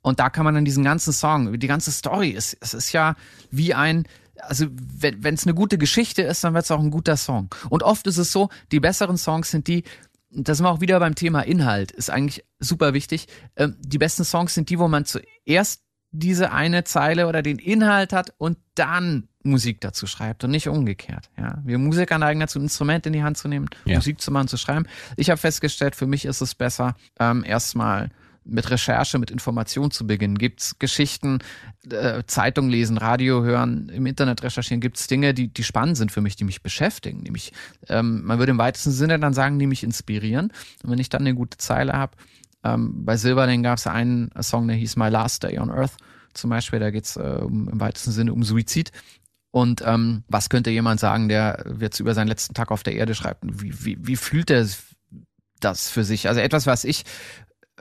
Und 0.00 0.20
da 0.20 0.30
kann 0.30 0.44
man 0.44 0.54
dann 0.54 0.64
diesen 0.64 0.84
ganzen 0.84 1.12
Song, 1.12 1.58
die 1.58 1.66
ganze 1.66 1.92
Story 1.92 2.30
ist, 2.30 2.56
es 2.60 2.74
ist 2.74 2.92
ja 2.92 3.16
wie 3.50 3.74
ein, 3.74 4.04
also 4.38 4.66
wenn 4.70 5.34
es 5.34 5.44
eine 5.44 5.54
gute 5.54 5.78
Geschichte 5.78 6.22
ist, 6.22 6.44
dann 6.44 6.54
wird 6.54 6.64
es 6.64 6.70
auch 6.70 6.80
ein 6.80 6.90
guter 6.90 7.16
Song. 7.16 7.48
Und 7.70 7.82
oft 7.82 8.06
ist 8.06 8.18
es 8.18 8.32
so, 8.32 8.48
die 8.72 8.80
besseren 8.80 9.16
Songs 9.16 9.50
sind 9.50 9.66
die, 9.66 9.84
das 10.30 10.58
sind 10.58 10.66
wir 10.66 10.70
auch 10.70 10.80
wieder 10.80 10.98
beim 10.98 11.14
Thema 11.14 11.40
Inhalt, 11.40 11.92
ist 11.92 12.10
eigentlich 12.10 12.44
super 12.58 12.92
wichtig. 12.92 13.28
Ähm, 13.56 13.76
die 13.80 13.98
besten 13.98 14.24
Songs 14.24 14.54
sind 14.54 14.68
die, 14.70 14.78
wo 14.78 14.88
man 14.88 15.04
zuerst 15.04 15.82
diese 16.10 16.52
eine 16.52 16.84
Zeile 16.84 17.26
oder 17.26 17.42
den 17.42 17.58
Inhalt 17.58 18.12
hat 18.12 18.34
und 18.38 18.58
dann 18.74 19.28
Musik 19.44 19.80
dazu 19.80 20.06
schreibt 20.06 20.42
und 20.44 20.50
nicht 20.50 20.68
umgekehrt. 20.68 21.30
Ja, 21.38 21.58
wir 21.64 21.78
Musiker 21.78 22.18
neigen 22.18 22.40
dazu, 22.40 22.58
ein 22.58 22.62
Instrument 22.62 23.06
in 23.06 23.12
die 23.12 23.22
Hand 23.22 23.38
zu 23.38 23.46
nehmen, 23.48 23.68
Ja. 23.84 23.96
Musik 23.96 24.20
zu 24.20 24.30
machen, 24.30 24.48
zu 24.48 24.56
schreiben. 24.56 24.86
Ich 25.16 25.30
habe 25.30 25.38
festgestellt, 25.38 25.94
für 25.94 26.06
mich 26.06 26.24
ist 26.24 26.40
es 26.40 26.54
besser, 26.54 26.96
ähm, 27.20 27.44
erstmal 27.44 28.10
mit 28.46 28.70
Recherche, 28.70 29.18
mit 29.18 29.30
Information 29.30 29.90
zu 29.90 30.06
beginnen. 30.06 30.36
Gibt's 30.36 30.78
Geschichten, 30.78 31.38
äh, 31.90 32.22
Zeitung 32.26 32.68
lesen, 32.68 32.98
Radio 32.98 33.42
hören, 33.42 33.88
im 33.88 34.04
Internet 34.06 34.42
recherchieren? 34.42 34.80
Gibt's 34.80 35.06
Dinge, 35.06 35.32
die, 35.32 35.48
die 35.48 35.64
spannend 35.64 35.96
sind 35.96 36.12
für 36.12 36.20
mich, 36.20 36.36
die 36.36 36.44
mich 36.44 36.62
beschäftigen? 36.62 37.22
Nämlich, 37.22 37.52
ähm, 37.88 38.22
man 38.24 38.38
würde 38.38 38.50
im 38.50 38.58
weitesten 38.58 38.90
Sinne 38.90 39.18
dann 39.18 39.32
sagen, 39.32 39.58
die 39.58 39.66
mich 39.66 39.82
inspirieren. 39.82 40.52
Und 40.82 40.90
wenn 40.90 40.98
ich 40.98 41.08
dann 41.08 41.22
eine 41.22 41.34
gute 41.34 41.56
Zeile 41.56 41.94
habe, 41.94 42.12
ähm, 42.64 43.04
bei 43.04 43.16
Silberling 43.16 43.62
gab's 43.62 43.86
einen 43.86 44.30
Song, 44.42 44.68
der 44.68 44.76
hieß 44.76 44.96
My 44.96 45.08
Last 45.08 45.42
Day 45.42 45.58
on 45.58 45.70
Earth 45.70 45.96
zum 46.34 46.50
Beispiel. 46.50 46.80
Da 46.80 46.90
geht's 46.90 47.16
äh, 47.16 47.20
um, 47.20 47.68
im 47.68 47.80
weitesten 47.80 48.12
Sinne 48.12 48.32
um 48.32 48.42
Suizid. 48.42 48.92
Und 49.54 49.84
ähm, 49.86 50.24
was 50.26 50.48
könnte 50.48 50.70
jemand 50.70 50.98
sagen, 50.98 51.28
der 51.28 51.76
jetzt 51.78 52.00
über 52.00 52.12
seinen 52.12 52.26
letzten 52.26 52.54
Tag 52.54 52.72
auf 52.72 52.82
der 52.82 52.96
Erde 52.96 53.14
schreibt? 53.14 53.44
Wie, 53.44 53.72
wie, 53.84 53.96
wie 54.00 54.16
fühlt 54.16 54.50
er 54.50 54.66
das 55.60 55.88
für 55.88 56.02
sich? 56.02 56.26
Also 56.26 56.40
etwas, 56.40 56.66
was 56.66 56.82
ich 56.82 57.04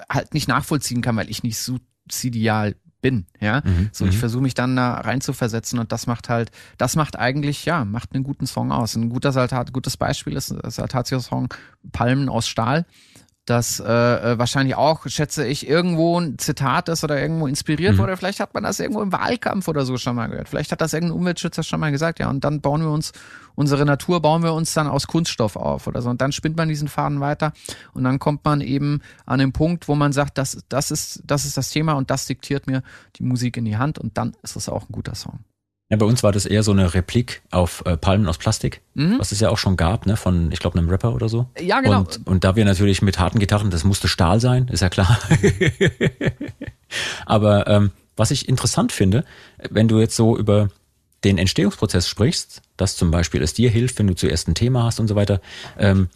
halt 0.07 0.35
nicht 0.35 0.47
nachvollziehen 0.47 1.01
kann, 1.01 1.15
weil 1.15 1.31
ich 1.31 1.41
nicht 1.41 1.57
suizidial 1.57 2.75
bin, 3.01 3.25
ja. 3.39 3.61
Mhm. 3.65 3.89
So, 3.91 4.05
ich 4.05 4.13
Mhm. 4.15 4.19
versuche 4.19 4.43
mich 4.43 4.53
dann 4.53 4.75
da 4.75 4.93
rein 4.93 5.19
zu 5.19 5.33
versetzen 5.33 5.79
und 5.79 5.91
das 5.91 6.05
macht 6.05 6.29
halt, 6.29 6.51
das 6.77 6.95
macht 6.95 7.17
eigentlich, 7.17 7.65
ja, 7.65 7.85
macht 7.85 8.13
einen 8.13 8.23
guten 8.23 8.45
Song 8.45 8.71
aus. 8.71 8.95
Ein 8.95 9.09
guter 9.09 9.31
Saltat, 9.31 9.73
gutes 9.73 9.97
Beispiel 9.97 10.33
ist 10.37 10.51
ein 10.51 10.69
Saltatio-Song 10.69 11.51
Palmen 11.91 12.29
aus 12.29 12.47
Stahl. 12.47 12.85
Das 13.45 13.81
äh, 13.81 13.83
äh, 13.85 14.39
wahrscheinlich 14.39 14.75
auch, 14.75 15.05
schätze 15.07 15.45
ich, 15.45 15.67
irgendwo 15.67 16.17
ein 16.17 16.37
Zitat 16.37 16.87
ist 16.87 17.03
oder 17.03 17.21
irgendwo 17.21 17.45
inspiriert 17.45 17.95
Mhm. 17.95 17.97
wurde. 17.97 18.15
Vielleicht 18.15 18.39
hat 18.39 18.53
man 18.53 18.63
das 18.63 18.79
irgendwo 18.79 19.01
im 19.01 19.11
Wahlkampf 19.11 19.67
oder 19.67 19.85
so 19.85 19.97
schon 19.97 20.15
mal 20.15 20.27
gehört. 20.27 20.47
Vielleicht 20.47 20.71
hat 20.71 20.79
das 20.79 20.93
irgendein 20.93 21.17
Umweltschützer 21.17 21.61
schon 21.61 21.81
mal 21.81 21.91
gesagt, 21.91 22.19
ja, 22.19 22.29
und 22.29 22.45
dann 22.45 22.61
bauen 22.61 22.81
wir 22.81 22.89
uns, 22.89 23.11
unsere 23.55 23.85
Natur 23.85 24.21
bauen 24.21 24.43
wir 24.43 24.53
uns 24.53 24.73
dann 24.73 24.87
aus 24.87 25.07
Kunststoff 25.07 25.57
auf 25.57 25.87
oder 25.87 26.01
so. 26.01 26.09
Und 26.09 26.21
dann 26.21 26.31
spinnt 26.31 26.55
man 26.55 26.69
diesen 26.69 26.87
Faden 26.87 27.19
weiter 27.19 27.51
und 27.93 28.05
dann 28.05 28.17
kommt 28.17 28.45
man 28.45 28.61
eben 28.61 29.01
an 29.25 29.39
den 29.39 29.51
Punkt, 29.51 29.89
wo 29.89 29.95
man 29.95 30.13
sagt, 30.13 30.37
das, 30.37 30.63
das 30.69 30.89
ist, 30.89 31.21
das 31.25 31.43
ist 31.43 31.57
das 31.57 31.69
Thema 31.69 31.93
und 31.93 32.11
das 32.11 32.25
diktiert 32.25 32.65
mir 32.65 32.81
die 33.17 33.23
Musik 33.23 33.57
in 33.57 33.65
die 33.65 33.75
Hand 33.75 33.99
und 33.99 34.17
dann 34.17 34.37
ist 34.41 34.55
es 34.55 34.69
auch 34.69 34.83
ein 34.87 34.91
guter 34.93 35.15
Song. 35.15 35.39
Ja, 35.93 35.97
bei 35.97 36.07
uns 36.07 36.23
war 36.23 36.31
das 36.31 36.47
eher 36.47 36.63
so 36.63 36.71
eine 36.71 36.95
Replik 36.95 37.43
auf 37.51 37.83
äh, 37.85 37.97
Palmen 37.97 38.27
aus 38.27 38.39
Plastik, 38.39 38.81
Mhm. 38.95 39.19
was 39.19 39.31
es 39.31 39.39
ja 39.39 39.49
auch 39.49 39.59
schon 39.59 39.77
gab, 39.77 40.07
ne, 40.07 40.17
von, 40.17 40.51
ich 40.51 40.57
glaube, 40.59 40.75
einem 40.79 40.89
Rapper 40.89 41.13
oder 41.13 41.29
so. 41.29 41.45
Ja, 41.61 41.81
genau. 41.81 41.99
Und, 41.99 42.25
und 42.25 42.43
da 42.43 42.55
wir 42.55 42.65
natürlich 42.65 43.03
mit 43.03 43.19
harten 43.19 43.37
Gitarren, 43.37 43.69
das 43.69 43.83
musste 43.83 44.07
Stahl 44.07 44.39
sein, 44.39 44.67
ist 44.69 44.79
ja 44.81 44.89
klar. 44.89 45.19
Aber 47.27 47.67
ähm, 47.67 47.91
was 48.15 48.31
ich 48.31 48.49
interessant 48.49 48.91
finde, 48.91 49.23
wenn 49.69 49.87
du 49.87 49.99
jetzt 49.99 50.15
so 50.15 50.35
über 50.35 50.69
den 51.23 51.37
Entstehungsprozess 51.37 52.07
sprichst, 52.07 52.63
dass 52.75 52.95
zum 52.97 53.11
Beispiel 53.11 53.43
es 53.43 53.53
dir 53.53 53.69
hilft, 53.69 53.99
wenn 53.99 54.07
du 54.07 54.15
zuerst 54.15 54.47
ein 54.47 54.55
Thema 54.55 54.85
hast 54.85 54.99
und 54.99 55.07
so 55.07 55.15
weiter, 55.15 55.41
ähm, 55.77 56.09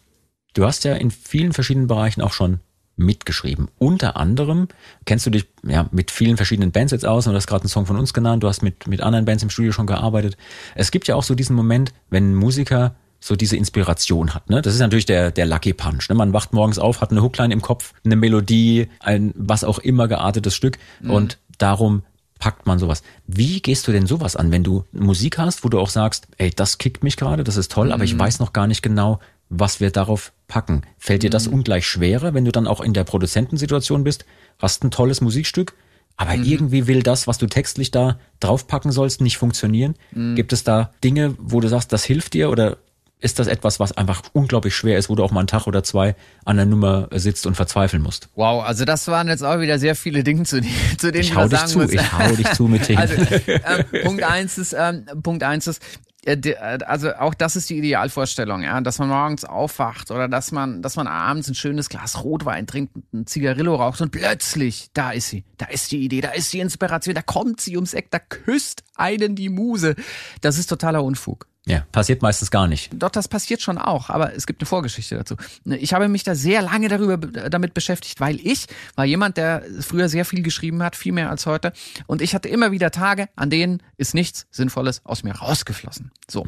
du 0.55 0.65
hast 0.65 0.85
ja 0.85 0.95
in 0.95 1.11
vielen 1.11 1.53
verschiedenen 1.53 1.85
Bereichen 1.85 2.23
auch 2.23 2.33
schon 2.33 2.61
mitgeschrieben. 2.97 3.69
Unter 3.77 4.17
anderem 4.17 4.67
kennst 5.05 5.25
du 5.25 5.29
dich 5.29 5.47
ja 5.63 5.87
mit 5.91 6.11
vielen 6.11 6.35
verschiedenen 6.35 6.71
Bands 6.71 6.91
jetzt 6.91 7.05
aus 7.05 7.27
und 7.27 7.33
du 7.33 7.37
hast 7.37 7.47
gerade 7.47 7.63
einen 7.63 7.69
Song 7.69 7.85
von 7.85 7.97
uns 7.97 8.13
genannt, 8.13 8.43
du 8.43 8.47
hast 8.47 8.61
mit, 8.63 8.87
mit 8.87 9.01
anderen 9.01 9.25
Bands 9.25 9.43
im 9.43 9.49
Studio 9.49 9.71
schon 9.71 9.87
gearbeitet. 9.87 10.35
Es 10.75 10.91
gibt 10.91 11.07
ja 11.07 11.15
auch 11.15 11.23
so 11.23 11.35
diesen 11.35 11.55
Moment, 11.55 11.93
wenn 12.09 12.31
ein 12.31 12.35
Musiker 12.35 12.95
so 13.19 13.35
diese 13.35 13.55
Inspiration 13.55 14.33
hat. 14.33 14.49
Ne? 14.49 14.61
Das 14.61 14.73
ist 14.73 14.79
natürlich 14.79 15.05
der, 15.05 15.31
der 15.31 15.45
Lucky 15.45 15.73
Punch. 15.73 16.09
Ne? 16.09 16.15
Man 16.15 16.33
wacht 16.33 16.53
morgens 16.53 16.77
auf, 16.79 17.01
hat 17.01 17.11
eine 17.11 17.21
Hookline 17.21 17.53
im 17.53 17.61
Kopf, 17.61 17.93
eine 18.05 18.15
Melodie, 18.15 18.89
ein 18.99 19.33
was 19.35 19.63
auch 19.63 19.79
immer 19.79 20.07
geartetes 20.07 20.55
Stück 20.55 20.77
und 21.03 21.37
darum 21.57 22.03
packt 22.39 22.67
man 22.67 22.77
sowas. 22.77 23.01
Wie 23.25 23.61
gehst 23.61 23.87
du 23.87 23.91
denn 23.91 24.05
sowas 24.05 24.35
an, 24.35 24.51
wenn 24.51 24.63
du 24.63 24.85
Musik 24.91 25.37
hast, 25.37 25.63
wo 25.63 25.69
du 25.69 25.79
auch 25.79 25.89
sagst, 25.89 26.27
ey, 26.37 26.51
das 26.51 26.77
kickt 26.77 27.03
mich 27.03 27.17
gerade, 27.17 27.43
das 27.43 27.57
ist 27.57 27.71
toll, 27.71 27.91
aber 27.91 28.03
ich 28.03 28.17
weiß 28.17 28.39
noch 28.39 28.53
gar 28.53 28.67
nicht 28.67 28.83
genau, 28.83 29.19
was 29.49 29.79
wir 29.79 29.91
darauf 29.91 30.33
packen. 30.47 30.81
Fällt 30.97 31.23
dir 31.23 31.29
das 31.29 31.47
ungleich 31.47 31.85
schwerer, 31.85 32.33
wenn 32.33 32.45
du 32.45 32.51
dann 32.51 32.67
auch 32.67 32.81
in 32.81 32.93
der 32.93 33.03
Produzentensituation 33.03 34.03
bist, 34.03 34.25
hast 34.59 34.83
ein 34.83 34.91
tolles 34.91 35.21
Musikstück, 35.21 35.73
aber 36.15 36.33
irgendwie 36.35 36.87
will 36.87 37.03
das, 37.03 37.27
was 37.27 37.37
du 37.37 37.45
textlich 37.47 37.91
da 37.91 38.19
draufpacken 38.39 38.91
sollst, 38.91 39.21
nicht 39.21 39.37
funktionieren? 39.37 39.95
Gibt 40.35 40.51
es 40.51 40.63
da 40.63 40.91
Dinge, 41.03 41.35
wo 41.37 41.59
du 41.59 41.67
sagst, 41.67 41.93
das 41.93 42.03
hilft 42.03 42.33
dir 42.33 42.49
oder 42.49 42.77
ist 43.19 43.39
das 43.39 43.47
etwas, 43.47 43.79
was 43.79 43.91
einfach 43.97 44.21
unglaublich 44.33 44.75
schwer 44.75 44.97
ist, 44.97 45.09
wo 45.09 45.15
du 45.15 45.23
auch 45.23 45.31
mal 45.31 45.39
einen 45.41 45.47
Tag 45.47 45.65
oder 45.67 45.83
zwei 45.83 46.15
an 46.45 46.57
der 46.57 46.65
Nummer 46.67 47.07
sitzt 47.13 47.47
und 47.47 47.55
verzweifeln 47.55 48.03
musst? 48.03 48.29
Wow, 48.35 48.63
also 48.63 48.85
das 48.85 49.07
waren 49.07 49.27
jetzt 49.27 49.43
auch 49.43 49.59
wieder 49.59 49.79
sehr 49.79 49.95
viele 49.95 50.23
Dinge, 50.23 50.43
zu, 50.43 50.61
die- 50.61 50.69
zu 50.97 51.11
denen 51.11 51.23
Ich 51.23 51.35
hau 51.35 51.47
dich 51.47 51.65
zu, 51.65 51.79
muss. 51.79 51.91
ich 51.93 52.11
hau 52.13 52.35
dich 52.35 52.51
zu 52.53 52.67
mit 52.67 52.83
Themen. 52.83 52.99
Also 52.99 53.15
ähm, 53.47 53.85
Punkt 54.03 54.23
eins 54.23 54.57
ist, 54.57 54.75
ähm, 54.77 55.05
Punkt 55.23 55.41
eins 55.43 55.65
ist, 55.65 55.81
äh, 56.25 56.33
äh, 56.33 56.55
also 56.85 57.13
auch 57.15 57.33
das 57.33 57.55
ist 57.55 57.69
die 57.71 57.77
Idealvorstellung, 57.79 58.61
ja, 58.61 58.81
dass 58.81 58.99
man 58.99 59.07
morgens 59.09 59.45
aufwacht 59.45 60.11
oder 60.11 60.27
dass 60.27 60.51
man, 60.51 60.83
dass 60.83 60.95
man 60.95 61.07
abends 61.07 61.47
ein 61.47 61.55
schönes 61.55 61.89
Glas 61.89 62.23
Rotwein 62.23 62.67
trinkt, 62.67 62.93
ein 63.13 63.25
Zigarillo 63.25 63.75
raucht 63.75 63.99
und 64.01 64.11
plötzlich, 64.11 64.89
da 64.93 65.09
ist 65.11 65.29
sie, 65.29 65.43
da 65.57 65.65
ist 65.65 65.91
die 65.91 66.03
Idee, 66.03 66.21
da 66.21 66.29
ist 66.31 66.53
die 66.53 66.59
Inspiration, 66.59 67.15
da 67.15 67.21
kommt 67.23 67.61
sie 67.61 67.75
ums 67.77 67.93
Eck, 67.95 68.11
da 68.11 68.19
küsst 68.19 68.83
einen 68.95 69.35
die 69.35 69.49
Muse. 69.49 69.95
Das 70.41 70.57
ist 70.59 70.67
totaler 70.67 71.03
Unfug. 71.03 71.47
Ja, 71.67 71.85
passiert 71.91 72.21
meistens 72.21 72.49
gar 72.49 72.65
nicht. 72.65 72.91
Doch, 72.93 73.09
das 73.09 73.27
passiert 73.27 73.61
schon 73.61 73.77
auch, 73.77 74.09
aber 74.09 74.33
es 74.33 74.47
gibt 74.47 74.61
eine 74.61 74.67
Vorgeschichte 74.67 75.17
dazu. 75.17 75.35
Ich 75.65 75.93
habe 75.93 76.07
mich 76.07 76.23
da 76.23 76.33
sehr 76.33 76.61
lange 76.61 76.87
darüber 76.87 77.17
damit 77.17 77.73
beschäftigt, 77.73 78.21
weil 78.21 78.39
ich 78.41 78.67
war 78.95 79.03
jemand, 79.03 79.35
der 79.35 79.63
früher 79.81 80.07
sehr 80.07 80.23
viel 80.23 80.43
geschrieben 80.43 80.81
hat, 80.81 80.95
viel 80.95 81.11
mehr 81.11 81.29
als 81.29 81.45
heute. 81.45 81.73
Und 82.05 82.21
ich 82.21 82.33
hatte 82.33 82.47
immer 82.47 82.71
wieder 82.71 82.89
Tage, 82.91 83.27
an 83.35 83.49
denen 83.49 83.83
ist 83.97 84.13
nichts 84.13 84.47
Sinnvolles 84.49 85.01
aus 85.03 85.23
mir 85.23 85.33
rausgeflossen. 85.33 86.11
So. 86.29 86.43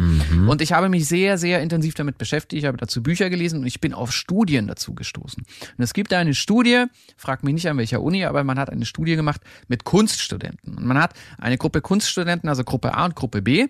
Und 0.48 0.62
ich 0.62 0.72
habe 0.72 0.88
mich 0.88 1.06
sehr, 1.10 1.38
sehr 1.38 1.62
intensiv 1.62 1.96
damit 1.96 2.18
beschäftigt. 2.18 2.64
Ich 2.64 2.66
habe 2.66 2.78
dazu 2.78 3.04
Bücher 3.04 3.30
gelesen 3.30 3.60
und 3.60 3.68
ich 3.68 3.82
bin 3.82 3.94
auf 3.94 4.14
Studien 4.14 4.68
dazu 4.68 4.96
gestoßen. 4.96 5.44
Und 5.78 5.84
es 5.84 5.94
gibt 5.94 6.14
eine 6.14 6.34
Studie, 6.34 6.86
frag 7.18 7.44
mich 7.44 7.54
nicht 7.54 7.68
an 7.68 7.78
welcher 7.78 8.02
Uni, 8.02 8.24
aber 8.24 8.46
man 8.46 8.58
hat 8.58 8.70
eine 8.70 8.86
Studie 8.86 9.18
gemacht 9.18 9.42
mit 9.68 9.84
Kunststudenten. 9.84 10.78
Und 10.78 10.86
man 10.86 10.98
hat 10.98 11.14
eine 11.38 11.58
Gruppe 11.58 11.82
Kunststudenten, 11.82 12.48
also 12.48 12.64
Gruppe 12.64 12.94
A 12.94 13.04
und 13.04 13.16
Gruppe 13.16 13.42
B. 13.42 13.68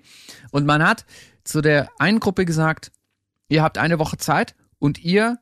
Und 0.51 0.67
man 0.67 0.83
hat 0.83 1.05
zu 1.49 1.61
der 1.61 1.89
einen 1.97 2.19
Gruppe 2.19 2.45
gesagt, 2.45 2.91
ihr 3.47 3.63
habt 3.63 3.77
eine 3.77 3.99
Woche 3.99 4.17
Zeit 4.17 4.55
und 4.77 4.99
ihr 4.99 5.39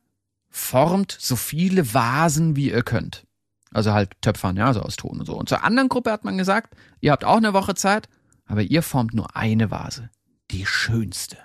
formt 0.50 1.16
so 1.20 1.36
viele 1.36 1.94
Vasen, 1.94 2.56
wie 2.56 2.72
ihr 2.72 2.84
könnt. 2.84 3.26
Also 3.72 3.92
halt 3.92 4.12
Töpfern, 4.22 4.56
ja, 4.56 4.74
so 4.74 4.82
aus 4.82 4.96
Ton 4.96 5.20
und 5.20 5.26
so. 5.26 5.38
Und 5.38 5.50
zur 5.50 5.64
anderen 5.64 5.90
Gruppe 5.90 6.12
hat 6.12 6.24
man 6.24 6.38
gesagt, 6.38 6.76
ihr 7.02 7.12
habt 7.12 7.26
auch 7.26 7.38
eine 7.38 7.54
Woche 7.54 7.76
Zeit, 7.76 8.08
aber 8.46 8.62
ihr 8.62 8.82
formt 8.82 9.14
nur 9.14 9.36
eine 9.36 9.70
Vase. 9.70 10.10
Die 10.52 10.66
schönste. 10.66 11.38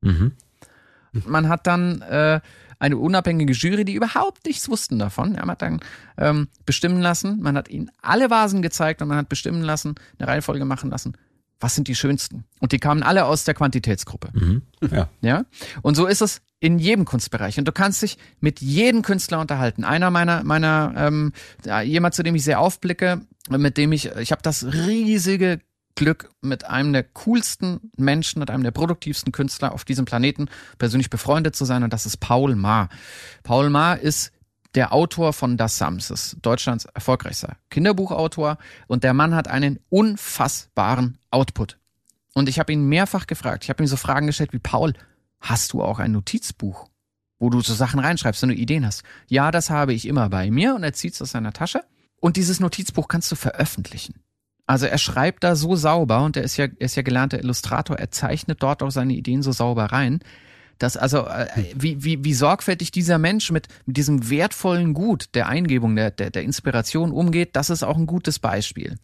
Mhm. 0.00 0.32
Man 1.12 1.48
hat 1.48 1.66
dann 1.66 2.00
äh, 2.02 2.40
eine 2.78 2.96
unabhängige 2.96 3.52
Jury, 3.52 3.84
die 3.84 3.94
überhaupt 3.94 4.46
nichts 4.46 4.68
wussten 4.68 4.98
davon. 4.98 5.34
Ja, 5.34 5.40
man 5.40 5.50
hat 5.50 5.62
dann 5.62 5.80
ähm, 6.16 6.48
bestimmen 6.64 7.00
lassen, 7.00 7.40
man 7.40 7.56
hat 7.56 7.68
ihnen 7.68 7.90
alle 8.00 8.30
Vasen 8.30 8.62
gezeigt 8.62 9.02
und 9.02 9.08
man 9.08 9.18
hat 9.18 9.28
bestimmen 9.28 9.62
lassen, 9.62 9.94
eine 10.18 10.28
Reihenfolge 10.28 10.64
machen 10.64 10.90
lassen, 10.90 11.16
was 11.60 11.74
sind 11.74 11.88
die 11.88 11.94
schönsten. 11.94 12.44
Und 12.60 12.72
die 12.72 12.78
kamen 12.78 13.02
alle 13.02 13.24
aus 13.24 13.44
der 13.44 13.54
Quantitätsgruppe. 13.54 14.28
Mhm. 14.32 14.62
Ja. 14.90 15.08
Ja. 15.20 15.44
Und 15.82 15.94
so 15.94 16.06
ist 16.06 16.20
es 16.20 16.42
in 16.60 16.78
jedem 16.78 17.04
Kunstbereich. 17.04 17.58
Und 17.58 17.66
du 17.66 17.72
kannst 17.72 18.02
dich 18.02 18.18
mit 18.40 18.60
jedem 18.60 19.02
Künstler 19.02 19.40
unterhalten. 19.40 19.84
Einer 19.84 20.10
meiner, 20.10 20.42
meiner, 20.44 20.92
ähm, 20.96 21.32
jemand, 21.84 22.14
zu 22.14 22.22
dem 22.22 22.34
ich 22.34 22.44
sehr 22.44 22.60
aufblicke, 22.60 23.22
mit 23.48 23.76
dem 23.76 23.92
ich, 23.92 24.06
ich 24.16 24.32
habe 24.32 24.42
das 24.42 24.64
riesige 24.64 25.60
Glück, 25.94 26.30
mit 26.42 26.64
einem 26.64 26.92
der 26.92 27.04
coolsten 27.04 27.90
Menschen, 27.96 28.38
mit 28.38 28.50
einem 28.50 28.62
der 28.62 28.70
produktivsten 28.70 29.32
Künstler 29.32 29.72
auf 29.72 29.84
diesem 29.84 30.04
Planeten 30.04 30.48
persönlich 30.78 31.08
befreundet 31.08 31.56
zu 31.56 31.64
sein. 31.64 31.82
Und 31.82 31.92
das 31.92 32.04
ist 32.04 32.18
Paul 32.18 32.54
Maar. 32.54 32.90
Paul 33.42 33.70
Maar 33.70 33.98
ist 33.98 34.30
der 34.76 34.92
Autor 34.92 35.32
von 35.32 35.56
Das 35.56 35.78
Sams, 35.78 36.10
ist 36.10 36.36
Deutschlands 36.42 36.84
erfolgreichster 36.84 37.56
Kinderbuchautor. 37.70 38.58
Und 38.86 39.02
der 39.02 39.14
Mann 39.14 39.34
hat 39.34 39.48
einen 39.48 39.80
unfassbaren 39.88 41.18
Output. 41.30 41.78
Und 42.34 42.48
ich 42.48 42.58
habe 42.58 42.72
ihn 42.72 42.86
mehrfach 42.86 43.26
gefragt. 43.26 43.64
Ich 43.64 43.70
habe 43.70 43.82
ihm 43.82 43.86
so 43.86 43.96
Fragen 43.96 44.26
gestellt 44.26 44.52
wie 44.52 44.58
Paul, 44.58 44.92
hast 45.40 45.72
du 45.72 45.82
auch 45.82 45.98
ein 45.98 46.12
Notizbuch, 46.12 46.88
wo 47.38 47.48
du 47.50 47.60
so 47.62 47.72
Sachen 47.72 47.98
reinschreibst, 47.98 48.42
wenn 48.42 48.50
du 48.50 48.54
Ideen 48.54 48.84
hast? 48.84 49.02
Ja, 49.28 49.50
das 49.50 49.70
habe 49.70 49.94
ich 49.94 50.06
immer 50.06 50.28
bei 50.28 50.50
mir 50.50 50.74
und 50.74 50.84
er 50.84 50.92
zieht 50.92 51.14
es 51.14 51.22
aus 51.22 51.30
seiner 51.30 51.54
Tasche. 51.54 51.82
Und 52.20 52.36
dieses 52.36 52.60
Notizbuch 52.60 53.08
kannst 53.08 53.32
du 53.32 53.36
veröffentlichen. 53.36 54.22
Also 54.66 54.86
er 54.86 54.98
schreibt 54.98 55.44
da 55.44 55.54
so 55.54 55.76
sauber 55.76 56.24
und 56.24 56.36
er 56.36 56.42
ist 56.42 56.56
ja, 56.56 56.64
er 56.64 56.80
ist 56.80 56.96
ja 56.96 57.02
gelernter 57.02 57.38
Illustrator, 57.38 57.96
er 57.96 58.10
zeichnet 58.10 58.62
dort 58.62 58.82
auch 58.82 58.90
seine 58.90 59.14
Ideen 59.14 59.42
so 59.42 59.52
sauber 59.52 59.86
rein, 59.86 60.20
dass 60.78 60.96
also 60.96 61.26
äh, 61.26 61.46
wie, 61.74 62.02
wie, 62.04 62.24
wie 62.24 62.34
sorgfältig 62.34 62.90
dieser 62.90 63.18
Mensch 63.18 63.50
mit, 63.50 63.68
mit 63.86 63.96
diesem 63.96 64.28
wertvollen 64.28 64.94
Gut 64.94 65.34
der 65.34 65.48
Eingebung, 65.48 65.96
der, 65.96 66.10
der, 66.10 66.30
der 66.30 66.42
Inspiration 66.42 67.12
umgeht, 67.12 67.56
das 67.56 67.70
ist 67.70 67.82
auch 67.82 67.96
ein 67.96 68.06
gutes 68.06 68.38
Beispiel. 68.38 68.96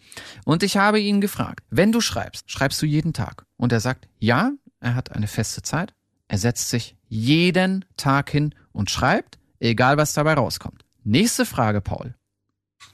Und 0.44 0.62
ich 0.62 0.76
habe 0.76 1.00
ihn 1.00 1.20
gefragt, 1.20 1.64
wenn 1.70 1.92
du 1.92 2.00
schreibst, 2.00 2.50
schreibst 2.50 2.80
du 2.82 2.86
jeden 2.86 3.12
Tag? 3.12 3.46
Und 3.56 3.72
er 3.72 3.80
sagt, 3.80 4.08
ja, 4.18 4.52
er 4.80 4.94
hat 4.94 5.12
eine 5.12 5.28
feste 5.28 5.62
Zeit, 5.62 5.94
er 6.28 6.38
setzt 6.38 6.70
sich 6.70 6.96
jeden 7.08 7.84
Tag 7.96 8.30
hin 8.30 8.54
und 8.72 8.90
schreibt, 8.90 9.38
egal 9.60 9.96
was 9.96 10.12
dabei 10.12 10.34
rauskommt. 10.34 10.84
Nächste 11.04 11.46
Frage, 11.46 11.80
Paul. 11.80 12.14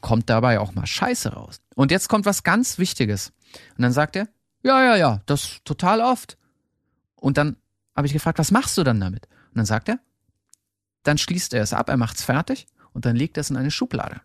Kommt 0.01 0.31
dabei 0.31 0.61
auch 0.61 0.75
mal 0.75 0.87
Scheiße 0.87 1.33
raus? 1.33 1.61
Und 1.75 1.91
jetzt 1.91 2.09
kommt 2.09 2.27
was 2.27 2.43
ganz 2.43 2.79
Wichtiges. 2.79 3.33
Und 3.77 3.83
dann 3.83 3.93
sagt 3.93 4.17
er, 4.17 4.29
ja, 4.63 4.83
ja, 4.83 4.97
ja, 4.97 5.21
das 5.27 5.59
total 5.65 6.01
oft. 6.01 6.37
Und 7.17 7.39
dann 7.39 7.57
habe 7.99 8.07
ich 8.07 8.13
gefragt, 8.13 8.39
was 8.39 8.53
machst 8.53 8.79
du 8.79 8.85
dann 8.85 9.01
damit? 9.01 9.27
Und 9.49 9.57
dann 9.57 9.67
sagt 9.67 9.89
er, 9.89 9.99
dann 11.03 11.19
schließt 11.19 11.53
er 11.53 11.63
es 11.63 11.73
ab, 11.73 11.89
er 11.89 11.97
macht's 11.97 12.23
fertig 12.23 12.69
und 12.93 13.05
dann 13.05 13.17
legt 13.17 13.37
er 13.37 13.41
es 13.41 13.51
in 13.51 13.57
eine 13.57 13.73
Schublade. 13.73 14.21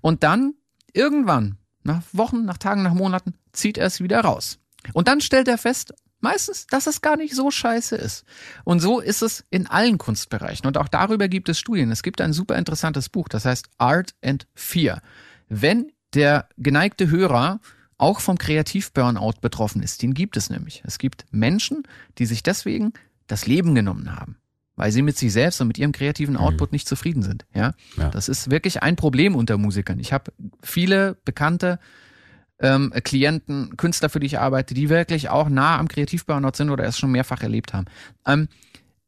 Und 0.00 0.22
dann 0.22 0.54
irgendwann, 0.92 1.58
nach 1.82 2.02
Wochen, 2.12 2.44
nach 2.44 2.58
Tagen, 2.58 2.84
nach 2.84 2.94
Monaten, 2.94 3.34
zieht 3.52 3.78
er 3.78 3.86
es 3.86 4.00
wieder 4.00 4.20
raus. 4.20 4.60
Und 4.92 5.08
dann 5.08 5.20
stellt 5.20 5.48
er 5.48 5.58
fest, 5.58 5.92
meistens, 6.20 6.68
dass 6.68 6.86
es 6.86 7.00
gar 7.00 7.16
nicht 7.16 7.34
so 7.34 7.50
scheiße 7.50 7.96
ist. 7.96 8.24
Und 8.62 8.78
so 8.78 9.00
ist 9.00 9.22
es 9.22 9.44
in 9.50 9.66
allen 9.66 9.98
Kunstbereichen. 9.98 10.66
Und 10.66 10.78
auch 10.78 10.88
darüber 10.88 11.26
gibt 11.26 11.48
es 11.48 11.58
Studien. 11.58 11.90
Es 11.90 12.04
gibt 12.04 12.20
ein 12.20 12.32
super 12.32 12.56
interessantes 12.56 13.08
Buch, 13.08 13.28
das 13.28 13.44
heißt 13.44 13.70
Art 13.78 14.14
and 14.22 14.46
Fear. 14.54 15.02
Wenn 15.48 15.90
der 16.14 16.48
geneigte 16.58 17.10
Hörer 17.10 17.58
auch 18.02 18.18
vom 18.20 18.36
Kreativ-Burnout 18.36 19.34
betroffen 19.40 19.80
ist, 19.82 20.02
den 20.02 20.12
gibt 20.12 20.36
es 20.36 20.50
nämlich. 20.50 20.82
Es 20.84 20.98
gibt 20.98 21.24
Menschen, 21.30 21.84
die 22.18 22.26
sich 22.26 22.42
deswegen 22.42 22.92
das 23.28 23.46
Leben 23.46 23.74
genommen 23.76 24.16
haben, 24.16 24.36
weil 24.74 24.90
sie 24.90 25.02
mit 25.02 25.16
sich 25.16 25.32
selbst 25.32 25.60
und 25.60 25.68
mit 25.68 25.78
ihrem 25.78 25.92
kreativen 25.92 26.36
Output 26.36 26.72
nicht 26.72 26.88
zufrieden 26.88 27.22
sind. 27.22 27.46
Ja, 27.54 27.74
Ja. 27.96 28.10
das 28.10 28.28
ist 28.28 28.50
wirklich 28.50 28.82
ein 28.82 28.96
Problem 28.96 29.36
unter 29.36 29.56
Musikern. 29.56 30.00
Ich 30.00 30.12
habe 30.12 30.32
viele 30.62 31.16
bekannte 31.24 31.78
ähm, 32.58 32.92
Klienten, 33.04 33.76
Künstler, 33.76 34.08
für 34.08 34.18
die 34.18 34.26
ich 34.26 34.38
arbeite, 34.40 34.74
die 34.74 34.88
wirklich 34.88 35.28
auch 35.28 35.48
nah 35.48 35.78
am 35.78 35.86
Kreativ-Burnout 35.86 36.56
sind 36.56 36.70
oder 36.70 36.84
es 36.84 36.98
schon 36.98 37.12
mehrfach 37.12 37.42
erlebt 37.42 37.72
haben. 37.72 37.86
Ähm, 38.26 38.48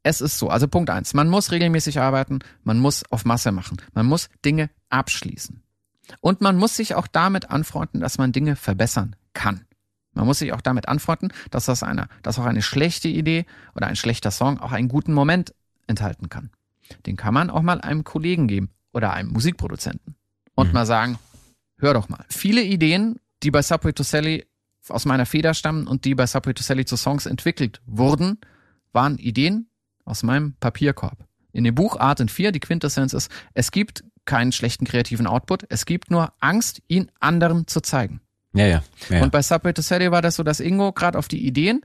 es 0.04 0.20
ist 0.20 0.38
so, 0.38 0.50
also 0.50 0.68
Punkt 0.68 0.90
eins, 0.90 1.14
man 1.14 1.28
muss 1.28 1.50
regelmäßig 1.50 1.98
arbeiten, 1.98 2.38
man 2.62 2.78
muss 2.78 3.02
auf 3.10 3.24
Masse 3.24 3.50
machen, 3.50 3.78
man 3.92 4.06
muss 4.06 4.28
Dinge 4.44 4.70
abschließen. 4.88 5.63
Und 6.20 6.40
man 6.40 6.56
muss 6.56 6.76
sich 6.76 6.94
auch 6.94 7.06
damit 7.06 7.50
anfreunden, 7.50 8.00
dass 8.00 8.18
man 8.18 8.32
Dinge 8.32 8.56
verbessern 8.56 9.16
kann. 9.32 9.66
Man 10.12 10.26
muss 10.26 10.38
sich 10.38 10.52
auch 10.52 10.60
damit 10.60 10.88
anfreunden, 10.88 11.32
dass 11.50 11.66
das 11.66 11.82
eine, 11.82 12.08
dass 12.22 12.38
auch 12.38 12.44
eine 12.44 12.62
schlechte 12.62 13.08
Idee 13.08 13.46
oder 13.74 13.86
ein 13.86 13.96
schlechter 13.96 14.30
Song 14.30 14.60
auch 14.60 14.72
einen 14.72 14.88
guten 14.88 15.12
Moment 15.12 15.54
enthalten 15.86 16.28
kann. 16.28 16.50
Den 17.06 17.16
kann 17.16 17.34
man 17.34 17.50
auch 17.50 17.62
mal 17.62 17.80
einem 17.80 18.04
Kollegen 18.04 18.46
geben 18.46 18.70
oder 18.92 19.12
einem 19.12 19.30
Musikproduzenten 19.30 20.14
und 20.54 20.72
mal 20.72 20.86
sagen, 20.86 21.18
hör 21.78 21.94
doch 21.94 22.08
mal. 22.08 22.24
Viele 22.28 22.62
Ideen, 22.62 23.18
die 23.42 23.50
bei 23.50 23.62
Subway 23.62 23.92
to 23.92 24.02
Sally 24.02 24.46
aus 24.88 25.04
meiner 25.04 25.26
Feder 25.26 25.54
stammen 25.54 25.86
und 25.86 26.04
die 26.04 26.14
bei 26.14 26.26
Subway 26.26 26.54
to 26.54 26.62
Sally 26.62 26.84
zu 26.84 26.96
Songs 26.96 27.26
entwickelt 27.26 27.80
wurden, 27.86 28.38
waren 28.92 29.18
Ideen 29.18 29.68
aus 30.04 30.22
meinem 30.22 30.54
Papierkorb. 30.60 31.26
In 31.52 31.64
dem 31.64 31.74
Buch 31.74 31.98
Art 31.98 32.20
and 32.20 32.30
Fear, 32.30 32.52
die 32.52 32.60
Quintessenz 32.60 33.12
ist, 33.12 33.30
es 33.54 33.70
gibt 33.70 34.04
keinen 34.24 34.52
schlechten 34.52 34.84
kreativen 34.84 35.26
Output, 35.26 35.66
es 35.68 35.86
gibt 35.86 36.10
nur 36.10 36.32
Angst, 36.40 36.82
ihn 36.88 37.10
anderen 37.20 37.66
zu 37.66 37.80
zeigen. 37.80 38.20
Ja, 38.54 38.66
ja. 38.66 38.82
ja. 39.10 39.22
Und 39.22 39.32
bei 39.32 39.42
Subway 39.42 39.72
to 39.72 39.82
Sally 39.82 40.10
war 40.10 40.22
das 40.22 40.36
so, 40.36 40.42
dass 40.42 40.60
Ingo 40.60 40.92
gerade 40.92 41.18
auf 41.18 41.28
die 41.28 41.44
Ideen, 41.44 41.82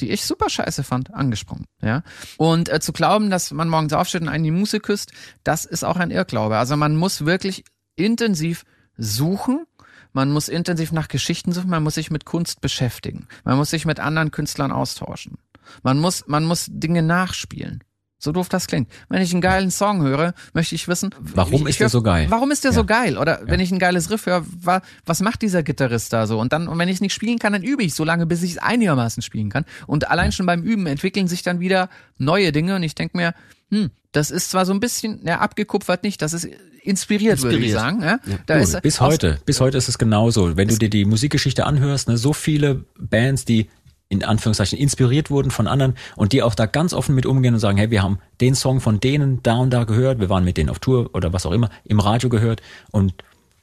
die 0.00 0.10
ich 0.10 0.24
super 0.24 0.48
scheiße 0.48 0.84
fand, 0.84 1.12
angesprungen. 1.12 1.66
Ja. 1.82 2.02
Und 2.36 2.68
äh, 2.68 2.80
zu 2.80 2.92
glauben, 2.92 3.30
dass 3.30 3.50
man 3.50 3.68
morgens 3.68 3.92
aufsteht 3.92 4.22
und 4.22 4.28
einen 4.28 4.44
die 4.44 4.50
Muße 4.50 4.80
küsst, 4.80 5.12
das 5.44 5.64
ist 5.64 5.84
auch 5.84 5.96
ein 5.96 6.10
Irrglaube. 6.10 6.56
Also 6.56 6.76
man 6.76 6.96
muss 6.96 7.24
wirklich 7.24 7.64
intensiv 7.96 8.64
suchen. 8.96 9.66
Man 10.12 10.32
muss 10.32 10.48
intensiv 10.48 10.90
nach 10.92 11.08
Geschichten 11.08 11.52
suchen, 11.52 11.70
man 11.70 11.84
muss 11.84 11.94
sich 11.94 12.10
mit 12.10 12.24
Kunst 12.24 12.60
beschäftigen. 12.60 13.28
Man 13.44 13.56
muss 13.56 13.70
sich 13.70 13.84
mit 13.84 14.00
anderen 14.00 14.32
Künstlern 14.32 14.72
austauschen. 14.72 15.38
Man 15.84 16.00
muss, 16.00 16.26
man 16.26 16.44
muss 16.44 16.66
Dinge 16.68 17.02
nachspielen. 17.02 17.84
So 18.22 18.32
doof 18.32 18.48
das 18.50 18.66
klingt. 18.66 18.88
Wenn 19.08 19.22
ich 19.22 19.32
einen 19.32 19.40
geilen 19.40 19.70
Song 19.70 20.02
höre, 20.02 20.34
möchte 20.52 20.74
ich 20.74 20.86
wissen, 20.88 21.08
Warum 21.18 21.62
ich, 21.62 21.70
ist 21.70 21.80
der 21.80 21.88
so 21.88 22.02
geil? 22.02 22.26
Warum 22.28 22.50
ist 22.50 22.62
der 22.64 22.70
Ja. 22.72 22.74
so 22.76 22.84
geil? 22.84 23.16
Oder 23.18 23.40
wenn 23.46 23.60
ich 23.60 23.72
ein 23.72 23.78
geiles 23.78 24.10
Riff 24.10 24.26
höre, 24.26 24.44
wa, 24.60 24.82
was 25.06 25.20
macht 25.20 25.40
dieser 25.42 25.62
Gitarrist 25.62 26.12
da 26.12 26.26
so? 26.26 26.38
Und 26.38 26.52
dann, 26.52 26.68
und 26.68 26.78
wenn 26.78 26.88
ich 26.88 26.96
es 26.96 27.00
nicht 27.00 27.14
spielen 27.14 27.38
kann, 27.38 27.54
dann 27.54 27.62
übe 27.62 27.82
ich 27.82 27.94
so 27.94 28.04
lange, 28.04 28.26
bis 28.26 28.42
ich 28.42 28.52
es 28.52 28.58
einigermaßen 28.58 29.22
spielen 29.22 29.48
kann. 29.48 29.64
Und 29.86 30.10
allein 30.10 30.32
schon 30.32 30.44
beim 30.46 30.62
Üben 30.62 30.86
entwickeln 30.86 31.28
sich 31.28 31.42
dann 31.42 31.60
wieder 31.60 31.88
neue 32.18 32.52
Dinge. 32.52 32.76
Und 32.76 32.82
ich 32.82 32.94
denke 32.94 33.16
mir, 33.16 33.34
hm, 33.70 33.90
das 34.12 34.30
ist 34.30 34.50
zwar 34.50 34.66
so 34.66 34.74
ein 34.74 34.80
bisschen, 34.80 35.20
ja, 35.26 35.38
abgekupfert 35.40 36.02
nicht, 36.02 36.20
das 36.20 36.34
ist 36.34 36.46
inspiriert, 36.82 37.42
würde 37.42 37.58
ich 37.58 37.72
Inspiriert. 37.72 37.78
sagen. 37.80 38.02
Ja? 38.02 38.38
Da 38.46 38.56
Du, 38.56 38.62
ist, 38.62 38.82
bis 38.82 39.00
heute, 39.00 39.38
bis 39.46 39.60
heute 39.60 39.78
ist 39.78 39.88
es 39.88 39.98
genauso. 39.98 40.56
Wenn 40.56 40.68
du 40.68 40.76
dir 40.78 40.88
die 40.90 41.04
Musikgeschichte 41.04 41.64
anhörst, 41.66 42.08
ne, 42.08 42.16
so 42.16 42.32
viele 42.32 42.84
Bands, 42.98 43.44
die 43.44 43.68
in 44.10 44.24
Anführungszeichen 44.24 44.78
inspiriert 44.78 45.30
wurden 45.30 45.50
von 45.50 45.66
anderen 45.66 45.94
und 46.16 46.32
die 46.32 46.42
auch 46.42 46.54
da 46.54 46.66
ganz 46.66 46.92
offen 46.92 47.14
mit 47.14 47.24
umgehen 47.24 47.54
und 47.54 47.60
sagen, 47.60 47.78
hey, 47.78 47.90
wir 47.90 48.02
haben 48.02 48.18
den 48.40 48.54
Song 48.54 48.80
von 48.80 49.00
denen 49.00 49.42
da 49.42 49.54
und 49.56 49.70
da 49.70 49.84
gehört, 49.84 50.18
wir 50.18 50.28
waren 50.28 50.44
mit 50.44 50.56
denen 50.56 50.68
auf 50.68 50.80
Tour 50.80 51.10
oder 51.14 51.32
was 51.32 51.46
auch 51.46 51.52
immer, 51.52 51.70
im 51.84 52.00
Radio 52.00 52.28
gehört 52.28 52.60
und 52.90 53.14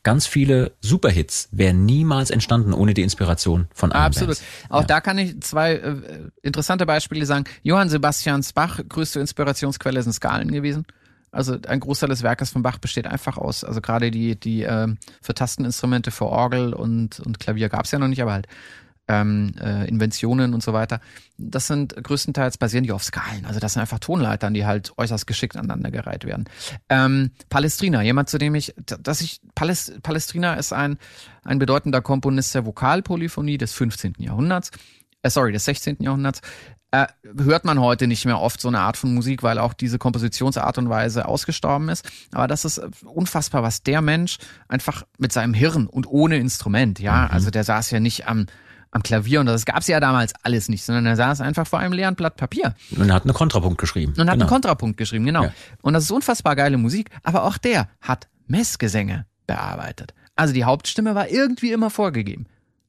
ganz 0.04 0.26
viele 0.26 0.72
Superhits 0.80 1.50
wären 1.52 1.86
niemals 1.86 2.32
entstanden 2.32 2.74
ohne 2.74 2.94
die 2.94 3.02
Inspiration 3.02 3.68
von 3.74 3.92
anderen 3.92 4.08
Absolut. 4.08 4.38
Bands. 4.38 4.44
Auch 4.70 4.86
da 4.86 5.02
kann 5.02 5.18
ich 5.18 5.42
zwei 5.42 5.74
äh, 5.74 5.96
interessante 6.42 6.86
Beispiele 6.86 7.26
sagen. 7.26 7.44
Johann 7.62 7.90
Sebastians 7.90 8.54
Bach, 8.54 8.80
größte 8.88 9.20
Inspirationsquelle 9.20 10.02
sind 10.02 10.14
Skalen 10.14 10.50
gewesen. 10.50 10.86
Also 11.30 11.58
ein 11.68 11.82
Großteil 11.82 12.08
des 12.08 12.24
Werkes 12.24 12.52
von 12.52 12.62
Bach 12.62 12.78
besteht 12.78 13.06
einfach 13.06 13.38
aus, 13.38 13.66
also 13.66 13.82
gerade 13.82 14.10
die, 14.12 14.40
die 14.40 14.62
ähm, 14.64 14.98
für 15.22 15.34
Tasteninstrumente, 15.34 16.12
für 16.12 16.28
Orgel 16.28 16.74
und, 16.74 17.20
und 17.20 17.38
Klavier 17.38 17.68
gab's 17.68 17.92
ja 17.92 18.00
noch 18.00 18.08
nicht, 18.08 18.22
aber 18.22 18.32
halt 18.32 18.48
ähm, 19.08 19.54
äh, 19.62 19.88
Inventionen 19.88 20.54
und 20.54 20.64
so 20.64 20.74
weiter. 20.74 21.00
Das 21.38 21.68
sind 21.68 21.96
größtenteils 22.02 22.58
basieren 22.58 22.84
die 22.84 22.92
auf 22.92 23.04
Skalen. 23.04 23.46
Also 23.46 23.60
das 23.60 23.74
sind 23.74 23.82
einfach 23.82 24.00
Tonleitern, 24.00 24.54
die 24.54 24.66
halt 24.66 24.94
äußerst 24.98 25.28
geschickt 25.28 25.56
aneinandergereiht 25.56 26.26
werden. 26.26 26.46
Ähm, 26.90 27.32
Palestrina, 27.50 28.02
jemand 28.02 28.30
zu 28.30 28.38
dem 28.38 28.56
ich, 28.56 28.74
dass 28.86 29.22
ich 29.22 29.42
Palest, 29.56 30.02
Palestrina 30.04 30.56
ist 30.56 30.74
ein 30.74 30.98
ein 31.48 31.60
bedeutender 31.60 32.02
Komponist 32.02 32.54
der 32.54 32.66
Vokalpolyphonie 32.66 33.58
des 33.58 33.74
15. 33.74 34.16
Jahrhunderts, 34.20 34.72
äh, 35.24 35.30
sorry, 35.30 35.52
des 35.52 35.66
16. 35.66 35.98
Jahrhunderts. 36.00 36.42
Äh, 36.92 37.08
hört 37.38 37.66
man 37.66 37.82
heute 37.82 38.08
nicht 38.08 38.26
mehr 38.26 38.40
oft 38.40 38.62
so 38.62 38.70
eine 38.70 38.80
Art 38.80 38.96
von 38.96 39.14
Musik, 39.14 39.44
weil 39.44 39.60
auch 39.60 39.74
diese 39.74 39.98
Kompositionsart 39.98 40.78
und 40.78 40.90
Weise 40.90 41.28
ausgestorben 41.28 41.90
ist. 41.90 42.10
Aber 42.32 42.48
das 42.48 42.64
ist 42.64 42.78
äh, 42.78 42.90
unfassbar, 43.06 43.64
was 43.64 43.84
der 43.84 44.02
Mensch 44.02 44.38
einfach 44.68 45.04
mit 45.18 45.34
seinem 45.34 45.54
Hirn 45.54 45.88
und 45.88 46.08
ohne 46.08 46.38
Instrument, 46.38 47.00
ja, 47.00 47.28
also 47.28 47.50
der 47.50 47.64
saß 47.64 47.92
ja 47.92 48.00
nicht 48.00 48.28
am 48.28 48.46
am 48.92 49.04
Klavier 49.04 49.40
und 49.42 49.46
das 49.48 49.66
gab's 49.66 49.88
ja 49.88 50.00
damals 50.00 50.34
alles 50.44 50.70
nicht, 50.70 50.84
sondern 50.84 51.06
er 51.06 51.16
saß 51.16 51.42
einfach 51.42 51.68
vor 51.68 51.80
einem 51.80 51.94
leeren 51.94 52.16
Blatt 52.16 52.36
Papier 52.38 52.74
Und 52.96 53.10
er 53.10 53.16
hat 53.16 53.24
einen 53.24 53.34
Kontrapunkt 53.34 53.78
geschrieben. 53.80 54.14
und 54.14 54.20
hat 54.28 54.34
Genau. 54.34 54.46
einen 54.46 54.50
Kontrapunkt 54.50 54.98
geschrieben, 54.98 55.26
genau. 55.26 55.44
Ja. 55.44 55.54
Und 55.82 55.94
das 55.94 56.04
ist 56.04 56.12
unfassbar 56.12 56.56
geile 56.56 56.78
Musik, 56.78 57.10
aber 57.24 57.44
auch 57.44 57.58
der 57.58 57.90
hat 58.02 58.28
Messgesänge 58.48 59.26
bearbeitet. 59.46 60.14
Also 60.36 60.54
die 60.54 60.64
Hauptstimme 60.64 61.16
war 61.16 61.30
irgendwie 61.30 61.72
immer 61.72 61.90
vorgegeben. 61.90 62.46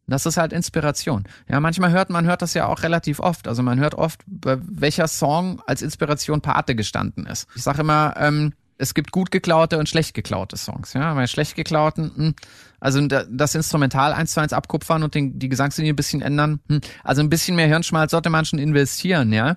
Das 0.07 0.25
ist 0.25 0.39
halt 0.39 0.53
Inspiration. 0.55 1.25
Ja, 1.49 1.61
manchmal 1.61 1.91
hört 1.91 2.09
man 2.09 2.25
hört 2.27 2.41
das 2.41 2.55
ja 2.55 2.67
auch 2.67 2.83
relativ 2.83 3.21
oft. 3.21 3.47
Also 3.47 3.63
man 3.63 3.79
hört 3.79 3.95
oft, 3.95 4.23
bei 4.27 4.57
welcher 4.63 5.07
Song 5.07 5.61
als 5.67 5.83
Inspiration 5.83 6.41
Pate 6.41 6.75
gestanden 6.75 7.27
ist. 7.27 7.47
Ich 7.55 7.63
sage 7.63 7.83
immer, 7.83 8.15
ähm, 8.17 8.55
es 8.79 8.95
gibt 8.95 9.11
gut 9.13 9.31
geklaute 9.31 9.79
und 9.79 9.89
schlecht 9.89 10.15
geklaute 10.15 10.57
Songs. 10.57 10.93
Ja, 10.93 11.13
bei 11.15 11.27
schlecht 11.27 11.57
geklauten, 11.57 12.13
hm, 12.15 12.35
also 12.81 13.05
da- 13.07 13.25
das 13.29 13.55
Instrumental 13.57 14.13
eins 14.13 14.33
zu 14.33 14.41
eins 14.41 14.53
abkupfern 14.53 15.03
und 15.03 15.15
den, 15.15 15.39
die 15.39 15.49
Gesangslinie 15.49 15.93
ein 15.93 15.97
bisschen 15.97 16.23
ändern. 16.23 16.61
Hm, 16.69 16.81
also 17.03 17.21
ein 17.21 17.29
bisschen 17.29 17.57
mehr 17.57 17.67
Hirnschmalz 17.67 18.13
sollte 18.13 18.31
man 18.31 18.45
schon 18.45 18.61
investieren, 18.61 19.33
ja. 19.33 19.57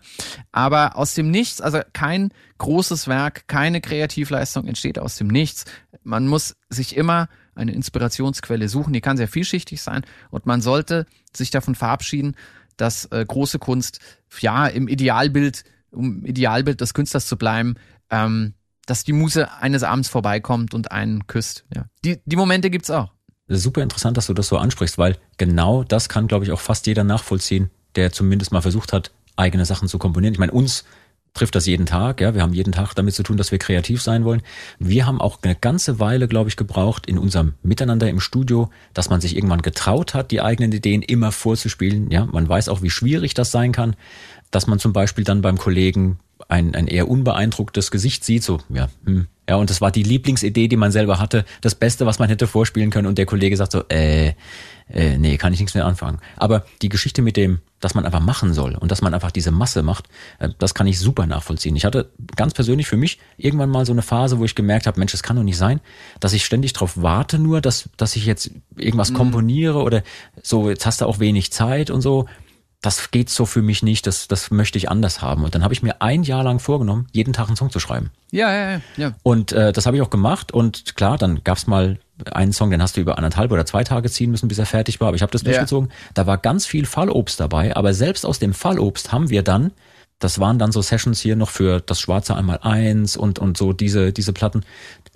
Aber 0.52 0.96
aus 0.98 1.14
dem 1.14 1.30
Nichts, 1.30 1.62
also 1.62 1.80
kein 1.94 2.30
großes 2.58 3.08
Werk, 3.08 3.48
keine 3.48 3.80
Kreativleistung 3.80 4.68
entsteht 4.68 4.98
aus 5.00 5.16
dem 5.18 5.28
Nichts. 5.28 5.66
Man 6.04 6.28
muss 6.28 6.56
sich 6.70 6.98
immer 6.98 7.30
eine 7.54 7.74
Inspirationsquelle 7.74 8.70
suchen, 8.70 8.92
die 8.94 9.02
kann 9.02 9.18
sehr 9.18 9.28
vielschichtig 9.28 9.82
sein 9.82 10.04
und 10.32 10.46
man 10.48 10.62
sollte 10.62 11.06
sich 11.36 11.52
davon 11.52 11.76
verabschieden, 11.76 12.36
dass 12.78 13.06
äh, 13.06 13.24
große 13.24 13.60
Kunst, 13.60 14.00
ja, 14.40 14.66
im 14.66 14.88
Idealbild, 14.88 15.64
um 15.92 16.26
Idealbild 16.26 16.82
des 16.82 16.94
Künstlers 16.96 17.28
zu 17.28 17.38
bleiben, 17.38 17.76
ähm, 18.10 18.56
dass 18.92 19.06
die 19.06 19.14
Muse 19.14 19.50
eines 19.54 19.84
Abends 19.84 20.10
vorbeikommt 20.10 20.74
und 20.74 20.92
einen 20.92 21.26
küsst. 21.26 21.64
Ja. 21.74 21.86
Die, 22.04 22.20
die 22.26 22.36
Momente 22.36 22.70
gibt's 22.70 22.92
auch. 22.92 23.10
Super 23.48 23.82
interessant, 23.82 24.18
dass 24.18 24.28
du 24.28 24.34
das 24.34 24.50
so 24.50 24.58
ansprichst, 24.58 24.98
weil 24.98 25.18
genau 25.38 25.86
das 25.86 26.10
kann, 26.10 26.28
glaube 26.28 26.44
ich, 26.44 26.52
auch 26.52 26.60
fast 26.60 26.88
jeder 26.88 27.06
nachvollziehen, 27.06 27.72
der 27.96 28.12
zumindest 28.12 28.52
mal 28.52 28.62
versucht 28.62 28.92
hat, 28.92 29.12
eigene 29.38 29.64
Sachen 29.64 29.88
zu 29.88 29.98
komponieren. 29.98 30.34
Ich 30.34 30.40
meine, 30.40 30.52
uns 30.52 30.84
trifft 31.34 31.56
das 31.56 31.68
jeden 31.68 31.86
Tag, 31.86 32.20
ja. 32.20 32.36
Wir 32.36 32.42
haben 32.42 32.52
jeden 32.52 32.74
Tag 32.74 32.94
damit 32.94 33.14
zu 33.14 33.24
tun, 33.24 33.38
dass 33.38 33.54
wir 33.54 33.60
kreativ 33.60 34.02
sein 34.02 34.26
wollen. 34.26 34.42
Wir 34.78 35.06
haben 35.06 35.22
auch 35.22 35.40
eine 35.42 35.56
ganze 35.56 36.02
Weile, 36.02 36.28
glaube 36.28 36.50
ich, 36.50 36.58
gebraucht 36.58 37.06
in 37.06 37.18
unserem 37.18 37.54
Miteinander 37.64 38.10
im 38.10 38.20
Studio, 38.20 38.70
dass 38.94 39.10
man 39.10 39.22
sich 39.22 39.38
irgendwann 39.38 39.62
getraut 39.62 40.14
hat, 40.14 40.32
die 40.32 40.42
eigenen 40.42 40.74
Ideen 40.74 41.02
immer 41.02 41.32
vorzuspielen. 41.32 42.12
Ja, 42.12 42.26
man 42.26 42.50
weiß 42.50 42.68
auch, 42.68 42.82
wie 42.82 42.90
schwierig 42.90 43.36
das 43.36 43.52
sein 43.52 43.72
kann, 43.72 43.96
dass 44.52 44.68
man 44.68 44.80
zum 44.80 44.92
Beispiel 44.92 45.24
dann 45.24 45.42
beim 45.42 45.58
Kollegen 45.58 46.20
ein, 46.48 46.76
ein 46.76 46.88
eher 46.88 47.10
unbeeindrucktes 47.10 47.92
Gesicht 47.92 48.24
sieht, 48.24 48.44
so, 48.44 48.60
ja, 48.70 48.90
hm. 49.06 49.28
Ja, 49.50 49.58
und 49.58 49.70
das 49.70 49.82
war 49.82 49.92
die 49.92 50.04
Lieblingsidee, 50.04 50.70
die 50.70 50.78
man 50.78 50.94
selber 50.94 51.20
hatte, 51.20 51.44
das 51.60 51.76
Beste, 51.76 52.06
was 52.06 52.20
man 52.20 52.30
hätte 52.30 52.48
vorspielen 52.48 52.90
können 52.90 53.06
und 53.06 53.18
der 53.18 53.26
Kollege 53.26 53.58
sagt 53.58 53.74
so, 53.74 53.84
äh, 53.90 54.34
äh, 54.94 55.18
nee, 55.18 55.38
kann 55.38 55.52
ich 55.52 55.60
nichts 55.60 55.74
mehr 55.74 55.86
anfangen. 55.86 56.20
Aber 56.38 56.64
die 56.82 56.88
Geschichte 56.88 57.22
mit 57.22 57.36
dem, 57.36 57.60
dass 57.82 57.94
man 57.94 58.06
einfach 58.06 58.22
machen 58.22 58.54
soll 58.54 58.76
und 58.76 58.92
dass 58.92 59.02
man 59.02 59.14
einfach 59.14 59.32
diese 59.32 59.52
Masse 59.52 59.84
macht, 59.84 60.08
äh, 60.40 60.50
das 60.58 60.74
kann 60.74 60.88
ich 60.88 61.00
super 61.00 61.26
nachvollziehen. 61.26 61.76
Ich 61.76 61.84
hatte 61.84 62.12
ganz 62.38 62.54
persönlich 62.54 62.88
für 62.88 62.96
mich 62.96 63.20
irgendwann 63.36 63.70
mal 63.70 63.86
so 63.86 63.92
eine 63.92 64.04
Phase, 64.04 64.40
wo 64.40 64.46
ich 64.46 64.56
gemerkt 64.56 64.88
habe, 64.88 65.00
Mensch, 65.00 65.12
das 65.12 65.22
kann 65.24 65.36
doch 65.36 65.44
nicht 65.44 65.58
sein, 65.58 65.82
dass 66.22 66.32
ich 66.32 66.46
ständig 66.46 66.72
drauf 66.72 67.02
warte 67.02 67.38
nur, 67.38 67.60
dass, 67.60 67.90
dass 67.98 68.16
ich 68.16 68.26
jetzt 68.26 68.52
irgendwas 68.78 69.14
komponiere 69.14 69.80
oder 69.80 70.04
so, 70.42 70.70
jetzt 70.70 70.86
hast 70.86 71.02
du 71.02 71.06
auch 71.08 71.20
wenig 71.20 71.52
Zeit 71.52 71.90
und 71.90 72.00
so 72.00 72.28
das 72.82 73.12
geht 73.12 73.30
so 73.30 73.46
für 73.46 73.62
mich 73.62 73.84
nicht, 73.84 74.08
das, 74.08 74.28
das 74.28 74.50
möchte 74.50 74.78
ich 74.78 74.90
anders 74.90 75.22
haben. 75.22 75.44
Und 75.44 75.54
dann 75.54 75.64
habe 75.64 75.74
ich 75.74 75.84
mir 75.84 76.02
ein 76.02 76.24
Jahr 76.24 76.44
lang 76.44 76.60
vorgenommen, 76.60 77.08
jeden 77.12 77.32
Tag 77.32 77.48
einen 77.48 77.56
Song 77.56 77.70
zu 77.70 77.80
schreiben. 77.80 78.10
Ja, 78.32 78.52
ja, 78.52 78.72
ja. 78.72 78.82
ja. 78.98 79.12
Und 79.22 79.52
äh, 79.52 79.72
das 79.72 79.86
habe 79.86 79.98
ich 79.98 80.02
auch 80.02 80.10
gemacht. 80.10 80.52
Und 80.52 80.96
klar, 80.96 81.18
dann 81.20 81.44
gab's 81.44 81.68
mal 81.68 82.00
einen 82.32 82.54
Song, 82.54 82.72
den 82.72 82.82
hast 82.82 82.98
du 82.98 83.02
über 83.02 83.18
anderthalb 83.18 83.52
oder 83.52 83.66
zwei 83.68 83.84
Tage 83.84 84.10
ziehen 84.10 84.32
müssen, 84.32 84.48
bis 84.48 84.58
er 84.58 84.66
fertig 84.66 85.00
war. 85.00 85.10
Aber 85.10 85.16
ich 85.16 85.22
habe 85.22 85.32
das 85.32 85.44
Ja. 85.44 85.50
durchgezogen. 85.50 85.92
Da 86.16 86.26
war 86.26 86.40
ganz 86.40 86.66
viel 86.66 86.86
Fallobst 86.86 87.40
dabei. 87.40 87.76
Aber 87.76 87.94
selbst 87.94 88.26
aus 88.26 88.40
dem 88.40 88.54
Fallobst 88.54 89.12
haben 89.12 89.30
wir 89.30 89.44
dann, 89.44 89.72
das 90.18 90.40
waren 90.40 90.58
dann 90.58 90.72
so 90.72 90.82
Sessions 90.82 91.20
hier 91.20 91.36
noch 91.36 91.50
für 91.50 91.82
das 91.82 92.00
Schwarze 92.00 92.36
einmal 92.36 92.60
eins 92.62 93.16
und, 93.16 93.40
und 93.40 93.58
so 93.58 93.74
diese, 93.74 94.12
diese 94.12 94.34
Platten. 94.34 94.64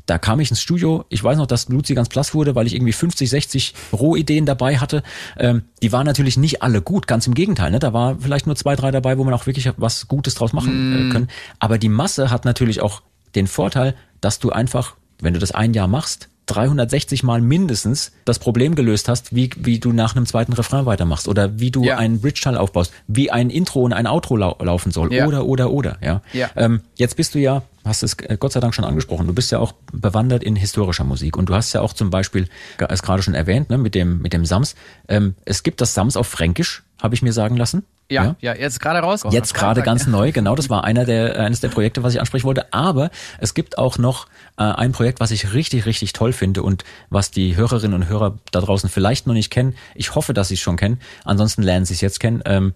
Da 0.05 0.17
kam 0.17 0.39
ich 0.39 0.49
ins 0.49 0.61
Studio. 0.61 1.05
Ich 1.09 1.23
weiß 1.23 1.37
noch, 1.37 1.47
dass 1.47 1.69
Luzi 1.69 1.95
ganz 1.95 2.09
blass 2.09 2.33
wurde, 2.33 2.55
weil 2.55 2.67
ich 2.67 2.75
irgendwie 2.75 2.93
50, 2.93 3.29
60 3.29 3.73
Rohideen 3.93 4.45
dabei 4.45 4.77
hatte. 4.77 5.03
Ähm, 5.37 5.63
die 5.81 5.91
waren 5.91 6.05
natürlich 6.05 6.37
nicht 6.37 6.61
alle 6.61 6.81
gut, 6.81 7.07
ganz 7.07 7.27
im 7.27 7.33
Gegenteil. 7.33 7.71
Ne? 7.71 7.79
Da 7.79 7.93
war 7.93 8.17
vielleicht 8.19 8.45
nur 8.45 8.55
zwei, 8.55 8.75
drei 8.75 8.91
dabei, 8.91 9.17
wo 9.17 9.23
man 9.23 9.33
auch 9.33 9.47
wirklich 9.47 9.69
was 9.77 10.07
Gutes 10.07 10.35
draus 10.35 10.53
machen 10.53 11.09
äh, 11.09 11.11
können. 11.11 11.27
Aber 11.59 11.77
die 11.77 11.89
Masse 11.89 12.29
hat 12.29 12.45
natürlich 12.45 12.81
auch 12.81 13.01
den 13.35 13.47
Vorteil, 13.47 13.95
dass 14.21 14.39
du 14.39 14.51
einfach, 14.51 14.95
wenn 15.19 15.33
du 15.33 15.39
das 15.39 15.51
ein 15.51 15.73
Jahr 15.73 15.87
machst, 15.87 16.29
360 16.47 17.23
Mal 17.23 17.41
mindestens 17.41 18.11
das 18.25 18.39
Problem 18.39 18.75
gelöst 18.75 19.09
hast, 19.09 19.35
wie, 19.35 19.49
wie 19.57 19.79
du 19.79 19.91
nach 19.91 20.15
einem 20.15 20.25
zweiten 20.25 20.53
Refrain 20.53 20.85
weitermachst 20.85 21.27
oder 21.27 21.59
wie 21.59 21.71
du 21.71 21.83
Ja. 21.83 21.97
einen 21.97 22.21
Bridge-Teil 22.21 22.57
aufbaust, 22.57 22.91
wie 23.07 23.31
ein 23.31 23.49
Intro 23.49 23.81
und 23.81 23.93
ein 23.93 24.07
Outro 24.07 24.37
lau 24.37 24.55
laufen 24.61 24.91
soll 24.91 25.13
Ja. 25.13 25.27
oder, 25.27 25.45
oder, 25.45 25.71
oder, 25.71 25.97
ja. 26.01 26.21
Ja. 26.33 26.49
Ähm, 26.55 26.81
jetzt 26.95 27.15
bist 27.17 27.33
du 27.35 27.39
ja, 27.39 27.63
hast 27.83 28.03
es 28.03 28.13
äh, 28.19 28.37
Gott 28.39 28.53
sei 28.53 28.59
Dank 28.59 28.73
schon 28.75 28.85
angesprochen, 28.85 29.27
du 29.27 29.33
bist 29.33 29.51
ja 29.51 29.59
auch 29.59 29.73
bewandert 29.91 30.43
in 30.43 30.55
historischer 30.55 31.03
Musik 31.03 31.37
und 31.37 31.49
du 31.49 31.55
hast 31.55 31.73
ja 31.73 31.81
auch 31.81 31.93
zum 31.93 32.09
Beispiel, 32.09 32.47
es 32.89 33.01
gerade 33.01 33.21
schon 33.23 33.33
erwähnt, 33.33 33.69
ne, 33.69 33.77
mit 33.77 33.95
dem, 33.95 34.21
mit 34.21 34.33
dem 34.33 34.45
Sams, 34.45 34.75
ähm, 35.07 35.35
es 35.45 35.63
gibt 35.63 35.81
das 35.81 35.93
Sams 35.93 36.15
auf 36.17 36.27
Fränkisch, 36.27 36.83
habe 37.01 37.15
ich 37.15 37.21
mir 37.21 37.33
sagen 37.33 37.57
lassen. 37.57 37.83
Ja, 38.09 38.35
ja, 38.39 38.55
jetzt 38.55 38.79
gerade 38.79 38.99
raus. 38.99 39.23
Jetzt 39.31 39.53
gerade 39.53 39.81
ganz 39.81 40.05
neu, 40.07 40.31
genau, 40.31 40.55
das 40.55 40.69
war 40.69 40.83
einer 40.83 41.05
der, 41.05 41.39
eines 41.39 41.59
der 41.59 41.69
Projekte, 41.69 42.03
was 42.03 42.13
ich 42.13 42.19
ansprechen 42.19 42.45
wollte. 42.45 42.71
Aber 42.73 43.09
es 43.39 43.53
gibt 43.55 43.77
auch 43.79 43.97
noch 43.97 44.27
äh, 44.57 44.63
ein 44.63 44.91
Projekt, 44.91 45.19
was 45.19 45.31
ich 45.31 45.53
richtig, 45.53 45.85
richtig 45.85 46.13
toll 46.13 46.31
finde 46.33 46.61
und 46.61 46.83
was 47.09 47.31
die 47.31 47.55
Hörerinnen 47.55 47.95
und 47.95 48.07
Hörer 48.07 48.37
da 48.51 48.61
draußen 48.61 48.89
vielleicht 48.89 49.25
noch 49.25 49.33
nicht 49.33 49.49
kennen. 49.49 49.75
Ich 49.95 50.13
hoffe, 50.15 50.33
dass 50.33 50.49
sie 50.49 50.53
es 50.53 50.59
schon 50.59 50.77
kennen. 50.77 50.99
Ansonsten 51.23 51.63
lernen 51.63 51.85
sie 51.85 51.93
es 51.95 52.01
jetzt 52.01 52.19
kennen, 52.19 52.41
ähm, 52.45 52.73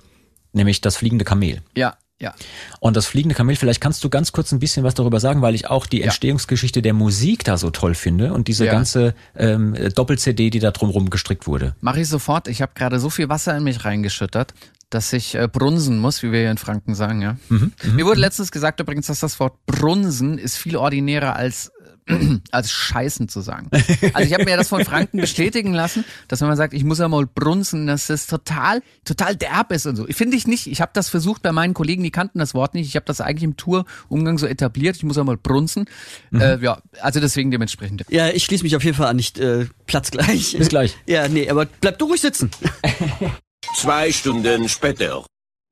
nämlich 0.51 0.81
das 0.81 0.97
fliegende 0.97 1.25
Kamel. 1.25 1.61
Ja, 1.77 1.95
ja. 2.21 2.33
Und 2.81 2.97
das 2.97 3.05
fliegende 3.05 3.35
Kamel, 3.35 3.55
vielleicht 3.55 3.79
kannst 3.79 4.03
du 4.03 4.09
ganz 4.09 4.31
kurz 4.33 4.51
ein 4.51 4.59
bisschen 4.59 4.83
was 4.83 4.93
darüber 4.93 5.19
sagen, 5.21 5.41
weil 5.41 5.55
ich 5.55 5.69
auch 5.69 5.85
die 5.85 6.01
Entstehungsgeschichte 6.01 6.81
der 6.81 6.93
Musik 6.93 7.43
da 7.45 7.55
so 7.57 7.69
toll 7.69 7.93
finde 7.95 8.33
und 8.33 8.47
diese 8.49 8.65
Ja. 8.65 8.71
ganze 8.73 9.13
ähm, 9.37 9.73
Doppel-CD, 9.95 10.49
die 10.49 10.59
da 10.59 10.71
drumherum 10.71 11.11
gestrickt 11.11 11.47
wurde. 11.47 11.75
Mache 11.81 12.01
ich 12.01 12.09
sofort. 12.09 12.47
Ich 12.49 12.61
habe 12.61 12.71
gerade 12.75 12.99
so 12.99 13.09
viel 13.09 13.29
Wasser 13.29 13.55
in 13.55 13.63
mich 13.63 13.85
reingeschüttet, 13.85 14.53
dass 14.89 15.13
ich 15.13 15.35
äh, 15.35 15.47
brunsen 15.47 15.99
muss, 15.99 16.23
wie 16.23 16.31
wir 16.31 16.39
hier 16.39 16.51
in 16.51 16.57
Franken 16.57 16.95
sagen, 16.95 17.21
ja. 17.21 17.37
Mhm, 17.49 17.73
Mir 17.93 18.05
wurde 18.05 18.19
letztens 18.19 18.51
gesagt 18.51 18.79
übrigens, 18.79 19.07
dass 19.07 19.19
das 19.19 19.39
Wort 19.39 19.65
brunsen 19.65 20.37
ist 20.37 20.57
viel 20.57 20.75
ordinärer 20.75 21.35
als 21.35 21.71
als 22.51 22.71
scheißen 22.71 23.29
zu 23.29 23.41
sagen. 23.41 23.69
Also 24.13 24.27
ich 24.27 24.33
habe 24.33 24.45
mir 24.45 24.57
das 24.57 24.69
von 24.69 24.83
Franken 24.83 25.17
bestätigen 25.21 25.73
lassen, 25.73 26.03
dass 26.27 26.41
wenn 26.41 26.47
man 26.47 26.57
sagt, 26.57 26.73
ich 26.73 26.83
muss 26.83 26.99
ja 26.99 27.07
mal 27.07 27.25
brunzen, 27.27 27.87
dass 27.87 28.07
das 28.07 28.27
total, 28.27 28.81
total 29.05 29.35
derb 29.35 29.71
ist 29.71 29.85
und 29.85 29.95
so. 29.95 30.05
Finde 30.09 30.35
ich 30.35 30.47
nicht. 30.47 30.67
Ich 30.67 30.81
habe 30.81 30.91
das 30.93 31.09
versucht 31.09 31.43
bei 31.43 31.51
meinen 31.51 31.73
Kollegen, 31.73 32.03
die 32.03 32.11
kannten 32.11 32.39
das 32.39 32.53
Wort 32.53 32.73
nicht. 32.73 32.87
Ich 32.87 32.95
habe 32.95 33.05
das 33.05 33.21
eigentlich 33.21 33.43
im 33.43 33.57
Tourumgang 33.57 34.37
so 34.37 34.47
etabliert. 34.47 34.95
Ich 34.95 35.03
muss 35.03 35.17
ja 35.17 35.23
mal 35.23 35.37
brunzen. 35.37 35.85
Mhm. 36.31 36.41
Äh, 36.41 36.57
ja, 36.63 36.79
also 37.01 37.19
deswegen 37.19 37.51
dementsprechend. 37.51 38.05
Ja, 38.09 38.29
ich 38.29 38.43
schließe 38.43 38.63
mich 38.63 38.75
auf 38.75 38.83
jeden 38.83 38.97
Fall 38.97 39.07
an, 39.07 39.15
nicht 39.15 39.37
äh, 39.37 39.67
Platz 39.85 40.11
gleich. 40.11 40.57
Bis 40.57 40.69
gleich. 40.69 40.97
Ja, 41.05 41.27
nee, 41.27 41.49
aber 41.49 41.65
bleib 41.65 41.97
du 41.97 42.05
ruhig 42.05 42.21
sitzen. 42.21 42.51
Zwei 43.75 44.11
Stunden 44.11 44.67
später. 44.67 45.23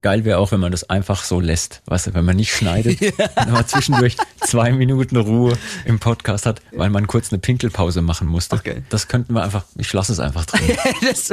Geil 0.03 0.25
wäre 0.25 0.37
auch, 0.37 0.51
wenn 0.51 0.59
man 0.59 0.71
das 0.71 0.89
einfach 0.89 1.23
so 1.23 1.39
lässt. 1.39 1.81
Weißt 1.85 2.07
du, 2.07 2.13
wenn 2.13 2.23
man 2.23 2.35
nicht 2.35 2.53
schneidet, 2.53 3.01
wenn 3.35 3.51
man 3.51 3.67
zwischendurch 3.67 4.15
zwei 4.45 4.71
Minuten 4.71 5.17
Ruhe 5.17 5.57
im 5.85 5.99
Podcast 5.99 6.45
hat, 6.45 6.61
weil 6.71 6.91
man 6.91 7.07
kurz 7.07 7.33
eine 7.33 7.39
Pinkelpause 7.39 8.01
machen 8.03 8.27
musste. 8.27 8.55
Okay. 8.55 8.83
Das 8.89 9.07
könnten 9.07 9.33
wir 9.33 9.43
einfach, 9.43 9.65
ich 9.75 9.91
lasse 9.91 10.13
es 10.13 10.19
einfach 10.19 10.45
drin. 10.45 10.77
das 11.01 11.29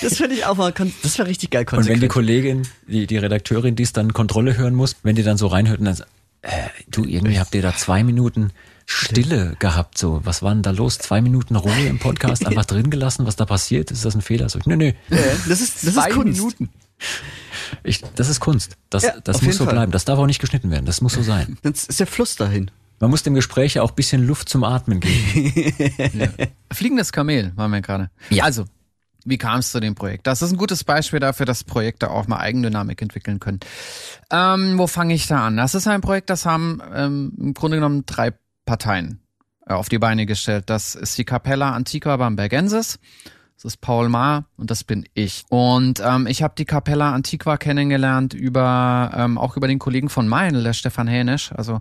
das 0.00 0.16
finde 0.16 0.36
ich 0.36 0.46
auch 0.46 0.56
mal, 0.56 0.72
das 1.02 1.18
wäre 1.18 1.28
richtig 1.28 1.50
geil 1.50 1.62
Und 1.62 1.72
wenn 1.72 1.76
konsequent. 1.76 2.02
die 2.02 2.08
Kollegin, 2.08 2.68
die, 2.86 3.06
die 3.06 3.18
Redakteurin, 3.18 3.76
die 3.76 3.82
es 3.82 3.92
dann 3.92 4.14
Kontrolle 4.14 4.56
hören 4.56 4.74
muss, 4.74 4.96
wenn 5.02 5.14
die 5.14 5.22
dann 5.22 5.36
so 5.36 5.46
reinhört 5.46 5.78
und 5.78 5.84
dann 5.84 5.94
sagt, 5.94 6.10
äh, 6.42 6.50
du, 6.90 7.04
irgendwie 7.04 7.38
habt 7.38 7.54
ihr 7.54 7.62
da 7.62 7.76
zwei 7.76 8.02
Minuten 8.02 8.52
Stille 8.90 9.54
gehabt, 9.58 9.98
so. 9.98 10.22
Was 10.24 10.42
war 10.42 10.54
denn 10.54 10.62
da 10.62 10.70
los? 10.70 10.96
Zwei 10.96 11.20
Minuten 11.20 11.56
Ruhe 11.56 11.86
im 11.86 11.98
Podcast 11.98 12.46
einfach 12.46 12.64
drin 12.66 12.88
gelassen, 12.88 13.26
was 13.26 13.36
da 13.36 13.44
passiert? 13.44 13.90
Ist 13.90 14.06
das 14.06 14.14
ein 14.14 14.22
Fehler? 14.22 14.48
So, 14.48 14.58
nö, 14.64 14.76
nö. 14.76 14.92
Ja, 15.10 15.18
das 15.46 15.60
ist, 15.60 15.86
das 15.86 15.94
Zwei 15.94 16.08
ist 16.08 16.14
Kunst. 16.14 16.38
Minuten. 16.38 16.70
Ich, 17.84 18.02
das 18.14 18.30
ist 18.30 18.40
Kunst. 18.40 18.76
Das, 18.88 19.02
Ja, 19.02 19.20
das 19.22 19.42
muss 19.42 19.58
so 19.58 19.64
Fall. 19.66 19.74
bleiben. 19.74 19.92
Das 19.92 20.06
darf 20.06 20.18
auch 20.18 20.24
nicht 20.26 20.40
geschnitten 20.40 20.70
werden. 20.70 20.86
Das 20.86 21.02
muss 21.02 21.12
so 21.12 21.22
sein. 21.22 21.58
Sonst 21.62 21.90
ist 21.90 22.00
der 22.00 22.06
Fluss 22.06 22.36
dahin. 22.36 22.70
Man 22.98 23.10
muss 23.10 23.22
dem 23.22 23.34
Gespräch 23.34 23.74
ja 23.74 23.82
auch 23.82 23.90
ein 23.90 23.94
bisschen 23.94 24.26
Luft 24.26 24.48
zum 24.48 24.64
Atmen 24.64 25.00
geben. 25.00 26.32
Fliegendes 26.72 27.12
Kamel 27.12 27.52
waren 27.56 27.70
wir 27.70 27.82
gerade. 27.82 28.10
Ja. 28.30 28.44
Also, 28.44 28.64
wie 29.26 29.36
kam 29.36 29.58
es 29.60 29.70
zu 29.70 29.80
dem 29.80 29.94
Projekt? 29.96 30.26
Das 30.26 30.40
ist 30.40 30.50
ein 30.50 30.56
gutes 30.56 30.82
Beispiel 30.82 31.20
dafür, 31.20 31.44
dass 31.44 31.62
Projekte 31.62 32.10
auch 32.10 32.26
mal 32.26 32.38
Eigendynamik 32.38 33.02
entwickeln 33.02 33.38
können. 33.38 33.60
Ähm, 34.30 34.78
wo 34.78 34.86
fange 34.86 35.12
ich 35.12 35.26
da 35.26 35.46
an? 35.46 35.58
Das 35.58 35.74
ist 35.74 35.86
ein 35.86 36.00
Projekt, 36.00 36.30
das 36.30 36.46
haben 36.46 36.80
ähm, 36.94 37.32
im 37.38 37.52
Grunde 37.54 37.76
genommen 37.76 38.04
drei 38.06 38.32
Parteien 38.68 39.20
äh, 39.66 39.72
auf 39.72 39.88
die 39.88 39.98
Beine 39.98 40.26
gestellt. 40.26 40.64
Das 40.66 40.94
ist 40.94 41.16
die 41.16 41.24
Capella 41.24 41.72
Antiqua 41.72 42.16
Bambergensis. 42.18 42.98
Das 43.56 43.64
ist 43.64 43.80
Paul 43.80 44.08
Maar 44.08 44.44
und 44.56 44.70
das 44.70 44.84
bin 44.84 45.04
ich. 45.14 45.42
Und 45.48 46.00
ähm, 46.04 46.28
ich 46.28 46.44
habe 46.44 46.54
die 46.56 46.64
Capella 46.64 47.12
Antiqua 47.12 47.56
kennengelernt 47.56 48.32
über 48.32 49.10
ähm, 49.16 49.36
auch 49.36 49.56
über 49.56 49.66
den 49.66 49.80
Kollegen 49.80 50.10
von 50.10 50.28
Meinl, 50.28 50.62
der 50.62 50.74
Stefan 50.74 51.08
Hänisch, 51.08 51.50
also 51.52 51.80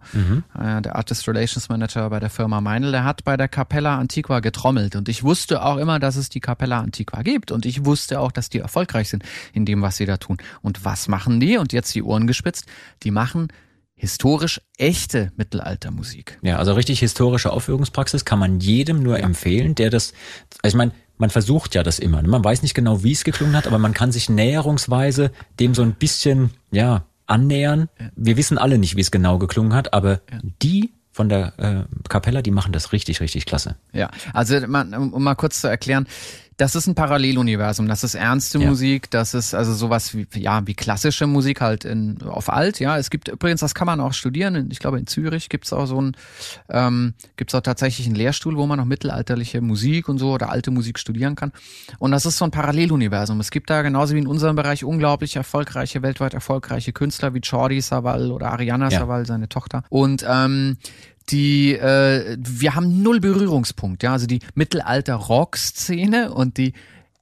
äh, 0.60 0.82
der 0.82 0.96
Artist 0.96 1.28
Relations 1.28 1.70
Manager 1.70 2.10
bei 2.10 2.20
der 2.20 2.32
Firma 2.32 2.62
Meinl. 2.62 2.92
Der 2.92 3.04
hat 3.04 3.24
bei 3.26 3.38
der 3.38 3.48
Capella 3.48 4.00
Antiqua 4.00 4.40
getrommelt 4.40 4.96
und 4.96 5.08
ich 5.08 5.24
wusste 5.24 5.62
auch 5.62 5.78
immer, 5.78 6.00
dass 6.00 6.16
es 6.16 6.30
die 6.30 6.40
Capella 6.40 6.80
Antiqua 6.80 7.22
gibt 7.22 7.52
und 7.52 7.68
ich 7.68 7.86
wusste 7.86 8.22
auch, 8.22 8.32
dass 8.32 8.50
die 8.50 8.58
erfolgreich 8.58 9.10
sind 9.10 9.24
in 9.54 9.66
dem, 9.66 9.84
was 9.84 9.98
sie 9.98 10.08
da 10.08 10.18
tun. 10.18 10.38
Und 10.64 10.84
was 10.84 11.08
machen 11.08 11.40
die? 11.40 11.58
Und 11.58 11.74
jetzt 11.74 11.94
die 11.94 12.02
Ohren 12.02 12.26
gespitzt. 12.26 12.66
Die 13.04 13.12
machen 13.12 13.50
historisch 13.98 14.62
echte 14.78 15.32
Mittelaltermusik. 15.36 16.40
Ja, 16.44 16.58
also 16.58 16.74
richtig 16.74 17.00
historische 17.00 17.52
Aufführungspraxis 17.52 18.24
kann 18.24 18.40
man 18.40 18.60
jedem 18.60 19.04
nur 19.04 19.20
empfehlen, 19.20 19.76
der 19.76 19.90
das, 19.90 20.14
also 20.62 20.76
ich 20.76 20.78
meine, 20.78 20.92
man 21.18 21.32
versucht 21.32 21.76
ja 21.76 21.84
das 21.84 21.98
immer. 22.00 22.22
ne? 22.22 22.28
Man 22.28 22.44
weiß 22.44 22.62
nicht 22.62 22.76
genau, 22.76 23.04
wie 23.04 23.12
es 23.12 23.24
geklungen 23.24 23.56
hat, 23.56 23.68
aber 23.68 23.80
man 23.80 23.94
kann 23.94 24.12
sich 24.12 24.30
näherungsweise 24.30 25.32
dem 25.60 25.74
so 25.74 25.82
ein 25.82 25.94
bisschen, 25.94 26.52
ja, 26.72 27.06
annähern. 27.26 27.90
Wir 28.16 28.38
wissen 28.38 28.58
alle 28.58 28.78
nicht, 28.78 28.96
wie 28.96 29.02
es 29.02 29.12
genau 29.12 29.38
geklungen 29.38 29.74
hat, 29.74 29.94
aber 29.94 30.22
die 30.62 30.94
von 31.12 31.30
der 31.30 31.54
äh, 31.58 32.08
Kapella, 32.08 32.42
die 32.42 32.52
machen 32.52 32.72
das 32.72 32.94
richtig, 32.94 33.20
richtig 33.22 33.46
klasse. 33.46 33.76
Ja, 33.92 34.12
also 34.34 34.60
man, 34.68 34.94
um 34.94 35.14
um 35.14 35.24
mal 35.24 35.36
kurz 35.36 35.62
zu 35.62 35.68
erklären, 35.68 36.08
das 36.58 36.74
ist 36.76 36.88
ein 36.88 36.96
Paralleluniversum, 36.96 37.88
das 37.88 38.04
ist 38.04 38.16
ernste 38.16 38.58
Ja. 38.58 38.68
Musik, 38.68 39.12
das 39.12 39.36
ist 39.36 39.54
also 39.54 39.74
sowas 39.74 40.16
wie 40.16 40.28
ja 40.34 40.66
wie 40.66 40.74
klassische 40.74 41.28
Musik 41.28 41.62
halt 41.62 41.86
in, 41.86 42.20
auf 42.24 42.50
alt. 42.52 42.80
Ja, 42.80 42.98
es 42.98 43.12
gibt 43.12 43.28
übrigens, 43.28 43.62
das 43.62 43.76
kann 43.76 43.86
man 43.86 44.00
auch 44.00 44.14
studieren. 44.14 44.70
Ich 44.72 44.80
glaube 44.80 44.98
in 44.98 45.06
Zürich 45.06 45.50
gibt's 45.50 45.72
auch 45.72 45.86
so 45.86 46.02
ein 46.02 46.18
ähm, 46.70 47.14
gibt's 47.36 47.54
auch 47.54 47.62
tatsächlich 47.62 48.08
einen 48.08 48.16
Lehrstuhl, 48.16 48.58
wo 48.58 48.66
man 48.66 48.80
noch 48.80 48.86
mittelalterliche 48.86 49.62
Musik 49.62 50.10
und 50.10 50.18
so 50.18 50.32
oder 50.32 50.50
alte 50.50 50.72
Musik 50.72 50.98
studieren 50.98 51.36
kann. 51.36 51.52
Und 52.00 52.12
das 52.12 52.26
ist 52.26 52.38
so 52.38 52.46
ein 52.46 52.52
Paralleluniversum. 52.52 53.40
Es 53.40 53.52
gibt 53.52 53.70
da 53.70 53.84
genauso 53.84 54.16
wie 54.16 54.20
in 54.20 54.28
unserem 54.28 54.56
Bereich 54.56 54.84
unglaublich 54.84 55.36
erfolgreiche, 55.36 56.02
weltweit 56.02 56.34
erfolgreiche 56.34 56.92
Künstler 56.92 57.36
wie 57.36 57.40
Jordi 57.40 57.82
Savall 57.82 58.32
oder 58.32 58.52
Ariana 58.52 58.90
Ja. 58.90 59.00
Savall, 59.02 59.28
seine 59.28 59.48
Tochter. 59.48 59.84
Und 59.90 60.26
ähm, 60.28 60.78
die 61.30 61.74
äh, 61.74 62.38
wir 62.40 62.76
haben 62.76 63.02
null 63.02 63.20
Berührungspunkt, 63.20 64.04
ja, 64.04 64.14
also 64.14 64.28
die 64.28 64.40
Mittelalter-Rock-Szene 64.56 66.34
und 66.34 66.58
die 66.58 66.74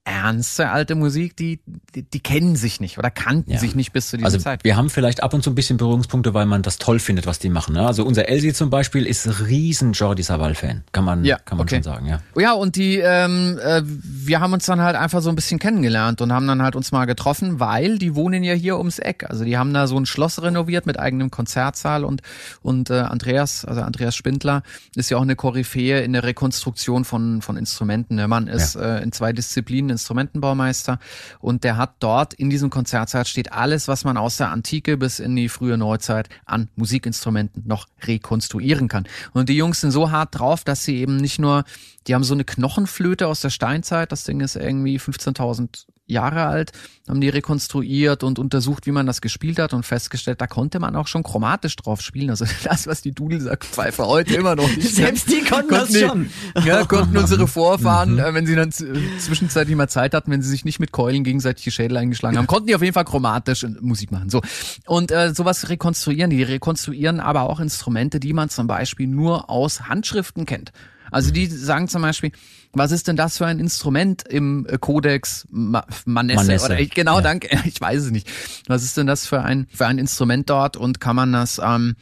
ernste 0.05 0.69
alte 0.69 0.93
Musik, 0.95 1.35
die, 1.35 1.59
die, 1.95 2.03
die 2.03 2.19
kennen 2.19 2.55
sich 2.55 2.79
nicht 2.79 2.97
oder 2.99 3.09
kannten 3.09 3.51
Ja. 3.53 3.57
sich 3.59 3.75
nicht 3.75 3.91
bis 3.91 4.09
zu 4.09 4.17
dieser 4.17 4.27
Also 4.27 4.37
Zeit. 4.37 4.63
wir 4.63 4.77
haben 4.77 4.89
vielleicht 4.91 5.23
ab 5.23 5.33
und 5.33 5.43
zu 5.43 5.49
ein 5.49 5.55
bisschen 5.55 5.77
Berührungspunkte, 5.77 6.33
weil 6.35 6.45
man 6.45 6.61
das 6.61 6.77
toll 6.77 6.99
findet, 6.99 7.25
was 7.25 7.39
die 7.39 7.49
machen. 7.49 7.73
Ne? 7.73 7.85
Also 7.85 8.05
unser 8.05 8.29
Elsie 8.29 8.53
zum 8.53 8.69
Beispiel 8.69 9.07
ist 9.07 9.41
riesen 9.47 9.93
Jordi 9.93 10.21
Savall-Fan, 10.21 10.83
kann 10.91 11.03
man, 11.05 11.25
Ja, 11.25 11.37
kann 11.39 11.57
man 11.57 11.65
okay. 11.65 11.77
schon 11.77 11.83
sagen, 11.83 12.05
ja. 12.05 12.21
Ja, 12.39 12.53
und 12.53 12.75
die, 12.75 12.97
ähm, 12.97 13.59
äh, 13.63 13.81
wir 13.83 14.39
haben 14.41 14.53
uns 14.53 14.65
dann 14.67 14.79
halt 14.81 14.95
einfach 14.95 15.21
so 15.21 15.29
ein 15.29 15.35
bisschen 15.35 15.57
kennengelernt 15.57 16.21
und 16.21 16.31
haben 16.31 16.47
dann 16.47 16.61
halt 16.61 16.75
uns 16.75 16.91
mal 16.91 17.05
getroffen, 17.05 17.59
weil 17.59 17.97
die 17.97 18.13
wohnen 18.13 18.43
ja 18.43 18.53
hier 18.53 18.77
ums 18.77 18.99
Eck. 18.99 19.25
Also 19.27 19.43
die 19.43 19.57
haben 19.57 19.73
da 19.73 19.87
so 19.87 19.97
ein 19.99 20.05
Schloss 20.05 20.39
renoviert 20.41 20.85
mit 20.85 20.99
eigenem 20.99 21.31
Konzertsaal 21.31 22.03
und 22.05 22.21
und 22.61 22.91
äh, 22.91 22.99
Andreas, 22.99 23.65
also 23.65 23.81
Andreas 23.81 24.15
Spindler, 24.15 24.61
ist 24.95 25.09
ja 25.09 25.17
auch 25.17 25.23
eine 25.23 25.35
Koryphäe 25.35 26.01
in 26.01 26.13
der 26.13 26.23
Rekonstruktion 26.23 27.05
von 27.05 27.41
von 27.41 27.57
Instrumenten. 27.57 28.17
Der 28.17 28.27
Mann 28.27 28.47
ist 28.47 28.75
äh, 28.75 29.01
in 29.01 29.11
zwei 29.11 29.33
Disziplinen 29.33 29.94
Instrumentenbaumeister 29.95 30.99
und 31.39 31.63
der 31.63 31.77
hat 31.77 31.95
dort 31.99 32.33
in 32.33 32.49
diesem 32.49 32.69
Konzertsaal 32.69 33.25
steht 33.25 33.51
alles, 33.51 33.87
was 33.87 34.03
man 34.03 34.17
aus 34.17 34.37
der 34.37 34.51
Antike 34.51 34.97
bis 34.97 35.19
in 35.19 35.35
die 35.35 35.49
frühe 35.49 35.77
Neuzeit 35.77 36.29
an 36.45 36.69
Musikinstrumenten 36.75 37.63
noch 37.65 37.87
rekonstruieren 38.03 38.87
kann. 38.87 39.07
Und 39.33 39.49
die 39.49 39.57
Jungs 39.57 39.81
sind 39.81 39.91
so 39.91 40.11
hart 40.11 40.39
drauf, 40.39 40.63
dass 40.63 40.83
sie 40.83 40.97
eben 40.97 41.17
nicht 41.17 41.39
nur, 41.39 41.63
die 42.07 42.15
haben 42.15 42.23
so 42.23 42.33
eine 42.33 42.43
Knochenflöte 42.43 43.27
aus 43.27 43.41
der 43.41 43.49
Steinzeit, 43.49 44.11
das 44.11 44.23
Ding 44.23 44.41
ist 44.41 44.55
irgendwie 44.55 44.97
15.000 44.97 45.85
Jahre 46.07 46.45
alt, 46.45 46.71
haben 47.07 47.19
die 47.21 47.29
rekonstruiert 47.29 48.23
und 48.23 48.37
untersucht, 48.39 48.85
wie 48.85 48.91
man 48.91 49.05
das 49.07 49.21
gespielt 49.21 49.57
hat 49.59 49.73
und 49.73 49.85
festgestellt, 49.85 50.39
da 50.41 50.47
konnte 50.47 50.79
man 50.79 50.95
auch 50.95 51.07
schon 51.07 51.23
chromatisch 51.23 51.75
drauf 51.75 52.01
spielen. 52.01 52.29
Also 52.29 52.45
das, 52.63 52.85
was 52.87 53.01
die 53.01 53.11
Dudelsackpfeife 53.11 54.05
heute 54.05 54.35
immer 54.35 54.55
noch 54.55 54.67
nicht 54.75 54.83
Selbst 54.95 55.29
die 55.31 55.41
konnten 55.41 55.69
das 55.69 55.89
die- 55.89 55.99
schon. 55.99 56.29
Ja, 56.63 56.85
konnten 56.85 57.17
unsere 57.17 57.47
Vorfahren, 57.47 58.19
äh, 58.19 58.33
wenn 58.33 58.45
sie 58.45 58.55
dann 58.55 58.71
zwischenzeitlich 58.71 59.75
mal 59.75 59.87
Zeit 59.89 60.13
hatten, 60.13 60.31
wenn 60.31 60.41
sie 60.41 60.49
sich 60.49 60.65
nicht 60.65 60.79
mit 60.79 60.91
Keulen 60.91 61.23
gegenseitig 61.23 61.63
die 61.63 61.71
Schädel 61.71 61.97
eingeschlagen 61.97 62.37
haben, 62.37 62.47
konnten 62.47 62.67
die 62.67 62.75
auf 62.75 62.81
jeden 62.81 62.93
Fall 62.93 63.05
chromatisch 63.05 63.63
äh, 63.63 63.69
Musik 63.81 64.11
machen. 64.11 64.29
So 64.29 64.41
und 64.85 65.11
äh, 65.11 65.33
sowas 65.33 65.69
rekonstruieren. 65.69 66.29
Die 66.29 66.43
rekonstruieren 66.43 67.19
aber 67.19 67.41
auch 67.43 67.59
Instrumente, 67.59 68.19
die 68.19 68.33
man 68.33 68.49
zum 68.49 68.67
Beispiel 68.67 69.07
nur 69.07 69.49
aus 69.49 69.81
Handschriften 69.89 70.45
kennt. 70.45 70.71
Also 71.11 71.31
die 71.31 71.45
sagen 71.45 71.87
zum 71.87 72.01
Beispiel, 72.01 72.31
was 72.75 72.91
ist 72.91 73.07
denn 73.07 73.15
das 73.15 73.37
für 73.37 73.45
ein 73.45 73.59
Instrument 73.59 74.27
im 74.27 74.65
äh, 74.69 74.77
Codex 74.77 75.47
Ma 75.49 75.85
Manesse? 76.05 76.37
Manesse. 76.45 76.65
Oder 76.65 76.79
ich, 76.79 76.91
genau, 76.91 77.15
Ja. 77.17 77.21
danke. 77.21 77.49
Ich 77.65 77.79
weiß 77.81 78.03
es 78.03 78.11
nicht. 78.11 78.29
Was 78.67 78.83
ist 78.83 78.97
denn 78.97 79.07
das 79.07 79.25
für 79.25 79.41
ein 79.41 79.67
für 79.73 79.87
ein 79.87 79.97
Instrument 79.97 80.49
dort 80.49 80.77
und 80.77 80.99
kann 80.99 81.15
man 81.15 81.33
das 81.33 81.59
ähm, 81.63 81.95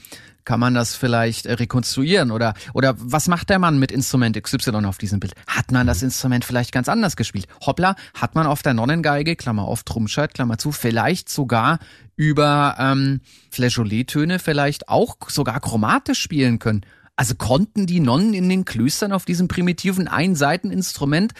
kann 0.46 0.60
man 0.60 0.74
das 0.74 0.96
vielleicht 0.96 1.46
äh, 1.46 1.54
rekonstruieren 1.54 2.30
oder 2.32 2.54
oder 2.74 2.96
was 2.98 3.28
macht 3.30 3.50
der 3.50 3.60
Mann 3.60 3.80
mit 3.80 3.92
Instrument 3.92 4.42
XY 4.42 4.86
auf 4.86 4.98
diesem 4.98 5.20
Bild? 5.20 5.34
Hat 5.48 5.72
man 5.72 5.88
das 5.88 6.04
Instrument 6.04 6.44
vielleicht 6.44 6.72
ganz 6.74 6.90
anders 6.90 7.16
gespielt? 7.16 7.48
Hoppla, 7.66 7.96
hat 8.14 8.36
man 8.36 8.46
auf 8.46 8.62
der 8.62 8.74
Nonnengeige, 8.74 9.36
Klammer 9.38 9.64
auf 9.64 9.84
Trumscheit, 9.84 10.34
Klammer 10.34 10.58
zu, 10.58 10.72
vielleicht 10.74 11.30
sogar 11.30 11.80
über 12.16 12.76
ähm, 12.78 13.22
Flageolet-Töne 13.52 14.40
vielleicht 14.40 14.90
auch 14.90 15.16
sogar 15.30 15.60
chromatisch 15.62 16.20
spielen 16.20 16.60
können? 16.60 16.82
Also 17.24 17.36
konnten 17.36 17.86
die 17.86 18.02
Nonnen 18.02 18.34
in 18.34 18.50
den 18.50 18.66
Klöstern 18.66 19.14
auf 19.14 19.24
diesem 19.24 19.48
primitiven 19.48 20.10
Einseiteninstrument 20.10 21.34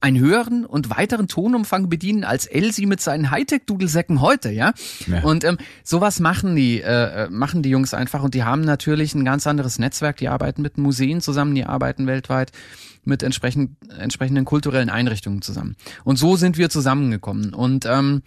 einen 0.00 0.18
höheren 0.18 0.64
und 0.64 0.90
weiteren 0.90 1.28
Tonumfang 1.28 1.88
bedienen 1.90 2.24
als 2.24 2.46
Elsie 2.46 2.86
mit 2.86 3.00
seinen 3.00 3.30
Hightech-Dudelsäcken 3.30 4.20
heute, 4.20 4.50
ja? 4.50 4.72
Ja. 5.06 5.22
Und 5.22 5.44
ähm, 5.44 5.58
sowas 5.84 6.20
machen 6.20 6.56
die, 6.56 6.80
äh, 6.80 7.24
äh, 7.24 7.30
machen 7.30 7.62
die 7.62 7.68
Jungs 7.68 7.92
einfach 7.92 8.22
und 8.22 8.34
die 8.34 8.44
haben 8.44 8.62
natürlich 8.62 9.14
ein 9.14 9.24
ganz 9.24 9.46
anderes 9.46 9.78
Netzwerk. 9.78 10.16
Die 10.16 10.28
arbeiten 10.28 10.62
mit 10.62 10.78
Museen 10.78 11.20
zusammen, 11.20 11.54
die 11.54 11.66
arbeiten 11.66 12.06
weltweit 12.06 12.52
mit 13.04 13.22
entsprechend, 13.22 13.76
entsprechenden 13.98 14.44
kulturellen 14.44 14.90
Einrichtungen 14.90 15.42
zusammen. 15.42 15.76
Und 16.04 16.16
so 16.16 16.36
sind 16.36 16.58
wir 16.58 16.68
zusammengekommen. 16.68 17.54
Und 17.54 17.86
ähm, 17.86 18.22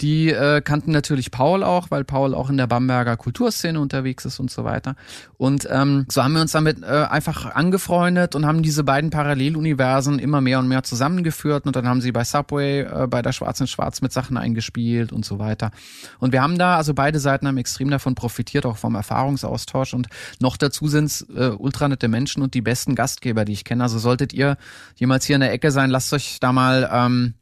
die 0.00 0.30
äh, 0.30 0.60
kannten 0.60 0.92
natürlich 0.92 1.30
Paul 1.30 1.64
auch, 1.64 1.90
weil 1.90 2.04
Paul 2.04 2.34
auch 2.34 2.50
in 2.50 2.56
der 2.56 2.66
Bamberger 2.66 3.16
Kulturszene 3.16 3.80
unterwegs 3.80 4.24
ist 4.24 4.38
und 4.38 4.50
so 4.50 4.64
weiter. 4.64 4.96
Und 5.38 5.66
ähm, 5.70 6.06
so 6.10 6.22
haben 6.22 6.34
wir 6.34 6.42
uns 6.42 6.52
damit 6.52 6.82
äh, 6.82 6.86
einfach 6.86 7.54
angefreundet 7.54 8.34
und 8.34 8.46
haben 8.46 8.62
diese 8.62 8.84
beiden 8.84 9.10
Paralleluniversen 9.10 10.18
immer 10.18 10.40
mehr 10.40 10.58
und 10.58 10.68
mehr 10.68 10.82
zusammen 10.82 11.17
zusammengeführt 11.18 11.66
und 11.66 11.76
dann 11.76 11.86
haben 11.86 12.00
sie 12.00 12.12
bei 12.12 12.24
Subway, 12.24 12.80
äh, 12.80 13.06
bei 13.08 13.22
der 13.22 13.32
Schwarz 13.32 13.60
in 13.60 13.66
Schwarz 13.66 14.00
mit 14.00 14.12
Sachen 14.12 14.36
eingespielt 14.36 15.12
und 15.12 15.24
so 15.24 15.38
weiter. 15.38 15.70
Und 16.18 16.32
wir 16.32 16.42
haben 16.42 16.58
da, 16.58 16.76
also 16.76 16.94
beide 16.94 17.18
Seiten 17.18 17.46
haben 17.46 17.58
extrem 17.58 17.90
davon 17.90 18.14
profitiert, 18.14 18.66
auch 18.66 18.76
vom 18.76 18.94
Erfahrungsaustausch 18.94 19.94
und 19.94 20.08
noch 20.40 20.56
dazu 20.56 20.88
sind 20.88 21.06
es 21.06 21.26
äh, 21.34 21.50
ultranette 21.50 22.08
Menschen 22.08 22.42
und 22.42 22.54
die 22.54 22.62
besten 22.62 22.94
Gastgeber, 22.94 23.44
die 23.44 23.52
ich 23.52 23.64
kenne. 23.64 23.82
Also 23.82 23.98
solltet 23.98 24.32
ihr 24.32 24.56
jemals 24.96 25.24
hier 25.24 25.36
in 25.36 25.40
der 25.40 25.52
Ecke 25.52 25.70
sein, 25.70 25.90
lasst 25.90 26.12
euch 26.12 26.38
da 26.40 26.52
mal 26.52 26.88
ähm, 26.92 27.34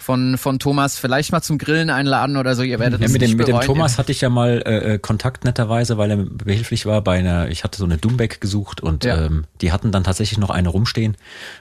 von, 0.00 0.38
von 0.38 0.58
Thomas 0.58 0.98
vielleicht 0.98 1.32
mal 1.32 1.42
zum 1.42 1.58
Grillen 1.58 1.90
einladen 1.90 2.36
oder 2.36 2.54
so. 2.54 2.62
Ihr 2.62 2.78
werdet 2.78 3.00
ja, 3.00 3.06
das 3.06 3.12
mit 3.12 3.22
dem, 3.22 3.36
mit 3.36 3.48
dem. 3.48 3.60
Thomas 3.60 3.98
hatte 3.98 4.12
ich 4.12 4.20
ja 4.20 4.30
mal 4.30 4.62
äh, 4.66 4.94
äh, 4.94 4.98
Kontakt 4.98 5.44
netterweise, 5.44 5.98
weil 5.98 6.10
er 6.10 6.16
behilflich 6.16 6.86
war 6.86 7.02
bei 7.02 7.18
einer, 7.18 7.48
ich 7.48 7.64
hatte 7.64 7.78
so 7.78 7.84
eine 7.84 7.98
Dumbeck 7.98 8.40
gesucht 8.40 8.80
und 8.80 9.04
Ja. 9.04 9.26
ähm, 9.26 9.44
die 9.60 9.72
hatten 9.72 9.92
dann 9.92 10.04
tatsächlich 10.04 10.38
noch 10.38 10.50
eine 10.50 10.68
rumstehen, 10.70 11.16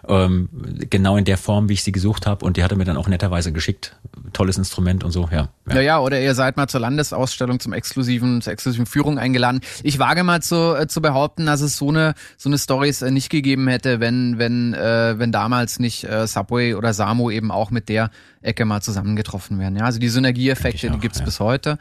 ähm, 0.08 0.50
genau 0.90 1.18
in 1.18 1.26
der 1.26 1.38
Form, 1.38 1.70
wie 1.70 1.74
ich 1.74 1.84
sie 1.84 1.92
gesucht 1.92 2.26
habe 2.26 2.46
und 2.46 2.58
die 2.58 2.64
hatte 2.64 2.76
mir 2.76 2.86
dann 2.86 2.98
auch 2.98 3.08
netterweise 3.08 3.52
geschickt. 3.52 3.96
Tolles 4.34 4.58
Instrument 4.58 5.04
und 5.04 5.12
so, 5.12 5.28
ja. 5.32 5.50
Ja, 5.72 5.82
ja, 5.82 6.00
oder 6.00 6.20
ihr 6.20 6.34
seid 6.36 6.58
mal 6.58 6.68
zur 6.68 6.80
Landesausstellung 6.80 7.60
zum 7.60 7.74
exklusiven, 7.74 8.42
zur 8.42 8.54
exklusiven 8.54 8.86
Führung 8.86 9.20
eingeladen. 9.20 9.62
Ich 9.84 10.00
wage 10.00 10.24
mal 10.24 10.42
zu, 10.42 10.76
äh, 10.76 10.88
zu 10.88 11.02
behaupten, 11.02 11.46
dass 11.46 11.62
es 11.62 11.78
so 11.78 11.90
eine 11.90 12.14
so 12.38 12.50
eine 12.50 12.58
Stories 12.58 13.02
äh, 13.02 13.12
nicht 13.12 13.30
gegeben 13.30 13.68
hätte, 13.68 14.00
wenn 14.00 14.38
wenn 14.40 14.74
äh, 14.74 15.20
wenn 15.20 15.32
damals 15.32 15.80
nicht 15.80 16.04
äh, 16.06 16.26
Subway 16.28 16.74
oder 16.74 16.94
Samo 16.94 17.30
eben 17.30 17.52
auch 17.52 17.72
mit 17.72 17.90
der 17.90 18.10
Ecke 18.42 18.66
mal 18.66 18.82
zusammengetroffen 18.82 19.60
wären. 19.60 19.76
Ja, 19.76 19.86
also 19.86 20.00
die 20.00 20.10
Synergieeffekte, 20.10 20.76
ich 20.76 20.82
die 20.82 20.90
auch, 20.90 21.00
gibt's 21.00 21.20
ja. 21.20 21.26
bis 21.26 21.40
heute. 21.40 21.78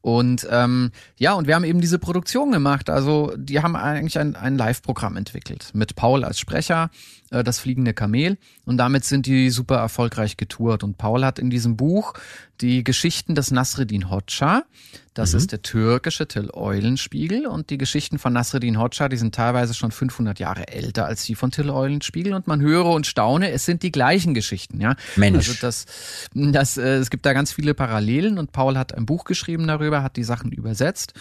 Und 0.00 0.46
ähm, 0.50 0.90
ja, 1.16 1.34
und 1.34 1.46
wir 1.46 1.54
haben 1.54 1.64
eben 1.64 1.80
diese 1.80 1.98
Produktion 1.98 2.50
gemacht. 2.50 2.90
Also 2.90 3.32
die 3.36 3.62
haben 3.62 3.76
eigentlich 3.76 4.18
ein, 4.18 4.36
ein 4.36 4.56
Live-Programm 4.56 5.16
entwickelt 5.16 5.70
mit 5.74 5.96
Paul 5.96 6.24
als 6.24 6.38
Sprecher, 6.38 6.90
äh, 7.30 7.44
das 7.44 7.58
fliegende 7.58 7.94
Kamel. 7.94 8.38
Und 8.64 8.78
damit 8.78 9.04
sind 9.04 9.26
die 9.26 9.50
super 9.50 9.76
erfolgreich 9.76 10.36
getourt. 10.36 10.82
Und 10.82 10.98
Paul 10.98 11.24
hat 11.24 11.38
in 11.38 11.50
diesem 11.50 11.76
Buch 11.76 12.14
die 12.60 12.82
Geschichten 12.82 13.34
des 13.34 13.50
Nasreddin 13.50 14.10
Hoxha. 14.10 14.64
Das 15.14 15.34
ist 15.34 15.50
der 15.50 15.62
türkische 15.62 16.28
Till 16.28 16.50
Eulenspiegel. 16.52 17.46
Und 17.46 17.70
die 17.70 17.78
Geschichten 17.78 18.18
von 18.18 18.32
Nasreddin 18.32 18.78
Hoxha, 18.78 19.08
die 19.08 19.16
sind 19.16 19.34
teilweise 19.34 19.74
schon 19.74 19.90
500 19.90 20.38
Jahre 20.38 20.68
älter 20.68 21.06
als 21.06 21.24
die 21.24 21.34
von 21.34 21.50
Till 21.50 21.70
Eulenspiegel. 21.70 22.34
Und 22.34 22.46
man 22.46 22.60
höre 22.60 22.86
und 22.86 23.06
staune, 23.06 23.50
es 23.50 23.64
sind 23.64 23.82
die 23.82 23.90
gleichen 23.90 24.34
Geschichten. 24.34 24.80
Ja, 24.80 24.94
Mensch. 25.16 25.48
Also 25.48 25.54
das, 25.60 25.86
das, 26.34 26.76
äh, 26.76 26.96
es 26.96 27.10
gibt 27.10 27.26
da 27.26 27.32
ganz 27.32 27.52
viele 27.52 27.74
Parallelen. 27.74 28.38
Und 28.38 28.52
Paul 28.52 28.78
hat 28.78 28.94
ein 28.94 29.06
Buch 29.06 29.24
geschrieben 29.24 29.66
darüber, 29.66 30.02
hat 30.02 30.16
die 30.16 30.24
Sachen 30.24 30.52
übersetzt 30.52 31.14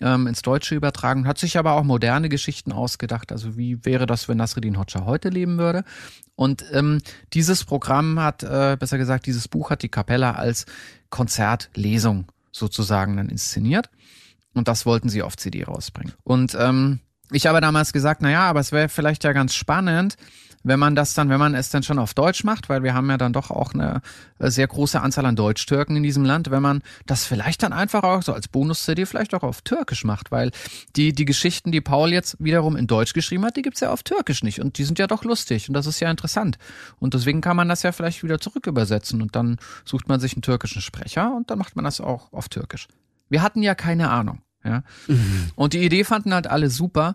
ähm, 0.00 0.26
ins 0.26 0.42
Deutsche 0.42 0.74
übertragen, 0.74 1.26
hat 1.26 1.38
sich 1.38 1.58
aber 1.58 1.72
auch 1.72 1.84
moderne 1.84 2.28
Geschichten 2.28 2.72
ausgedacht. 2.72 3.32
Also 3.32 3.56
wie 3.56 3.84
wäre 3.84 4.06
das, 4.06 4.28
wenn 4.28 4.38
Nasreddin 4.38 4.78
Hoxha 4.78 5.04
heute 5.04 5.28
leben 5.28 5.58
würde? 5.58 5.84
Und 6.36 6.64
ähm, 6.72 7.00
dieses 7.32 7.64
Programm 7.64 8.18
hat, 8.20 8.42
äh, 8.42 8.76
besser 8.78 8.98
gesagt, 8.98 9.26
dieses 9.26 9.48
Buch 9.48 9.70
hat 9.70 9.82
die 9.82 9.88
Capella 9.88 10.32
als 10.32 10.66
Konzertlesung 11.10 12.26
sozusagen 12.52 13.16
dann 13.16 13.28
inszeniert. 13.28 13.90
Und 14.54 14.68
das 14.68 14.86
wollten 14.86 15.08
sie 15.08 15.22
auf 15.22 15.36
CD 15.36 15.64
rausbringen. 15.64 16.14
Und 16.24 16.56
ähm, 16.58 17.00
ich 17.30 17.46
habe 17.46 17.60
damals 17.60 17.92
gesagt, 17.92 18.22
na 18.22 18.30
ja, 18.30 18.48
aber 18.48 18.60
es 18.60 18.72
wäre 18.72 18.88
vielleicht 18.88 19.22
ja 19.24 19.32
ganz 19.32 19.54
spannend, 19.54 20.16
wenn 20.62 20.78
man 20.78 20.94
das 20.94 21.14
dann, 21.14 21.28
wenn 21.28 21.38
man 21.38 21.54
es 21.54 21.70
dann 21.70 21.82
schon 21.82 21.98
auf 21.98 22.14
Deutsch 22.14 22.44
macht, 22.44 22.68
weil 22.68 22.82
wir 22.82 22.94
haben 22.94 23.08
ja 23.08 23.16
dann 23.16 23.32
doch 23.32 23.50
auch 23.50 23.72
eine 23.72 24.02
äh, 24.38 24.50
sehr 24.50 24.66
große 24.66 25.00
Anzahl 25.00 25.24
an 25.26 25.36
Deutsch-Türken 25.36 25.96
in 25.96 26.02
diesem 26.02 26.24
Land, 26.24 26.50
wenn 26.50 26.62
man 26.62 26.82
das 27.06 27.24
vielleicht 27.24 27.62
dann 27.62 27.72
einfach 27.72 28.02
auch 28.02 28.22
so 28.22 28.32
als 28.32 28.48
Bonus-CD 28.48 29.06
vielleicht 29.06 29.34
auch 29.34 29.42
auf 29.42 29.62
Türkisch 29.62 30.04
macht, 30.04 30.30
weil 30.30 30.50
die, 30.96 31.12
die 31.12 31.24
Geschichten, 31.24 31.72
die 31.72 31.80
Paul 31.80 32.12
jetzt 32.12 32.36
wiederum 32.38 32.76
in 32.76 32.86
Deutsch 32.86 33.14
geschrieben 33.14 33.44
hat, 33.44 33.56
die 33.56 33.62
gibt's 33.62 33.80
ja 33.80 33.90
auf 33.90 34.02
Türkisch 34.02 34.42
nicht 34.42 34.60
und 34.60 34.78
die 34.78 34.84
sind 34.84 34.98
ja 34.98 35.06
doch 35.06 35.24
lustig 35.24 35.68
und 35.68 35.74
das 35.74 35.86
ist 35.86 36.00
ja 36.00 36.10
interessant. 36.10 36.58
Und 36.98 37.14
deswegen 37.14 37.40
kann 37.40 37.56
man 37.56 37.68
das 37.68 37.82
ja 37.82 37.92
vielleicht 37.92 38.22
wieder 38.22 38.38
zurück 38.38 38.66
übersetzen 38.66 39.22
und 39.22 39.36
dann 39.36 39.58
sucht 39.84 40.08
man 40.08 40.20
sich 40.20 40.34
einen 40.34 40.42
türkischen 40.42 40.82
Sprecher 40.82 41.34
und 41.34 41.50
dann 41.50 41.58
macht 41.58 41.76
man 41.76 41.84
das 41.84 42.00
auch 42.00 42.32
auf 42.32 42.48
Türkisch. 42.48 42.86
Wir 43.28 43.42
hatten 43.42 43.62
ja 43.62 43.74
keine 43.74 44.10
Ahnung, 44.10 44.42
ja. 44.64 44.82
Und 45.54 45.72
die 45.72 45.84
Idee 45.84 46.04
fanden 46.04 46.34
halt 46.34 46.46
alle 46.48 46.68
super. 46.68 47.14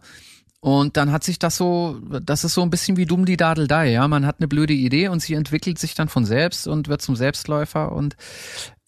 Und 0.62 0.98
dann 0.98 1.12
hat 1.12 1.24
sich 1.24 1.38
das 1.38 1.58
so, 1.58 2.00
das 2.24 2.44
ist 2.44 2.54
so 2.56 2.62
ein 2.64 2.70
bisschen 2.72 2.98
wie 2.98 3.06
dumm 3.06 3.26
die 3.26 3.38
Dadeldei, 3.38 3.92
ja. 3.92 4.08
Man 4.08 4.26
hat 4.26 4.38
eine 4.40 4.48
blöde 4.48 4.74
Idee 4.74 5.10
und 5.10 5.22
sie 5.22 5.36
entwickelt 5.36 5.78
sich 5.78 5.94
dann 5.94 6.10
von 6.10 6.26
selbst 6.26 6.68
und 6.68 6.88
wird 6.88 7.02
zum 7.02 7.16
Selbstläufer 7.16 7.92
und 7.92 8.16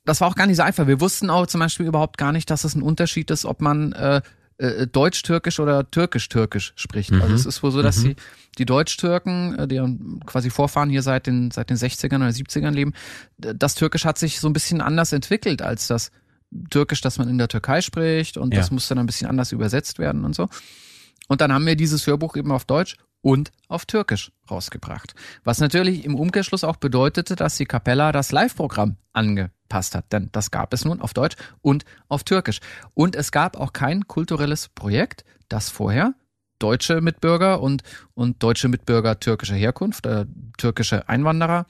das 0.05 0.21
war 0.21 0.29
auch 0.29 0.35
gar 0.35 0.47
nicht 0.47 0.57
so 0.57 0.63
einfach. 0.63 0.87
Wir 0.87 1.01
wussten 1.01 1.29
auch 1.29 1.45
zum 1.47 1.59
Beispiel 1.59 1.85
überhaupt 1.85 2.17
gar 2.17 2.31
nicht, 2.31 2.49
dass 2.49 2.63
es 2.63 2.73
ein 2.75 2.81
Unterschied 2.81 3.29
ist, 3.29 3.43
ob 3.45 3.61
man 3.61 3.91
äh, 3.91 4.21
äh, 4.57 4.87
Deutsch-Türkisch 4.87 5.59
oder 5.59 5.91
Türkisch-Türkisch 5.91 6.73
spricht. 6.77 7.11
Also 7.11 7.35
es 7.35 7.45
ist 7.45 7.61
wohl 7.61 7.71
so, 7.71 7.81
dass 7.83 8.01
die, 8.01 8.15
die 8.57 8.65
Deutsch-Türken, 8.65 9.59
äh, 9.59 9.67
die 9.67 9.81
quasi 10.25 10.49
Vorfahren 10.49 10.89
hier 10.89 11.01
seit 11.03 11.27
den, 11.27 11.51
seit 11.51 11.69
den 11.69 11.77
60ern 11.77 12.15
oder 12.15 12.29
70ern 12.29 12.71
leben, 12.71 12.93
das 13.37 13.75
Türkisch 13.75 14.05
hat 14.05 14.17
sich 14.17 14.39
so 14.39 14.47
ein 14.47 14.53
bisschen 14.53 14.81
anders 14.81 15.11
entwickelt 15.11 15.61
als 15.61 15.87
das 15.87 16.09
Türkisch, 16.69 17.01
das 17.01 17.17
man 17.17 17.27
in 17.27 17.37
der 17.37 17.49
Türkei 17.49 17.81
spricht 17.81 18.37
und 18.37 18.53
Ja. 18.53 18.61
das 18.61 18.71
musste 18.71 18.95
dann 18.95 19.03
ein 19.03 19.07
bisschen 19.07 19.29
anders 19.29 19.51
übersetzt 19.51 19.99
werden 19.99 20.23
und 20.23 20.33
so. 20.33 20.47
Und 21.27 21.41
dann 21.41 21.53
haben 21.53 21.65
wir 21.65 21.75
dieses 21.75 22.07
Hörbuch 22.07 22.35
eben 22.35 22.51
auf 22.51 22.65
Deutsch 22.65 22.97
und 23.21 23.51
auf 23.67 23.85
Türkisch 23.85 24.31
rausgebracht. 24.49 25.13
Was 25.43 25.59
natürlich 25.59 26.05
im 26.05 26.15
Umkehrschluss 26.15 26.63
auch 26.63 26.77
bedeutete, 26.77 27.35
dass 27.35 27.57
die 27.57 27.65
Capella 27.65 28.11
das 28.11 28.31
Live-Programm 28.31 28.97
angepasst 29.13 29.95
hat. 29.95 30.11
Denn 30.13 30.29
das 30.31 30.51
gab 30.51 30.73
es 30.73 30.85
nun 30.85 31.01
auf 31.01 31.13
Deutsch 31.13 31.35
und 31.61 31.83
auf 32.07 32.23
Türkisch. 32.23 32.59
Und 32.93 33.15
es 33.15 33.31
gab 33.31 33.57
auch 33.57 33.73
kein 33.73 34.07
kulturelles 34.07 34.69
Projekt, 34.69 35.25
das 35.49 35.69
vorher 35.69 36.13
deutsche 36.59 37.01
Mitbürger 37.01 37.61
und, 37.61 37.83
und 38.13 38.41
deutsche 38.41 38.67
Mitbürger 38.67 39.19
türkischer 39.19 39.55
Herkunft, 39.55 40.05
äh, 40.05 40.25
türkische 40.57 41.07
Einwanderer 41.07 41.65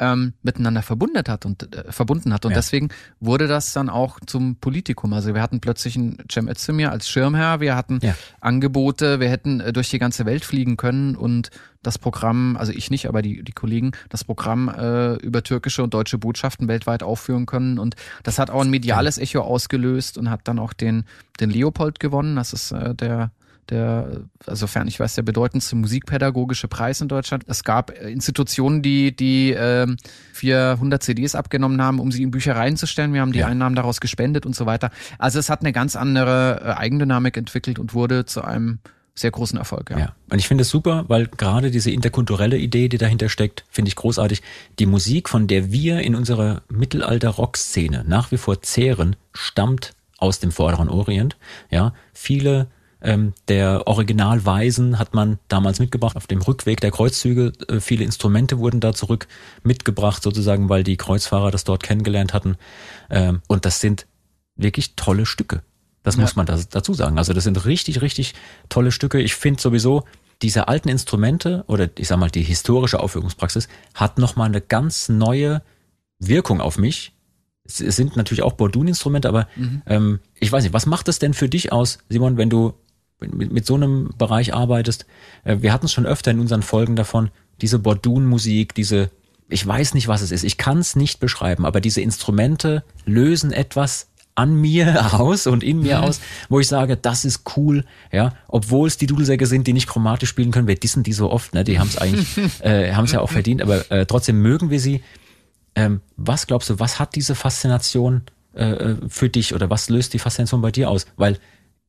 ähm, 0.00 0.32
miteinander 0.42 0.82
verbunden 0.82 1.22
hat 1.28 1.44
und 1.46 1.74
äh, 1.76 1.92
verbunden 1.92 2.32
hat 2.32 2.44
und 2.46 2.52
Ja. 2.52 2.56
deswegen 2.56 2.88
wurde 3.20 3.46
das 3.46 3.72
dann 3.74 3.88
auch 3.90 4.18
zum 4.26 4.56
Politikum. 4.56 5.12
Also 5.12 5.34
wir 5.34 5.42
hatten 5.42 5.60
plötzlich 5.60 5.94
einen 5.96 6.18
Cem 6.32 6.48
Özdemir 6.48 6.90
als 6.90 7.08
Schirmherr, 7.08 7.60
wir 7.60 7.76
hatten 7.76 8.00
Ja. 8.02 8.14
Angebote, 8.40 9.20
wir 9.20 9.28
hätten 9.28 9.60
äh, 9.60 9.72
durch 9.72 9.90
die 9.90 9.98
ganze 9.98 10.24
Welt 10.26 10.44
fliegen 10.44 10.76
können 10.76 11.14
und 11.16 11.50
das 11.82 11.98
Programm, 11.98 12.56
also 12.58 12.72
ich 12.72 12.90
nicht, 12.90 13.06
aber 13.08 13.22
die 13.22 13.42
die 13.42 13.52
Kollegen, 13.52 13.92
das 14.08 14.24
Programm 14.24 14.68
äh, 14.68 15.14
über 15.16 15.42
türkische 15.42 15.82
und 15.82 15.94
deutsche 15.94 16.18
Botschaften 16.18 16.66
weltweit 16.68 17.02
aufführen 17.02 17.46
können 17.46 17.78
und 17.78 17.94
das 18.22 18.38
hat 18.38 18.50
auch 18.50 18.62
ein 18.62 18.70
mediales 18.70 19.18
Echo 19.18 19.40
ausgelöst 19.42 20.18
und 20.18 20.30
hat 20.30 20.48
dann 20.48 20.58
auch 20.58 20.72
den 20.72 21.04
den 21.40 21.50
Leopold 21.50 22.00
gewonnen. 22.00 22.36
Das 22.36 22.52
ist 22.52 22.72
äh, 22.72 22.94
der 22.94 23.30
der, 23.70 24.22
also 24.46 24.60
sofern 24.60 24.88
ich 24.88 24.98
weiß, 25.00 25.14
der 25.14 25.22
bedeutendste 25.22 25.76
musikpädagogische 25.76 26.68
Preis 26.68 27.00
in 27.00 27.08
Deutschland. 27.08 27.44
Es 27.46 27.64
gab 27.64 27.90
äh, 27.90 28.10
Institutionen, 28.10 28.82
die 28.82 29.14
die 29.14 29.52
ähm, 29.56 29.96
400 30.34 31.02
CDs 31.02 31.34
abgenommen 31.34 31.80
haben, 31.82 32.00
um 32.00 32.12
sie 32.12 32.22
in 32.22 32.30
Büchereien 32.30 32.76
zu 32.76 32.86
stellen. 32.86 33.12
Wir 33.14 33.20
haben 33.20 33.32
die 33.32 33.40
Ja. 33.40 33.46
Einnahmen 33.46 33.76
daraus 33.76 34.00
gespendet 34.00 34.46
und 34.46 34.54
so 34.54 34.66
weiter. 34.66 34.90
Also 35.18 35.38
es 35.38 35.48
hat 35.50 35.60
eine 35.60 35.72
ganz 35.72 35.96
andere 35.96 36.60
äh, 36.64 36.80
Eigendynamik 36.80 37.36
entwickelt 37.36 37.78
und 37.78 37.94
wurde 37.94 38.24
zu 38.26 38.42
einem 38.42 38.78
sehr 39.14 39.30
großen 39.32 39.58
Erfolg. 39.58 39.90
Ja. 39.90 39.98
Ja. 39.98 40.14
Und 40.30 40.38
ich 40.38 40.48
finde 40.48 40.62
es 40.62 40.70
super, 40.70 41.04
weil 41.08 41.26
gerade 41.26 41.70
diese 41.70 41.90
interkulturelle 41.90 42.56
Idee, 42.56 42.88
die 42.88 42.96
dahinter 42.96 43.28
steckt, 43.28 43.64
finde 43.70 43.88
ich 43.90 43.96
großartig. 43.96 44.40
Die 44.78 44.86
Musik, 44.86 45.28
von 45.28 45.46
der 45.46 45.70
wir 45.72 46.00
in 46.00 46.14
unserer 46.14 46.62
Mittelalter-Rock-Szene 46.70 48.04
nach 48.06 48.30
wie 48.32 48.36
vor 48.38 48.62
zehren, 48.62 49.16
stammt 49.34 49.92
aus 50.18 50.38
dem 50.38 50.52
vorderen 50.52 50.88
Orient. 50.88 51.36
Ja, 51.70 51.92
viele 52.12 52.68
ähm, 53.02 53.32
der 53.48 53.86
Originalweisen 53.86 54.98
hat 54.98 55.14
man 55.14 55.38
damals 55.48 55.78
mitgebracht. 55.78 56.16
Auf 56.16 56.26
dem 56.26 56.42
Rückweg 56.42 56.80
der 56.80 56.90
Kreuzzüge, 56.90 57.52
äh, 57.68 57.80
viele 57.80 58.04
Instrumente 58.04 58.58
wurden 58.58 58.80
da 58.80 58.92
zurück 58.92 59.26
mitgebracht, 59.62 60.22
sozusagen, 60.22 60.68
weil 60.68 60.84
die 60.84 60.96
Kreuzfahrer 60.96 61.50
das 61.50 61.64
dort 61.64 61.82
kennengelernt 61.82 62.34
hatten. 62.34 62.56
Ähm, 63.10 63.40
und 63.48 63.64
das 63.64 63.80
sind 63.80 64.06
wirklich 64.56 64.94
tolle 64.96 65.26
Stücke. 65.26 65.62
Das 66.02 66.16
Ja. 66.16 66.22
muss 66.22 66.36
man 66.36 66.46
da, 66.46 66.58
dazu 66.70 66.94
sagen. 66.94 67.18
Also 67.18 67.32
das 67.32 67.44
sind 67.44 67.64
richtig, 67.64 68.00
richtig 68.02 68.34
tolle 68.68 68.92
Stücke. 68.92 69.20
Ich 69.20 69.34
finde 69.34 69.60
sowieso, 69.60 70.04
diese 70.42 70.68
alten 70.68 70.88
Instrumente 70.88 71.64
oder 71.66 71.88
ich 71.98 72.08
sag 72.08 72.18
mal 72.18 72.30
die 72.30 72.42
historische 72.42 73.00
Aufführungspraxis 73.00 73.68
hat 73.94 74.18
nochmal 74.18 74.48
eine 74.48 74.60
ganz 74.60 75.08
neue 75.08 75.62
Wirkung 76.18 76.60
auf 76.60 76.78
mich. 76.78 77.12
Es, 77.64 77.76
sind 77.78 78.16
natürlich 78.16 78.42
auch 78.42 78.54
Bordun-Instrumente, 78.54 79.28
aber 79.28 79.46
ähm, 79.86 80.20
ich 80.38 80.50
weiß 80.50 80.64
nicht, 80.64 80.72
was 80.72 80.86
macht 80.86 81.08
es 81.08 81.18
denn 81.18 81.34
für 81.34 81.48
dich 81.48 81.72
aus, 81.72 81.98
Simon, 82.08 82.36
wenn 82.38 82.50
du 82.50 82.72
mit, 83.20 83.52
mit 83.52 83.66
so 83.66 83.74
einem 83.74 84.10
Bereich 84.18 84.54
arbeitest? 84.54 85.06
Äh, 85.44 85.58
wir 85.60 85.72
hatten 85.72 85.86
es 85.86 85.92
schon 85.92 86.06
öfter 86.06 86.30
in 86.30 86.40
unseren 86.40 86.62
Folgen 86.62 86.96
davon, 86.96 87.30
diese 87.60 87.78
Bordun-Musik, 87.78 88.74
diese, 88.74 89.10
ich 89.48 89.66
weiß 89.66 89.94
nicht, 89.94 90.08
was 90.08 90.22
es 90.22 90.30
ist, 90.30 90.44
ich 90.44 90.56
kann 90.56 90.78
es 90.78 90.96
nicht 90.96 91.20
beschreiben, 91.20 91.66
aber 91.66 91.80
diese 91.80 92.00
Instrumente 92.00 92.84
lösen 93.04 93.52
etwas 93.52 94.08
an 94.34 94.54
mir 94.54 95.14
aus 95.20 95.46
und 95.46 95.62
in 95.62 95.80
mir 95.80 96.02
aus, 96.02 96.20
wo 96.48 96.60
ich 96.60 96.68
sage, 96.68 96.96
das 96.96 97.24
ist 97.24 97.56
cool, 97.56 97.84
ja, 98.12 98.34
obwohl 98.48 98.88
es 98.88 98.96
die 98.96 99.06
Dudelsäcke 99.06 99.46
sind, 99.46 99.66
die 99.66 99.72
nicht 99.72 99.88
chromatisch 99.88 100.30
spielen 100.30 100.50
können, 100.50 100.68
wir 100.68 100.76
dissen 100.76 101.02
die 101.02 101.12
so 101.12 101.30
oft, 101.30 101.54
ne, 101.54 101.64
die 101.64 101.78
haben 101.78 101.88
es 101.88 101.98
eigentlich, 101.98 102.28
äh, 102.60 102.94
haben 102.94 103.04
es 103.04 103.12
ja 103.12 103.20
auch 103.20 103.30
verdient, 103.30 103.62
aber 103.62 103.90
äh, 103.90 104.06
trotzdem 104.06 104.40
mögen 104.40 104.70
wir 104.70 104.80
sie. 104.80 105.02
Ähm, 105.74 106.00
was 106.16 106.46
glaubst 106.46 106.68
du, 106.70 106.80
was 106.80 106.98
hat 106.98 107.14
diese 107.14 107.34
Faszination 107.34 108.22
äh, 108.54 108.64
äh, 108.64 108.96
für 109.08 109.28
dich 109.28 109.54
oder 109.54 109.70
was 109.70 109.88
löst 109.88 110.14
die 110.14 110.18
Faszination 110.18 110.60
bei 110.60 110.72
dir 110.72 110.90
aus? 110.90 111.06
Weil 111.16 111.38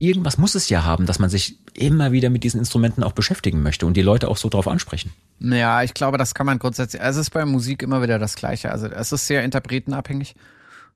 irgendwas 0.02 0.38
muss 0.38 0.56
es 0.56 0.68
ja 0.70 0.84
haben, 0.84 1.06
dass 1.06 1.20
man 1.20 1.30
sich 1.30 1.60
immer 1.74 2.12
wieder 2.12 2.30
mit 2.30 2.44
diesen 2.44 2.60
Instrumenten 2.60 3.04
auch 3.04 3.12
beschäftigen 3.14 3.62
möchte 3.62 3.86
und 3.86 3.96
die 3.96 4.02
Leute 4.02 4.28
auch 4.28 4.38
so 4.38 4.50
drauf 4.50 4.68
ansprechen. 4.68 5.12
Ja, 5.40 5.84
ich 5.84 5.94
glaube, 5.94 6.18
das 6.18 6.34
kann 6.34 6.46
man 6.46 6.60
grundsätzlich. 6.60 7.02
Also 7.02 7.20
es 7.20 7.28
ist 7.28 7.32
bei 7.32 7.46
Musik 7.46 7.84
immer 7.84 8.02
wieder 8.02 8.20
das 8.20 8.36
Gleiche. 8.36 8.72
Also 8.72 8.88
es 8.88 9.12
ist 9.12 9.28
sehr 9.28 9.44
interpretenabhängig. 9.44 10.36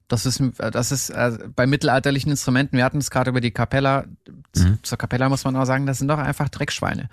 Das 0.07 0.27
ist, 0.27 0.41
das 0.57 0.91
ist 0.91 1.09
äh, 1.09 1.37
bei 1.55 1.65
mittelalterlichen 1.65 2.29
Instrumenten, 2.29 2.77
wir 2.77 2.83
hatten 2.83 2.99
es 2.99 3.09
gerade 3.09 3.31
über 3.31 3.41
die 3.41 3.49
Kapella. 3.49 4.05
Mhm. 4.55 4.77
Zur 4.83 4.99
Kapella 4.99 5.29
muss 5.29 5.43
man 5.45 5.55
auch 5.55 5.65
sagen, 5.65 5.87
das 5.87 5.97
sind 5.97 6.09
doch 6.09 6.19
einfach 6.19 6.49
Dreckschweine. 6.49 7.09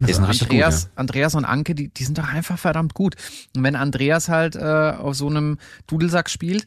Also 0.00 0.22
Andreas, 0.22 0.84
gut, 0.84 0.90
ja. 0.90 0.90
Andreas 1.00 1.34
und 1.34 1.44
Anke, 1.44 1.74
die, 1.74 1.88
die 1.88 2.04
sind 2.04 2.18
doch 2.18 2.28
einfach 2.28 2.58
verdammt 2.58 2.94
gut. 2.94 3.16
Und 3.56 3.64
wenn 3.64 3.74
Andreas 3.74 4.28
halt 4.28 4.54
äh, 4.54 4.60
auf 4.60 5.16
so 5.16 5.28
einem 5.28 5.58
Dudelsack 5.88 6.30
spielt, 6.30 6.66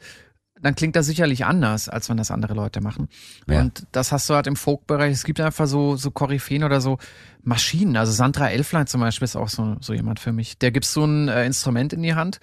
dann 0.62 0.76
klingt 0.76 0.96
das 0.96 1.06
sicherlich 1.06 1.46
anders, 1.46 1.90
als 1.90 2.10
wenn 2.10 2.18
das 2.18 2.32
andere 2.32 2.54
Leute 2.54 2.82
machen. 2.82 3.08
Ja. 3.48 3.62
Und 3.62 3.86
das 3.92 4.12
hast 4.12 4.30
du 4.30 4.34
halt 4.34 4.48
im 4.48 4.56
Folk-Bereich. 4.56 5.14
Es 5.14 5.24
gibt 5.24 5.40
einfach 5.40 5.68
so, 5.68 5.96
so 5.96 6.12
Koryphäen 6.12 6.64
oder 6.64 6.82
so 6.82 6.98
Maschinen. 7.44 7.96
Also 7.96 8.12
Sandra 8.12 8.50
Elflein 8.50 8.88
zum 8.88 9.02
Beispiel 9.02 9.26
ist 9.26 9.36
auch 9.36 9.50
so, 9.50 9.78
so 9.80 9.94
jemand 9.94 10.20
für 10.20 10.34
mich. 10.34 10.58
Der 10.58 10.72
gibt 10.72 10.86
so 10.86 11.06
ein 11.06 11.30
äh, 11.30 11.46
Instrument 11.46 11.94
in 11.94 12.04
die 12.04 12.14
Hand 12.14 12.40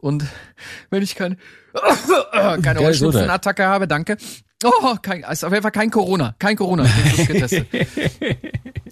und 0.00 0.24
wenn 0.90 1.02
ich 1.02 1.16
kein, 1.16 1.38
keine 2.32 2.80
Heuschnupfenattacke 2.80 3.66
habe, 3.66 3.88
danke. 3.88 4.16
Oh, 4.64 4.96
kein, 5.02 5.22
ist 5.22 5.44
auf 5.44 5.52
jeden 5.52 5.62
Fall 5.62 5.72
kein 5.72 5.90
Corona. 5.90 6.34
Kein 6.38 6.56
Corona. 6.56 6.84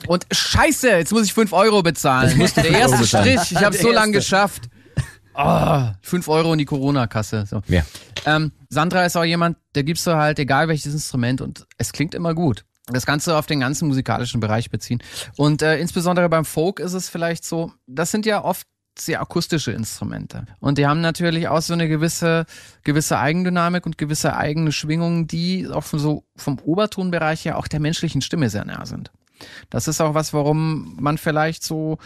und 0.07 0.27
scheiße, 0.31 0.91
jetzt 0.91 1.13
muss 1.13 1.25
ich 1.25 1.33
fünf 1.33 1.55
Euro 1.55 1.83
bezahlen. 1.83 2.39
Der 2.57 2.71
erste 2.71 3.07
Strich, 3.07 3.51
ich 3.51 3.65
habe 3.65 3.75
so 3.75 3.91
lange 3.91 4.13
geschafft. 4.13 4.69
Oh, 5.35 5.89
fünf 6.01 6.29
Euro 6.29 6.53
in 6.53 6.59
die 6.59 6.65
Corona-Kasse. 6.65 7.47
So. 7.47 7.63
Ja. 7.69 7.83
Ähm, 8.27 8.53
Sandra 8.69 9.05
ist 9.05 9.17
auch 9.17 9.25
jemand, 9.25 9.57
der 9.75 9.85
gibst 9.85 10.07
du 10.07 10.15
halt, 10.15 10.39
egal 10.39 10.69
welches 10.69 10.93
Instrument, 10.93 11.41
und 11.41 11.67
es 11.79 11.93
klingt 11.93 12.15
immer 12.15 12.35
gut. 12.35 12.65
Das 12.87 13.07
Ganze 13.07 13.37
auf 13.37 13.47
den 13.47 13.61
ganzen 13.61 13.89
musikalischen 13.89 14.41
Bereich 14.41 14.71
beziehen. 14.71 15.03
Und 15.37 15.63
äh, 15.63 15.79
insbesondere 15.79 16.29
beim 16.29 16.45
Folk 16.45 16.81
ist 16.81 16.93
es 16.93 17.09
vielleicht 17.09 17.45
so, 17.45 17.73
das 17.87 18.11
sind 18.11 18.27
ja 18.27 18.45
oft 18.45 18.67
sehr 18.99 19.21
akustische 19.21 19.73
Instrumente. 19.73 20.47
Und 20.61 20.79
die 20.79 20.87
haben 20.87 21.01
natürlich 21.01 21.49
auch 21.49 21.63
so 21.63 21.73
eine 21.73 21.89
gewisse, 21.89 22.47
gewisse 22.85 23.19
Eigendynamik 23.19 23.87
und 23.87 23.99
gewisse 23.99 24.37
eigene 24.37 24.71
Schwingungen, 24.71 25.27
die 25.27 25.67
auch 25.69 25.85
so 25.85 26.25
vom 26.37 26.59
Obertonbereich 26.61 27.45
her 27.45 27.59
auch 27.59 27.67
der 27.67 27.81
menschlichen 27.81 28.23
Stimme 28.23 28.51
sehr 28.51 28.65
nah 28.65 28.87
sind. 28.87 29.11
Das 29.71 29.89
ist 29.89 30.01
auch 30.01 30.15
was, 30.15 30.33
warum 30.33 30.97
man 31.01 31.19
vielleicht 31.19 31.65
so 31.65 31.99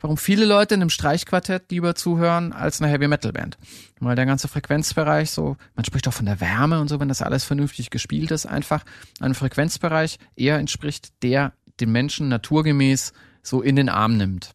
warum 0.00 0.16
viele 0.16 0.44
Leute 0.44 0.74
in 0.74 0.80
einem 0.80 0.90
Streichquartett 0.90 1.70
lieber 1.70 1.94
zuhören 1.94 2.52
als 2.52 2.80
einer 2.80 2.90
Heavy 2.90 3.06
Metal 3.06 3.32
Band. 3.32 3.58
Weil 4.00 4.16
der 4.16 4.26
ganze 4.26 4.48
Frequenzbereich 4.48 5.30
so, 5.30 5.56
man 5.74 5.84
spricht 5.84 6.08
auch 6.08 6.12
von 6.12 6.26
der 6.26 6.40
Wärme 6.40 6.80
und 6.80 6.88
so, 6.88 6.98
wenn 7.00 7.08
das 7.08 7.22
alles 7.22 7.44
vernünftig 7.44 7.90
gespielt 7.90 8.30
ist, 8.30 8.46
einfach 8.46 8.84
ein 9.20 9.34
Frequenzbereich 9.34 10.18
eher 10.36 10.58
entspricht, 10.58 11.22
der 11.22 11.52
den 11.80 11.92
Menschen 11.92 12.28
naturgemäß 12.28 13.12
so 13.42 13.62
in 13.62 13.76
den 13.76 13.88
Arm 13.88 14.16
nimmt. 14.16 14.52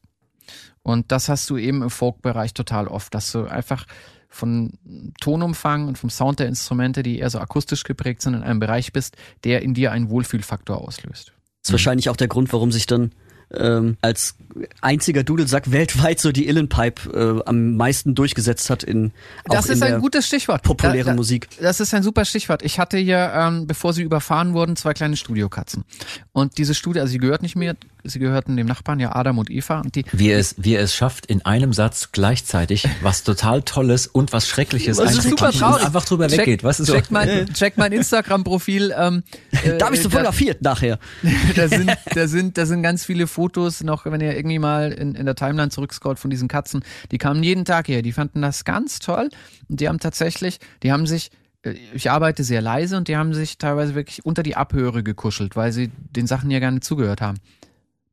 Und 0.84 1.12
das 1.12 1.30
hast 1.30 1.50
du 1.50 1.58
eben 1.58 1.82
im 1.82 1.90
Folk-Bereich 1.90 2.54
total 2.54 2.88
oft, 2.88 3.14
dass 3.16 3.32
du 3.32 3.46
einfach 3.46 3.86
von 4.30 4.74
Tonumfang 5.20 5.88
und 5.88 5.98
vom 5.98 6.10
Sound 6.10 6.40
der 6.40 6.48
Instrumente, 6.48 7.02
die 7.02 7.20
eher 7.20 7.30
so 7.30 7.40
akustisch 7.40 7.84
geprägt 7.84 8.22
sind, 8.22 8.34
in 8.34 8.44
einem 8.44 8.60
Bereich 8.60 8.92
bist, 8.94 9.16
der 9.44 9.62
in 9.62 9.74
dir 9.74 9.92
einen 9.92 10.10
Wohlfühlfaktor 10.10 10.78
auslöst. 10.78 11.34
Das 11.62 11.70
ist 11.70 11.72
wahrscheinlich 11.72 12.10
auch 12.10 12.18
der 12.18 12.28
Grund, 12.28 12.54
warum 12.54 12.72
sich 12.72 12.86
dann 12.86 13.12
ähm, 13.54 13.98
als 14.02 14.36
einziger 14.82 15.24
Dudelsack 15.24 15.72
weltweit 15.72 16.20
so 16.20 16.32
die 16.32 16.48
Illenpipe 16.48 17.42
äh, 17.44 17.50
am 17.50 17.76
meisten 17.76 18.16
durchgesetzt 18.16 18.70
hat 18.70 18.84
in 18.84 19.12
Das 19.46 19.68
ist 19.70 19.84
ein 19.84 20.00
gutes 20.00 20.28
Stichwort. 20.28 20.64
Populäre 20.64 21.06
da, 21.06 21.12
da, 21.12 21.16
Musik. 21.16 21.50
Das 21.60 21.80
ist 21.80 21.94
ein 21.94 22.04
super 22.04 22.26
Stichwort. 22.26 22.64
Ich 22.64 22.80
hatte 22.80 22.98
hier, 22.98 23.32
ähm, 23.36 23.68
bevor 23.68 23.94
sie 23.94 24.04
überfahren 24.04 24.54
wurden, 24.54 24.76
zwei 24.76 24.94
kleine 24.94 25.18
Studiokatzen. 25.18 25.84
Und 26.32 26.58
diese 26.58 26.74
Studie, 26.74 27.00
also 27.00 27.12
sie 27.12 27.18
gehört 27.18 27.42
nicht 27.42 27.56
mehr, 27.56 27.76
sie 28.04 28.20
gehörten 28.20 28.56
dem 28.56 28.68
Nachbarn, 28.68 29.00
ja 29.00 29.16
Adam 29.16 29.38
und 29.38 29.50
Eva. 29.50 29.82
Und 29.82 29.96
die, 29.96 30.06
wie 30.12 30.32
es, 30.32 30.56
wie 30.58 30.76
es 30.76 30.96
schafft, 30.96 31.26
in 31.26 31.46
einem 31.46 31.74
Satz 31.74 32.10
gleichzeitig 32.12 32.88
was 33.02 33.24
total 33.24 33.62
Tolles 33.62 34.08
und 34.08 34.32
was 34.32 34.48
Schreckliches 34.48 34.98
was 34.98 35.16
super 35.16 35.52
traurig. 35.52 35.82
und 35.82 35.86
einfach 35.88 36.06
drüber 36.06 36.28
check, 36.28 36.40
weggeht. 36.40 36.64
Was 36.64 36.80
ist 36.80 36.92
check 36.92 37.06
so? 37.06 37.14
mein, 37.14 37.48
check 37.54 37.78
mein 37.78 37.92
Instagram-Profil. 37.92 38.94
Ähm, 38.98 39.24
äh, 39.64 39.78
da 39.78 39.90
bist 39.90 40.06
du 40.06 40.10
fotografiert 40.10 40.62
nachher. 40.62 41.00
da 41.56 41.68
sind, 41.68 41.92
da 42.14 42.28
sind, 42.28 42.58
da 42.58 42.66
sind 42.66 42.84
ganz 42.84 43.06
viele 43.06 43.28
Fotos 43.36 43.84
noch, 43.84 44.06
wenn 44.06 44.22
ihr 44.22 44.36
irgendwie 44.36 44.60
mal 44.60 44.94
in, 44.94 45.14
in 45.14 45.26
der 45.26 45.36
Timeline 45.36 45.70
zurückscrollt 45.70 46.20
von 46.20 46.30
diesen 46.32 46.48
Katzen. 46.48 46.84
Die 47.12 47.18
kamen 47.18 47.44
jeden 47.44 47.66
Tag 47.66 47.90
her. 47.90 48.02
Die 48.02 48.14
fanden 48.14 48.42
das 48.42 48.64
ganz 48.64 49.00
toll 49.00 49.30
und 49.68 49.82
die 49.82 49.90
haben 49.90 50.00
tatsächlich, 50.00 50.60
die 50.84 50.94
haben 50.94 51.06
sich 51.06 51.32
äh, 51.64 51.76
ich 51.94 52.10
arbeite 52.10 52.44
sehr 52.46 52.62
leise 52.62 52.96
und 52.96 53.10
die 53.10 53.18
haben 53.18 53.34
sich 53.34 53.58
teilweise 53.58 53.94
wirklich 53.94 54.26
unter 54.26 54.42
die 54.42 54.56
Abhöre 54.56 55.04
gekuschelt, 55.04 55.56
weil 55.58 55.74
sie 55.74 55.92
den 56.12 56.28
Sachen 56.28 56.50
ja 56.50 56.60
gerne 56.60 56.80
zugehört 56.80 57.20
haben. 57.22 57.40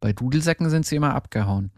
Bei 0.01 0.12
Dudelsäcken 0.12 0.69
sind 0.69 0.85
sie 0.85 0.97
immer 0.97 1.15
abgehauen. 1.15 1.70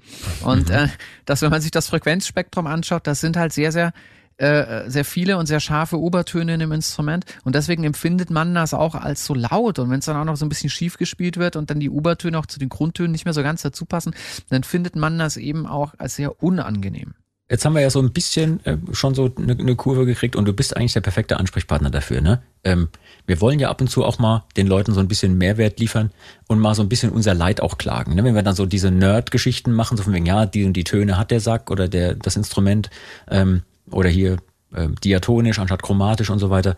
Und 0.42 0.70
mhm. 0.70 0.74
äh, 0.74 0.88
das, 1.26 1.42
wenn 1.42 1.50
man 1.50 1.60
sich 1.60 1.70
das 1.70 1.88
Frequenzspektrum 1.88 2.66
anschaut, 2.66 3.06
das 3.06 3.20
sind 3.20 3.36
halt 3.36 3.52
sehr, 3.52 3.72
sehr 3.72 3.92
äh, 4.36 4.88
sehr 4.90 5.04
viele 5.04 5.36
und 5.36 5.46
sehr 5.46 5.60
scharfe 5.60 5.98
Obertöne 5.98 6.54
in 6.54 6.60
dem 6.60 6.72
Instrument 6.72 7.24
und 7.44 7.54
deswegen 7.54 7.84
empfindet 7.84 8.30
man 8.30 8.54
das 8.54 8.74
auch 8.74 8.94
als 8.94 9.24
so 9.24 9.34
laut 9.34 9.78
und 9.78 9.90
wenn 9.90 10.00
es 10.00 10.06
dann 10.06 10.16
auch 10.16 10.24
noch 10.24 10.36
so 10.36 10.44
ein 10.44 10.48
bisschen 10.48 10.70
schief 10.70 10.98
gespielt 10.98 11.36
wird 11.36 11.56
und 11.56 11.70
dann 11.70 11.80
die 11.80 11.90
Obertöne 11.90 12.38
auch 12.38 12.46
zu 12.46 12.58
den 12.58 12.68
Grundtönen 12.68 13.12
nicht 13.12 13.24
mehr 13.24 13.34
so 13.34 13.42
ganz 13.42 13.62
dazu 13.62 13.84
passen, 13.84 14.14
dann 14.50 14.64
findet 14.64 14.96
man 14.96 15.18
das 15.18 15.36
eben 15.36 15.66
auch 15.66 15.94
als 15.98 16.16
sehr 16.16 16.42
unangenehm. 16.42 17.14
Jetzt 17.50 17.66
haben 17.66 17.74
wir 17.74 17.82
ja 17.82 17.90
so 17.90 18.00
ein 18.00 18.12
bisschen 18.12 18.64
äh, 18.64 18.78
schon 18.92 19.14
so 19.14 19.30
eine, 19.36 19.52
eine 19.52 19.76
Kurve 19.76 20.06
gekriegt 20.06 20.34
und 20.34 20.46
du 20.46 20.54
bist 20.54 20.76
eigentlich 20.76 20.94
der 20.94 21.02
perfekte 21.02 21.36
Ansprechpartner 21.36 21.90
dafür, 21.90 22.22
ne? 22.22 22.42
Ähm, 22.64 22.88
wir 23.26 23.40
wollen 23.42 23.58
ja 23.58 23.68
ab 23.68 23.82
und 23.82 23.88
zu 23.88 24.02
auch 24.02 24.18
mal 24.18 24.44
den 24.56 24.66
Leuten 24.66 24.94
so 24.94 25.00
ein 25.00 25.08
bisschen 25.08 25.36
Mehrwert 25.36 25.78
liefern 25.78 26.10
und 26.48 26.58
mal 26.58 26.74
so 26.74 26.82
ein 26.82 26.88
bisschen 26.88 27.10
unser 27.10 27.34
Leid 27.34 27.60
auch 27.60 27.76
klagen. 27.76 28.14
Ne? 28.14 28.24
Wenn 28.24 28.34
wir 28.34 28.42
dann 28.42 28.54
so 28.54 28.64
diese 28.64 28.90
Nerd-Geschichten 28.90 29.72
machen, 29.72 29.98
so 29.98 30.02
von 30.02 30.14
wegen, 30.14 30.24
ja, 30.24 30.46
die 30.46 30.64
und 30.64 30.72
die 30.72 30.84
Töne 30.84 31.18
hat 31.18 31.30
der 31.30 31.40
Sack 31.40 31.70
oder 31.70 31.86
der 31.86 32.14
das 32.14 32.36
Instrument 32.36 32.88
ähm, 33.30 33.62
oder 33.90 34.08
hier 34.08 34.38
äh, 34.74 34.88
diatonisch 35.02 35.58
anstatt 35.58 35.82
chromatisch 35.82 36.30
und 36.30 36.38
so 36.38 36.50
weiter. 36.50 36.76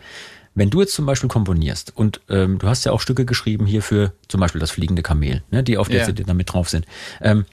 Wenn 0.54 0.70
du 0.70 0.80
jetzt 0.80 0.94
zum 0.94 1.04
Beispiel 1.04 1.28
komponierst 1.28 1.92
und 1.94 2.22
ähm, 2.30 2.58
du 2.58 2.66
hast 2.66 2.84
ja 2.84 2.92
auch 2.92 3.00
Stücke 3.00 3.26
geschrieben 3.26 3.66
hier 3.66 3.82
für 3.82 4.12
zum 4.28 4.40
Beispiel 4.40 4.60
das 4.60 4.70
fliegende 4.70 5.02
Kamel, 5.02 5.42
ne, 5.50 5.62
die 5.62 5.76
auf 5.76 5.88
der 5.88 5.98
yeah. 5.98 6.06
CD 6.06 6.24
damit 6.24 6.52
drauf 6.52 6.70
sind. 6.70 6.86
Ähm, 7.20 7.44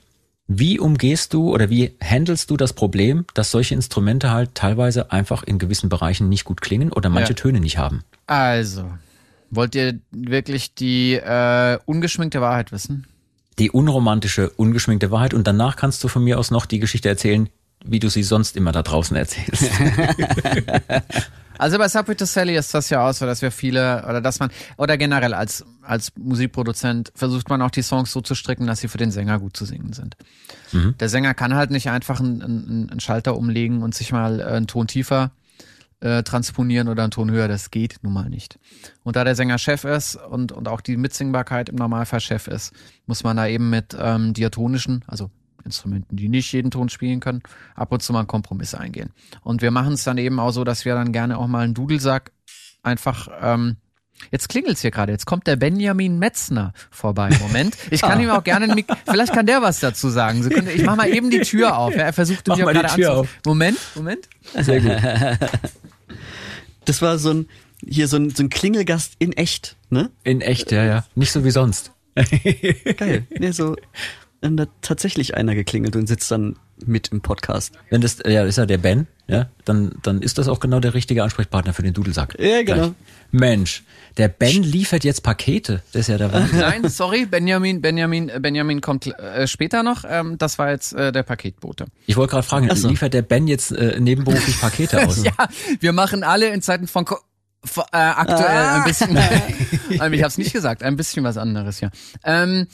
wie 0.47 0.79
umgehst 0.79 1.33
du 1.33 1.53
oder 1.53 1.69
wie 1.69 1.95
handelst 2.01 2.49
du 2.49 2.57
das 2.57 2.73
Problem, 2.73 3.25
dass 3.33 3.51
solche 3.51 3.75
Instrumente 3.75 4.31
halt 4.31 4.55
teilweise 4.55 5.11
einfach 5.11 5.43
in 5.43 5.57
gewissen 5.57 5.89
Bereichen 5.89 6.29
nicht 6.29 6.43
gut 6.43 6.61
klingen 6.61 6.91
oder 6.91 7.09
manche 7.09 7.31
ja. 7.31 7.35
Töne 7.35 7.59
nicht 7.59 7.77
haben? 7.77 8.03
Also, 8.27 8.89
wollt 9.49 9.75
ihr 9.75 9.99
wirklich 10.11 10.75
die 10.75 11.13
äh, 11.13 11.77
ungeschminkte 11.85 12.41
Wahrheit 12.41 12.71
wissen? 12.71 13.07
Die 13.59 13.69
unromantische, 13.71 14.49
ungeschminkte 14.49 15.11
Wahrheit 15.11 15.33
und 15.33 15.45
danach 15.45 15.75
kannst 15.75 16.03
du 16.03 16.07
von 16.07 16.23
mir 16.23 16.39
aus 16.39 16.51
noch 16.51 16.65
die 16.65 16.79
Geschichte 16.79 17.07
erzählen, 17.07 17.49
wie 17.83 17.99
du 17.99 18.09
sie 18.09 18.23
sonst 18.23 18.55
immer 18.57 18.71
da 18.71 18.81
draußen 18.81 19.15
erzählst. 19.15 19.69
Also 21.57 21.77
bei 21.77 21.87
Subway 21.87 22.15
to 22.15 22.25
Sally 22.25 22.57
ist 22.57 22.73
das 22.73 22.89
ja 22.89 23.07
auch 23.07 23.13
so, 23.13 23.25
dass 23.25 23.41
wir 23.41 23.51
viele 23.51 24.03
oder 24.07 24.21
dass 24.21 24.39
man 24.39 24.49
oder 24.77 24.97
generell 24.97 25.33
als 25.33 25.63
als 25.81 26.11
Musikproduzent 26.17 27.11
versucht 27.15 27.49
man 27.49 27.61
auch 27.61 27.71
die 27.71 27.83
Songs 27.83 28.11
so 28.11 28.21
zu 28.21 28.35
stricken, 28.35 28.67
dass 28.67 28.79
sie 28.79 28.87
für 28.87 28.97
den 28.97 29.11
Sänger 29.11 29.39
gut 29.39 29.55
zu 29.55 29.65
singen 29.65 29.93
sind. 29.93 30.17
Mhm. 30.71 30.95
Der 30.99 31.09
Sänger 31.09 31.33
kann 31.33 31.53
halt 31.53 31.71
nicht 31.71 31.89
einfach 31.89 32.19
einen, 32.19 32.41
einen, 32.41 32.89
einen 32.89 32.99
Schalter 32.99 33.37
umlegen 33.37 33.83
und 33.83 33.93
sich 33.93 34.11
mal 34.11 34.39
äh, 34.39 34.43
einen 34.43 34.67
Ton 34.67 34.87
tiefer 34.87 35.31
äh, 35.99 36.23
transponieren 36.23 36.87
oder 36.87 37.03
einen 37.03 37.11
Ton 37.11 37.29
höher. 37.29 37.47
Das 37.47 37.69
geht 37.69 37.97
nun 38.01 38.13
mal 38.13 38.29
nicht. 38.29 38.57
Und 39.03 39.15
da 39.15 39.23
der 39.23 39.35
Sänger 39.35 39.57
Chef 39.57 39.83
ist 39.83 40.15
und 40.15 40.51
und 40.51 40.67
auch 40.67 40.81
die 40.81 40.97
Mitsingbarkeit 40.97 41.69
im 41.69 41.75
Normalfall 41.75 42.19
Chef 42.19 42.47
ist, 42.47 42.73
muss 43.05 43.23
man 43.23 43.37
da 43.37 43.47
eben 43.47 43.69
mit 43.69 43.95
ähm, 43.97 44.33
diatonischen, 44.33 45.05
also 45.07 45.29
Instrumenten, 45.65 46.15
die 46.15 46.29
nicht 46.29 46.51
jeden 46.51 46.71
Ton 46.71 46.89
spielen 46.89 47.19
können, 47.19 47.41
ab 47.75 47.91
und 47.91 48.01
zu 48.01 48.13
mal 48.13 48.19
einen 48.19 48.27
Kompromiss 48.27 48.75
eingehen. 48.75 49.11
Und 49.41 49.61
wir 49.61 49.71
machen 49.71 49.93
es 49.93 50.03
dann 50.03 50.17
eben 50.17 50.39
auch 50.39 50.51
so, 50.51 50.63
dass 50.63 50.85
wir 50.85 50.95
dann 50.95 51.11
gerne 51.11 51.37
auch 51.37 51.47
mal 51.47 51.63
einen 51.63 51.73
Dudelsack 51.73 52.31
einfach 52.83 53.29
ähm, 53.41 53.77
Jetzt 54.31 54.49
klingelt's 54.49 54.81
hier 54.81 54.91
gerade. 54.91 55.11
Jetzt 55.11 55.25
kommt 55.25 55.47
der 55.47 55.55
Benjamin 55.55 56.17
Metzner 56.17 56.73
vorbei. 56.91 57.29
Moment. 57.41 57.75
Ich 57.91 58.01
kann 58.01 58.21
ihm 58.21 58.29
auch 58.29 58.43
gerne, 58.43 58.73
vielleicht 59.05 59.33
kann 59.33 59.45
der 59.45 59.61
was 59.61 59.79
dazu 59.79 60.09
sagen. 60.09 60.49
Ich 60.73 60.83
mach 60.83 60.95
mal 60.95 61.09
eben 61.09 61.29
die 61.29 61.41
Tür 61.41 61.77
auf. 61.77 61.95
Er 61.95 62.13
versucht 62.13 62.47
mich 62.47 62.63
auch 62.63 62.71
gerade 62.71 62.89
anzurufen. 62.89 63.29
Moment, 63.45 63.77
Moment. 63.95 64.29
Sehr 64.55 64.81
gut. 64.81 64.91
Das 66.85 67.01
war 67.01 67.17
so 67.17 67.29
ein, 67.29 67.47
hier 67.87 68.09
so 68.09 68.17
ein, 68.17 68.29
so 68.31 68.43
ein 68.43 68.49
Klingelgast 68.49 69.13
in 69.17 69.31
echt, 69.31 69.77
ne? 69.89 70.11
In 70.25 70.41
echt, 70.41 70.73
ja, 70.73 70.83
ja. 70.83 71.05
Nicht 71.15 71.31
so 71.31 71.45
wie 71.45 71.49
sonst. 71.49 71.93
Geil. 72.97 73.25
Nee, 73.39 73.51
so 73.51 73.77
dann 74.43 74.57
da 74.57 74.65
tatsächlich 74.81 75.35
einer 75.35 75.55
geklingelt 75.55 75.95
und 75.95 76.07
sitzt 76.07 76.29
dann 76.29 76.57
mit 76.85 77.09
im 77.09 77.21
Podcast. 77.21 77.71
Wenn 77.89 78.01
das 78.01 78.17
ja 78.25 78.43
ist 78.43 78.57
ja 78.57 78.65
der 78.65 78.77
Ben, 78.77 79.07
ja, 79.27 79.49
dann 79.63 79.95
dann 80.03 80.21
ist 80.21 80.37
das 80.37 80.47
auch 80.47 80.59
genau 80.59 80.79
der 80.79 80.93
richtige 80.93 81.23
Ansprechpartner 81.23 81.73
für 81.73 81.81
den 81.81 81.93
Dudelsack. 81.93 82.35
Ja, 82.39 82.61
genau. 82.63 82.75
Gleich. 82.75 82.91
Mensch, 83.31 83.83
der 84.17 84.27
Ben 84.27 84.61
liefert 84.61 85.03
jetzt 85.03 85.23
Pakete. 85.23 85.81
Das 85.93 86.01
ist 86.01 86.07
ja 86.09 86.17
der 86.17 86.31
Wahnsinn. 86.31 86.59
Nein, 86.59 86.89
sorry, 86.89 87.25
Benjamin, 87.25 87.81
Benjamin, 87.81 88.31
Benjamin 88.39 88.81
kommt 88.81 89.07
äh, 89.07 89.47
später 89.47 89.81
noch. 89.81 90.03
Ähm, 90.07 90.37
das 90.37 90.59
war 90.59 90.71
jetzt 90.71 90.93
äh, 90.93 91.11
der 91.11 91.23
Paketbote. 91.23 91.85
Ich 92.05 92.17
wollte 92.17 92.31
gerade 92.31 92.43
fragen, 92.45 92.75
so. 92.75 92.89
liefert 92.89 93.13
der 93.13 93.23
Ben 93.23 93.47
jetzt 93.47 93.71
äh, 93.71 93.99
nebenberuflich 93.99 94.59
Pakete 94.59 95.07
aus? 95.07 95.23
ja, 95.23 95.33
wir 95.79 95.93
machen 95.93 96.23
alle 96.23 96.49
in 96.49 96.61
Zeiten 96.61 96.87
von 96.87 97.05
Co 97.05 97.17
äh, 97.91 97.97
aktuell 97.97 98.57
ah. 98.57 98.75
ein 98.75 98.83
bisschen. 98.83 99.17
ich 99.89 99.99
habe 100.01 100.15
es 100.15 100.37
nicht 100.37 100.53
gesagt, 100.53 100.83
ein 100.83 100.95
bisschen 100.97 101.23
was 101.23 101.37
anderes, 101.37 101.79
ja. 101.79 101.89
Ähm, 102.23 102.67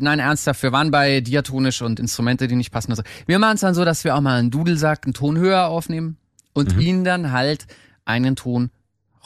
nein, 0.00 0.18
ernsthaft, 0.18 0.62
wir 0.62 0.72
waren 0.72 0.90
bei 0.90 1.20
diatonisch 1.20 1.82
und 1.82 2.00
Instrumente, 2.00 2.48
die 2.48 2.56
nicht 2.56 2.70
passen. 2.70 2.92
Also, 2.92 3.02
wir 3.26 3.38
machen 3.38 3.54
es 3.54 3.60
dann 3.60 3.74
so, 3.74 3.84
dass 3.84 4.04
wir 4.04 4.16
auch 4.16 4.20
mal 4.20 4.38
einen 4.38 4.50
Dudelsack 4.50 5.04
einen 5.04 5.14
Ton 5.14 5.38
höher 5.38 5.66
aufnehmen 5.66 6.16
und 6.52 6.74
mhm. 6.74 6.80
ihn 6.80 7.04
dann 7.04 7.32
halt 7.32 7.66
einen 8.04 8.36
Ton 8.36 8.70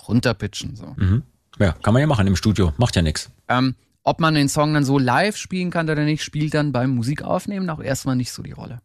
runterpitchen. 0.07 0.77
So. 0.77 0.95
Mhm. 0.97 1.23
Ja, 1.59 1.73
kann 1.73 1.95
man 1.95 2.01
ja 2.01 2.07
machen 2.07 2.27
im 2.27 2.37
Studio, 2.37 2.73
macht 2.77 2.97
ja 2.97 3.03
nichts. 3.03 3.31
Ähm, 3.49 3.75
ob 4.03 4.21
man 4.21 4.35
den 4.35 4.49
Song 4.49 4.75
dann 4.75 4.85
so 4.85 4.99
live 4.99 5.37
spielen 5.37 5.71
kann 5.71 5.89
oder 5.89 6.05
nicht, 6.05 6.23
spielt 6.23 6.55
dann 6.55 6.73
beim 6.73 6.91
Musikaufnehmen 6.91 7.69
auch 7.71 7.81
erstmal 7.81 8.17
nicht 8.17 8.33
so 8.33 8.43
die 8.43 8.53
Rolle. 8.53 8.81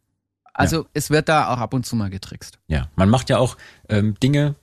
Also 0.53 0.83
ja. 0.83 0.85
es 0.93 1.09
wird 1.09 1.29
da 1.29 1.53
auch 1.53 1.57
ab 1.57 1.73
und 1.73 1.85
zu 1.85 1.95
mal 1.95 2.09
getrickst. 2.09 2.59
Ja, 2.67 2.89
man 2.95 3.09
macht 3.09 3.29
ja 3.29 3.37
auch 3.37 3.57
ähm, 3.87 4.15
Dinge 4.21 4.55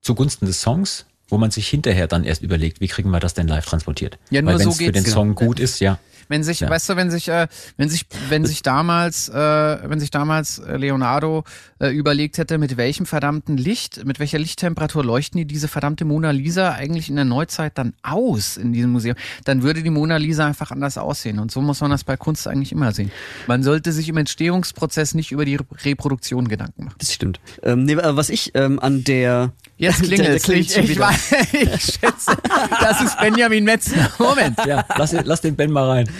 zugunsten 0.00 0.46
des 0.46 0.60
Songs, 0.60 1.06
wo 1.28 1.38
man 1.38 1.50
sich 1.50 1.68
hinterher 1.68 2.06
dann 2.08 2.24
erst 2.24 2.42
überlegt, 2.42 2.80
wie 2.80 2.88
kriegen 2.88 3.10
wir 3.10 3.20
das 3.20 3.34
denn 3.34 3.48
live 3.48 3.66
transportiert. 3.66 4.18
Ja, 4.30 4.42
nur 4.42 4.52
Weil 4.52 4.60
wenn 4.60 4.68
es 4.68 4.78
so 4.78 4.84
für 4.84 4.92
den 4.92 5.04
genau. 5.04 5.14
Song 5.14 5.34
gut 5.34 5.60
ist, 5.60 5.80
ja, 5.80 5.98
wenn 6.30 6.44
sich, 6.44 6.60
ja. 6.60 6.70
weißt 6.70 6.88
du, 6.88 6.96
wenn 6.96 7.10
sich, 7.10 7.28
äh, 7.28 7.48
wenn 7.76 7.88
sich, 7.88 8.06
wenn 8.28 8.46
sich 8.46 8.62
damals, 8.62 9.28
äh, 9.28 9.34
wenn 9.34 9.98
sich 9.98 10.10
damals 10.10 10.60
äh, 10.60 10.76
Leonardo 10.76 11.44
äh, 11.80 11.88
überlegt 11.88 12.38
hätte, 12.38 12.56
mit 12.56 12.76
welchem 12.76 13.04
verdammten 13.04 13.56
Licht, 13.56 14.04
mit 14.06 14.20
welcher 14.20 14.38
Lichttemperatur 14.38 15.04
leuchten 15.04 15.38
die 15.38 15.44
diese 15.44 15.66
verdammte 15.66 16.04
Mona 16.04 16.30
Lisa 16.30 16.70
eigentlich 16.72 17.08
in 17.08 17.16
der 17.16 17.24
Neuzeit 17.24 17.76
dann 17.76 17.94
aus 18.02 18.56
in 18.56 18.72
diesem 18.72 18.90
Museum, 18.92 19.16
dann 19.44 19.62
würde 19.62 19.82
die 19.82 19.90
Mona 19.90 20.18
Lisa 20.18 20.46
einfach 20.46 20.70
anders 20.70 20.96
aussehen. 20.98 21.40
Und 21.40 21.50
so 21.50 21.60
muss 21.60 21.80
man 21.80 21.90
das 21.90 22.04
bei 22.04 22.16
Kunst 22.16 22.46
eigentlich 22.46 22.70
immer 22.70 22.92
sehen. 22.92 23.10
Man 23.48 23.64
sollte 23.64 23.90
sich 23.90 24.08
im 24.08 24.16
Entstehungsprozess 24.16 25.14
nicht 25.14 25.32
über 25.32 25.44
die 25.44 25.58
Reproduktion 25.84 26.46
Gedanken 26.46 26.84
machen. 26.84 26.96
Das 26.98 27.12
stimmt. 27.12 27.40
Ähm, 27.64 27.84
nee, 27.84 27.96
was 27.96 28.28
ich 28.28 28.52
ähm, 28.54 28.78
an 28.78 29.02
der 29.02 29.52
Jetzt 29.80 30.02
klingelt 30.02 30.28
es. 30.28 30.48
Ich, 30.48 30.76
ich, 30.76 30.90
ich 30.90 31.82
schätze, 31.82 32.36
das 32.80 33.00
ist 33.00 33.18
Benjamin 33.18 33.64
Metzner. 33.64 34.10
Moment. 34.18 34.58
Ja, 34.66 34.84
lass, 34.98 35.12
lass 35.12 35.40
den 35.40 35.56
Ben 35.56 35.70
mal 35.70 35.88
rein. 35.88 36.10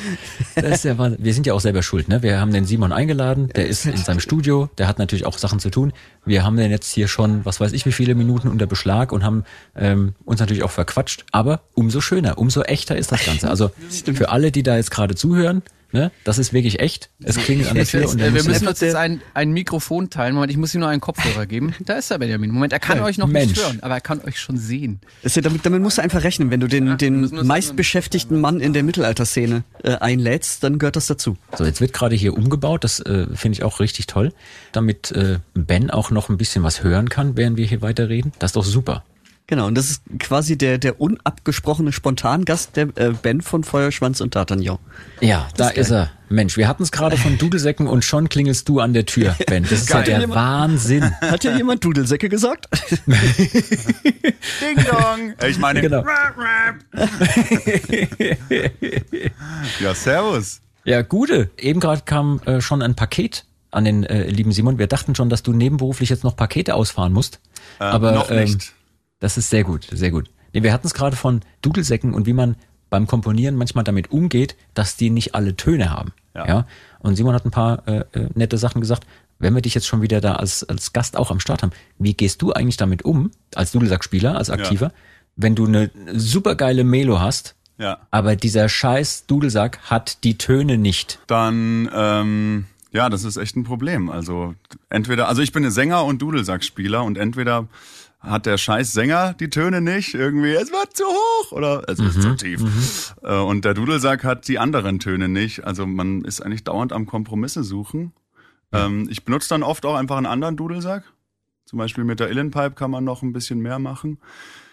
Das 0.55 0.77
ist 0.77 0.85
ja 0.85 0.97
Wir 0.99 1.35
sind 1.35 1.47
ja 1.47 1.53
auch 1.53 1.61
selber 1.61 1.83
schuld, 1.83 2.09
ne? 2.09 2.23
Wir 2.23 2.41
haben 2.41 2.55
den 2.55 2.65
Simon 2.65 2.91
eingeladen, 2.91 3.51
der 3.55 3.69
ist 3.69 3.85
in 3.85 3.99
seinem 3.99 4.21
Studio, 4.21 4.71
der 4.79 4.89
hat 4.89 4.99
natürlich 4.99 5.27
auch 5.27 5.37
Sachen 5.37 5.61
zu 5.61 5.69
tun. 5.69 5.93
Wir 6.25 6.43
haben 6.43 6.57
den 6.57 6.71
jetzt 6.71 6.91
hier 6.91 7.07
schon, 7.07 7.45
was 7.45 7.61
weiß 7.61 7.73
ich, 7.73 7.85
wie 7.85 7.93
viele 7.93 8.15
Minuten 8.15 8.49
unter 8.49 8.67
Beschlag 8.67 9.13
und 9.13 9.25
haben 9.25 9.45
ähm, 9.77 10.15
uns 10.25 10.41
natürlich 10.41 10.63
auch 10.63 10.71
verquatscht. 10.71 11.27
Aber 11.31 11.61
umso 11.75 12.01
schöner, 12.01 12.39
umso 12.39 12.63
echter 12.63 12.97
ist 12.97 13.13
das 13.13 13.27
Ganze. 13.27 13.51
Also 13.51 13.71
für 13.91 14.31
alle, 14.31 14.53
die 14.53 14.63
da 14.63 14.77
jetzt 14.77 14.91
gerade 14.91 15.15
zuhören, 15.15 15.63
Ne? 15.93 16.13
Das 16.25 16.39
ist 16.39 16.53
wirklich 16.53 16.81
echt. 16.81 17.11
Es 17.23 17.37
klingelt 17.37 17.69
an 17.69 17.75
der 17.75 17.85
Tür. 17.85 18.09
und 18.09 18.19
wir 18.19 18.31
müssen 18.31 18.69
uns 18.69 18.81
jetzt 18.81 18.95
ein, 18.95 19.21
ein 19.35 19.51
Mikrofon 19.51 20.09
teilen. 20.09 20.35
Moment, 20.35 20.53
ich 20.53 20.59
muss 20.59 20.75
ihm 20.75 20.81
nur 20.81 20.89
einen 20.89 21.01
Kopfhörer 21.01 21.47
geben. 21.47 21.75
Da 21.91 21.95
ist 21.95 22.11
er, 22.11 22.19
Benjamin. 22.19 22.51
Moment, 22.51 22.73
er 22.73 22.79
kann 22.79 22.99
hey, 22.99 23.07
euch 23.07 23.19
noch 23.19 23.27
Mensch. 23.27 23.53
nicht 23.53 23.65
hören, 23.65 23.79
aber 23.81 23.95
er 23.95 24.01
kann 24.01 24.21
euch 24.21 24.39
schon 24.39 24.59
sehen. 24.59 25.01
Ja, 25.23 25.41
damit, 25.41 25.67
damit 25.67 25.83
musst 25.83 25.99
du 25.99 26.03
einfach 26.03 26.23
rechnen. 26.23 26.51
Wenn 26.51 26.61
du 26.61 26.69
den, 26.69 26.87
ja, 26.87 26.95
den 26.95 27.47
meistbeschäftigten 27.47 28.41
Mann 28.41 28.61
in 28.61 28.73
der 28.73 28.83
Mittelalterszene 28.83 29.65
äh, 29.83 29.97
einlädst, 29.97 30.63
dann 30.63 30.79
gehört 30.79 30.97
das 30.97 31.07
dazu. 31.07 31.37
So, 31.57 31.65
jetzt 31.65 31.81
wird 31.81 31.93
gerade 31.93 32.15
hier 32.15 32.37
umgebaut. 32.37 32.85
Das 32.85 33.01
äh, 33.01 33.27
finde 33.35 33.57
ich 33.57 33.63
auch 33.65 33.81
richtig 33.81 34.07
toll. 34.07 34.33
Damit 34.73 35.11
äh, 35.13 35.39
Ben 35.55 35.91
auch 35.91 36.11
noch 36.11 36.29
ein 36.29 36.37
bisschen 36.37 36.63
was 36.63 36.85
hören 36.85 37.09
kann, 37.09 37.37
während 37.37 37.57
wir 37.57 37.67
hier 37.67 37.83
weiterreden. 37.83 38.33
Das 38.39 38.51
ist 38.51 38.57
doch 38.57 38.65
super. 38.65 39.03
Genau, 39.51 39.67
und 39.67 39.75
das 39.75 39.91
ist 39.91 40.03
quasi 40.21 40.57
der, 40.57 40.79
der 40.79 41.01
unabgesprochene 41.01 41.91
Spontangast, 41.91 42.77
der 42.77 42.87
äh, 42.95 43.11
Ben 43.21 43.41
von 43.41 43.65
Feuerschwanz 43.65 44.21
und 44.21 44.37
D'Artagnan. 44.37 44.79
Ja, 45.21 45.49
das 45.57 45.67
da 45.67 45.69
ist, 45.71 45.89
ist, 45.89 45.91
er. 45.91 46.13
Mensch, 46.29 46.57
wir 46.57 46.69
hatten 46.69 46.85
es 46.85 46.93
gerade 46.93 47.17
von 47.17 47.37
Dudelsäcken 47.37 47.89
und 47.89 48.05
schon 48.05 48.29
klingelst 48.29 48.69
du 48.69 48.79
an 48.79 48.93
der 48.93 49.07
Tür, 49.07 49.35
Ben. 49.49 49.65
Das 49.65 49.73
ist 49.73 49.91
ja 49.91 50.03
der 50.03 50.21
jemand, 50.21 50.37
Wahnsinn. 50.37 51.11
Hat 51.21 51.43
ja 51.43 51.57
jemand 51.57 51.85
Dudelsäcke 51.85 52.29
gesagt? 52.29 52.69
Ding 53.09 53.17
dong. 54.89 55.35
Ich 55.49 55.59
meine, 55.59 55.81
genau. 55.81 56.05
ja, 59.81 59.95
servus. 59.97 60.61
Ja, 60.85 61.03
gute. 61.03 61.51
Eben 61.59 61.81
gerade 61.81 62.03
kam 62.03 62.41
äh, 62.47 62.61
schon 62.61 62.83
ein 62.83 62.95
Paket 62.95 63.47
an 63.73 63.85
den 63.85 64.05
äh, 64.05 64.29
lieben 64.29 64.53
Simon. 64.53 64.79
Wir 64.79 64.87
dachten 64.87 65.17
schon, 65.17 65.29
dass 65.29 65.43
du 65.43 65.53
nebenberuflich 65.53 66.09
jetzt 66.09 66.23
noch 66.23 66.37
Pakete 66.37 66.77
ausfahren 66.77 67.13
musst. 67.13 67.41
Äh, 67.81 67.85
aber 67.85 68.13
noch 68.13 68.31
nicht. 68.31 68.75
Das 69.21 69.37
ist 69.39 69.51
sehr 69.51 69.65
gut, 69.65 69.87
sehr 69.93 70.11
gut. 70.11 70.31
Nee, 70.53 70.63
wir 70.63 70.73
hatten 70.73 70.87
es 70.87 70.95
gerade 70.95 71.15
von 71.15 71.41
Dudelsäcken 71.63 72.15
und 72.15 72.27
wie 72.27 72.33
man 72.33 72.57
beim 72.89 73.07
Komponieren 73.07 73.55
manchmal 73.55 73.85
damit 73.85 74.11
umgeht, 74.11 74.57
dass 74.75 74.97
die 74.97 75.11
nicht 75.11 75.35
alle 75.35 75.57
Töne 75.57 75.91
haben. 75.91 76.13
Ja. 76.35 76.47
ja? 76.47 76.67
Und 76.99 77.17
Simon 77.17 77.35
hat 77.35 77.45
ein 77.45 77.51
paar 77.51 77.87
äh, 77.87 78.05
äh, 78.13 78.29
nette 78.35 78.59
Sachen 78.59 78.81
gesagt. 78.81 79.07
Wenn 79.39 79.55
wir 79.55 79.63
dich 79.63 79.75
jetzt 79.75 79.87
schon 79.87 80.03
wieder 80.03 80.21
da 80.21 80.35
als, 80.35 80.65
als 80.65 80.93
Gast 80.93 81.17
auch 81.17 81.31
am 81.31 81.41
Start 81.41 81.63
haben, 81.63 81.73
wie 81.99 82.13
gehst 82.13 82.43
du 82.43 82.53
eigentlich 82.53 82.77
damit 82.77 83.05
um, 83.05 83.31
als 83.55 83.73
Dudelsackspieler, 83.73 84.37
als 84.37 84.51
Aktiver, 84.51 84.87
ja. 84.87 84.93
wenn 85.37 85.55
du 85.55 85.67
eine 85.67 85.91
supergeile 86.13 86.85
Melo 86.85 87.21
hast, 87.21 87.55
ja. 87.79 87.99
aber 88.11 88.37
dieser 88.37 88.69
scheiß 88.69 89.27
Dudelsack 89.27 89.79
hat 89.85 90.25
die 90.25 90.37
Töne 90.37 90.77
nicht? 90.77 91.21
Dann, 91.27 91.89
ähm, 91.95 92.67
ja, 92.93 93.09
das 93.09 93.25
ist 93.25 93.39
echt 93.39 93.57
ein 93.57 93.65
Problem. 93.65 94.11
Also 94.11 94.55
entweder, 94.91 95.29
also 95.29 95.41
ich 95.41 95.53
bin 95.53 95.65
ein 95.65 95.71
Sänger 95.71 96.05
und 96.05 96.21
Dudelsackspieler 96.21 97.03
und 97.03 97.17
entweder 97.17 97.67
hat 98.21 98.47
der 98.47 98.59
scheiß 98.59 98.93
Sänger 98.93 99.35
die 99.35 99.49
Töne 99.49 99.81
nicht, 99.81 100.15
irgendwie, 100.15 100.53
es 100.53 100.71
wird 100.71 100.97
zu 100.97 101.05
hoch 101.05 101.53
oder 101.53 101.83
es 101.89 101.99
ist 101.99 102.19
mhm, 102.19 102.21
zu 102.21 102.37
tief. 102.37 102.61
Mhm. 102.61 102.83
Äh, 103.23 103.39
und 103.39 103.65
der 103.65 103.75
Dudelsack 103.75 104.25
hat 104.25 104.47
die 104.47 104.59
anderen 104.59 104.99
Töne 104.99 105.29
nicht. 105.29 105.65
Also 105.65 105.87
man 105.87 106.23
ist 106.23 106.41
eigentlich 106.41 106.65
dauernd 106.65 106.93
am 106.93 107.07
Kompromisse 107.07 107.65
suchen. 107.65 108.13
Ja. 108.73 108.87
Ähm, 108.87 109.09
ich 109.11 109.25
benutze 109.25 109.49
dann 109.49 109.63
oft 109.63 109.85
auch 109.87 109.95
einfach 109.95 110.19
einen 110.19 110.27
anderen 110.27 110.57
Dudelsack. 110.57 111.05
Zum 111.65 111.79
Beispiel 111.79 112.05
mit 112.05 112.21
der 112.21 112.31
Illenpipe 112.31 112.73
kann 112.73 112.91
man 112.91 113.05
noch 113.05 113.23
ein 113.23 113.33
bisschen 113.33 113.61
mehr 113.61 113.79
machen. 113.79 114.19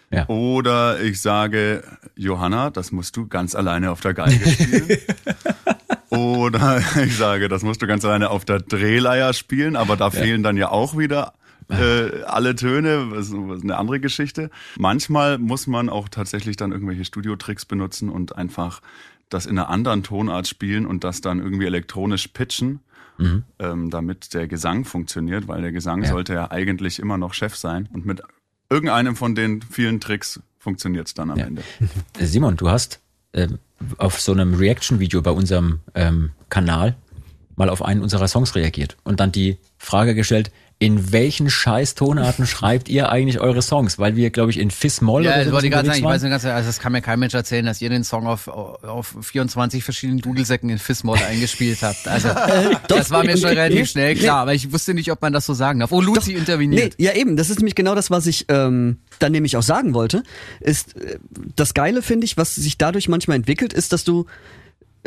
Ja. 0.10 0.28
Oder 0.28 1.02
ich 1.02 1.22
sage, 1.22 1.84
Johanna, 2.16 2.70
das 2.70 2.92
musst 2.92 3.18
du 3.18 3.28
ganz 3.28 3.56
alleine 3.56 3.92
auf 3.92 4.00
der 4.02 4.14
Geige 4.14 4.50
spielen. 4.50 4.98
Oder 6.10 6.82
ich 7.04 7.18
sage, 7.18 7.50
das 7.50 7.64
musst 7.64 7.82
du 7.82 7.88
ganz 7.88 8.06
alleine 8.06 8.30
auf 8.30 8.46
der 8.46 8.60
Drehleier 8.60 9.34
spielen, 9.34 9.76
aber 9.76 9.98
da 9.98 10.06
ja. 10.06 10.12
fehlen 10.12 10.44
dann 10.44 10.56
ja 10.56 10.70
auch 10.70 10.98
wieder 10.98 11.34
äh, 11.70 12.24
alle 12.24 12.56
Töne, 12.56 13.12
was, 13.12 13.32
was 13.32 13.62
eine 13.62 13.78
andere 13.78 14.00
Geschichte. 14.00 14.50
Manchmal 14.78 15.38
muss 15.38 15.68
man 15.68 15.90
auch 15.90 16.10
tatsächlich 16.10 16.56
dann 16.56 16.72
irgendwelche 16.72 17.06
Studiotricks 17.06 17.66
benutzen 17.66 18.10
und 18.10 18.38
einfach 18.38 18.82
das 19.30 19.46
in 19.46 19.58
einer 19.58 19.70
anderen 19.70 20.04
Tonart 20.04 20.48
spielen 20.48 20.86
und 20.86 21.04
das 21.04 21.22
dann 21.22 21.40
irgendwie 21.40 21.66
elektronisch 21.66 22.30
pitchen, 22.30 22.80
mhm. 23.18 23.44
ähm, 23.60 23.90
damit 23.90 24.34
der 24.34 24.48
Gesang 24.48 24.86
funktioniert, 24.86 25.48
weil 25.48 25.62
der 25.62 25.72
Gesang 25.72 26.04
ja. 26.04 26.10
sollte 26.10 26.34
ja 26.34 26.52
eigentlich 26.52 27.00
immer 27.00 27.18
noch 27.18 27.34
Chef 27.34 27.56
sein 27.56 27.90
und 27.92 28.06
mit 28.06 28.22
irgendeinem 28.70 29.16
von 29.16 29.36
den 29.36 29.62
vielen 29.62 30.00
Tricks 30.00 30.40
funktioniert 30.60 31.08
es 31.08 31.14
dann 31.14 31.32
am 31.32 31.38
ja. 31.38 31.46
Ende. 31.46 31.64
Simon, 32.20 32.56
du 32.56 32.70
hast 32.70 33.00
äh, 33.34 33.48
auf 33.98 34.20
so 34.22 34.32
einem 34.32 34.54
Reaction-Video 34.54 35.22
bei 35.22 35.32
unserem 35.32 35.80
ähm, 35.94 36.32
Kanal 36.50 36.96
mal 37.56 37.70
auf 37.70 37.84
einen 37.84 38.02
unserer 38.02 38.28
Songs 38.28 38.56
reagiert 38.56 38.98
und 39.04 39.20
dann 39.20 39.32
die 39.32 39.58
Frage 39.78 40.16
gestellt, 40.16 40.52
in 40.80 41.12
welchen 41.12 41.50
scheiß 41.50 41.96
Tonarten 41.96 42.46
schreibt 42.48 42.90
ihr 42.90 43.10
eigentlich 43.10 43.40
eure 43.40 43.62
Songs? 43.62 43.98
Weil 43.98 44.16
wir, 44.16 44.30
glaube 44.30 44.52
ich, 44.52 44.60
in 44.60 44.70
Fis-Moll 44.70 45.26
Ja, 45.26 45.44
das 45.44 45.52
wollte 45.52 45.68
ich 45.68 45.74
gerade 45.74 45.88
sagen. 45.88 46.00
Ich 46.00 46.06
weiß 46.06 46.22
nicht 46.22 46.32
ganz, 46.32 46.46
also 46.46 46.68
das 46.68 46.80
kann 46.80 46.92
mir 46.92 47.02
kein 47.02 47.20
Mensch 47.20 47.34
erzählen, 47.34 47.66
dass 47.66 47.82
ihr 47.82 47.90
den 47.90 48.04
Song 48.04 48.28
auf, 48.28 48.48
auf 48.48 49.16
24 49.22 49.84
verschiedenen 49.84 50.20
Dudelsäcken 50.20 50.70
in 50.70 50.78
Fis-Moll 50.78 51.18
eingespielt 51.18 51.82
habt. 51.82 52.08
Also, 52.08 52.30
das 52.88 53.10
war 53.10 53.24
mir 53.24 53.38
schon 53.38 53.50
relativ 53.50 53.90
schnell 53.90 54.16
klar, 54.16 54.42
aber 54.42 54.54
ich 54.54 54.72
wusste 54.72 54.94
nicht, 54.94 55.12
ob 55.12 55.22
man 55.22 55.34
das 55.34 55.46
so 55.46 55.54
sagen 55.54 55.80
darf. 55.80 55.92
Oh, 55.92 56.02
Luzi 56.02 56.34
Doch, 56.34 56.40
interveniert. 56.40 56.96
Nee, 56.98 57.06
ja, 57.06 57.14
eben. 57.14 57.38
Das 57.38 57.50
ist 57.50 57.58
nämlich 57.58 57.76
genau 57.76 57.96
das, 57.96 58.12
was 58.12 58.28
ich 58.28 58.46
ähm, 58.50 58.98
dann 59.20 59.32
nämlich 59.32 59.58
auch 59.58 59.64
sagen 59.64 59.94
wollte. 59.94 60.24
Ist 60.60 60.96
äh, 60.96 61.18
das 61.56 61.74
Geile, 61.74 62.02
finde 62.02 62.26
ich, 62.26 62.38
was 62.38 62.54
sich 62.56 62.78
dadurch 62.78 63.10
manchmal 63.10 63.38
entwickelt, 63.38 63.74
ist, 63.74 63.94
dass 63.94 64.04
du 64.04 64.26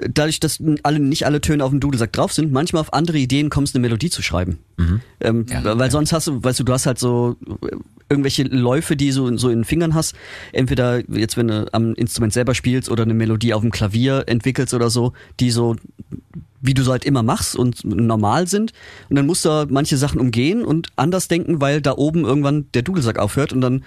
dadurch, 0.09 0.41
dass 0.41 0.63
alle, 0.83 0.99
nicht 0.99 1.27
alle 1.27 1.41
Töne 1.41 1.65
auf 1.65 1.71
dem 1.71 1.81
Dudelsack 1.81 2.13
drauf 2.13 2.33
sind, 2.33 2.53
manchmal 2.53 2.81
auf 2.81 2.93
andere 2.93 3.19
Ideen 3.19 3.51
kommst, 3.51 3.75
eine 3.75 3.83
Melodie 3.83 4.11
zu 4.11 4.23
schreiben. 4.23 4.59
Mhm. 4.77 5.01
Ähm, 5.21 5.47
ja, 5.49 5.65
weil 5.65 5.79
ja. 5.79 5.91
sonst 5.91 6.13
hast 6.13 6.27
du, 6.27 6.43
weißt 6.43 6.61
du, 6.61 6.65
du 6.65 6.73
hast 6.73 6.87
halt 6.87 6.99
so 6.99 7.37
äh, 7.63 7.77
irgendwelche 8.09 8.45
Läufe, 8.45 8.97
die 8.97 9.13
so, 9.13 9.37
so 9.37 9.49
in 9.49 9.61
den 9.61 9.65
Fingern 9.65 9.95
hast. 9.95 10.15
Entweder 10.53 11.09
jetzt, 11.11 11.37
wenn 11.37 11.49
du 11.49 11.67
am 11.73 11.95
Instrument 11.95 12.33
selber 12.33 12.55
spielst 12.55 12.91
oder 12.91 13.03
eine 13.05 13.15
Melodie 13.15 13.55
auf 13.55 13.63
dem 13.63 13.71
Klavier 13.71 14.25
entwickelst 14.27 14.75
oder 14.75 14.91
so, 14.91 15.13
die 15.39 15.51
so, 15.51 15.77
wie 16.61 16.75
du 16.75 16.83
so 16.83 16.93
halt 16.93 17.05
immer 17.05 17.23
machst 17.23 17.57
und 17.57 17.85
normal 17.85 18.47
sind. 18.47 18.73
Und 19.09 19.17
dann 19.17 19.27
musst 19.27 19.45
du 19.45 19.67
manche 19.71 19.97
Sachen 19.97 20.21
umgehen 20.21 20.65
und 20.65 20.89
anders 20.97 21.29
denken, 21.29 21.61
weil 21.61 21.81
da 21.81 21.97
oben 21.97 22.25
irgendwann 22.25 22.67
der 22.75 22.83
Dudelsack 22.83 23.19
aufhört 23.19 23.53
und 23.53 23.61
dann 23.61 23.85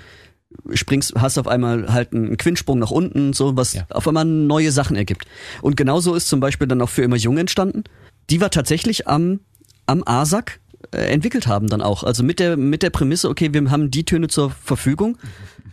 springst, 0.73 1.13
hast 1.15 1.37
auf 1.37 1.47
einmal 1.47 1.91
halt 1.91 2.13
einen 2.13 2.37
Quintsprung 2.37 2.79
nach 2.79 2.91
unten, 2.91 3.33
so 3.33 3.55
was 3.57 3.73
ja. 3.73 3.85
auf 3.89 4.07
einmal 4.07 4.25
neue 4.25 4.71
Sachen 4.71 4.95
ergibt. 4.95 5.25
Und 5.61 5.77
genauso 5.77 6.15
ist 6.15 6.27
zum 6.27 6.39
Beispiel 6.39 6.67
dann 6.67 6.81
auch 6.81 6.89
für 6.89 7.03
immer 7.03 7.15
jung 7.15 7.37
entstanden. 7.37 7.83
Die 8.29 8.41
war 8.41 8.49
tatsächlich 8.49 9.07
am, 9.07 9.39
am 9.85 10.03
ASAC 10.05 10.59
äh, 10.91 10.97
entwickelt 11.11 11.47
haben 11.47 11.67
dann 11.67 11.81
auch. 11.81 12.03
Also 12.03 12.23
mit 12.23 12.39
der, 12.39 12.57
mit 12.57 12.83
der 12.83 12.89
Prämisse, 12.89 13.29
okay, 13.29 13.53
wir 13.53 13.69
haben 13.71 13.91
die 13.91 14.05
Töne 14.05 14.27
zur 14.27 14.51
Verfügung 14.51 15.17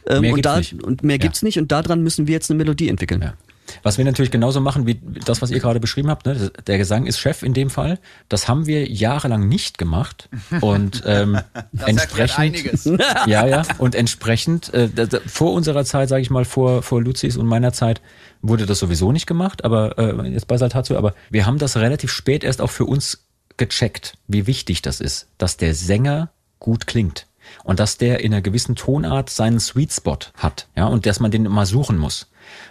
ähm, 0.07 0.33
und, 0.33 0.45
da, 0.45 0.61
und 0.83 1.03
mehr 1.03 1.19
gibt's 1.19 1.43
ja. 1.43 1.47
nicht 1.47 1.59
und 1.59 1.71
daran 1.73 2.03
müssen 2.03 2.27
wir 2.27 2.35
jetzt 2.35 2.51
eine 2.51 2.59
Melodie 2.59 2.89
entwickeln. 2.89 3.23
Ja. 3.23 3.35
Was 3.83 3.99
wir 3.99 4.05
natürlich 4.05 4.31
genauso 4.31 4.61
machen 4.61 4.87
wie 4.87 5.01
das, 5.25 5.43
was 5.43 5.51
ihr 5.51 5.61
gerade 5.61 5.81
beschrieben 5.81 6.11
habt. 6.11 6.27
Ne? 6.27 6.51
Der 6.67 6.79
Gesang 6.79 7.07
ist 7.07 7.19
Chef 7.19 7.43
in 7.43 7.55
dem 7.55 7.71
Fall. 7.71 7.99
Das 8.29 8.49
haben 8.49 8.67
wir 8.67 8.91
jahrelang 8.91 9.49
nicht 9.49 9.79
gemacht 9.79 10.29
und 10.61 11.03
ähm, 11.07 11.41
entsprechend. 11.85 12.57
Ja, 13.27 13.47
ja. 13.47 13.63
Und 13.79 13.95
entsprechend 13.95 14.73
äh, 14.73 14.89
vor 15.27 15.53
unserer 15.53 15.85
Zeit, 15.85 16.09
sage 16.09 16.23
ich 16.23 16.31
mal, 16.31 16.45
vor 16.45 16.83
vor 16.83 17.03
Luzis 17.03 17.37
und 17.37 17.47
meiner 17.47 17.73
Zeit 17.73 18.01
wurde 18.43 18.67
das 18.67 18.79
sowieso 18.79 19.13
nicht 19.13 19.27
gemacht. 19.27 19.65
Aber 19.65 19.99
äh, 19.99 20.29
jetzt 20.29 20.47
bei 20.47 20.57
Saltatio. 20.57 20.97
Aber 20.97 21.15
wir 21.31 21.47
haben 21.47 21.59
das 21.59 21.77
relativ 21.77 22.11
spät 22.11 22.45
erst 22.45 22.61
auch 22.61 22.71
für 22.71 22.85
uns 22.85 23.25
gecheckt, 23.57 24.15
wie 24.27 24.47
wichtig 24.47 24.83
das 24.83 25.01
ist, 25.01 25.29
dass 25.39 25.57
der 25.57 25.75
Sänger 25.75 26.31
gut 26.59 26.87
klingt 26.87 27.27
und 27.65 27.81
dass 27.81 27.99
der 27.99 28.21
in 28.21 28.33
einer 28.33 28.43
gewissen 28.43 28.77
Tonart 28.77 29.31
seinen 29.31 29.61
Sweet 29.61 29.93
Spot 29.93 30.19
hat, 30.37 30.69
ja, 30.77 30.87
und 30.87 31.07
dass 31.07 31.21
man 31.21 31.31
den 31.31 31.47
immer 31.47 31.67
suchen 31.67 31.99
muss. 31.99 32.30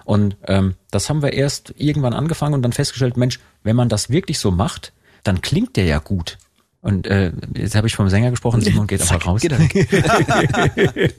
Und 0.10 0.38
ähm, 0.48 0.73
das 0.90 1.07
haben 1.07 1.22
wir 1.22 1.34
erst 1.34 1.72
irgendwann 1.77 2.14
angefangen 2.14 2.56
und 2.56 2.64
dann 2.64 2.72
festgestellt, 2.72 3.15
Mensch, 3.15 3.40
wenn 3.61 3.76
man 3.76 3.90
das 3.90 4.10
wirklich 4.10 4.40
so 4.40 4.49
macht, 4.49 4.91
dann 5.23 5.41
klingt 5.41 5.76
der 5.76 5.86
ja 5.86 5.99
gut. 5.99 6.40
Und 6.81 7.06
äh, 7.06 7.31
jetzt 7.56 7.76
habe 7.76 7.86
ich 7.86 7.95
vom 7.95 8.10
Sänger 8.10 8.31
gesprochen, 8.31 8.60
Simon 8.61 8.88
geht 8.88 9.02
einfach 9.02 9.27
raus. 9.27 9.40
Geht 9.40 9.52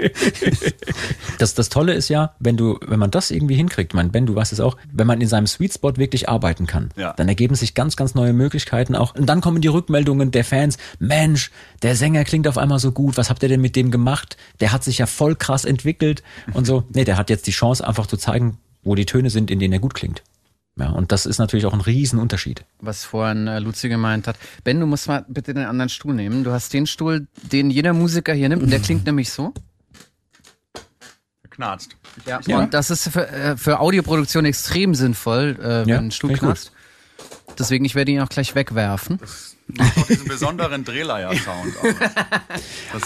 das, 1.39 1.55
das 1.55 1.69
Tolle 1.69 1.95
ist 1.95 2.09
ja, 2.09 2.35
wenn 2.41 2.57
du, 2.57 2.81
wenn 2.85 2.99
man 2.99 3.13
das 3.13 3.31
irgendwie 3.31 3.55
hinkriegt, 3.55 3.95
mein 3.95 4.11
Ben, 4.11 4.27
du 4.27 4.35
weißt 4.35 4.53
es 4.53 4.59
auch, 4.59 4.77
wenn 4.93 5.07
man 5.07 5.21
in 5.21 5.29
seinem 5.29 5.47
Sweet 5.47 5.75
Spot 5.75 5.97
wirklich 5.97 6.29
arbeiten 6.29 6.67
kann, 6.67 6.89
ja. 6.97 7.13
dann 7.13 7.29
ergeben 7.29 7.55
sich 7.55 7.75
ganz, 7.75 7.95
ganz 7.95 8.17
neue 8.17 8.33
Möglichkeiten 8.33 8.97
auch. 8.97 9.15
Und 9.15 9.27
dann 9.27 9.41
kommen 9.41 9.61
die 9.61 9.69
Rückmeldungen 9.69 10.33
der 10.33 10.45
Fans, 10.45 10.79
Mensch, 10.99 11.53
der 11.83 11.95
Sänger 11.95 12.25
klingt 12.25 12.49
auf 12.49 12.59
einmal 12.59 12.81
so 12.81 12.91
gut, 12.91 13.17
was 13.17 13.31
habt 13.31 13.45
ihr 13.45 13.49
denn 13.49 13.61
mit 13.61 13.77
dem 13.77 13.93
gemacht? 13.93 14.37
Der 14.59 14.73
hat 14.73 14.83
sich 14.83 14.99
ja 14.99 15.07
voll 15.07 15.37
krass 15.37 15.65
entwickelt 15.65 16.25
und 16.55 16.67
so. 16.67 16.83
Nee, 16.93 17.05
der 17.05 17.17
hat 17.17 17.31
jetzt 17.31 17.47
die 17.47 17.53
Chance, 17.53 17.87
einfach 17.87 18.09
zu 18.09 18.17
zeigen, 18.17 18.59
wo 18.83 18.95
die 18.95 19.07
Töne 19.07 19.31
sind, 19.31 19.51
in 19.51 19.59
denen 19.59 19.73
er 19.73 19.79
gut 19.79 19.95
klingt. 19.95 20.23
Ja, 20.77 20.91
und 20.91 21.13
das 21.13 21.27
ist 21.27 21.39
natürlich 21.39 21.67
auch 21.67 21.75
ein 21.75 21.81
Riesenunterschied. 21.81 22.65
Was 22.81 23.05
vorhin 23.05 23.47
äh, 23.47 23.59
Luzi 23.59 23.89
gemeint 23.89 24.27
hat. 24.27 24.37
Ben, 24.65 24.81
du 24.81 24.87
musst 24.87 25.09
mal 25.09 25.25
bitte 25.29 25.53
den 25.53 25.67
anderen 25.67 25.91
Stuhl 25.91 26.15
nehmen. 26.15 26.45
Du 26.45 26.53
hast 26.53 26.73
den 26.73 26.87
Stuhl, 26.87 27.27
den 27.53 27.71
jeder 27.71 27.93
Musiker 27.93 28.33
hier 28.33 28.49
nimmt, 28.49 28.63
und 28.63 28.71
der 28.71 28.81
klingt 28.81 29.05
nämlich 29.05 29.31
so. 29.31 29.53
Knarzt. 31.51 31.97
Ja, 32.25 32.41
ja. 32.47 32.59
und 32.59 32.73
das 32.73 32.91
ist 32.91 33.09
für, 33.09 33.29
äh, 33.29 33.57
für 33.57 33.81
Audioproduktion 33.81 34.47
extrem 34.47 34.95
sinnvoll, 34.95 35.59
äh, 35.61 35.81
wenn 35.81 35.89
ja, 35.89 35.99
ein 35.99 36.11
Stuhl 36.11 36.33
knarzt. 36.33 36.73
Deswegen, 37.59 37.85
ich 37.85 37.95
werde 37.95 38.13
ihn 38.13 38.21
auch 38.21 38.29
gleich 38.31 38.55
wegwerfen. 38.55 39.19
Macht 39.77 40.09
diesen 40.09 40.29
besonderen 40.29 40.85
Drehleier-Sound. 40.85 41.75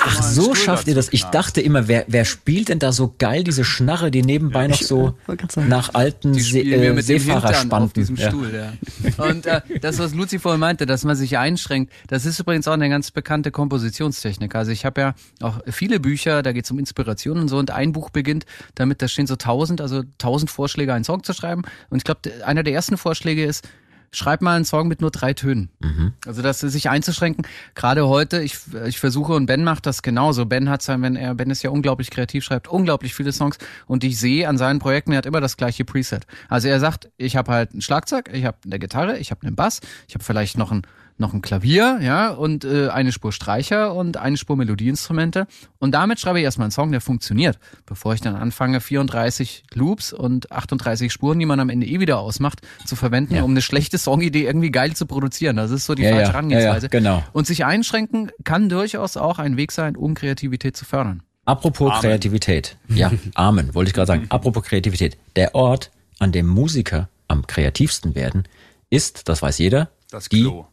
Ach, 0.01 0.23
so 0.23 0.55
schafft 0.55 0.89
ihr 0.89 0.95
das. 0.95 1.13
Ich 1.13 1.25
dachte 1.25 1.61
immer, 1.61 1.89
wer, 1.89 2.05
wer 2.09 2.25
spielt 2.25 2.69
denn 2.69 2.79
da 2.79 2.93
so 2.93 3.15
geil 3.19 3.45
diese 3.45 3.65
Schnarre, 3.65 4.11
die 4.11 4.23
nebenbei 4.23 4.63
ja, 4.63 4.69
noch 4.69 4.83
so 4.83 5.19
nach 5.57 5.95
alten 5.95 6.35
See, 6.35 6.61
äh, 6.61 7.01
Seefahrerspanten. 7.01 8.17
Ja. 8.17 8.29
Stuhl, 8.29 8.53
ja. 8.55 9.25
Und 9.25 9.47
äh, 9.47 9.61
das, 9.81 9.99
was 9.99 10.15
Luzi 10.15 10.39
vorhin 10.39 10.61
meinte, 10.61 10.87
dass 10.87 11.05
man 11.05 11.17
sich 11.17 11.39
einschränkt, 11.39 11.93
das 12.09 12.27
ist 12.27 12.39
übrigens 12.41 12.69
auch 12.69 12.73
eine 12.73 12.89
ganz 12.89 13.11
bekannte 13.11 13.51
Kompositionstechnik. 13.51 14.55
Also 14.55 14.71
ich 14.71 14.85
habe 14.85 15.01
ja 15.01 15.15
auch 15.41 15.61
viele 15.71 16.01
Bücher, 16.01 16.43
da 16.43 16.53
geht 16.53 16.65
es 16.65 16.71
um 16.71 16.79
Inspiration 16.79 17.39
und 17.39 17.49
so, 17.49 17.59
und 17.59 17.71
ein 17.71 17.93
Buch 17.93 18.11
beginnt 18.11 18.47
damit, 18.75 19.03
da 19.03 19.09
stehen 19.09 19.27
so 19.27 19.37
tausend, 19.37 19.81
also 19.81 20.03
tausend 20.19 20.51
Vorschläge, 20.51 20.95
einen 20.95 21.05
Song 21.05 21.23
zu 21.23 21.33
schreiben. 21.33 21.63
Und 21.91 21.99
ich 21.99 22.05
glaube, 22.05 22.21
einer 22.45 22.63
der 22.63 22.73
ersten 22.73 22.97
Vorschläge 22.97 23.45
ist, 23.45 23.69
schreib 24.15 24.43
mal 24.43 24.57
einen 24.57 24.65
Song 24.65 24.89
mit 24.89 25.01
nur 25.01 25.11
drei 25.11 25.35
Tönen. 25.35 25.71
Mhm. 25.81 26.13
Also 26.27 26.43
das 26.43 26.61
sich 26.61 26.89
einzuschränken. 26.89 27.47
Gerade 27.75 28.09
heute, 28.09 28.43
ich, 28.43 28.59
ich 28.87 28.99
versuche 28.99 29.35
und 29.35 29.47
Ben 29.47 29.65
macht 29.65 29.87
das 29.87 30.03
genauso. 30.03 30.47
Ben 30.47 30.71
hat 30.71 30.83
sein, 30.83 31.03
wenn 31.03 31.17
er, 31.17 31.35
Ben 31.35 31.51
ist 31.51 31.63
ja 31.63 31.71
unglaublich 31.71 32.11
kreativ, 32.11 32.45
schreibt 32.45 32.69
unglaublich 32.69 33.15
viele 33.15 33.33
Songs 33.33 33.59
und 33.87 34.05
ich 34.05 34.19
sehe 34.19 34.49
an 34.49 34.59
seinen 34.59 34.79
Projekten, 34.79 35.13
er 35.13 35.19
hat 35.19 35.27
immer 35.27 35.41
das 35.41 35.57
gleiche 35.57 35.85
Preset. 35.85 36.27
Also 36.49 36.69
er 36.69 36.81
sagt, 36.81 37.11
ich 37.17 37.37
habe 37.37 37.53
halt 37.53 37.75
ein 37.75 37.83
Schlagzeug, 37.83 38.31
ich 38.33 38.45
habe 38.45 38.59
eine 38.65 38.79
Gitarre, 38.79 39.19
ich 39.19 39.31
habe 39.31 39.47
einen 39.47 39.57
Bass, 39.57 39.81
ich 40.09 40.15
habe 40.15 40.25
vielleicht 40.25 40.59
noch 40.59 40.71
ein 40.71 40.83
noch 41.17 41.33
ein 41.33 41.43
Klavier, 41.43 41.99
ja, 42.03 42.31
und 42.31 42.65
äh, 42.65 42.89
eine 42.89 43.13
Spur 43.13 43.33
Streicher 43.33 43.95
und 43.95 44.17
eine 44.17 44.37
Spur 44.37 44.57
Melodieinstrumente. 44.57 45.47
Und 45.79 45.93
damit 45.93 46.19
schreibe 46.19 46.39
ich 46.41 46.45
erstmal 46.45 46.67
einen 46.67 46.73
Song, 46.73 46.91
der 46.91 47.01
funktioniert, 47.01 47.59
bevor 47.87 48.15
ich 48.15 48.21
dann 48.21 48.35
anfange, 48.35 48.81
34 48.81 49.65
Loops 49.75 50.13
und 50.13 50.51
38 50.51 51.13
Spuren, 51.13 51.39
die 51.39 51.47
man 51.47 51.61
am 51.61 51.71
Ende 51.71 51.87
eh 51.87 52.01
wieder 52.01 52.19
ausmacht, 52.19 52.63
zu 52.85 52.97
verwenden, 52.97 53.37
ja. 53.37 53.43
um 53.43 53.53
eine 53.53 53.63
schlechte 53.63 53.99
Songidee 53.99 54.45
irgendwie 54.45 54.71
geil 54.71 54.95
zu 54.95 55.07
produzieren. 55.07 55.57
Das 55.57 55.71
ist 55.71 55.87
so 55.87 55.95
die 55.95 56.03
ja, 56.03 56.11
falsche 56.11 56.23
ja, 56.23 56.33
Herangehensweise. 56.33 56.89
genau. 56.89 57.23
Und 57.33 57.47
sich 57.47 57.65
einschränken 57.65 58.33
kann 58.43 58.69
durchaus 58.69 59.17
auch 59.17 59.39
ein 59.39 59.57
Weg 59.57 59.71
sein, 59.73 59.97
um 59.97 60.15
Kreativität 60.15 60.77
zu 60.77 60.85
fördern. 60.85 61.23
Apropos 61.45 61.91
Amen. 61.91 62.01
Kreativität. 62.01 62.77
Ja, 62.89 63.13
Amen, 63.35 63.75
wollte 63.75 63.91
ich 63.91 63.95
gerade 63.95 64.07
sagen. 64.07 64.27
Apropos 64.31 64.65
Kreativität. 64.65 65.17
Der 65.37 65.55
Ort, 65.55 65.91
an 66.19 66.33
dem 66.33 66.47
Musiker 66.47 67.09
am 67.29 67.47
kreativsten 67.47 68.15
werden, 68.15 68.45
ist, 68.91 69.29
das 69.29 69.43
weiß 69.43 69.59
jeder, 69.59 69.91
das 70.11 70.29
Klo. 70.29 70.67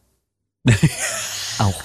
Auch. 1.58 1.82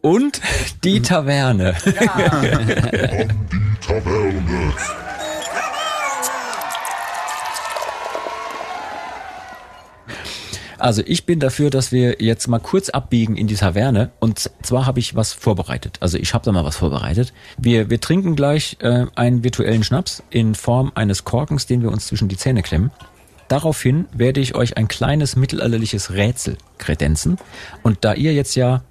Und 0.00 0.40
die 0.82 1.02
Taverne. 1.02 1.74
Ja. 1.84 2.40
die 2.40 3.86
Taverne. 3.86 4.72
Also 10.78 11.02
ich 11.06 11.26
bin 11.26 11.38
dafür, 11.38 11.70
dass 11.70 11.92
wir 11.92 12.16
jetzt 12.18 12.48
mal 12.48 12.58
kurz 12.58 12.88
abbiegen 12.88 13.36
in 13.36 13.46
die 13.46 13.54
Taverne. 13.54 14.10
Und 14.18 14.50
zwar 14.62 14.84
habe 14.84 14.98
ich 14.98 15.14
was 15.14 15.32
vorbereitet. 15.32 15.98
Also 16.00 16.18
ich 16.18 16.34
habe 16.34 16.44
da 16.44 16.50
mal 16.50 16.64
was 16.64 16.76
vorbereitet. 16.76 17.32
Wir, 17.56 17.88
wir 17.88 18.00
trinken 18.00 18.34
gleich 18.34 18.78
äh, 18.80 19.06
einen 19.14 19.44
virtuellen 19.44 19.84
Schnaps 19.84 20.24
in 20.30 20.56
Form 20.56 20.90
eines 20.96 21.22
Korkens, 21.22 21.66
den 21.66 21.82
wir 21.82 21.92
uns 21.92 22.08
zwischen 22.08 22.26
die 22.26 22.36
Zähne 22.36 22.62
klemmen. 22.62 22.90
Daraufhin 23.52 24.06
werde 24.14 24.40
ich 24.40 24.54
euch 24.54 24.78
ein 24.78 24.88
kleines 24.88 25.36
mittelalterliches 25.36 26.12
Rätsel 26.12 26.56
kredenzen. 26.78 27.36
Und 27.82 27.98
da 28.02 28.14
ihr 28.14 28.32
jetzt 28.32 28.54
ja 28.54 28.82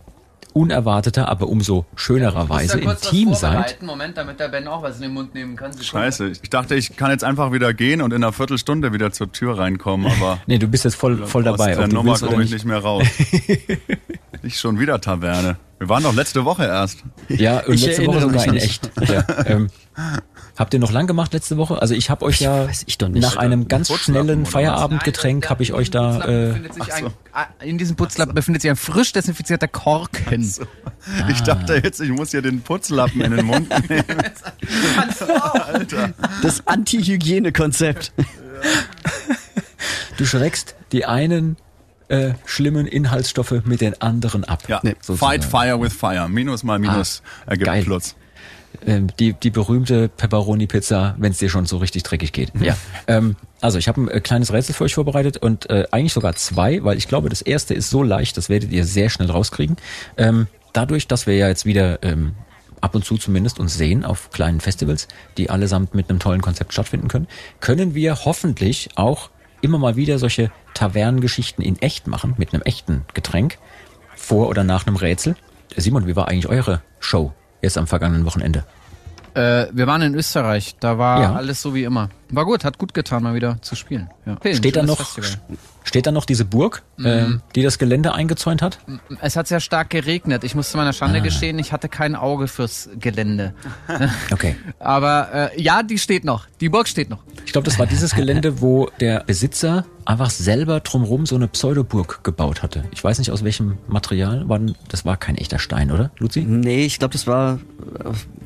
unerwarteter, 0.53 1.29
aber 1.29 1.47
umso 1.47 1.87
schönererweise 1.95 2.79
im 2.79 2.95
Team 3.01 3.33
seid. 3.33 3.81
Moment, 3.81 4.17
damit 4.17 4.39
der 4.39 4.49
Ben 4.49 4.67
auch 4.67 4.83
was 4.83 4.97
in 4.97 5.01
den 5.01 5.13
Mund 5.13 5.33
nehmen 5.33 5.55
kann. 5.55 5.71
Scheiße, 5.81 6.33
ich 6.43 6.49
dachte, 6.51 6.75
ich 6.75 6.95
kann 6.95 7.09
jetzt 7.09 7.23
einfach 7.23 7.51
wieder 7.51 7.73
gehen 7.73 8.03
und 8.03 8.13
in 8.13 8.23
einer 8.23 8.33
Viertelstunde 8.33 8.93
wieder 8.93 9.11
zur 9.11 9.31
Tür 9.31 9.57
reinkommen, 9.57 10.05
aber. 10.05 10.39
nee, 10.45 10.59
du 10.59 10.67
bist 10.67 10.85
jetzt 10.85 10.93
voll, 10.93 11.25
voll 11.25 11.41
dabei. 11.41 11.71
Aus 11.71 11.77
der 11.77 11.87
Nummer 11.87 12.19
komme 12.19 12.43
ich 12.43 12.51
nicht 12.51 12.65
mehr 12.65 12.77
raus. 12.77 13.07
nicht 14.43 14.59
schon 14.59 14.79
wieder 14.79 15.01
Taverne. 15.01 15.57
Wir 15.79 15.89
waren 15.89 16.03
doch 16.03 16.13
letzte 16.13 16.45
Woche 16.45 16.65
erst. 16.65 17.03
Ja, 17.29 17.61
und 17.61 17.73
ich 17.73 17.83
letzte 17.83 18.05
Woche 18.05 18.21
sogar 18.21 18.45
in 18.45 18.57
echt. 18.57 18.91
Ja, 19.07 19.25
ähm, 19.47 19.71
Habt 20.61 20.75
ihr 20.75 20.79
noch 20.79 20.91
lang 20.91 21.07
gemacht 21.07 21.33
letzte 21.33 21.57
Woche? 21.57 21.81
Also 21.81 21.95
ich 21.95 22.11
habe 22.11 22.23
euch 22.23 22.39
ja 22.39 22.69
nach 23.09 23.35
einem 23.35 23.67
ganz 23.67 23.91
schnellen 23.91 24.45
Feierabendgetränk 24.45 25.49
habe 25.49 25.63
ich 25.63 25.73
euch 25.73 25.89
da. 25.89 26.23
Äh, 26.23 26.53
so. 26.99 27.11
ein, 27.33 27.47
in 27.61 27.79
diesem 27.79 27.95
Putzlappen 27.95 28.35
befindet 28.35 28.61
sich 28.61 28.69
ein 28.69 28.77
frisch 28.77 29.11
desinfizierter 29.11 29.67
Korken. 29.67 30.43
So. 30.43 30.61
Ich 31.29 31.41
ah. 31.41 31.45
dachte 31.45 31.81
jetzt, 31.83 31.99
ich 31.99 32.11
muss 32.11 32.29
hier 32.29 32.43
den 32.43 32.61
Putzlappen 32.61 33.21
in 33.21 33.35
den 33.35 33.45
Mund 33.47 33.69
nehmen. 33.89 34.05
Alter. 35.63 36.13
Das 36.43 36.67
Anti-Hygiene-Konzept. 36.67 38.13
Du 40.17 40.27
schreckst 40.27 40.75
die 40.91 41.05
einen 41.05 41.57
äh, 42.07 42.33
schlimmen 42.45 42.85
Inhaltsstoffe 42.85 43.63
mit 43.65 43.81
den 43.81 43.99
anderen 43.99 44.43
ab. 44.43 44.61
Ja, 44.67 44.79
nee, 44.83 44.95
Fight 45.01 45.43
Fire 45.43 45.81
with 45.81 45.93
Fire. 45.93 46.29
Minus 46.29 46.61
mal 46.61 46.77
Minus 46.77 47.23
ah, 47.47 47.51
ergibt 47.51 47.65
geil. 47.65 47.83
Plus. 47.83 48.15
Ähm, 48.85 49.07
die, 49.19 49.33
die 49.33 49.49
berühmte 49.49 50.09
Pepperoni-Pizza, 50.09 51.15
wenn 51.17 51.31
es 51.31 51.37
dir 51.37 51.49
schon 51.49 51.65
so 51.65 51.77
richtig 51.77 52.03
dreckig 52.03 52.31
geht. 52.31 52.51
Ja. 52.59 52.75
Ähm, 53.07 53.35
also 53.61 53.77
ich 53.77 53.87
habe 53.87 54.01
ein 54.01 54.07
äh, 54.09 54.21
kleines 54.21 54.53
Rätsel 54.53 54.75
für 54.75 54.83
euch 54.83 54.93
vorbereitet 54.93 55.37
und 55.37 55.69
äh, 55.69 55.87
eigentlich 55.91 56.13
sogar 56.13 56.35
zwei, 56.35 56.83
weil 56.83 56.97
ich 56.97 57.07
glaube, 57.07 57.29
das 57.29 57.41
erste 57.41 57.73
ist 57.73 57.89
so 57.89 58.03
leicht, 58.03 58.37
das 58.37 58.47
werdet 58.47 58.71
ihr 58.71 58.85
sehr 58.85 59.09
schnell 59.09 59.29
rauskriegen. 59.29 59.75
Ähm, 60.17 60.47
dadurch, 60.71 61.07
dass 61.07 61.25
wir 61.25 61.35
ja 61.35 61.47
jetzt 61.47 61.65
wieder 61.65 62.01
ähm, 62.03 62.33
ab 62.79 62.95
und 62.95 63.05
zu 63.05 63.17
zumindest 63.17 63.59
uns 63.59 63.75
sehen 63.75 64.05
auf 64.05 64.29
kleinen 64.31 64.59
Festivals, 64.59 65.07
die 65.37 65.49
allesamt 65.49 65.95
mit 65.95 66.09
einem 66.09 66.19
tollen 66.19 66.41
Konzept 66.41 66.73
stattfinden 66.73 67.07
können, 67.07 67.27
können 67.59 67.95
wir 67.95 68.25
hoffentlich 68.25 68.89
auch 68.95 69.29
immer 69.61 69.77
mal 69.77 69.95
wieder 69.95 70.19
solche 70.19 70.51
Tavernengeschichten 70.73 71.63
in 71.63 71.81
echt 71.81 72.07
machen, 72.07 72.35
mit 72.37 72.53
einem 72.53 72.63
echten 72.63 73.05
Getränk, 73.13 73.57
vor 74.15 74.47
oder 74.47 74.63
nach 74.63 74.87
einem 74.87 74.95
Rätsel. 74.95 75.35
Simon, 75.75 76.07
wie 76.07 76.15
war 76.15 76.27
eigentlich 76.27 76.47
eure 76.47 76.81
Show? 76.99 77.33
Jetzt 77.61 77.77
am 77.77 77.87
vergangenen 77.87 78.25
Wochenende? 78.25 78.65
Äh, 79.33 79.67
wir 79.71 79.87
waren 79.87 80.01
in 80.01 80.15
Österreich, 80.15 80.75
da 80.79 80.97
war 80.97 81.21
ja. 81.21 81.33
alles 81.33 81.61
so 81.61 81.73
wie 81.73 81.83
immer. 81.83 82.09
War 82.29 82.45
gut, 82.45 82.65
hat 82.65 82.77
gut 82.77 82.93
getan, 82.93 83.23
mal 83.23 83.33
wieder 83.33 83.61
zu 83.61 83.75
spielen. 83.75 84.09
Ja. 84.25 84.37
Steht 84.53 84.75
da 84.75 84.83
noch, 84.83 84.99
steht 85.83 86.05
da 86.05 86.11
noch 86.11 86.25
diese 86.25 86.45
Burg, 86.45 86.83
mhm. 86.97 87.05
äh, 87.05 87.25
die 87.55 87.63
das 87.63 87.77
Gelände 87.77 88.13
eingezäunt 88.13 88.61
hat? 88.61 88.79
Es 89.21 89.35
hat 89.35 89.47
sehr 89.47 89.59
stark 89.59 89.89
geregnet. 89.89 90.43
Ich 90.43 90.55
musste 90.55 90.77
meiner 90.77 90.93
Schande 90.93 91.19
ah. 91.19 91.23
gestehen, 91.23 91.59
ich 91.59 91.71
hatte 91.71 91.89
kein 91.89 92.15
Auge 92.15 92.47
fürs 92.47 92.89
Gelände. 92.99 93.53
okay. 94.31 94.55
Aber 94.79 95.51
äh, 95.53 95.61
ja, 95.61 95.83
die 95.83 95.97
steht 95.97 96.23
noch. 96.23 96.47
Die 96.59 96.69
Burg 96.69 96.87
steht 96.87 97.09
noch. 97.09 97.19
Ich 97.45 97.51
glaube, 97.51 97.65
das 97.65 97.79
war 97.79 97.85
dieses 97.85 98.15
Gelände, 98.15 98.61
wo 98.61 98.89
der 98.99 99.23
Besitzer 99.23 99.85
einfach 100.05 100.29
selber 100.29 100.79
drumherum 100.79 101.25
so 101.25 101.35
eine 101.35 101.47
Pseudoburg 101.47 102.23
gebaut 102.23 102.63
hatte. 102.63 102.85
Ich 102.91 103.03
weiß 103.03 103.19
nicht 103.19 103.31
aus 103.31 103.43
welchem 103.43 103.77
Material. 103.87 104.47
War, 104.49 104.59
das 104.87 105.05
war 105.05 105.17
kein 105.17 105.35
echter 105.35 105.59
Stein, 105.59 105.91
oder, 105.91 106.11
Luzi? 106.17 106.41
Nee, 106.41 106.85
ich 106.85 106.99
glaube, 106.99 107.13
das 107.13 107.27
war 107.27 107.59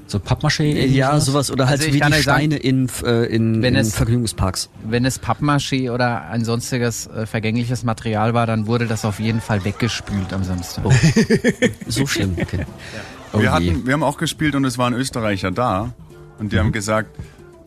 So 0.08 0.20
Pappmaché? 0.20 0.64
irgendwie 0.66 0.98
ja 0.98 1.20
sowas 1.20 1.50
oder 1.50 1.68
halt 1.68 1.82
Also 1.82 1.92
wie 1.94 2.00
die 2.00 2.04
euch 2.06 2.24
sagen, 2.24 2.52
Steine 2.52 2.58
in, 2.58 2.88
äh, 3.04 3.26
in, 3.26 3.62
wenn 3.64 3.74
in 3.74 3.82
es- 3.82 3.96
Vergnügungsparks. 3.96 4.70
Wenn 4.88 5.04
es 5.04 5.20
Pappmaché 5.20 5.92
oder 5.92 6.30
ein 6.30 6.46
sonstiges 6.46 7.08
äh, 7.08 7.26
vergängliches 7.26 7.84
Material 7.84 8.34
war, 8.36 8.46
dann 8.46 8.68
wurde 8.68 8.86
das 8.86 9.04
auf 9.04 9.20
jeden 9.20 9.42
Fall 9.42 9.66
weggespült 9.66 10.32
am 10.32 10.44
Samstag. 10.44 10.84
So 11.88 12.06
schlimm. 12.06 12.36
Okay. 12.40 12.66
Oh 13.34 13.38
wir, 13.40 13.44
je. 13.46 13.50
hatten, 13.50 13.86
wir 13.88 13.94
haben 13.94 14.04
auch 14.04 14.18
gespielt 14.18 14.54
und 14.56 14.64
es 14.66 14.78
waren 14.78 14.94
Österreicher 14.94 15.52
da. 15.52 15.94
Und 16.38 16.52
die 16.54 16.60
haben 16.60 16.72
gesagt, 16.72 17.10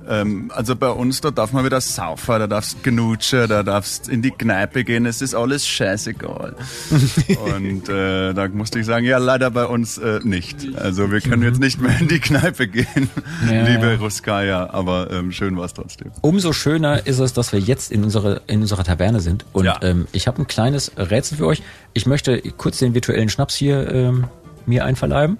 ähm, 0.09 0.51
also 0.55 0.74
bei 0.74 0.89
uns, 0.90 1.20
da 1.20 1.30
darf 1.30 1.52
man 1.52 1.64
wieder 1.64 1.80
saufen, 1.80 2.39
da 2.39 2.47
darfst 2.47 2.82
genutschen, 2.82 3.47
da 3.48 3.62
darfst 3.62 4.09
in 4.09 4.22
die 4.22 4.30
Kneipe 4.30 4.85
gehen, 4.85 5.06
es 5.06 5.20
ist 5.22 5.35
alles 5.35 5.66
scheißegal. 5.66 6.56
und 7.56 7.89
äh, 7.89 8.32
da 8.35 8.48
musste 8.48 8.78
ich 8.78 8.86
sagen, 8.86 9.05
ja, 9.05 9.18
leider 9.18 9.51
bei 9.51 9.66
uns 9.66 9.98
äh, 9.98 10.20
nicht. 10.22 10.74
Also 10.76 11.10
wir 11.12 11.20
können 11.20 11.43
jetzt 11.43 11.60
nicht 11.60 11.80
mehr 11.80 11.98
in 12.01 12.09
die 12.09 12.20
Kneipe 12.20 12.68
gehen, 12.68 13.10
Ja, 13.51 13.62
liebe 13.66 13.86
ja. 13.93 13.94
Ruskaya, 13.97 14.70
aber 14.70 15.10
ähm, 15.10 15.30
schön 15.32 15.56
war 15.56 15.64
es 15.66 15.74
trotzdem. 15.74 16.10
Umso 16.22 16.52
schöner 16.52 17.06
ist 17.06 17.18
es, 17.18 17.32
dass 17.32 17.52
wir 17.52 17.60
jetzt 17.60 17.93
in, 17.93 18.02
unsere, 18.05 18.43
in 18.47 18.60
unserer 18.62 18.85
Taverne 18.85 19.20
sind. 19.20 19.44
Und 19.52 19.66
Ja. 19.66 19.78
ähm, 19.82 20.06
ich 20.12 20.26
habe 20.26 20.40
ein 20.43 20.47
kleines 20.47 20.93
Rätsel 20.97 21.36
für 21.39 21.47
euch. 21.47 21.62
Ich 21.93 22.06
möchte 22.06 22.40
kurz 22.56 22.78
den 22.78 22.94
virtuellen 22.94 23.28
Schnaps 23.28 23.55
hier 23.55 23.93
ähm, 23.93 24.24
mir 24.66 24.85
einverleiben. 24.85 25.39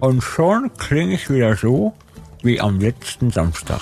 Und 0.00 0.22
schon 0.22 0.70
klinge 0.78 1.14
ich 1.14 1.30
wieder 1.30 1.56
so 1.56 1.94
wie 2.46 2.60
am 2.60 2.80
letzten 2.80 3.30
Samstag. 3.30 3.80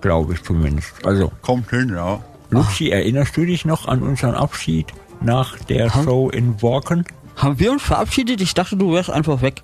Glaube 0.00 0.34
ich 0.34 0.42
zumindest. 0.42 0.92
Also, 1.04 1.32
Kommt 1.42 1.70
hin, 1.70 1.90
ja. 1.94 2.20
Luzi, 2.50 2.90
erinnerst 2.90 3.36
du 3.36 3.44
dich 3.44 3.64
noch 3.64 3.88
an 3.88 4.02
unseren 4.02 4.34
Abschied 4.34 4.86
nach 5.20 5.58
der 5.60 5.90
Show 5.90 6.28
in 6.30 6.56
Borken? 6.56 7.04
Haben 7.36 7.58
wir 7.58 7.72
uns 7.72 7.82
verabschiedet? 7.82 8.40
Ich 8.40 8.54
dachte, 8.54 8.76
du 8.76 8.92
wärst 8.92 9.10
einfach 9.10 9.40
weg. 9.42 9.62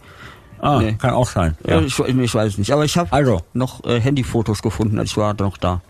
Ah, 0.58 0.78
Nee. 0.80 0.94
kann 0.94 1.10
auch 1.10 1.28
sein. 1.28 1.56
Ja. 1.66 1.80
Ich, 1.80 1.98
ich 1.98 2.34
weiß 2.34 2.52
es 2.52 2.58
nicht. 2.58 2.72
Aber 2.72 2.84
ich 2.84 2.96
habe 2.96 3.12
Also. 3.12 3.42
noch 3.52 3.84
äh, 3.84 4.00
Handyfotos 4.00 4.60
gefunden, 4.62 4.98
als 4.98 5.10
ich 5.10 5.16
war 5.16 5.34
noch 5.38 5.56
da. 5.56 5.80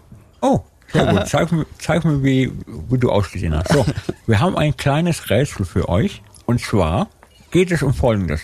Oh, 0.42 0.60
sehr 0.92 1.06
gut. 1.06 1.26
Zeig 1.28 1.50
mir, 1.52 1.66
zeig 1.78 2.04
mir 2.04 2.22
wie, 2.22 2.52
wie 2.88 2.98
du 2.98 3.10
ausgesehen 3.10 3.56
hast. 3.56 3.72
So, 3.72 3.86
wir 4.26 4.40
haben 4.40 4.56
ein 4.56 4.76
kleines 4.76 5.30
Rätsel 5.30 5.64
für 5.64 5.88
euch. 5.88 6.22
Und 6.46 6.60
zwar 6.60 7.08
geht 7.50 7.70
es 7.72 7.82
um 7.82 7.94
Folgendes. 7.94 8.42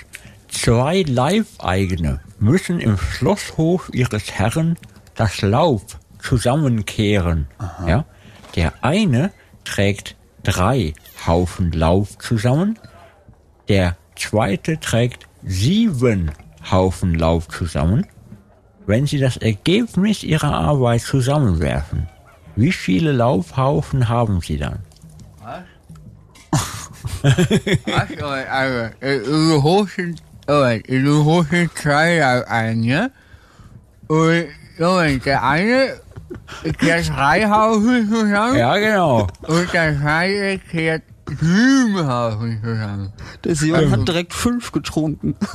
Zwei 0.48 1.02
Leibeigene 1.02 2.20
müssen 2.38 2.80
im 2.80 2.98
Schlosshof 2.98 3.90
ihres 3.92 4.32
Herren 4.32 4.76
das 5.14 5.42
Laub 5.42 5.82
zusammenkehren. 6.18 7.46
Ja? 7.86 8.04
Der 8.54 8.72
eine 8.82 9.32
trägt 9.64 10.16
drei 10.42 10.94
Haufen 11.26 11.72
Laub 11.72 12.08
zusammen. 12.20 12.78
Der 13.68 13.96
zweite 14.16 14.78
trägt 14.80 15.26
sieben 15.42 16.30
Haufen 16.70 17.14
Laub 17.14 17.50
zusammen. 17.50 18.06
Wenn 18.86 19.06
Sie 19.06 19.18
das 19.18 19.36
Ergebnis 19.36 20.22
Ihrer 20.22 20.52
Arbeit 20.54 21.00
zusammenwerfen, 21.02 22.08
wie 22.54 22.72
viele 22.72 23.12
Laubhaufen 23.12 24.08
haben 24.08 24.40
Sie 24.40 24.58
dann? 24.58 24.80
Also, 27.22 28.24
also, 29.00 29.22
du 29.24 29.62
holst, 30.48 30.88
du 30.88 31.24
holst 31.24 31.50
zwei 31.78 32.46
ein, 32.48 32.82
ja? 32.82 33.08
Und, 34.08 34.46
Junge, 34.78 35.18
der 35.18 35.42
eine 35.42 35.94
kehrt 36.78 37.08
drei 37.08 37.48
Haufen 37.48 38.08
zusammen 38.08 38.56
Ja, 38.56 38.76
genau. 38.76 39.26
und 39.42 39.72
der 39.72 39.98
zweite 40.00 40.58
kehrt 40.70 41.02
sieben 41.40 42.06
Haufen 42.06 42.60
zusammen. 42.62 43.12
Der 43.44 43.54
Simon 43.56 43.90
hat 43.90 44.06
direkt 44.06 44.32
fünf 44.32 44.72
getrunken. 44.72 45.36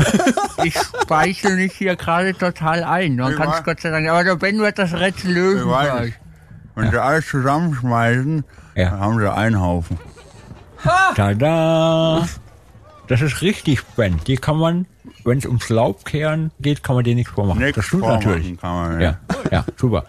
Ich 0.64 0.76
speichle 1.02 1.56
mich 1.56 1.74
hier 1.74 1.96
gerade 1.96 2.36
total 2.36 2.84
ein. 2.84 3.16
Man 3.16 3.36
kann 3.36 3.50
es. 3.50 3.64
Gott 3.64 3.80
sei 3.80 3.90
Dank. 3.90 4.08
Aber 4.08 4.24
der 4.24 4.36
Ben 4.36 4.60
wird 4.60 4.78
das 4.78 4.94
Rätsel 4.94 5.32
lösen. 5.34 5.62
Ich 5.62 5.72
weiß 5.74 5.90
gleich. 5.92 6.06
nicht. 6.06 6.20
Wenn 6.76 6.92
sie 6.92 7.02
alles 7.02 7.28
zusammenschmeißen, 7.28 8.44
Ja. 8.76 8.90
dann 8.92 9.00
haben 9.00 9.20
sie 9.20 9.32
einen 9.34 9.60
Haufen. 9.60 9.98
Tada! 11.16 12.28
Das 13.12 13.22
ist 13.22 13.42
richtig, 13.42 13.84
Ben. 13.98 14.22
Die 14.26 14.38
kann 14.38 14.58
man, 14.58 14.86
wenn 15.26 15.38
es 15.38 15.46
ums 15.46 15.68
Laubkehren 15.68 16.52
geht, 16.62 16.82
kann 16.82 16.96
man 16.96 17.04
dir 17.04 17.14
nichts 17.14 17.34
vormachen. 17.34 17.60
Nichts 17.60 17.76
das 17.76 17.86
stimmt 17.88 18.04
natürlich. 18.04 18.62
Man, 18.62 19.02
Ja, 19.02 19.20
ja, 19.52 19.66
super. 19.76 20.06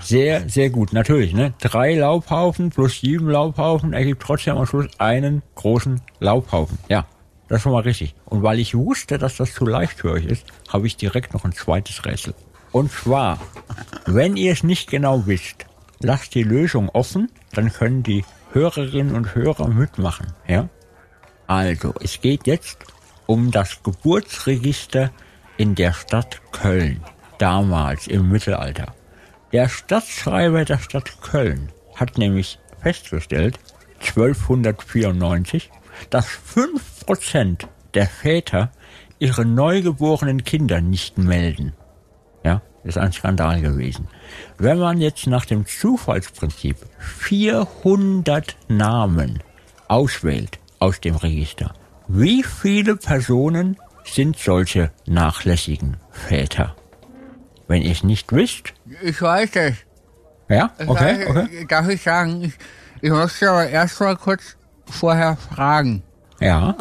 Sehr, 0.00 0.48
sehr 0.48 0.70
gut. 0.70 0.94
Natürlich, 0.94 1.34
ne? 1.34 1.52
Drei 1.60 1.96
Laubhaufen 1.96 2.70
plus 2.70 3.00
sieben 3.00 3.28
Laubhaufen 3.28 3.92
ergibt 3.92 4.22
trotzdem 4.22 4.56
am 4.56 4.64
Schluss 4.64 4.86
einen 4.96 5.42
großen 5.54 6.00
Laubhaufen. 6.18 6.78
Ja, 6.88 7.04
das 7.48 7.58
ist 7.58 7.62
schon 7.64 7.72
mal 7.72 7.82
richtig. 7.82 8.14
Und 8.24 8.42
weil 8.42 8.58
ich 8.58 8.74
wusste, 8.74 9.18
dass 9.18 9.36
das 9.36 9.52
zu 9.52 9.66
leicht 9.66 9.98
für 9.98 10.12
euch 10.12 10.24
ist, 10.24 10.46
habe 10.70 10.86
ich 10.86 10.96
direkt 10.96 11.34
noch 11.34 11.44
ein 11.44 11.52
zweites 11.52 12.06
Rätsel. 12.06 12.32
Und 12.72 12.90
zwar, 12.90 13.38
wenn 14.06 14.38
ihr 14.38 14.52
es 14.52 14.62
nicht 14.62 14.88
genau 14.88 15.26
wisst, 15.26 15.66
lasst 15.98 16.34
die 16.34 16.42
Lösung 16.42 16.88
offen, 16.88 17.30
dann 17.52 17.70
können 17.70 18.02
die 18.02 18.24
Hörerinnen 18.54 19.14
und 19.14 19.34
Hörer 19.34 19.68
mitmachen, 19.68 20.28
ja? 20.48 20.70
Also, 21.50 21.92
es 22.00 22.20
geht 22.20 22.46
jetzt 22.46 22.78
um 23.26 23.50
das 23.50 23.82
Geburtsregister 23.82 25.10
in 25.56 25.74
der 25.74 25.92
Stadt 25.92 26.40
Köln, 26.52 27.00
damals 27.38 28.06
im 28.06 28.30
Mittelalter. 28.30 28.94
Der 29.50 29.68
Stadtschreiber 29.68 30.64
der 30.64 30.78
Stadt 30.78 31.20
Köln 31.20 31.72
hat 31.96 32.18
nämlich 32.18 32.60
festgestellt, 32.80 33.58
1294, 33.98 35.72
dass 36.08 36.28
5% 36.54 37.66
der 37.94 38.06
Väter 38.06 38.70
ihre 39.18 39.44
neugeborenen 39.44 40.44
Kinder 40.44 40.80
nicht 40.80 41.18
melden. 41.18 41.72
Ja, 42.44 42.62
ist 42.84 42.96
ein 42.96 43.10
Skandal 43.10 43.60
gewesen. 43.60 44.06
Wenn 44.56 44.78
man 44.78 45.00
jetzt 45.00 45.26
nach 45.26 45.46
dem 45.46 45.66
Zufallsprinzip 45.66 46.76
400 47.00 48.54
Namen 48.68 49.42
auswählt 49.88 50.59
aus 50.80 51.00
dem 51.00 51.14
Register, 51.16 51.72
wie 52.08 52.42
viele 52.42 52.96
Personen 52.96 53.76
sind 54.04 54.36
solche 54.38 54.90
nachlässigen 55.06 55.98
Väter? 56.10 56.74
Wenn 57.68 57.82
ihr 57.82 57.92
es 57.92 58.02
nicht 58.02 58.32
wisst, 58.32 58.72
Ich 59.02 59.22
weiß 59.22 59.50
es. 59.54 59.74
ja, 60.48 60.72
okay, 60.86 61.24
Darf, 61.26 61.36
okay, 61.44 61.66
darf 61.68 61.88
ich 61.88 62.02
sagen, 62.02 62.42
ich, 62.42 62.54
ich 63.00 63.10
möchte 63.10 63.48
aber 63.48 63.68
erst 63.68 64.00
mal 64.00 64.16
kurz 64.16 64.56
vorher 64.86 65.36
fragen. 65.36 66.02
ja, 66.40 66.74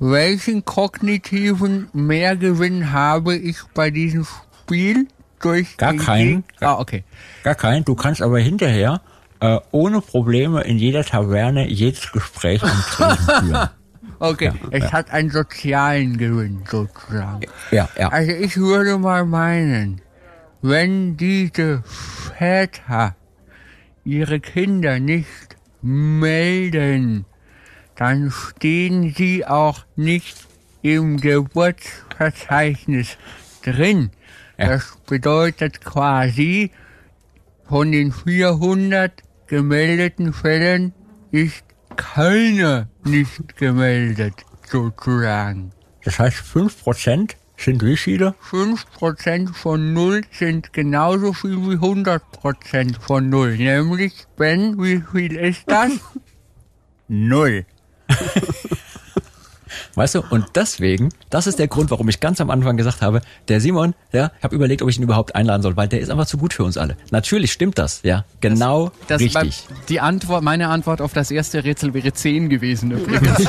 Welchen 0.00 0.64
kognitiven 0.66 1.88
Mehrgewinn 1.94 2.92
habe 2.92 3.36
ich 3.36 3.56
bei 3.72 3.90
diesem 3.90 4.26
Spiel 4.26 5.06
durch 5.40 5.76
Gar 5.78 5.94
keinen. 5.94 6.42
Geg- 6.42 6.66
Ah, 6.66 6.78
okay. 6.78 7.04
gar 7.42 7.54
kein. 7.54 7.84
Du 7.84 7.94
kannst 7.94 8.20
aber 8.20 8.38
hinterher 8.40 9.00
äh, 9.44 9.60
ohne 9.72 10.00
Probleme 10.00 10.62
in 10.62 10.78
jeder 10.78 11.04
Taverne 11.04 11.68
jedes 11.68 12.10
Gespräch 12.12 12.62
führen. 12.96 13.68
Okay, 14.18 14.52
es 14.70 14.90
hat 14.90 15.10
einen 15.10 15.28
sozialen 15.28 16.16
Gewinn 16.16 16.62
sozusagen. 16.66 17.42
Ja, 17.70 17.86
ja. 17.98 18.08
Also 18.08 18.32
ich 18.32 18.56
würde 18.56 18.96
mal 18.96 19.26
meinen, 19.26 20.00
wenn 20.62 21.18
diese 21.18 21.82
Väter 21.82 23.16
ihre 24.04 24.40
Kinder 24.40 24.98
nicht 24.98 25.58
melden, 25.82 27.26
dann 27.96 28.30
stehen 28.30 29.12
sie 29.14 29.44
auch 29.44 29.84
nicht 29.94 30.38
im 30.80 31.18
Geburtsverzeichnis 31.18 33.18
drin. 33.62 34.10
Ja. 34.56 34.68
Das 34.68 34.96
bedeutet 35.06 35.84
quasi, 35.84 36.70
von 37.68 37.92
den 37.92 38.12
400 38.12 39.23
gemeldeten 39.46 40.32
Fällen 40.32 40.92
ist 41.30 41.64
keiner 41.96 42.88
nicht 43.04 43.56
gemeldet, 43.56 44.34
sozusagen. 44.66 45.72
Das 46.04 46.18
heißt, 46.18 46.38
5% 46.38 47.34
sind 47.56 47.82
wie 47.82 47.96
viele? 47.96 48.34
5% 48.50 49.54
von 49.54 49.92
0 49.92 50.22
sind 50.30 50.72
genauso 50.72 51.32
viel 51.32 51.56
wie 51.68 51.76
100% 51.76 53.00
von 53.00 53.28
0. 53.28 53.56
Nämlich, 53.56 54.12
Ben, 54.36 54.82
wie 54.82 55.02
viel 55.12 55.36
ist 55.36 55.62
das? 55.66 55.92
Null. 57.08 57.64
Weißt 59.94 60.14
du, 60.14 60.22
und 60.30 60.46
deswegen, 60.54 61.10
das 61.30 61.46
ist 61.46 61.58
der 61.58 61.68
Grund, 61.68 61.90
warum 61.90 62.08
ich 62.08 62.20
ganz 62.20 62.40
am 62.40 62.50
Anfang 62.50 62.76
gesagt 62.76 63.02
habe, 63.02 63.20
der 63.48 63.60
Simon, 63.60 63.94
ja, 64.12 64.30
ich 64.38 64.44
habe 64.44 64.54
überlegt, 64.54 64.82
ob 64.82 64.88
ich 64.88 64.96
ihn 64.96 65.02
überhaupt 65.02 65.34
einladen 65.34 65.62
soll, 65.62 65.76
weil 65.76 65.88
der 65.88 66.00
ist 66.00 66.10
einfach 66.10 66.26
zu 66.26 66.38
gut 66.38 66.52
für 66.54 66.64
uns 66.64 66.76
alle. 66.76 66.96
Natürlich 67.10 67.52
stimmt 67.52 67.78
das, 67.78 68.00
ja, 68.02 68.24
genau 68.40 68.90
Das 69.08 69.20
richtig. 69.20 69.34
war- 69.68 69.76
die 69.88 70.00
Antwort, 70.00 70.42
meine 70.42 70.68
Antwort 70.68 71.00
auf 71.00 71.12
das 71.12 71.30
erste 71.30 71.64
Rätsel 71.64 71.94
wäre 71.94 72.12
10 72.12 72.48
gewesen 72.48 72.90
übrigens. 72.92 73.46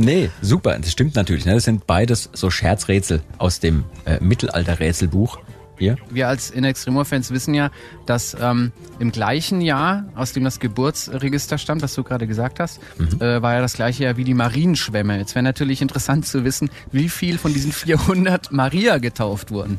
Nee, 0.00 0.30
super, 0.42 0.78
das 0.78 0.92
stimmt 0.92 1.16
natürlich. 1.16 1.44
Ne? 1.44 1.54
Das 1.54 1.64
sind 1.64 1.86
beides 1.88 2.30
so 2.32 2.50
Scherzrätsel 2.50 3.20
aus 3.38 3.58
dem 3.58 3.84
äh, 4.04 4.18
Mittelalter-Rätselbuch. 4.22 5.40
Ja? 5.78 5.96
Wir 6.10 6.28
als 6.28 6.50
In 6.50 6.64
Extremo-Fans 6.64 7.30
wissen 7.30 7.54
ja, 7.54 7.70
dass 8.06 8.36
ähm, 8.40 8.72
im 8.98 9.12
gleichen 9.12 9.60
Jahr, 9.60 10.04
aus 10.14 10.32
dem 10.32 10.44
das 10.44 10.60
Geburtsregister 10.60 11.58
stammt, 11.58 11.82
was 11.82 11.94
du 11.94 12.02
gerade 12.02 12.26
gesagt 12.26 12.60
hast, 12.60 12.80
äh, 13.20 13.42
war 13.42 13.54
ja 13.54 13.60
das 13.60 13.74
gleiche 13.74 14.04
Jahr 14.04 14.16
wie 14.16 14.24
die 14.24 14.34
Marienschwämme. 14.34 15.18
Jetzt 15.18 15.34
wäre 15.34 15.42
natürlich 15.42 15.82
interessant 15.82 16.26
zu 16.26 16.44
wissen, 16.44 16.70
wie 16.92 17.08
viel 17.08 17.38
von 17.38 17.52
diesen 17.52 17.72
400 17.72 18.52
Maria 18.52 18.98
getauft 18.98 19.50
wurden. 19.50 19.78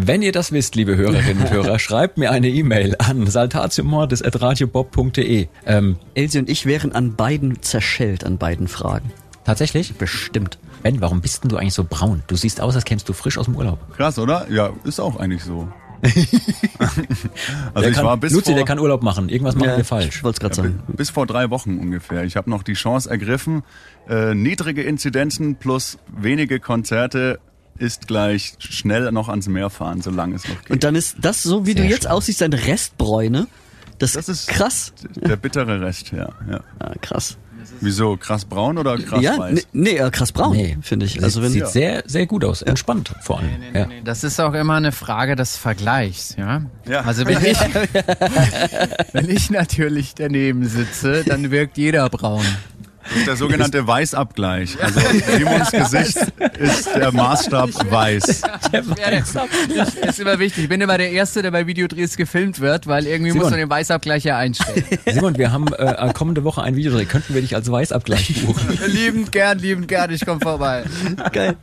Wenn 0.00 0.22
ihr 0.22 0.30
das 0.30 0.52
wisst, 0.52 0.76
liebe 0.76 0.96
Hörerinnen 0.96 1.42
und 1.42 1.50
Hörer, 1.50 1.76
schreibt 1.80 2.18
mir 2.18 2.30
eine 2.30 2.48
E-Mail 2.48 2.94
an 2.98 3.26
saltatiomordes.radiobob.de. 3.26 5.48
Ähm, 5.66 5.96
Elsie 6.14 6.38
und 6.38 6.48
ich 6.48 6.66
wären 6.66 6.92
an 6.92 7.16
beiden 7.16 7.60
zerschellt, 7.62 8.22
an 8.22 8.38
beiden 8.38 8.68
Fragen. 8.68 9.10
Tatsächlich? 9.48 9.94
Bestimmt. 9.94 10.58
Ben, 10.82 11.00
warum 11.00 11.20
bist 11.20 11.42
denn 11.42 11.48
du 11.48 11.56
eigentlich 11.56 11.74
so 11.74 11.84
braun? 11.84 12.22
Du 12.28 12.36
siehst 12.36 12.60
aus, 12.60 12.74
als 12.76 12.84
kämst 12.84 13.08
du 13.08 13.12
frisch 13.12 13.36
aus 13.38 13.46
dem 13.46 13.56
Urlaub. 13.56 13.78
Krass, 13.96 14.18
oder? 14.18 14.46
Ja, 14.50 14.70
ist 14.84 15.00
auch 15.00 15.16
eigentlich 15.18 15.42
so. 15.42 15.68
also 16.78 17.00
Der 17.80 17.88
ich 17.90 17.96
kann, 17.96 18.04
war 18.04 18.16
bis 18.16 18.32
Luzi, 18.32 18.46
vor, 18.50 18.54
der 18.54 18.64
kann 18.64 18.78
Urlaub 18.78 19.02
machen. 19.02 19.28
Irgendwas 19.28 19.56
machen 19.56 19.70
wir 19.70 19.78
Ich 19.78 19.86
falsch. 19.86 20.22
wollte 20.22 20.36
es 20.36 20.40
gerade 20.40 20.56
ja, 20.56 20.62
sagen. 20.62 20.82
bi- 20.86 20.92
bis 20.96 21.10
vor 21.10 21.26
drei 21.26 21.50
Wochen 21.50 21.78
ungefähr. 21.78 22.24
Ich 22.24 22.36
habe 22.36 22.48
noch 22.50 22.62
die 22.62 22.74
Chance 22.74 23.10
ergriffen. 23.10 23.62
Äh, 24.08 24.34
niedrige 24.34 24.82
Inzidenzen 24.82 25.56
plus 25.56 25.98
wenige 26.16 26.60
Konzerte 26.60 27.40
ist 27.78 28.06
gleich 28.08 28.54
schnell 28.60 29.10
noch 29.12 29.28
ans 29.28 29.48
Meer 29.48 29.70
fahren, 29.70 30.00
solange 30.00 30.36
es 30.36 30.48
noch 30.48 30.60
geht. 30.62 30.70
Und 30.70 30.84
dann 30.84 30.94
ist 30.94 31.16
das 31.20 31.42
so, 31.42 31.66
wie 31.66 31.74
du 31.74 31.82
Sehr 31.82 31.90
jetzt 31.90 32.02
schlau. 32.04 32.14
aussiehst, 32.16 32.42
ein 32.42 32.52
Restbräune. 32.52 33.46
Das, 33.98 34.12
Das 34.12 34.28
ist 34.28 34.46
krass. 34.48 34.92
der 35.16 35.36
bittere 35.36 35.80
Rest, 35.80 36.12
ja. 36.12 36.28
ja. 36.48 36.60
Ja, 36.80 36.92
krass. 37.00 37.36
Wieso? 37.80 38.16
Krass 38.16 38.44
braun 38.44 38.78
oder 38.78 38.96
krass 38.98 39.22
ja, 39.22 39.38
weiß? 39.38 39.54
nee, 39.54 39.92
nee, 39.92 39.96
äh, 39.98 40.10
krass 40.10 40.32
braun, 40.32 40.56
Nee, 40.56 40.78
finde 40.82 41.06
ich. 41.06 41.12
Sieht, 41.12 41.24
Also 41.24 41.42
wenn 41.42 41.50
sieht 41.50 41.68
sehr, 41.68 42.02
sehr 42.06 42.26
gut 42.26 42.44
aus. 42.44 42.62
Entspannt 42.62 43.12
vor 43.22 43.38
allem. 43.40 43.50
ja. 43.74 43.88
Das 44.04 44.24
ist 44.24 44.40
auch 44.40 44.54
immer 44.54 44.74
eine 44.74 44.92
Frage 44.92 45.36
des 45.36 45.56
Vergleichs, 45.56 46.34
ja. 46.36 46.62
Ja. 46.88 47.00
Also 47.02 47.26
wenn 47.26 47.44
ich, 47.44 47.58
wenn 49.12 49.28
ich 49.30 49.50
natürlich 49.50 50.14
daneben 50.14 50.66
sitze, 50.66 51.24
dann 51.24 51.50
wirkt 51.50 51.76
jeder 51.76 52.08
braun. 52.08 52.44
Das 53.02 53.16
ist 53.16 53.26
der 53.26 53.36
sogenannte 53.36 53.86
Weißabgleich. 53.86 54.76
Also 54.82 55.00
Simons 55.00 55.70
Gesicht 55.70 56.18
ist 56.58 56.86
der 56.94 57.12
Maßstab 57.12 57.70
weiß. 57.90 58.42
Ich, 58.72 60.02
ist 60.08 60.20
immer 60.20 60.38
wichtig. 60.38 60.64
Ich 60.64 60.68
bin 60.68 60.80
immer 60.80 60.98
der 60.98 61.10
Erste, 61.10 61.42
der 61.42 61.50
bei 61.50 61.66
Videodrehs 61.66 62.16
gefilmt 62.16 62.60
wird, 62.60 62.86
weil 62.86 63.06
irgendwie 63.06 63.30
Simon. 63.30 63.44
muss 63.44 63.50
man 63.50 63.60
den 63.60 63.70
Weißabgleich 63.70 64.24
ja 64.24 64.36
einstellen. 64.36 64.84
Simon, 65.06 65.38
wir 65.38 65.52
haben 65.52 65.66
äh, 65.72 66.12
kommende 66.12 66.44
Woche 66.44 66.62
ein 66.62 66.76
Videodreh. 66.76 67.04
Könnten 67.06 67.34
wir 67.34 67.40
dich 67.40 67.54
als 67.54 67.70
Weißabgleich 67.70 68.44
buchen? 68.44 68.78
liebend 68.86 69.32
gern, 69.32 69.58
liebend 69.58 69.88
gern, 69.88 70.10
ich 70.10 70.24
komme 70.24 70.40
vorbei. 70.40 70.84
geil. 71.32 71.56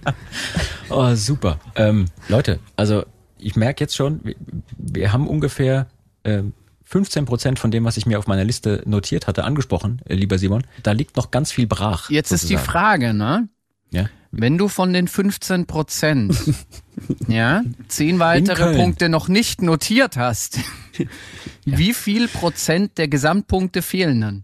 Oh, 0.90 1.14
super. 1.16 1.60
Ähm, 1.76 2.06
Leute, 2.28 2.60
also 2.76 3.03
ich 3.38 3.56
merke 3.56 3.84
jetzt 3.84 3.95
schon, 3.95 4.22
wir, 4.24 4.36
wir 4.78 5.14
haben 5.14 5.28
ungefähr 5.28 5.88
ähm, 6.24 6.53
15 6.96 7.26
Prozent 7.26 7.60
von 7.60 7.72
dem, 7.72 7.84
was 7.84 7.98
ich 7.98 8.06
mir 8.06 8.18
auf 8.18 8.28
meiner 8.28 8.46
Liste 8.46 8.82
notiert 8.86 9.28
hatte, 9.28 9.44
angesprochen, 9.44 10.02
äh, 10.06 10.16
lieber 10.16 10.38
Simon. 10.38 10.64
Da 10.82 10.94
liegt 10.94 11.18
noch 11.18 11.30
ganz 11.30 11.52
viel 11.52 11.68
brach. 11.68 12.10
Jetzt 12.10 12.32
ist 12.32 12.44
die 12.44 12.54
sozusagen. 12.54 12.72
Frage, 12.72 13.14
ne? 13.14 13.50
Ja? 13.92 14.10
Wenn 14.32 14.58
du 14.58 14.70
von 14.70 14.94
den 14.94 15.10
15 15.10 15.66
Prozent, 15.66 16.38
ja, 17.28 17.64
zehn 17.90 18.20
weitere. 18.20 18.78
Punkte 18.78 19.10
noch 19.10 19.28
nicht 19.28 19.62
notiert 19.62 20.16
hast, 20.16 20.60
wie 21.66 21.94
viel 21.94 22.30
Prozent 22.30 22.98
der 22.98 23.10
Gesamtpunkte 23.10 23.82
fehlen 23.82 24.22
dann? 24.22 24.44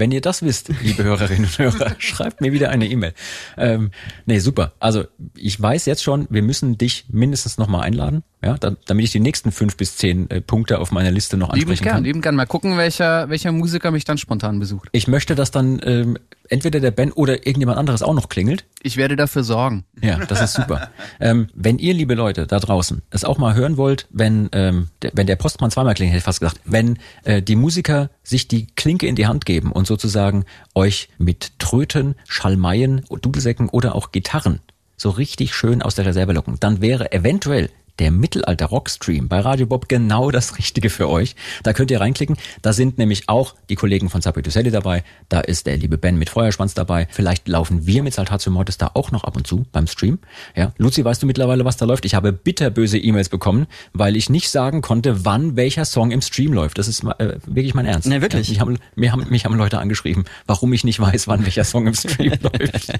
Wenn 0.00 0.12
ihr 0.12 0.22
das 0.22 0.40
wisst, 0.42 0.70
liebe 0.82 1.04
Hörerinnen 1.04 1.44
und 1.44 1.58
Hörer, 1.58 1.94
schreibt 1.98 2.40
mir 2.40 2.52
wieder 2.52 2.70
eine 2.70 2.88
E-Mail. 2.88 3.12
Ähm, 3.58 3.90
nee, 4.24 4.38
super. 4.38 4.72
Also 4.80 5.04
ich 5.36 5.60
weiß 5.60 5.84
jetzt 5.84 6.02
schon, 6.02 6.26
wir 6.30 6.40
müssen 6.40 6.78
dich 6.78 7.04
mindestens 7.10 7.58
nochmal 7.58 7.82
einladen, 7.82 8.22
ja, 8.42 8.56
da, 8.56 8.74
damit 8.86 9.04
ich 9.04 9.12
die 9.12 9.20
nächsten 9.20 9.52
fünf 9.52 9.76
bis 9.76 9.98
zehn 9.98 10.30
äh, 10.30 10.40
Punkte 10.40 10.78
auf 10.78 10.90
meiner 10.90 11.10
Liste 11.10 11.36
noch 11.36 11.50
ansprechen 11.50 11.84
gern, 11.84 11.94
kann. 11.96 12.04
liebend 12.04 12.22
gern. 12.22 12.34
Mal 12.34 12.46
gucken, 12.46 12.78
welcher, 12.78 13.28
welcher 13.28 13.52
Musiker 13.52 13.90
mich 13.90 14.04
dann 14.06 14.16
spontan 14.16 14.58
besucht. 14.58 14.88
Ich 14.92 15.06
möchte, 15.06 15.34
dass 15.34 15.50
dann 15.50 15.78
ähm, 15.84 16.16
entweder 16.50 16.80
der 16.80 16.90
Ben 16.90 17.12
oder 17.12 17.46
irgendjemand 17.46 17.78
anderes 17.78 18.02
auch 18.02 18.14
noch 18.14 18.28
klingelt. 18.28 18.64
Ich 18.82 18.96
werde 18.96 19.16
dafür 19.16 19.44
sorgen. 19.44 19.84
Ja, 20.02 20.18
das 20.18 20.40
ist 20.42 20.52
super. 20.54 20.90
ähm, 21.20 21.48
wenn 21.54 21.78
ihr, 21.78 21.94
liebe 21.94 22.14
Leute 22.14 22.46
da 22.46 22.58
draußen, 22.58 23.02
es 23.10 23.24
auch 23.24 23.38
mal 23.38 23.54
hören 23.54 23.76
wollt, 23.76 24.06
wenn, 24.10 24.48
ähm, 24.52 24.88
der, 25.02 25.12
wenn 25.14 25.26
der 25.26 25.36
Postmann 25.36 25.70
zweimal 25.70 25.94
klingelt, 25.94 26.12
hätte 26.12 26.18
ich 26.18 26.24
fast 26.24 26.40
gesagt, 26.40 26.60
wenn 26.64 26.98
äh, 27.24 27.40
die 27.40 27.56
Musiker 27.56 28.10
sich 28.22 28.48
die 28.48 28.66
Klinke 28.66 29.06
in 29.06 29.16
die 29.16 29.26
Hand 29.26 29.46
geben 29.46 29.72
und 29.72 29.86
sozusagen 29.86 30.44
euch 30.74 31.08
mit 31.18 31.58
Tröten, 31.58 32.16
Schalmeien, 32.28 33.04
Dudelsäcken 33.08 33.68
oder 33.68 33.94
auch 33.94 34.12
Gitarren 34.12 34.60
so 35.00 35.08
richtig 35.10 35.54
schön 35.54 35.80
aus 35.80 35.94
der 35.94 36.04
Reserve 36.04 36.32
locken, 36.32 36.56
dann 36.60 36.82
wäre 36.82 37.12
eventuell 37.12 37.70
der 38.00 38.10
Mittelalter 38.10 38.66
Rockstream 38.66 39.28
bei 39.28 39.40
Radio 39.40 39.66
Bob 39.66 39.88
genau 39.88 40.30
das 40.30 40.58
Richtige 40.58 40.88
für 40.88 41.08
euch. 41.08 41.36
Da 41.62 41.74
könnt 41.74 41.90
ihr 41.90 42.00
reinklicken. 42.00 42.36
Da 42.62 42.72
sind 42.72 42.96
nämlich 42.96 43.28
auch 43.28 43.54
die 43.68 43.74
Kollegen 43.74 44.08
von 44.08 44.22
Sally 44.22 44.70
dabei. 44.70 45.04
Da 45.28 45.40
ist 45.40 45.66
der 45.66 45.76
liebe 45.76 45.98
Ben 45.98 46.16
mit 46.16 46.30
Feuerschwanz 46.30 46.72
dabei. 46.72 47.06
Vielleicht 47.10 47.46
laufen 47.46 47.86
wir 47.86 48.02
mit 48.02 48.14
Saltatio 48.14 48.50
Mortis 48.50 48.78
da 48.78 48.90
auch 48.94 49.12
noch 49.12 49.24
ab 49.24 49.36
und 49.36 49.46
zu 49.46 49.66
beim 49.70 49.86
Stream. 49.86 50.18
Ja, 50.56 50.72
Luzi, 50.78 51.04
weißt 51.04 51.22
du 51.22 51.26
mittlerweile, 51.26 51.66
was 51.66 51.76
da 51.76 51.84
läuft? 51.84 52.06
Ich 52.06 52.14
habe 52.14 52.32
bitterböse 52.32 52.98
E-Mails 52.98 53.28
bekommen, 53.28 53.66
weil 53.92 54.16
ich 54.16 54.30
nicht 54.30 54.50
sagen 54.50 54.80
konnte, 54.80 55.26
wann 55.26 55.56
welcher 55.56 55.84
Song 55.84 56.10
im 56.10 56.22
Stream 56.22 56.54
läuft. 56.54 56.78
Das 56.78 56.88
ist 56.88 57.04
äh, 57.04 57.36
wirklich 57.44 57.74
mein 57.74 57.84
Ernst. 57.84 58.08
Nee, 58.08 58.22
wirklich? 58.22 58.48
Ja, 58.48 58.52
mich, 58.52 58.60
haben, 58.60 58.78
mir 58.96 59.12
haben, 59.12 59.26
mich 59.28 59.44
haben 59.44 59.56
Leute 59.56 59.78
angeschrieben, 59.78 60.24
warum 60.46 60.72
ich 60.72 60.84
nicht 60.84 61.00
weiß, 61.00 61.28
wann 61.28 61.44
welcher 61.44 61.64
Song 61.64 61.86
im 61.86 61.94
Stream 61.94 62.32
läuft. 62.40 62.98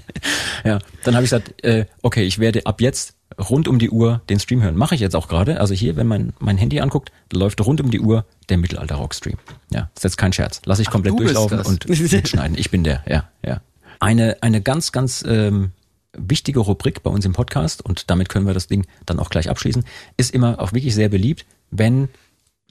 Ja, 0.63 0.77
dann 1.03 1.15
habe 1.15 1.25
ich 1.25 1.31
gesagt, 1.31 1.63
äh, 1.63 1.85
okay, 2.03 2.23
ich 2.23 2.37
werde 2.37 2.67
ab 2.67 2.81
jetzt 2.81 3.15
rund 3.39 3.67
um 3.67 3.79
die 3.79 3.89
Uhr 3.89 4.21
den 4.29 4.39
Stream 4.39 4.61
hören. 4.61 4.75
Mache 4.75 4.95
ich 4.95 5.01
jetzt 5.01 5.15
auch 5.15 5.27
gerade. 5.27 5.59
Also 5.59 5.73
hier, 5.73 5.95
wenn 5.95 6.07
man 6.07 6.33
mein 6.39 6.57
Handy 6.57 6.79
anguckt, 6.79 7.11
läuft 7.31 7.61
rund 7.65 7.81
um 7.81 7.91
die 7.91 7.99
Uhr 7.99 8.25
der 8.49 8.57
Mittelalter 8.57 8.95
Rockstream. 8.95 9.37
Ja, 9.71 9.89
ist 9.95 10.03
jetzt 10.03 10.17
kein 10.17 10.33
Scherz. 10.33 10.61
Lass 10.65 10.79
ich 10.79 10.89
komplett 10.89 11.13
du 11.13 11.17
bist 11.17 11.35
durchlaufen 11.35 11.61
und 11.61 11.87
mitschneiden. 12.11 12.57
Ich 12.57 12.71
bin 12.71 12.83
der, 12.83 13.03
ja, 13.07 13.29
ja. 13.45 13.61
Eine, 13.99 14.41
eine 14.41 14.61
ganz, 14.61 14.91
ganz 14.91 15.23
ähm, 15.27 15.71
wichtige 16.17 16.59
Rubrik 16.59 17.03
bei 17.03 17.11
uns 17.11 17.25
im 17.25 17.33
Podcast, 17.33 17.83
und 17.83 18.09
damit 18.09 18.29
können 18.29 18.47
wir 18.47 18.53
das 18.53 18.67
Ding 18.67 18.85
dann 19.05 19.19
auch 19.19 19.29
gleich 19.29 19.49
abschließen, 19.49 19.85
ist 20.17 20.33
immer 20.33 20.59
auch 20.59 20.73
wirklich 20.73 20.95
sehr 20.95 21.09
beliebt, 21.09 21.45
wenn 21.69 22.09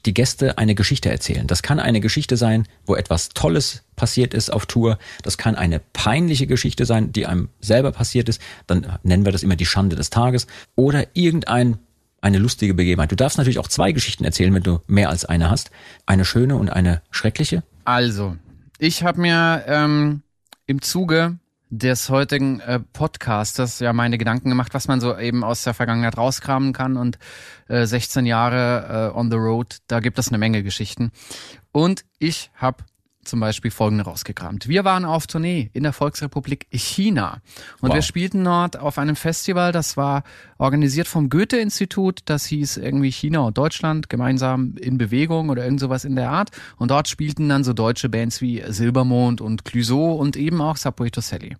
die 0.06 0.14
Gäste 0.14 0.58
eine 0.58 0.74
Geschichte 0.74 1.10
erzählen. 1.10 1.46
Das 1.46 1.62
kann 1.62 1.80
eine 1.80 2.00
Geschichte 2.00 2.36
sein, 2.36 2.66
wo 2.86 2.94
etwas 2.94 3.30
Tolles 3.30 3.82
passiert 3.96 4.34
ist 4.34 4.52
auf 4.52 4.66
Tour. 4.66 4.98
Das 5.22 5.36
kann 5.36 5.56
eine 5.56 5.80
peinliche 5.92 6.46
Geschichte 6.46 6.86
sein, 6.86 7.12
die 7.12 7.26
einem 7.26 7.50
selber 7.60 7.92
passiert 7.92 8.28
ist. 8.28 8.40
Dann 8.66 8.98
nennen 9.02 9.24
wir 9.24 9.32
das 9.32 9.42
immer 9.42 9.56
die 9.56 9.66
Schande 9.66 9.96
des 9.96 10.10
Tages. 10.10 10.46
Oder 10.74 11.06
irgendein 11.14 11.78
eine 12.22 12.38
lustige 12.38 12.74
Begebenheit. 12.74 13.10
Du 13.12 13.16
darfst 13.16 13.38
natürlich 13.38 13.58
auch 13.58 13.68
zwei 13.68 13.92
Geschichten 13.92 14.24
erzählen, 14.24 14.54
wenn 14.54 14.62
du 14.62 14.80
mehr 14.86 15.08
als 15.08 15.24
eine 15.24 15.50
hast. 15.50 15.70
Eine 16.06 16.24
schöne 16.24 16.56
und 16.56 16.70
eine 16.70 17.02
schreckliche. 17.10 17.62
Also, 17.84 18.36
ich 18.78 19.02
habe 19.02 19.20
mir 19.20 19.64
ähm, 19.66 20.22
im 20.66 20.82
Zuge 20.82 21.38
des 21.70 22.10
heutigen 22.10 22.58
äh, 22.60 22.80
Podcastes 22.80 23.78
ja 23.78 23.92
meine 23.92 24.18
Gedanken 24.18 24.48
gemacht, 24.48 24.74
was 24.74 24.88
man 24.88 25.00
so 25.00 25.16
eben 25.16 25.44
aus 25.44 25.62
der 25.62 25.72
Vergangenheit 25.72 26.18
rauskramen 26.18 26.72
kann 26.72 26.96
und 26.96 27.18
äh, 27.68 27.86
16 27.86 28.26
Jahre 28.26 29.12
äh, 29.14 29.18
on 29.18 29.30
the 29.30 29.36
road, 29.36 29.78
da 29.86 30.00
gibt 30.00 30.18
es 30.18 30.28
eine 30.28 30.38
Menge 30.38 30.64
Geschichten. 30.64 31.12
Und 31.70 32.04
ich 32.18 32.50
habe 32.56 32.84
zum 33.24 33.40
Beispiel 33.40 33.70
folgende 33.70 34.04
rausgekramt. 34.04 34.68
Wir 34.68 34.84
waren 34.84 35.04
auf 35.04 35.26
Tournee 35.26 35.70
in 35.72 35.82
der 35.82 35.92
Volksrepublik 35.92 36.66
China 36.70 37.40
und 37.80 37.90
Wow. 37.90 37.96
wir 37.96 38.02
spielten 38.02 38.44
dort 38.44 38.78
auf 38.78 38.98
einem 38.98 39.16
Festival, 39.16 39.72
das 39.72 39.96
war 39.96 40.22
organisiert 40.58 41.06
vom 41.06 41.28
Goethe-Institut, 41.28 42.20
das 42.24 42.46
hieß 42.46 42.78
irgendwie 42.78 43.10
China 43.10 43.40
und 43.40 43.58
Deutschland 43.58 44.08
gemeinsam 44.08 44.74
in 44.80 44.98
Bewegung 44.98 45.50
oder 45.50 45.64
irgend 45.64 45.80
sowas 45.80 46.04
in 46.04 46.16
der 46.16 46.30
Art 46.30 46.50
und 46.76 46.90
dort 46.90 47.08
spielten 47.08 47.48
dann 47.48 47.64
so 47.64 47.72
deutsche 47.72 48.08
Bands 48.08 48.40
wie 48.40 48.62
Silbermond 48.66 49.40
und 49.40 49.64
Clouseau 49.64 50.12
und 50.14 50.36
eben 50.36 50.60
auch 50.60 50.76
Subway 50.76 51.10
to 51.10 51.20
Sally. 51.20 51.56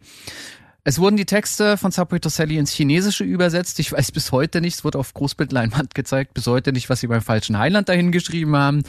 Es 0.82 0.98
wurden 0.98 1.16
die 1.16 1.27
Texte 1.27 1.77
von 1.77 1.90
Subway 1.90 2.20
to 2.20 2.31
Sally 2.31 2.57
ins 2.57 2.73
Chinesische 2.73 3.23
übersetzt. 3.23 3.78
Ich 3.81 3.93
weiß 3.93 4.12
bis 4.12 4.32
heute 4.32 4.62
nicht, 4.62 4.77
es 4.77 4.85
wurde 4.85 4.98
auf 4.98 5.12
Großbildleinwand 5.12 5.94
gezeigt, 5.94 6.32
bis 6.32 6.47
heute 6.47 6.73
nicht, 6.73 6.89
was 6.89 7.01
sie 7.01 7.07
beim 7.07 7.20
falschen 7.20 7.59
Highland 7.59 7.89
dahin 7.90 8.12
geschrieben 8.12 8.57
haben. 8.57 8.82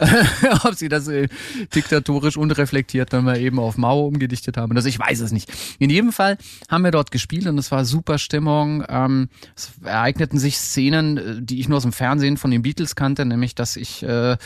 Ob 0.64 0.74
sie 0.74 0.88
das 0.88 1.06
äh, 1.06 1.28
diktatorisch 1.74 2.36
unreflektiert 2.36 3.12
dann 3.12 3.24
mal 3.24 3.38
eben 3.38 3.60
auf 3.60 3.78
Mao 3.78 4.06
umgedichtet 4.06 4.56
haben. 4.56 4.76
Also 4.76 4.88
ich 4.88 4.98
weiß 4.98 5.20
es 5.20 5.30
nicht. 5.30 5.52
In 5.78 5.90
jedem 5.90 6.12
Fall 6.12 6.36
haben 6.68 6.82
wir 6.82 6.90
dort 6.90 7.12
gespielt 7.12 7.46
und 7.46 7.58
es 7.58 7.70
war 7.70 7.84
super 7.84 8.18
Stimmung. 8.18 8.84
Ähm, 8.88 9.28
es 9.54 9.70
ereigneten 9.84 10.38
sich 10.38 10.58
Szenen, 10.58 11.16
äh, 11.16 11.42
die 11.42 11.60
ich 11.60 11.68
nur 11.68 11.76
aus 11.76 11.84
dem 11.84 11.92
Fernsehen 11.92 12.38
von 12.38 12.50
den 12.50 12.62
Beatles 12.62 12.96
kannte, 12.96 13.24
nämlich 13.24 13.54
dass 13.54 13.76
ich 13.76 14.02
äh, 14.02 14.36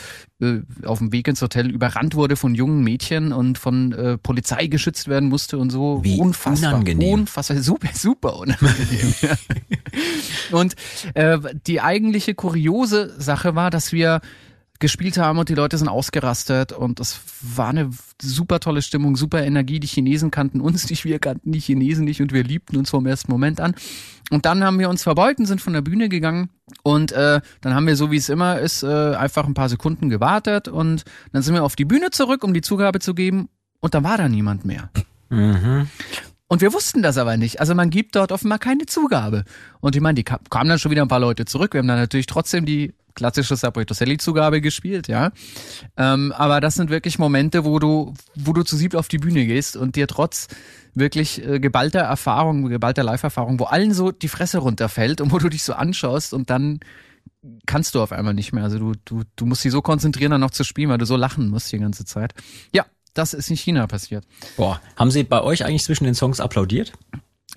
äh, 0.41 0.61
auf 0.85 0.99
dem 0.99 1.11
Weg 1.11 1.27
ins 1.27 1.41
Hotel 1.41 1.69
überrannt 1.69 2.15
wurde 2.15 2.35
von 2.35 2.55
jungen 2.55 2.83
Mädchen 2.83 3.31
und 3.31 3.57
von 3.57 3.91
äh, 3.91 4.17
Polizei 4.17 4.67
geschützt 4.67 5.07
werden 5.07 5.29
musste 5.29 5.57
und 5.57 5.69
so. 5.69 6.03
Wie 6.03 6.19
unfassbar, 6.19 6.73
unangenehm. 6.73 7.21
unfassbar, 7.21 7.61
super, 7.61 7.89
super 7.93 8.37
unangenehm. 8.37 9.13
Und 10.51 10.75
äh, 11.13 11.37
die 11.67 11.81
eigentliche 11.81 12.35
kuriose 12.35 13.13
Sache 13.17 13.55
war, 13.55 13.69
dass 13.69 13.91
wir 13.91 14.21
gespielt 14.81 15.17
haben 15.17 15.39
und 15.39 15.47
die 15.47 15.55
Leute 15.55 15.77
sind 15.77 15.87
ausgerastet 15.87 16.73
und 16.73 16.99
es 16.99 17.21
war 17.41 17.69
eine 17.69 17.89
super 18.21 18.59
tolle 18.59 18.81
Stimmung, 18.81 19.15
super 19.15 19.41
Energie. 19.43 19.79
Die 19.79 19.87
Chinesen 19.87 20.31
kannten 20.31 20.59
uns 20.59 20.89
nicht, 20.89 21.05
wir 21.05 21.19
kannten 21.19 21.53
die 21.53 21.59
Chinesen 21.59 22.03
nicht 22.03 22.21
und 22.21 22.33
wir 22.33 22.43
liebten 22.43 22.75
uns 22.75 22.89
vom 22.89 23.05
ersten 23.05 23.31
Moment 23.31 23.61
an. 23.61 23.75
Und 24.29 24.45
dann 24.45 24.63
haben 24.63 24.79
wir 24.79 24.89
uns 24.89 25.03
verbeugt 25.03 25.39
und 25.39 25.45
sind 25.45 25.61
von 25.61 25.73
der 25.73 25.81
Bühne 25.81 26.09
gegangen 26.09 26.49
und 26.83 27.13
äh, 27.13 27.39
dann 27.61 27.75
haben 27.75 27.87
wir, 27.87 27.95
so 27.95 28.11
wie 28.11 28.17
es 28.17 28.27
immer 28.27 28.59
ist, 28.59 28.83
äh, 28.83 29.15
einfach 29.15 29.45
ein 29.45 29.53
paar 29.53 29.69
Sekunden 29.69 30.09
gewartet 30.09 30.67
und 30.67 31.05
dann 31.31 31.41
sind 31.41 31.53
wir 31.53 31.63
auf 31.63 31.75
die 31.75 31.85
Bühne 31.85 32.11
zurück, 32.11 32.43
um 32.43 32.53
die 32.53 32.61
Zugabe 32.61 32.99
zu 32.99 33.13
geben 33.13 33.49
und 33.79 33.93
dann 33.93 34.03
war 34.03 34.17
da 34.17 34.27
niemand 34.27 34.65
mehr. 34.65 34.89
Und 36.51 36.59
wir 36.59 36.73
wussten 36.73 37.01
das 37.01 37.17
aber 37.17 37.37
nicht. 37.37 37.61
Also 37.61 37.75
man 37.75 37.89
gibt 37.89 38.17
dort 38.17 38.33
offenbar 38.33 38.59
keine 38.59 38.85
Zugabe. 38.85 39.45
Und 39.79 39.95
ich 39.95 40.01
meine, 40.01 40.15
die 40.15 40.25
kam, 40.25 40.39
kamen 40.49 40.69
dann 40.69 40.79
schon 40.79 40.91
wieder 40.91 41.01
ein 41.01 41.07
paar 41.07 41.21
Leute 41.21 41.45
zurück. 41.45 41.73
Wir 41.73 41.79
haben 41.79 41.87
dann 41.87 41.97
natürlich 41.97 42.25
trotzdem 42.25 42.65
die 42.65 42.93
klassische 43.15 43.55
Sapoitoselli-Zugabe 43.55 44.61
gespielt, 44.61 45.07
ja. 45.07 45.31
Ähm, 45.97 46.31
aber 46.31 46.61
das 46.61 46.75
sind 46.75 46.89
wirklich 46.89 47.19
Momente, 47.19 47.65
wo 47.65 47.79
du, 47.79 48.13
wo 48.35 48.53
du 48.53 48.63
zu 48.63 48.75
siebt 48.75 48.95
auf 48.95 49.07
die 49.07 49.17
Bühne 49.17 49.45
gehst 49.45 49.75
und 49.75 49.95
dir 49.95 50.07
trotz 50.07 50.47
wirklich 50.93 51.45
äh, 51.45 51.59
geballter 51.59 52.01
Erfahrung, 52.01 52.67
geballter 52.67 53.03
Live-Erfahrung, 53.03 53.59
wo 53.59 53.65
allen 53.65 53.93
so 53.93 54.11
die 54.11 54.27
Fresse 54.27 54.59
runterfällt 54.59 55.21
und 55.21 55.31
wo 55.31 55.39
du 55.39 55.49
dich 55.49 55.63
so 55.63 55.73
anschaust 55.73 56.33
und 56.33 56.49
dann 56.49 56.79
kannst 57.65 57.95
du 57.95 58.01
auf 58.01 58.11
einmal 58.11 58.33
nicht 58.33 58.53
mehr. 58.53 58.63
Also 58.63 58.77
du, 58.79 58.93
du, 59.05 59.23
du 59.35 59.45
musst 59.45 59.63
dich 59.63 59.71
so 59.71 59.81
konzentrieren, 59.81 60.31
dann 60.31 60.41
noch 60.41 60.51
zu 60.51 60.63
spielen, 60.63 60.89
weil 60.89 60.97
du 60.97 61.05
so 61.05 61.15
lachen 61.15 61.49
musst 61.49 61.71
die 61.71 61.79
ganze 61.79 62.05
Zeit. 62.05 62.33
Ja, 62.73 62.85
das 63.13 63.33
ist 63.33 63.49
in 63.49 63.57
China 63.57 63.87
passiert. 63.87 64.25
Boah, 64.57 64.81
haben 64.95 65.11
sie 65.11 65.23
bei 65.23 65.41
euch 65.41 65.65
eigentlich 65.65 65.83
zwischen 65.83 66.05
den 66.05 66.15
Songs 66.15 66.39
applaudiert? 66.39 66.93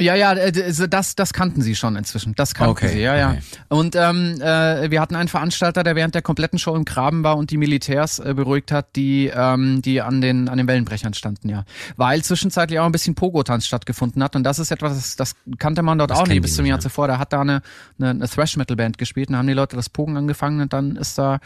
Ja, 0.00 0.16
ja, 0.16 0.32
äh, 0.32 0.50
das, 0.88 1.14
das 1.14 1.32
kannten 1.32 1.62
sie 1.62 1.76
schon 1.76 1.94
inzwischen. 1.94 2.34
Das 2.34 2.54
kannten 2.54 2.72
Okay, 2.72 2.88
sie, 2.88 3.00
ja, 3.00 3.16
ja. 3.16 3.30
okay. 3.30 3.40
Und 3.68 3.94
ähm, 3.94 4.40
äh, 4.40 4.90
wir 4.90 5.00
hatten 5.00 5.14
einen 5.14 5.28
Veranstalter, 5.28 5.84
der 5.84 5.94
während 5.94 6.16
der 6.16 6.22
kompletten 6.22 6.58
Show 6.58 6.74
im 6.74 6.84
Graben 6.84 7.22
war 7.22 7.36
und 7.36 7.50
die 7.50 7.56
Militärs 7.56 8.18
äh, 8.18 8.34
beruhigt 8.34 8.72
hat, 8.72 8.96
die, 8.96 9.30
ähm, 9.32 9.82
die 9.82 10.00
an 10.00 10.20
den 10.20 10.48
an 10.48 10.58
den 10.58 10.66
Wellenbrechern 10.66 11.14
standen, 11.14 11.48
ja. 11.48 11.64
Weil 11.96 12.24
zwischenzeitlich 12.24 12.80
auch 12.80 12.86
ein 12.86 12.92
bisschen 12.92 13.14
Pogo-Tanz 13.14 13.66
stattgefunden 13.66 14.22
hat 14.22 14.34
und 14.34 14.42
das 14.42 14.58
ist 14.58 14.72
etwas, 14.72 14.94
das, 14.94 15.16
das 15.16 15.34
kannte 15.58 15.82
man 15.82 15.98
dort 15.98 16.10
Das 16.10 16.18
auch 16.18 16.26
nicht 16.26 16.42
bis 16.42 16.56
zum 16.56 16.66
Jahr 16.66 16.78
ja. 16.78 16.82
zuvor. 16.82 17.06
Da 17.06 17.18
hat 17.18 17.32
da 17.32 17.42
eine, 17.42 17.62
eine, 18.00 18.10
eine 18.10 18.28
Thrash-Metal-Band 18.28 18.98
gespielt 18.98 19.28
und 19.28 19.36
haben 19.36 19.46
die 19.46 19.52
Leute 19.52 19.76
das 19.76 19.88
Pogen 19.88 20.16
angefangen 20.16 20.60
und 20.60 20.72
dann 20.72 20.96
ist 20.96 21.18
da 21.18 21.38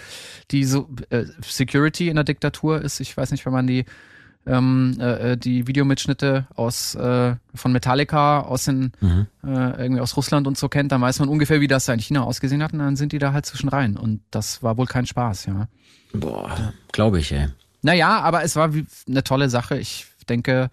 die 0.50 0.64
so 0.64 0.88
äh, 1.10 1.24
Security 1.44 2.08
in 2.08 2.14
der 2.14 2.24
Diktatur 2.24 2.80
ist, 2.80 3.00
ich 3.00 3.14
weiß 3.14 3.30
nicht, 3.30 3.44
wenn 3.44 3.52
man 3.52 3.66
die 3.66 3.84
ähm, 4.46 4.96
äh, 5.00 5.32
äh, 5.32 5.36
die 5.36 5.66
Videomitschnitte 5.66 6.46
aus 6.54 6.94
äh, 6.94 7.34
von 7.54 7.72
Metallica 7.72 8.40
aus 8.40 8.64
den 8.64 8.92
Mhm. 9.00 9.26
äh, 9.44 9.82
irgendwie 9.82 10.00
aus 10.00 10.16
Russland 10.16 10.46
und 10.46 10.56
so 10.56 10.68
kennt, 10.68 10.92
dann 10.92 11.00
weiß 11.00 11.18
man 11.20 11.28
ungefähr, 11.28 11.60
wie 11.60 11.68
das 11.68 11.84
da 11.84 11.92
in 11.92 12.00
China 12.00 12.22
ausgesehen 12.22 12.62
hat 12.62 12.72
und 12.72 12.78
dann 12.78 12.96
sind 12.96 13.12
die 13.12 13.18
da 13.18 13.32
halt 13.32 13.46
zwischen 13.46 13.68
rein 13.68 13.96
und 13.96 14.20
das 14.30 14.62
war 14.62 14.76
wohl 14.78 14.86
kein 14.86 15.06
Spaß, 15.06 15.46
ja. 15.46 15.68
Boah, 16.14 16.72
glaube 16.92 17.18
ich, 17.18 17.32
ey. 17.32 17.48
Naja, 17.82 18.20
aber 18.20 18.42
es 18.42 18.56
war 18.56 18.74
wie 18.74 18.86
eine 19.08 19.22
tolle 19.22 19.50
Sache. 19.50 19.78
Ich 19.78 20.06
denke, 20.28 20.70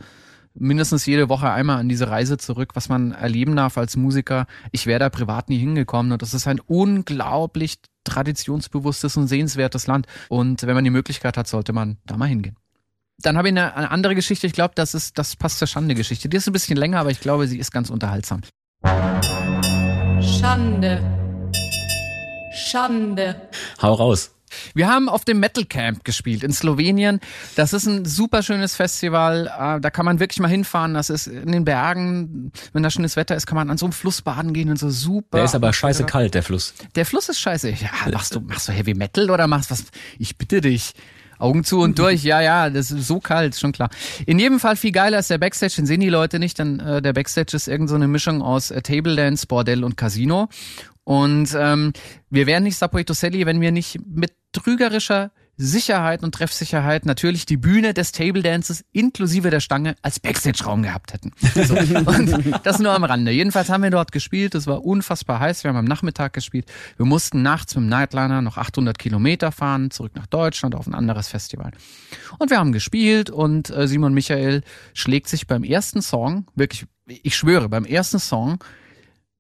mindestens 0.54 1.06
jede 1.06 1.28
Woche 1.30 1.52
einmal 1.52 1.78
an 1.78 1.90
diese 1.90 2.10
Reise 2.10 2.38
zurück, 2.38 2.72
was 2.76 2.88
man 2.90 3.12
erleben 3.12 3.56
darf 3.56 3.78
als 3.78 3.96
Musiker. 3.98 4.48
Ich 4.72 4.86
wäre 4.88 5.00
da 5.00 5.10
privat 5.10 5.50
nie 5.50 5.58
hingekommen 5.58 6.14
und 6.14 6.22
das 6.22 6.34
ist 6.34 6.48
ein 6.48 6.62
unglaublich 6.66 7.78
traditionsbewusstes 8.06 9.18
und 9.18 9.28
sehenswertes 9.28 9.88
Land. 9.88 10.08
Und 10.30 10.64
wenn 10.64 10.76
man 10.76 10.84
die 10.84 10.90
Möglichkeit 10.90 11.38
hat, 11.38 11.48
sollte 11.48 11.74
man 11.74 11.98
da 12.06 12.18
mal 12.18 12.28
hingehen. 12.28 12.56
Dann 13.22 13.38
habe 13.38 13.48
ich 13.48 13.54
eine, 13.54 13.76
eine 13.76 13.92
andere 13.92 14.16
Geschichte. 14.16 14.46
Ich 14.48 14.54
glaube, 14.54 14.74
das 14.76 14.94
ist, 14.94 15.18
das 15.18 15.36
passt 15.36 15.60
zur 15.60 15.68
Schande-Geschichte. 15.68 16.28
Die 16.30 16.38
ist 16.38 16.48
ein 16.48 16.54
bisschen 16.54 16.78
länger, 16.78 17.00
aber 17.00 17.12
ich 17.12 17.20
glaube, 17.22 17.48
sie 17.48 17.58
ist 17.58 17.72
ganz 17.72 17.90
unterhaltsam. 17.90 18.42
Schande. 20.22 21.02
Schande. 22.54 23.50
Hau 23.82 23.94
raus. 23.94 24.32
Wir 24.74 24.88
haben 24.88 25.10
auf 25.10 25.26
dem 25.26 25.40
Metal 25.40 25.66
Camp 25.66 26.06
gespielt 26.06 26.44
in 26.44 26.52
Slowenien. 26.54 27.20
Das 27.56 27.74
ist 27.74 27.88
ein 27.88 28.06
super 28.06 28.44
schönes 28.44 28.76
Festival. 28.76 29.48
Äh, 29.48 29.82
Da 29.82 29.90
kann 29.90 30.06
man 30.06 30.20
wirklich 30.20 30.40
mal 30.40 30.48
hinfahren. 30.48 30.94
Das 30.94 31.10
ist 31.10 31.28
in 31.28 31.52
den 31.52 31.66
Bergen. 31.66 32.52
Wenn 32.72 32.84
da 32.84 32.90
schönes 32.90 33.16
Wetter 33.16 33.36
ist, 33.36 33.48
kann 33.48 33.56
man 33.56 33.70
an 33.70 33.78
so 33.78 33.86
einem 33.86 33.94
Fluss 33.94 34.22
baden 34.22 34.54
gehen 34.54 34.70
und 34.70 34.78
so 34.80 34.90
super. 34.90 35.38
Der 35.40 35.46
ist 35.46 35.56
aber 35.56 35.74
scheiße 35.74 36.06
kalt, 36.06 36.36
der 36.36 36.44
Fluss. 36.44 36.74
Der 36.96 37.06
Fluss 37.06 37.28
ist 37.28 37.40
scheiße. 37.40 37.70
Ja, 37.72 37.90
machst 38.12 38.36
du, 38.36 38.40
machst 38.42 38.68
du 38.68 38.72
Heavy 38.72 38.94
Metal 38.94 39.30
oder 39.30 39.48
machst 39.48 39.72
was? 39.72 39.86
Ich 40.20 40.38
bitte 40.38 40.62
dich. 40.62 40.94
Augen 41.40 41.64
zu 41.64 41.80
und 41.80 42.00
durch, 42.00 42.24
ja, 42.24 42.42
ja, 42.42 42.70
das 42.70 42.92
ist 42.92 43.08
so 43.08 43.20
kalt, 43.20 43.56
schon 43.56 43.72
klar. 43.72 43.90
In 44.26 44.40
jedem 44.40 44.60
Fall 44.60 44.76
viel 44.76 44.92
geiler 44.92 45.20
ist 45.20 45.30
der 45.30 45.38
Backstage, 45.38 45.74
den 45.78 45.86
sehen 45.86 46.02
die 46.02 46.10
Leute 46.10 46.40
nicht, 46.40 46.60
denn 46.60 46.80
äh, 46.80 47.02
der 47.02 47.14
Backstage 47.14 47.56
ist 47.56 47.68
irgend 47.68 47.90
so 47.90 47.96
eine 47.96 48.08
Mischung 48.08 48.42
aus 48.42 48.72
äh, 48.72 48.82
Table 48.82 49.16
Dance, 49.16 49.48
Bordell 49.48 49.84
und 49.84 49.98
Casino. 49.98 50.50
Und 51.04 51.56
ähm, 51.58 51.94
wir 52.30 52.48
wären 52.48 52.64
nicht 52.64 52.78
Sapoitoselli, 52.78 53.46
wenn 53.46 53.62
wir 53.62 53.72
nicht 53.72 54.00
mit 54.08 54.34
trügerischer 54.52 55.32
Sicherheit 55.58 56.24
und 56.24 56.34
Treffsicherheit 56.34 57.06
natürlich 57.06 57.46
die 57.46 57.58
Bühne 57.58 57.94
des 57.94 58.12
Table 58.12 58.42
Dances 58.42 58.84
inklusive 58.92 59.50
der 59.50 59.62
Stange 59.62 59.96
als 60.02 60.20
Backstage-Raum 60.20 60.84
gehabt 60.84 61.14
hätten. 61.14 61.32
So. 61.54 61.76
Und 62.12 62.60
das 62.64 62.80
nur 62.80 62.92
am 62.92 63.04
Rande. 63.04 63.32
Jedenfalls 63.32 63.70
haben 63.70 63.84
wir 63.84 63.90
dort 63.90 64.12
gespielt. 64.12 64.56
Es 64.56 64.68
war 64.68 64.84
unfassbar 64.84 65.40
heiß. 65.40 65.64
Wir 65.64 65.70
haben 65.70 65.78
am 65.78 65.86
Nachmittag 65.86 66.34
gespielt. 66.34 66.72
Wir 66.98 67.06
mussten 67.06 67.42
nachts 67.42 67.76
mit 67.76 67.84
dem 67.84 67.90
Nightliner 67.90 68.42
noch 68.42 68.58
800 68.58 68.98
Kilometer 68.98 69.52
fahren, 69.52 69.92
zurück 69.92 70.12
nach 70.16 70.28
Deutschland 70.28 70.76
auf 70.76 70.88
ein 70.88 70.94
anderes 70.94 71.30
Festival. 71.30 71.72
Und 72.38 72.50
wir 72.50 72.60
haben 72.60 72.72
gespielt 72.72 73.30
und 73.30 73.70
äh, 73.70 73.88
Simon 73.88 74.14
Michael 74.14 74.62
schlägt 74.94 75.30
sich 75.30 75.48
beim 75.48 75.64
ersten 75.64 76.02
Song, 76.02 76.48
wirklich, 76.56 76.86
ich 77.06 77.36
schwöre, 77.36 77.70
beim 77.70 77.86
ersten 77.86 78.20
Song 78.20 78.64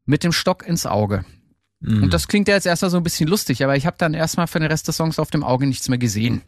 mit 0.06 0.24
dem 0.24 0.32
Stock 0.32 0.66
ins 0.66 0.86
Auge. 0.86 1.26
Und 1.81 2.14
das 2.14 2.27
klingt 2.27 2.47
ja 2.47 2.56
jetzt 2.56 2.65
erstmal 2.65 2.89
so 2.89 2.97
ein 2.97 3.03
bisschen 3.03 3.27
lustig, 3.27 3.64
aber 3.64 3.76
ich 3.76 3.85
habe 3.85 3.97
dann 3.99 4.14
erstmal 4.14 4.47
für 4.47 4.60
den 4.60 4.69
Rest 4.69 4.88
des 4.88 4.97
Songs 4.97 5.19
auf 5.19 5.30
dem 5.30 5.43
Auge 5.43 5.68
nichts 5.68 5.88
mehr 5.89 5.97
gesehen. 5.97 6.41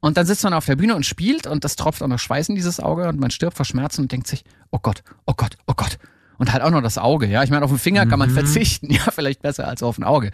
Und 0.00 0.16
dann 0.16 0.26
sitzt 0.26 0.44
man 0.44 0.52
auf 0.52 0.66
der 0.66 0.76
Bühne 0.76 0.94
und 0.94 1.06
spielt 1.06 1.46
und 1.46 1.64
das 1.64 1.76
tropft 1.76 2.02
auch 2.02 2.08
noch 2.08 2.18
Schweiß 2.18 2.50
in 2.50 2.54
dieses 2.54 2.80
Auge 2.80 3.08
und 3.08 3.18
man 3.18 3.30
stirbt 3.30 3.56
vor 3.56 3.64
Schmerzen 3.64 4.02
und 4.02 4.12
denkt 4.12 4.26
sich, 4.26 4.44
oh 4.70 4.78
Gott, 4.82 5.02
oh 5.26 5.32
Gott, 5.36 5.56
oh 5.66 5.74
Gott. 5.74 5.98
Und 6.36 6.52
halt 6.52 6.62
auch 6.62 6.70
noch 6.70 6.82
das 6.82 6.98
Auge, 6.98 7.26
ja. 7.26 7.44
Ich 7.44 7.50
meine, 7.50 7.64
auf 7.64 7.70
den 7.70 7.78
Finger 7.78 8.06
kann 8.06 8.18
man 8.18 8.28
verzichten, 8.28 8.90
ja, 8.92 9.02
vielleicht 9.10 9.40
besser 9.40 9.68
als 9.68 9.82
auf 9.82 9.98
ein 9.98 10.04
Auge. 10.04 10.32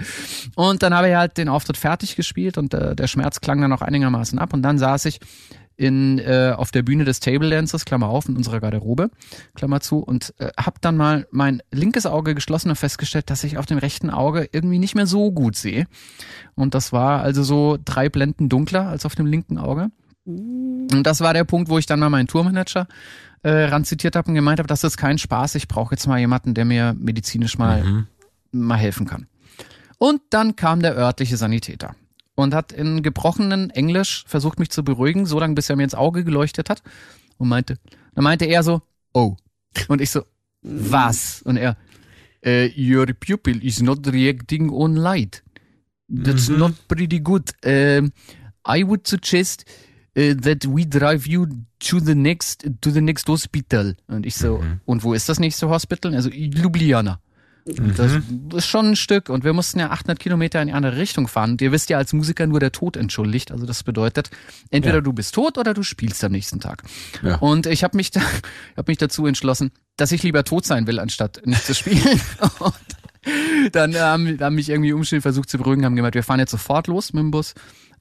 Und 0.56 0.82
dann 0.82 0.94
habe 0.94 1.10
ich 1.10 1.14
halt 1.14 1.36
den 1.36 1.48
Auftritt 1.48 1.76
fertig 1.76 2.16
gespielt 2.16 2.56
und 2.56 2.72
äh, 2.72 2.96
der 2.96 3.06
Schmerz 3.06 3.40
klang 3.40 3.60
dann 3.60 3.72
auch 3.72 3.82
einigermaßen 3.82 4.38
ab 4.38 4.54
und 4.54 4.62
dann 4.62 4.78
saß 4.78 5.04
ich 5.04 5.20
in, 5.81 6.19
äh, 6.19 6.52
auf 6.55 6.73
der 6.73 6.82
Bühne 6.82 7.05
des 7.05 7.20
Table 7.20 7.48
Dancers, 7.48 7.86
Klammer 7.86 8.11
auf, 8.11 8.28
in 8.28 8.36
unserer 8.36 8.61
Garderobe, 8.61 9.11
Klammer 9.55 9.81
zu, 9.81 10.01
und 10.01 10.35
äh, 10.39 10.51
habe 10.59 10.77
dann 10.82 10.94
mal 10.94 11.27
mein 11.31 11.62
linkes 11.70 12.05
Auge 12.05 12.35
geschlossen 12.35 12.69
und 12.69 12.77
festgestellt, 12.77 13.31
dass 13.31 13.44
ich 13.44 13.57
auf 13.57 13.65
dem 13.65 13.78
rechten 13.78 14.11
Auge 14.11 14.47
irgendwie 14.52 14.78
nicht 14.78 14.94
mehr 14.94 15.07
so 15.07 15.32
gut 15.32 15.57
sehe. 15.57 15.86
Und 16.55 16.74
das 16.74 16.93
war 16.93 17.23
also 17.23 17.43
so 17.43 17.78
drei 17.82 18.11
Blenden 18.11 18.51
dunkler 18.51 18.89
als 18.89 19.07
auf 19.07 19.15
dem 19.15 19.24
linken 19.24 19.57
Auge. 19.57 19.90
Und 20.27 21.02
das 21.02 21.23
war 21.23 21.32
der 21.32 21.44
Punkt, 21.44 21.70
wo 21.70 21.78
ich 21.78 21.86
dann 21.86 21.98
mal 21.98 22.11
meinen 22.11 22.28
Tourmanager 22.28 22.86
äh, 23.43 23.51
ranzitiert 23.51 24.16
habe 24.16 24.28
und 24.28 24.35
gemeint 24.35 24.59
habe, 24.59 24.66
das 24.66 24.85
ist 24.85 24.98
kein 24.98 25.16
Spaß, 25.16 25.55
ich 25.55 25.66
brauche 25.66 25.94
jetzt 25.94 26.07
mal 26.07 26.19
jemanden, 26.19 26.52
der 26.52 26.66
mir 26.66 26.94
medizinisch 26.98 27.57
mal, 27.57 28.05
mal 28.52 28.77
helfen 28.77 29.07
kann. 29.07 29.28
Und 29.97 30.20
dann 30.28 30.57
kam 30.57 30.82
der 30.82 30.94
örtliche 30.94 31.39
Sanitäter 31.39 31.94
und 32.40 32.54
hat 32.54 32.72
in 32.72 33.02
gebrochenen 33.02 33.70
Englisch 33.70 34.24
versucht, 34.26 34.58
mich 34.58 34.70
zu 34.70 34.82
beruhigen, 34.82 35.26
so 35.26 35.38
lange, 35.38 35.54
bis 35.54 35.70
er 35.70 35.76
mir 35.76 35.84
ins 35.84 35.94
Auge 35.94 36.24
geleuchtet 36.24 36.70
hat 36.70 36.82
und 37.38 37.48
meinte, 37.48 37.78
dann 38.14 38.24
meinte 38.24 38.44
er 38.46 38.62
so, 38.62 38.82
oh. 39.12 39.36
Und 39.88 40.00
ich 40.00 40.10
so, 40.10 40.24
was? 40.62 41.42
Und 41.42 41.56
er, 41.56 41.76
äh, 42.42 42.70
your 42.76 43.06
pupil 43.06 43.64
is 43.64 43.80
not 43.80 44.06
reacting 44.06 44.70
on 44.70 44.96
light. 44.96 45.42
That's 46.08 46.48
not 46.48 46.72
pretty 46.88 47.20
good. 47.20 47.52
Um, 47.64 48.12
I 48.66 48.82
would 48.84 49.06
suggest 49.06 49.64
uh, 50.16 50.34
that 50.34 50.66
we 50.66 50.84
drive 50.84 51.26
you 51.26 51.46
to 51.78 52.00
the 52.00 52.14
next 52.14 52.68
to 52.80 52.90
the 52.90 53.00
next 53.00 53.28
hospital. 53.28 53.96
Und 54.08 54.26
ich 54.26 54.34
so, 54.34 54.62
und 54.86 55.04
wo 55.04 55.14
ist 55.14 55.28
das 55.28 55.38
nächste 55.38 55.68
Hospital? 55.68 56.14
Also 56.14 56.30
Ljubljana. 56.30 57.20
Das 57.96 58.12
ist 58.54 58.66
schon 58.66 58.90
ein 58.90 58.96
Stück 58.96 59.28
und 59.28 59.44
wir 59.44 59.52
mussten 59.52 59.78
ja 59.78 59.90
800 59.90 60.18
Kilometer 60.18 60.60
in 60.62 60.68
die 60.68 60.74
andere 60.74 60.96
Richtung 60.96 61.28
fahren. 61.28 61.52
Und 61.52 61.62
ihr 61.62 61.72
wisst 61.72 61.90
ja 61.90 61.98
als 61.98 62.12
Musiker 62.12 62.46
nur 62.46 62.60
der 62.60 62.72
Tod 62.72 62.96
entschuldigt. 62.96 63.52
Also 63.52 63.66
das 63.66 63.82
bedeutet, 63.82 64.30
entweder 64.70 64.96
Ja. 64.96 65.00
du 65.02 65.12
bist 65.12 65.34
tot 65.34 65.58
oder 65.58 65.74
du 65.74 65.82
spielst 65.82 66.22
am 66.24 66.32
nächsten 66.32 66.60
Tag. 66.60 66.82
Ja. 67.22 67.36
Und 67.36 67.66
ich 67.66 67.84
habe 67.84 67.96
mich, 67.96 68.10
da, 68.10 68.20
hab 68.76 68.88
mich 68.88 68.98
dazu 68.98 69.26
entschlossen, 69.26 69.70
dass 69.96 70.12
ich 70.12 70.22
lieber 70.22 70.44
tot 70.44 70.64
sein 70.66 70.86
will, 70.86 70.98
anstatt 70.98 71.42
nicht 71.44 71.64
zu 71.64 71.74
spielen. 71.74 72.20
Und 72.58 72.74
dann 73.72 73.92
ähm, 73.94 74.38
haben 74.40 74.54
mich 74.54 74.70
irgendwie 74.70 74.92
Umstände 74.94 75.20
versucht 75.20 75.50
zu 75.50 75.58
beruhigen, 75.58 75.84
haben 75.84 75.94
gemeint, 75.96 76.14
wir 76.14 76.22
fahren 76.22 76.40
jetzt 76.40 76.52
sofort 76.52 76.86
los 76.86 77.12
mit 77.12 77.20
dem 77.22 77.30
Bus. 77.30 77.54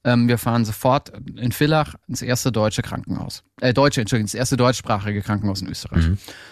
Ähm, 0.03 0.27
wir 0.27 0.37
fahren 0.37 0.63
sofort 0.63 1.11
in 1.35 1.51
Villach 1.51 1.95
ins 2.07 2.21
erste 2.21 2.51
deutsche 2.51 2.81
Krankenhaus. 2.81 3.43
Äh, 3.59 3.73
deutsche, 3.73 3.99
Entschuldigung, 4.01 4.27
das 4.27 4.33
erste 4.33 4.55
deutschsprachige 4.55 5.21
Krankenhaus 5.21 5.61
in 5.61 5.67
Österreich. 5.67 6.05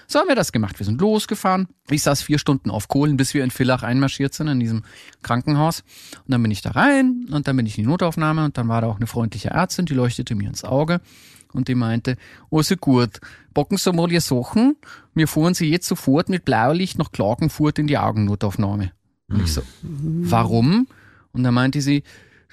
So 0.08 0.20
haben 0.20 0.28
wir 0.28 0.36
das 0.36 0.52
gemacht. 0.52 0.78
Wir 0.80 0.86
sind 0.86 1.00
losgefahren. 1.00 1.68
Ich 1.90 2.04
saß 2.04 2.22
vier 2.22 2.40
Stunden 2.40 2.70
auf 2.70 2.88
Kohlen, 2.90 3.16
bis 3.16 3.34
wir 3.34 3.44
in 3.44 3.52
Villach 3.52 3.84
einmarschiert 3.84 4.34
sind, 4.34 4.48
in 4.48 4.60
diesem 4.60 4.84
Krankenhaus. 5.24 5.84
Und 6.26 6.32
dann 6.32 6.42
bin 6.42 6.52
ich 6.52 6.62
da 6.62 6.72
rein 6.72 7.28
und 7.32 7.48
dann 7.48 7.56
bin 7.56 7.66
ich 7.66 7.78
in 7.78 7.86
die 7.86 7.90
Notaufnahme 7.90 8.44
und 8.44 8.58
dann 8.58 8.68
war 8.68 8.82
da 8.82 8.88
auch 8.88 8.98
eine 8.98 9.08
freundliche 9.08 9.50
Ärztin, 9.50 9.86
die 9.86 9.94
leuchtete 9.94 10.36
mir 10.36 10.50
ins 10.50 10.66
Auge 10.66 11.00
und 11.54 11.70
die 11.70 11.76
meinte, 11.76 12.18
oh, 12.50 12.62
so 12.62 12.76
gut, 12.76 13.20
bocken 13.54 13.78
Sie 13.78 13.94
mal 13.94 14.08
die 14.08 14.20
Sachen, 14.20 14.76
wir 15.14 15.28
fahren 15.28 15.54
Sie 15.54 15.70
jetzt 15.70 15.88
sofort 15.88 16.30
mit 16.30 16.46
Blaulicht 16.46 16.98
nach 16.98 17.12
Klagenfurt 17.12 17.80
in 17.80 17.88
die 17.88 17.98
Augennotaufnahme. 17.98 18.92
Und 19.30 19.44
ich 19.44 19.54
so, 19.54 19.62
warum? 19.82 20.88
Und 21.34 21.44
dann 21.44 21.54
meinte 21.54 21.82
sie, 21.82 22.04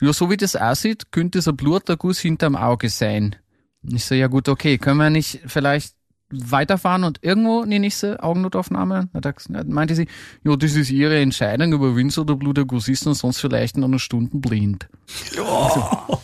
ja, 0.01 0.13
so 0.13 0.31
wie 0.31 0.37
das 0.37 0.57
aussieht, 0.57 1.13
könnte 1.13 1.39
es 1.39 1.49
ein 1.49 1.57
Bluterguss 1.57 2.21
hinterm 2.21 2.57
Auge 2.57 2.89
sein. 2.89 3.37
Ich 3.83 4.05
so, 4.05 4.15
ja 4.15 4.29
gut, 4.29 4.49
okay, 4.49 4.79
können 4.79 4.99
wir 4.99 5.11
nicht 5.11 5.41
vielleicht 5.47 5.95
weiterfahren 6.31 7.05
und 7.05 7.19
irgendwo 7.23 7.63
in 7.63 7.71
die 7.71 7.79
nächste 7.79 8.23
Augennotaufnahme? 8.23 9.09
Da 9.13 9.33
meinte 9.67 9.95
sie, 9.95 10.09
ja, 10.43 10.57
das 10.57 10.75
ist 10.75 10.91
ihre 10.91 11.21
Entscheidung, 11.21 11.75
aber 11.75 11.95
wenn 11.97 12.11
so 12.11 12.25
der 12.25 12.35
Bluterguss 12.35 12.89
ist 12.89 13.07
und 13.07 13.15
sonst 13.15 13.41
vielleicht 13.41 13.77
in 13.77 13.85
einer 13.85 13.99
Stunde 13.99 14.37
blind. 14.39 14.89
Also, 15.37 16.19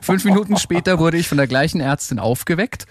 fünf 0.00 0.24
Minuten 0.24 0.56
später 0.56 0.98
wurde 0.98 1.18
ich 1.18 1.28
von 1.28 1.38
der 1.38 1.46
gleichen 1.46 1.80
Ärztin 1.80 2.18
aufgeweckt, 2.18 2.86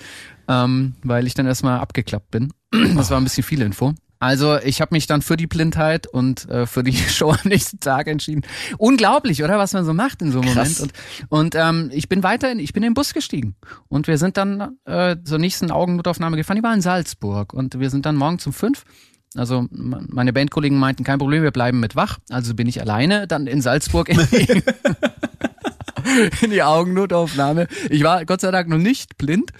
ähm, 0.48 0.96
weil 1.04 1.28
ich 1.28 1.34
dann 1.34 1.46
erstmal 1.46 1.80
abgeklappt 1.80 2.32
bin. 2.32 2.54
Das 2.96 3.10
war 3.10 3.18
ein 3.18 3.24
bisschen 3.24 3.44
viel 3.44 3.62
Info. 3.62 3.94
Also 4.22 4.60
ich 4.60 4.82
habe 4.82 4.94
mich 4.94 5.08
dann 5.08 5.24
für 5.24 5.36
die 5.36 5.48
Blindheit 5.48 6.06
und 6.06 6.48
äh, 6.48 6.68
für 6.68 6.84
die 6.84 6.94
Show 7.10 7.32
am 7.32 7.40
nächsten 7.44 7.80
Tag 7.80 8.08
entschieden. 8.08 8.44
Unglaublich, 8.78 9.44
oder 9.44 9.58
was 9.58 9.74
man 9.74 9.84
so 9.84 9.96
macht 9.96 10.22
in 10.22 10.32
so 10.32 10.42
einem 10.42 10.54
Moment. 10.54 10.80
Und, 10.80 10.94
und 11.30 11.56
ähm, 11.56 11.90
ich 11.92 12.08
bin 12.08 12.22
weiterhin, 12.22 12.60
ich 12.60 12.72
bin 12.72 12.84
in 12.84 12.92
den 12.92 12.94
Bus 12.94 13.16
gestiegen 13.16 13.56
und 13.88 14.08
wir 14.08 14.20
sind 14.20 14.38
dann 14.38 14.78
äh, 14.86 15.18
zur 15.24 15.40
nächsten 15.40 15.72
Augennotaufnahme 15.72 16.38
gefahren. 16.38 16.58
Die 16.58 16.64
war 16.64 16.74
in 16.74 16.82
Salzburg 16.82 17.52
und 17.52 17.80
wir 17.80 17.90
sind 17.90 18.06
dann 18.06 18.16
morgen 18.16 18.38
um 18.46 18.54
fünf. 18.54 18.84
Also 19.36 19.66
meine 19.72 20.34
Bandkollegen 20.34 20.78
meinten, 20.78 21.04
kein 21.04 21.18
Problem, 21.18 21.42
wir 21.42 21.52
bleiben 21.52 21.80
mit 21.80 21.96
wach. 21.96 22.20
Also 22.30 22.54
bin 22.54 22.68
ich 22.68 22.80
alleine 22.80 23.26
dann 23.26 23.48
in 23.48 23.62
Salzburg 23.62 24.08
in 24.08 24.20
die, 24.32 24.62
in 26.42 26.52
die 26.52 26.62
Augennotaufnahme. 26.62 27.68
Ich 27.90 28.04
war 28.04 28.24
Gott 28.26 28.42
sei 28.42 28.52
Dank 28.52 28.70
noch 28.70 28.78
nicht 28.78 29.18
blind. 29.18 29.52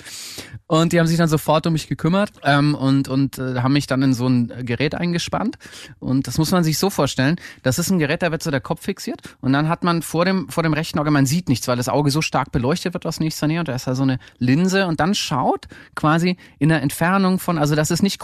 Und 0.72 0.94
die 0.94 1.02
haben 1.02 1.08
sich 1.08 1.18
dann 1.18 1.28
sofort 1.28 1.68
um 1.68 1.74
mich 1.74 1.90
gekümmert 1.90 2.32
ähm, 2.46 2.76
und, 2.76 3.10
und 3.10 3.38
äh, 3.38 3.56
haben 3.60 3.74
mich 3.74 3.88
dann 3.88 4.02
in 4.04 4.14
so 4.14 4.26
ein 4.26 4.66
Gerät 4.66 4.96
eingespannt. 4.96 5.58
Und 6.00 6.28
das 6.28 6.38
muss 6.38 6.52
man 6.52 6.64
sich 6.64 6.78
so 6.78 6.90
vorstellen. 6.90 7.36
Das 7.62 7.78
ist 7.78 7.90
ein 7.90 8.00
Gerät, 8.00 8.22
da 8.22 8.32
wird 8.32 8.42
so 8.42 8.52
der 8.52 8.62
Kopf 8.62 8.84
fixiert. 8.84 9.20
Und 9.42 9.52
dann 9.52 9.68
hat 9.68 9.84
man 9.84 10.02
vor 10.02 10.24
dem, 10.24 10.48
vor 10.48 10.64
dem 10.64 10.72
rechten 10.72 10.98
Auge, 10.98 11.12
man 11.12 11.26
sieht 11.26 11.50
nichts, 11.50 11.68
weil 11.68 11.76
das 11.76 11.90
Auge 11.90 12.10
so 12.10 12.22
stark 12.22 12.54
beleuchtet 12.54 12.94
wird 12.94 13.06
aus 13.06 13.20
nächster 13.20 13.48
Nähe. 13.48 13.60
Und 13.60 13.68
da 13.68 13.76
ist 13.76 13.86
da 13.86 13.96
so 13.96 14.04
eine 14.04 14.18
Linse. 14.38 14.88
Und 14.88 15.02
dann 15.02 15.14
schaut 15.14 15.68
quasi 15.94 16.38
in 16.58 16.70
der 16.70 16.82
Entfernung 16.82 17.40
von, 17.40 17.58
also 17.58 17.76
das 17.76 17.92
ist 17.92 18.02
nicht 18.02 18.18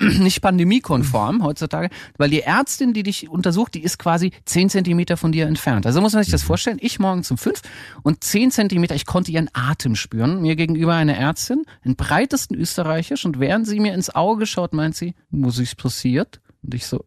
nicht 0.18 0.40
pandemiekonform 0.40 1.44
heutzutage, 1.44 1.90
weil 2.16 2.30
die 2.30 2.40
Ärztin, 2.40 2.94
die 2.94 3.02
dich 3.02 3.28
untersucht, 3.28 3.74
die 3.74 3.82
ist 3.82 3.98
quasi 3.98 4.32
zehn 4.46 4.70
Zentimeter 4.70 5.18
von 5.18 5.30
dir 5.30 5.46
entfernt. 5.46 5.84
Also 5.84 6.00
muss 6.00 6.14
man 6.14 6.22
sich 6.22 6.32
das 6.32 6.42
vorstellen, 6.42 6.78
ich 6.80 6.98
morgen 6.98 7.22
zum 7.22 7.36
fünf 7.36 7.60
und 8.02 8.24
zehn 8.24 8.50
Zentimeter, 8.50 8.94
ich 8.94 9.04
konnte 9.04 9.30
ihren 9.30 9.50
Atem 9.52 9.96
spüren. 9.96 10.40
Mir 10.40 10.56
gegenüber 10.56 10.94
eine 10.94 11.16
Ärztin, 11.16 11.64
in 11.84 11.96
breitesten 11.96 12.56
Österreichisch 12.56 13.26
und 13.26 13.40
während 13.40 13.66
sie 13.66 13.78
mir 13.78 13.92
ins 13.92 14.08
Auge 14.08 14.46
schaut, 14.46 14.72
meint 14.72 14.96
sie, 14.96 15.14
muss 15.30 15.58
ich's 15.58 15.74
passiert? 15.74 16.40
Und 16.62 16.74
ich 16.74 16.86
so, 16.86 17.04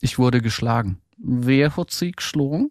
ich 0.00 0.18
wurde 0.18 0.40
geschlagen. 0.40 0.98
Wer 1.16 1.76
hat 1.76 1.90
sie 1.90 2.12
geschlagen? 2.12 2.70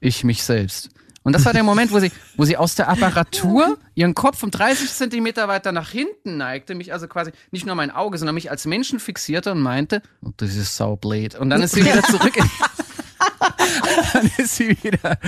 Ich 0.00 0.24
mich 0.24 0.42
selbst. 0.42 0.90
Und 1.24 1.32
das 1.32 1.44
war 1.46 1.54
der 1.54 1.62
Moment, 1.62 1.90
wo 1.90 1.98
sie, 1.98 2.12
wo 2.36 2.44
sie 2.44 2.58
aus 2.58 2.74
der 2.74 2.88
Apparatur 2.88 3.78
ihren 3.94 4.14
Kopf 4.14 4.42
um 4.42 4.50
30 4.50 4.92
Zentimeter 4.92 5.48
weiter 5.48 5.72
nach 5.72 5.88
hinten 5.88 6.36
neigte, 6.36 6.74
mich 6.74 6.92
also 6.92 7.08
quasi 7.08 7.30
nicht 7.50 7.64
nur 7.64 7.74
mein 7.74 7.90
Auge, 7.90 8.18
sondern 8.18 8.34
mich 8.34 8.50
als 8.50 8.66
Menschen 8.66 9.00
fixierte 9.00 9.52
und 9.52 9.60
meinte, 9.60 10.02
oh, 10.22 10.30
das 10.36 10.54
ist 10.54 10.76
saublöd. 10.76 11.34
Und 11.34 11.48
dann 11.48 11.62
ist 11.62 11.74
sie 11.74 11.82
wieder 11.82 12.02
zurück 12.02 12.36
in, 12.36 12.44
dann 14.12 14.30
ist 14.36 14.56
sie 14.56 14.76
wieder 14.82 15.18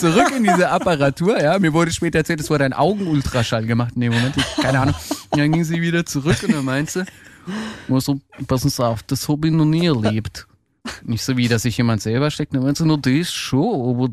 zurück 0.00 0.32
in 0.36 0.42
diese 0.42 0.68
Apparatur. 0.68 1.40
Ja, 1.40 1.56
mir 1.60 1.72
wurde 1.72 1.92
später 1.92 2.18
erzählt, 2.18 2.40
es 2.40 2.50
wurde 2.50 2.64
ein 2.64 2.72
Augenultraschall 2.72 3.66
gemacht 3.66 3.92
in 3.94 4.00
dem 4.00 4.14
Moment. 4.14 4.36
Ich, 4.36 4.56
keine 4.56 4.80
Ahnung. 4.80 4.96
Und 5.30 5.38
dann 5.38 5.52
ging 5.52 5.62
sie 5.62 5.80
wieder 5.80 6.04
zurück 6.04 6.42
und 6.42 6.54
dann 6.54 6.64
meinte 6.64 6.90
sie, 6.92 7.04
also, 7.88 8.20
passen 8.48 8.70
Sie 8.70 8.84
auf, 8.84 9.04
das 9.04 9.28
habe 9.28 9.46
ich 9.46 9.54
noch 9.54 9.64
nie 9.64 9.86
erlebt. 9.86 10.48
Nicht 11.04 11.22
so 11.22 11.36
wie, 11.36 11.48
dass 11.48 11.62
sich 11.62 11.76
jemand 11.76 12.02
selber 12.02 12.30
steckt, 12.30 12.54
dann 12.54 12.62
meinst 12.62 12.80
du, 12.80 12.86
nur 12.86 12.98
das 12.98 13.32
schon, 13.32 13.90
aber 13.96 14.12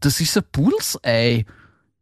das 0.00 0.20
ist 0.20 0.36
ein 0.36 0.44
Bullseye. 0.52 1.44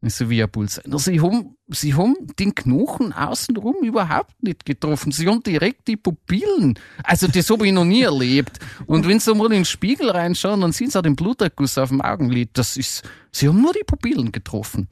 Nicht 0.03 0.17
so 0.17 0.29
wie 0.29 0.43
ein 0.43 0.51
Bullseye. 0.51 0.85
Also 0.85 0.99
sie 0.99 1.21
haben, 1.21 1.57
sie 1.69 1.95
haben 1.95 2.15
den 2.39 2.55
Knochen 2.55 3.13
außenrum 3.13 3.77
überhaupt 3.83 4.43
nicht 4.43 4.67
getroffen. 4.67 5.11
Sie 5.11 5.27
haben 5.27 5.43
direkt 5.43 5.89
die 5.89 5.97
Pupillen. 5.97 6.79
Also 7.03 7.29
das 7.29 7.51
habe 7.51 7.67
ich 7.67 7.73
noch 7.73 7.85
nie 7.85 8.03
erlebt. 8.03 8.59
Und 8.87 9.09
wenn 9.09 9.21
sie 9.21 9.35
mal 9.35 9.47
in 9.47 9.53
den 9.53 9.65
Spiegel 9.65 10.11
reinschauen, 10.11 10.61
dann 10.61 10.73
sehen 10.73 10.91
sie 10.91 10.99
auch 10.99 11.03
den 11.03 11.17
Bluterguss 11.17 11.79
auf 11.79 11.89
dem 11.89 12.03
Augenlid. 12.03 12.51
Das 12.53 12.77
ist, 12.77 13.09
sie 13.33 13.49
haben 13.49 13.61
nur 13.61 13.73
die 13.73 13.85
Pupillen 13.87 14.33
getroffen. 14.33 14.89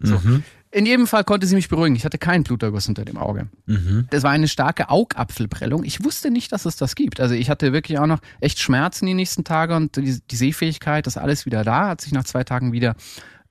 So. 0.00 0.18
Mhm. 0.18 0.44
In 0.70 0.84
jedem 0.84 1.06
Fall 1.06 1.24
konnte 1.24 1.46
sie 1.46 1.54
mich 1.54 1.68
beruhigen. 1.68 1.96
Ich 1.96 2.04
hatte 2.04 2.18
keinen 2.18 2.42
Bluterguss 2.42 2.88
unter 2.88 3.04
dem 3.04 3.16
Auge. 3.16 3.48
Mhm. 3.66 4.06
Das 4.10 4.22
war 4.22 4.32
eine 4.32 4.48
starke 4.48 4.90
Augapfelprellung. 4.90 5.84
Ich 5.84 6.04
wusste 6.04 6.30
nicht, 6.30 6.52
dass 6.52 6.66
es 6.66 6.76
das 6.76 6.94
gibt. 6.94 7.20
Also 7.20 7.34
ich 7.34 7.48
hatte 7.48 7.72
wirklich 7.72 7.98
auch 7.98 8.06
noch 8.06 8.18
echt 8.40 8.58
Schmerzen 8.58 9.06
die 9.06 9.14
nächsten 9.14 9.44
Tage 9.44 9.76
und 9.76 9.96
die, 9.96 10.20
die 10.20 10.36
Sehfähigkeit, 10.36 11.06
das 11.06 11.16
alles 11.16 11.46
wieder 11.46 11.64
da, 11.64 11.88
hat 11.88 12.00
sich 12.00 12.12
nach 12.12 12.24
zwei 12.24 12.44
Tagen 12.44 12.72
wieder 12.72 12.96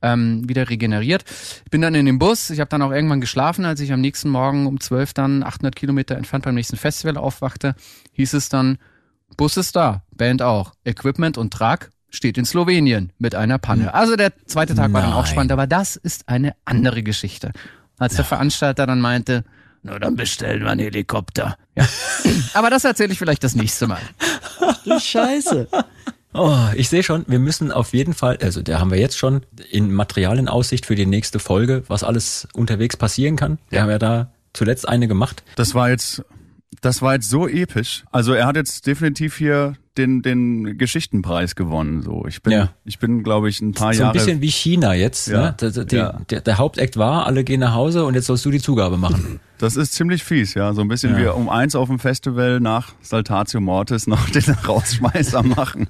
ähm, 0.02 0.48
wieder 0.48 0.68
regeneriert. 0.68 1.24
Ich 1.64 1.70
bin 1.70 1.80
dann 1.80 1.94
in 1.94 2.06
den 2.06 2.18
Bus. 2.18 2.50
Ich 2.50 2.60
habe 2.60 2.68
dann 2.68 2.82
auch 2.82 2.92
irgendwann 2.92 3.20
geschlafen, 3.20 3.64
als 3.64 3.80
ich 3.80 3.92
am 3.92 4.00
nächsten 4.00 4.28
Morgen 4.28 4.66
um 4.66 4.78
zwölf 4.78 5.14
dann 5.14 5.42
800 5.42 5.74
Kilometer 5.74 6.16
entfernt 6.16 6.44
beim 6.44 6.54
nächsten 6.54 6.76
Festival 6.76 7.16
aufwachte. 7.16 7.74
Hieß 8.12 8.34
es 8.34 8.48
dann, 8.48 8.78
Bus 9.36 9.56
ist 9.56 9.74
da, 9.74 10.02
Band 10.14 10.42
auch, 10.42 10.72
Equipment 10.84 11.38
und 11.38 11.52
Trag 11.52 11.90
steht 12.10 12.38
in 12.38 12.44
Slowenien 12.44 13.12
mit 13.18 13.34
einer 13.34 13.58
Panne. 13.58 13.94
Also 13.94 14.16
der 14.16 14.32
zweite 14.46 14.74
Tag 14.74 14.84
Nein. 14.84 14.92
war 14.94 15.02
dann 15.02 15.12
auch 15.12 15.26
spannend, 15.26 15.52
aber 15.52 15.66
das 15.66 15.96
ist 15.96 16.28
eine 16.28 16.54
andere 16.64 17.02
Geschichte. 17.02 17.52
Als 17.98 18.14
ja. 18.14 18.18
der 18.18 18.24
Veranstalter 18.26 18.86
dann 18.86 19.00
meinte, 19.00 19.44
na 19.82 19.98
dann 19.98 20.16
bestellen 20.16 20.62
wir 20.62 20.70
einen 20.70 20.80
Helikopter. 20.80 21.56
Ja. 21.74 21.86
aber 22.54 22.70
das 22.70 22.84
erzähle 22.84 23.12
ich 23.12 23.18
vielleicht 23.18 23.44
das 23.44 23.54
nächste 23.54 23.86
Mal. 23.86 24.00
Du 24.84 24.98
Scheiße. 24.98 25.68
Oh, 26.34 26.58
ich 26.74 26.88
sehe 26.88 27.02
schon, 27.02 27.24
wir 27.28 27.38
müssen 27.38 27.72
auf 27.72 27.94
jeden 27.94 28.12
Fall, 28.12 28.38
also 28.42 28.60
da 28.60 28.78
haben 28.78 28.90
wir 28.90 28.98
jetzt 28.98 29.16
schon 29.16 29.46
in 29.70 29.92
Material 29.92 30.38
in 30.38 30.48
Aussicht 30.48 30.84
für 30.84 30.94
die 30.94 31.06
nächste 31.06 31.38
Folge, 31.38 31.84
was 31.88 32.04
alles 32.04 32.46
unterwegs 32.52 32.96
passieren 32.96 33.36
kann. 33.36 33.58
Wir 33.70 33.76
ja. 33.76 33.82
haben 33.82 33.90
ja 33.90 33.98
da 33.98 34.32
zuletzt 34.52 34.88
eine 34.88 35.08
gemacht. 35.08 35.44
Das 35.54 35.74
war 35.74 35.88
jetzt 35.88 36.22
das 36.80 37.02
war 37.02 37.14
jetzt 37.14 37.30
so 37.30 37.48
episch. 37.48 38.04
Also 38.10 38.32
er 38.32 38.46
hat 38.46 38.56
jetzt 38.56 38.86
definitiv 38.86 39.36
hier 39.36 39.76
den, 39.96 40.22
den 40.22 40.76
Geschichtenpreis 40.76 41.54
gewonnen. 41.54 42.02
So, 42.02 42.26
ich 42.26 42.42
bin, 42.42 42.52
ja. 42.52 42.68
ich 42.84 42.98
bin, 42.98 43.22
glaube 43.22 43.48
ich, 43.48 43.60
ein 43.60 43.72
paar 43.72 43.94
so 43.94 44.02
Jahre. 44.02 44.18
So 44.18 44.20
ein 44.20 44.24
bisschen 44.24 44.42
wie 44.42 44.50
China 44.50 44.94
jetzt. 44.94 45.28
Ja. 45.28 45.42
Ne? 45.42 45.56
Der, 45.58 45.70
der, 45.70 45.98
ja. 45.98 46.20
der, 46.30 46.40
der 46.42 46.58
Hauptakt 46.58 46.96
war, 46.96 47.26
alle 47.26 47.44
gehen 47.44 47.60
nach 47.60 47.74
Hause 47.74 48.04
und 48.04 48.14
jetzt 48.14 48.26
sollst 48.26 48.44
du 48.44 48.50
die 48.50 48.60
Zugabe 48.60 48.96
machen. 48.96 49.40
Das 49.58 49.74
ist 49.74 49.94
ziemlich 49.94 50.22
fies, 50.22 50.52
ja. 50.52 50.74
So 50.74 50.82
ein 50.82 50.88
bisschen 50.88 51.12
ja. 51.12 51.18
wie 51.18 51.26
um 51.28 51.48
eins 51.48 51.74
auf 51.74 51.88
dem 51.88 51.98
Festival 51.98 52.60
nach 52.60 52.92
Saltatio 53.00 53.58
Mortis 53.62 54.06
noch 54.06 54.28
den 54.28 54.50
Rausschmeißer 54.50 55.42
machen. 55.42 55.88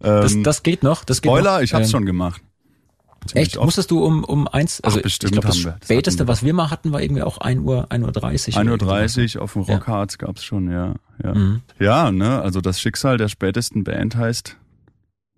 das, 0.00 0.34
ähm, 0.34 0.42
das 0.42 0.64
geht 0.64 0.82
noch. 0.82 1.04
Das 1.04 1.22
geht 1.22 1.30
Spoiler, 1.30 1.58
noch. 1.58 1.62
ich 1.62 1.72
hab's 1.72 1.86
ähm, 1.86 1.92
schon 1.92 2.04
gemacht. 2.04 2.42
Echt? 3.34 3.56
Oft. 3.56 3.64
Musstest 3.66 3.90
du 3.90 4.04
um, 4.04 4.24
um 4.24 4.48
eins? 4.48 4.80
Also 4.82 4.98
Ach, 4.98 5.02
bestimmt 5.02 5.34
ich 5.34 5.40
glaub, 5.40 5.52
das 5.52 5.64
wir. 5.64 5.76
späteste, 5.82 6.24
wir. 6.24 6.28
was 6.28 6.42
wir 6.44 6.54
mal 6.54 6.70
hatten, 6.70 6.92
war 6.92 7.00
irgendwie 7.00 7.22
auch 7.22 7.38
1 7.38 7.62
Uhr, 7.62 7.86
1 7.90 8.04
Uhr 8.04 8.12
30. 8.12 8.56
1 8.56 8.70
Uhr 8.70 8.78
30 8.78 9.38
auf 9.38 9.54
dem 9.54 9.62
Rockharz 9.62 10.16
ja. 10.20 10.26
gab's 10.26 10.44
schon, 10.44 10.70
ja. 10.70 10.94
Ja. 11.22 11.34
Mhm. 11.34 11.62
ja, 11.78 12.12
ne, 12.12 12.40
also 12.42 12.60
das 12.60 12.80
Schicksal 12.80 13.16
der 13.16 13.28
spätesten 13.28 13.84
Band 13.84 14.16
heißt 14.16 14.56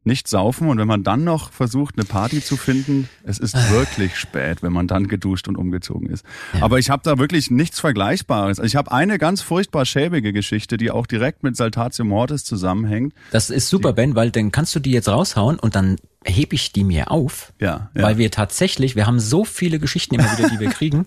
nicht 0.08 0.26
saufen 0.26 0.68
und 0.68 0.78
wenn 0.78 0.88
man 0.88 1.04
dann 1.04 1.22
noch 1.22 1.52
versucht, 1.52 1.94
eine 1.96 2.04
Party 2.04 2.42
zu 2.42 2.56
finden, 2.56 3.08
es 3.22 3.38
ist 3.38 3.54
wirklich 3.70 4.16
spät, 4.16 4.62
wenn 4.64 4.72
man 4.72 4.88
dann 4.88 5.06
geduscht 5.06 5.46
und 5.46 5.56
umgezogen 5.56 6.08
ist. 6.08 6.24
Ja. 6.54 6.62
Aber 6.62 6.80
ich 6.80 6.90
habe 6.90 7.02
da 7.04 7.18
wirklich 7.18 7.52
nichts 7.52 7.78
Vergleichbares. 7.78 8.58
Ich 8.58 8.74
habe 8.74 8.90
eine 8.90 9.18
ganz 9.18 9.42
furchtbar 9.42 9.84
schäbige 9.84 10.32
Geschichte, 10.32 10.76
die 10.76 10.90
auch 10.90 11.06
direkt 11.06 11.44
mit 11.44 11.56
Saltatio 11.56 12.04
Mortis 12.04 12.44
zusammenhängt. 12.44 13.14
Das 13.30 13.50
ist 13.50 13.68
super, 13.68 13.92
Ben, 13.92 14.16
weil 14.16 14.32
dann 14.32 14.50
kannst 14.50 14.74
du 14.74 14.80
die 14.80 14.90
jetzt 14.90 15.08
raushauen 15.08 15.60
und 15.60 15.76
dann 15.76 15.96
hebe 16.24 16.54
ich 16.54 16.72
die 16.72 16.84
mir 16.84 17.10
auf, 17.10 17.52
ja, 17.60 17.90
ja. 17.94 18.02
weil 18.02 18.18
wir 18.18 18.30
tatsächlich, 18.30 18.96
wir 18.96 19.06
haben 19.06 19.20
so 19.20 19.44
viele 19.44 19.78
Geschichten 19.78 20.16
immer 20.16 20.36
wieder, 20.36 20.48
die 20.48 20.58
wir 20.58 20.70
kriegen. 20.70 21.06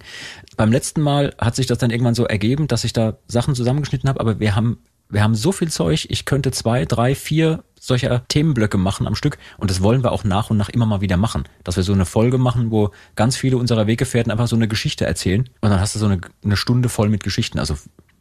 Beim 0.55 0.71
letzten 0.71 1.01
Mal 1.01 1.35
hat 1.37 1.55
sich 1.55 1.67
das 1.67 1.77
dann 1.77 1.91
irgendwann 1.91 2.15
so 2.15 2.25
ergeben, 2.25 2.67
dass 2.67 2.83
ich 2.83 2.93
da 2.93 3.17
Sachen 3.27 3.55
zusammengeschnitten 3.55 4.09
habe, 4.09 4.19
aber 4.19 4.39
wir 4.39 4.55
haben 4.55 4.77
wir 5.11 5.23
haben 5.23 5.35
so 5.35 5.51
viel 5.51 5.69
Zeug, 5.69 6.07
ich 6.09 6.25
könnte 6.25 6.51
zwei, 6.51 6.85
drei, 6.85 7.15
vier 7.15 7.63
solcher 7.79 8.27
Themenblöcke 8.27 8.77
machen 8.77 9.07
am 9.07 9.15
Stück 9.15 9.37
und 9.57 9.71
das 9.71 9.81
wollen 9.81 10.03
wir 10.03 10.11
auch 10.11 10.23
nach 10.23 10.49
und 10.49 10.57
nach 10.57 10.69
immer 10.69 10.85
mal 10.85 11.01
wieder 11.01 11.17
machen, 11.17 11.45
dass 11.63 11.75
wir 11.75 11.83
so 11.83 11.93
eine 11.93 12.05
Folge 12.05 12.37
machen, 12.37 12.71
wo 12.71 12.91
ganz 13.15 13.35
viele 13.37 13.57
unserer 13.57 13.87
Weggefährten 13.87 14.31
einfach 14.31 14.47
so 14.47 14.55
eine 14.55 14.67
Geschichte 14.67 15.05
erzählen 15.05 15.49
und 15.61 15.69
dann 15.69 15.79
hast 15.79 15.95
du 15.95 15.99
so 15.99 16.05
eine, 16.05 16.21
eine 16.43 16.57
Stunde 16.57 16.89
voll 16.89 17.09
mit 17.09 17.23
Geschichten. 17.23 17.59
Also 17.59 17.77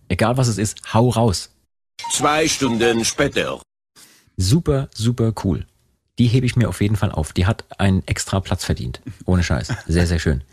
egal 0.08 0.36
was 0.36 0.48
es 0.48 0.58
ist, 0.58 0.94
hau 0.94 1.10
raus. 1.10 1.50
Zwei 2.10 2.48
Stunden 2.48 3.04
später. 3.04 3.60
Super, 4.36 4.88
super 4.94 5.32
cool 5.44 5.66
die 6.20 6.26
hebe 6.26 6.44
ich 6.44 6.54
mir 6.54 6.68
auf 6.68 6.82
jeden 6.82 6.96
Fall 6.96 7.10
auf. 7.10 7.32
Die 7.32 7.46
hat 7.46 7.64
einen 7.78 8.06
extra 8.06 8.40
Platz 8.40 8.62
verdient. 8.62 9.00
Ohne 9.24 9.42
Scheiß. 9.42 9.72
Sehr, 9.86 10.06
sehr 10.06 10.18
schön. 10.18 10.44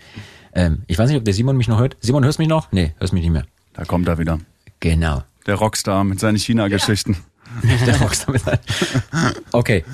Ähm, 0.53 0.83
ich 0.87 0.97
weiß 0.97 1.09
nicht, 1.09 1.17
ob 1.17 1.25
der 1.25 1.33
Simon 1.33 1.57
mich 1.57 1.67
noch 1.67 1.77
hört. 1.77 1.97
Simon, 1.99 2.23
hörst 2.23 2.39
du 2.39 2.41
mich 2.41 2.49
noch? 2.49 2.71
Nee, 2.71 2.93
hörst 2.99 3.11
mich 3.11 3.21
nicht 3.21 3.33
mehr. 3.33 3.45
Da 3.73 3.83
kommt 3.83 4.07
er 4.07 4.17
wieder. 4.17 4.39
Genau. 4.79 5.23
Der 5.47 5.55
Rockstar 5.55 6.03
mit 6.03 6.19
seinen 6.19 6.37
China-Geschichten. 6.37 7.17
Ja. 7.63 7.77
Der 7.85 7.99
Rockstar 8.01 8.33
mit 8.33 8.43
seinen. 8.43 8.59
Okay. 9.53 9.85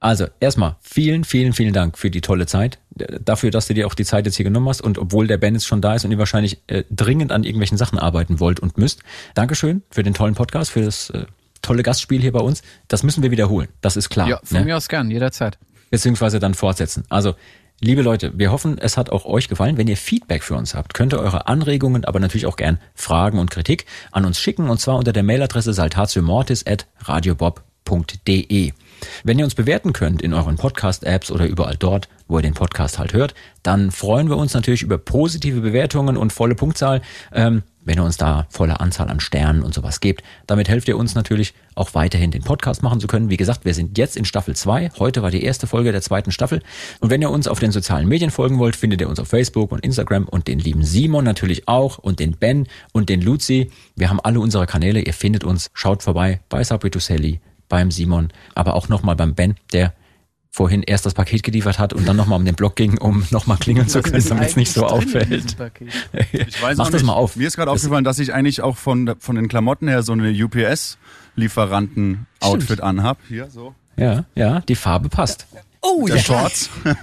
Also, 0.00 0.26
erstmal, 0.40 0.76
vielen, 0.80 1.24
vielen, 1.24 1.52
vielen 1.52 1.72
Dank 1.72 1.96
für 1.96 2.10
die 2.10 2.20
tolle 2.20 2.46
Zeit. 2.46 2.78
Dafür, 3.24 3.50
dass 3.50 3.66
du 3.66 3.74
dir 3.74 3.86
auch 3.86 3.94
die 3.94 4.04
Zeit 4.04 4.26
jetzt 4.26 4.36
hier 4.36 4.44
genommen 4.44 4.68
hast 4.68 4.80
und 4.80 4.98
obwohl 4.98 5.26
der 5.26 5.38
Ben 5.38 5.54
jetzt 5.54 5.66
schon 5.66 5.80
da 5.80 5.94
ist 5.94 6.04
und 6.04 6.10
ihr 6.10 6.18
wahrscheinlich 6.18 6.58
äh, 6.66 6.84
dringend 6.90 7.32
an 7.32 7.44
irgendwelchen 7.44 7.78
Sachen 7.78 7.98
arbeiten 7.98 8.40
wollt 8.40 8.60
und 8.60 8.76
müsst. 8.76 9.02
Dankeschön 9.34 9.82
für 9.90 10.02
den 10.02 10.14
tollen 10.14 10.34
Podcast, 10.34 10.70
für 10.72 10.82
das 10.82 11.10
äh, 11.10 11.26
tolle 11.62 11.82
Gastspiel 11.82 12.20
hier 12.20 12.32
bei 12.32 12.40
uns. 12.40 12.62
Das 12.88 13.02
müssen 13.02 13.22
wir 13.22 13.30
wiederholen. 13.30 13.68
Das 13.80 13.96
ist 13.96 14.08
klar. 14.08 14.28
Ja, 14.28 14.40
von 14.42 14.58
ne? 14.58 14.64
mir 14.64 14.76
aus 14.76 14.88
gern, 14.88 15.10
jederzeit. 15.10 15.58
beziehungsweise 15.90 16.40
dann 16.40 16.54
fortsetzen. 16.54 17.04
Also, 17.08 17.34
liebe 17.80 18.02
Leute, 18.02 18.32
wir 18.36 18.50
hoffen, 18.50 18.78
es 18.78 18.96
hat 18.96 19.10
auch 19.10 19.24
euch 19.24 19.48
gefallen. 19.48 19.76
Wenn 19.76 19.88
ihr 19.88 19.96
Feedback 19.96 20.42
für 20.42 20.54
uns 20.54 20.74
habt, 20.74 20.94
könnt 20.94 21.12
ihr 21.12 21.20
eure 21.20 21.46
Anregungen, 21.46 22.04
aber 22.04 22.20
natürlich 22.20 22.46
auch 22.46 22.56
gern 22.56 22.78
Fragen 22.94 23.38
und 23.38 23.50
Kritik 23.50 23.86
an 24.12 24.24
uns 24.24 24.40
schicken 24.40 24.68
und 24.68 24.80
zwar 24.80 24.96
unter 24.96 25.12
der 25.12 25.22
Mailadresse 25.22 25.72
saltatiomortis 25.72 26.66
at 26.66 26.86
radiobob.de. 27.00 28.72
Wenn 29.22 29.38
ihr 29.38 29.44
uns 29.44 29.54
bewerten 29.54 29.92
könnt 29.92 30.22
in 30.22 30.34
euren 30.34 30.56
Podcast-Apps 30.56 31.30
oder 31.30 31.46
überall 31.46 31.76
dort, 31.78 32.08
wo 32.26 32.38
ihr 32.38 32.42
den 32.42 32.54
Podcast 32.54 32.98
halt 32.98 33.12
hört, 33.12 33.34
dann 33.62 33.90
freuen 33.90 34.28
wir 34.28 34.36
uns 34.36 34.54
natürlich 34.54 34.82
über 34.82 34.98
positive 34.98 35.60
Bewertungen 35.60 36.16
und 36.16 36.32
volle 36.32 36.56
Punktzahl. 36.56 37.00
Ähm, 37.32 37.62
wenn 37.88 37.98
ihr 37.98 38.04
uns 38.04 38.18
da 38.18 38.46
volle 38.50 38.80
Anzahl 38.80 39.08
an 39.08 39.18
Sternen 39.18 39.62
und 39.62 39.74
sowas 39.74 40.00
gebt. 40.00 40.22
Damit 40.46 40.68
helft 40.68 40.88
ihr 40.88 40.96
uns 40.98 41.14
natürlich 41.14 41.54
auch 41.74 41.94
weiterhin 41.94 42.30
den 42.30 42.42
Podcast 42.42 42.82
machen 42.82 43.00
zu 43.00 43.06
können. 43.06 43.30
Wie 43.30 43.36
gesagt, 43.36 43.64
wir 43.64 43.72
sind 43.72 43.96
jetzt 43.96 44.16
in 44.16 44.26
Staffel 44.26 44.54
2. 44.54 44.90
Heute 44.98 45.22
war 45.22 45.30
die 45.30 45.42
erste 45.42 45.66
Folge 45.66 45.90
der 45.90 46.02
zweiten 46.02 46.30
Staffel. 46.30 46.62
Und 47.00 47.10
wenn 47.10 47.22
ihr 47.22 47.30
uns 47.30 47.48
auf 47.48 47.60
den 47.60 47.72
sozialen 47.72 48.06
Medien 48.06 48.30
folgen 48.30 48.58
wollt, 48.58 48.76
findet 48.76 49.00
ihr 49.00 49.08
uns 49.08 49.18
auf 49.18 49.28
Facebook 49.28 49.72
und 49.72 49.80
Instagram 49.84 50.28
und 50.28 50.48
den 50.48 50.58
lieben 50.58 50.84
Simon 50.84 51.24
natürlich 51.24 51.66
auch 51.66 51.98
und 51.98 52.20
den 52.20 52.32
Ben 52.32 52.68
und 52.92 53.08
den 53.08 53.22
Luzi. 53.22 53.70
Wir 53.96 54.10
haben 54.10 54.20
alle 54.20 54.40
unsere 54.40 54.66
Kanäle. 54.66 55.00
Ihr 55.00 55.14
findet 55.14 55.42
uns. 55.42 55.70
Schaut 55.72 56.02
vorbei 56.02 56.40
bei 56.50 56.62
to 56.64 56.98
Sally, 56.98 57.40
beim 57.70 57.90
Simon, 57.90 58.28
aber 58.54 58.74
auch 58.74 58.88
nochmal 58.88 59.16
beim 59.16 59.34
Ben, 59.34 59.54
der 59.72 59.94
vorhin 60.50 60.82
erst 60.82 61.06
das 61.06 61.14
Paket 61.14 61.42
geliefert 61.42 61.78
hat 61.78 61.92
und 61.92 62.06
dann 62.08 62.16
nochmal 62.16 62.38
um 62.38 62.44
den 62.44 62.54
Block 62.54 62.76
ging, 62.76 62.98
um 62.98 63.24
nochmal 63.30 63.56
klingeln 63.58 63.88
zu 63.88 64.02
können, 64.02 64.24
damit 64.28 64.50
es 64.50 64.56
nicht 64.56 64.72
so 64.72 64.86
auffällt. 64.86 65.56
Ich 66.32 66.60
weiß 66.60 66.76
Mach 66.78 66.90
das 66.90 67.02
mal 67.02 67.14
auf. 67.14 67.36
Mir 67.36 67.46
ist 67.46 67.56
gerade 67.56 67.70
aufgefallen, 67.70 68.04
dass 68.04 68.18
ich 68.18 68.34
eigentlich 68.34 68.60
auch 68.62 68.76
von, 68.76 69.14
von 69.18 69.36
den 69.36 69.48
Klamotten 69.48 69.88
her 69.88 70.02
so 70.02 70.12
eine 70.12 70.30
UPS-Lieferanten-Outfit 70.30 72.80
anhab. 72.80 73.18
Hier 73.28 73.48
so. 73.50 73.74
Ja, 73.96 74.24
ja, 74.34 74.60
die 74.60 74.74
Farbe 74.74 75.08
passt. 75.08 75.46
Oh 75.80 76.06
Der 76.06 76.18
Shorts. 76.18 76.68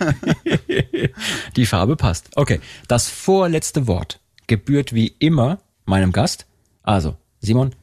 Die 1.56 1.66
Farbe 1.66 1.96
passt. 1.96 2.30
Okay, 2.36 2.60
das 2.88 3.10
vorletzte 3.10 3.88
Wort 3.88 4.20
gebührt 4.48 4.94
wie 4.94 5.16
immer 5.20 5.60
meinem 5.86 6.12
Gast. 6.12 6.46
Also, 6.84 7.16
Simon, 7.40 7.74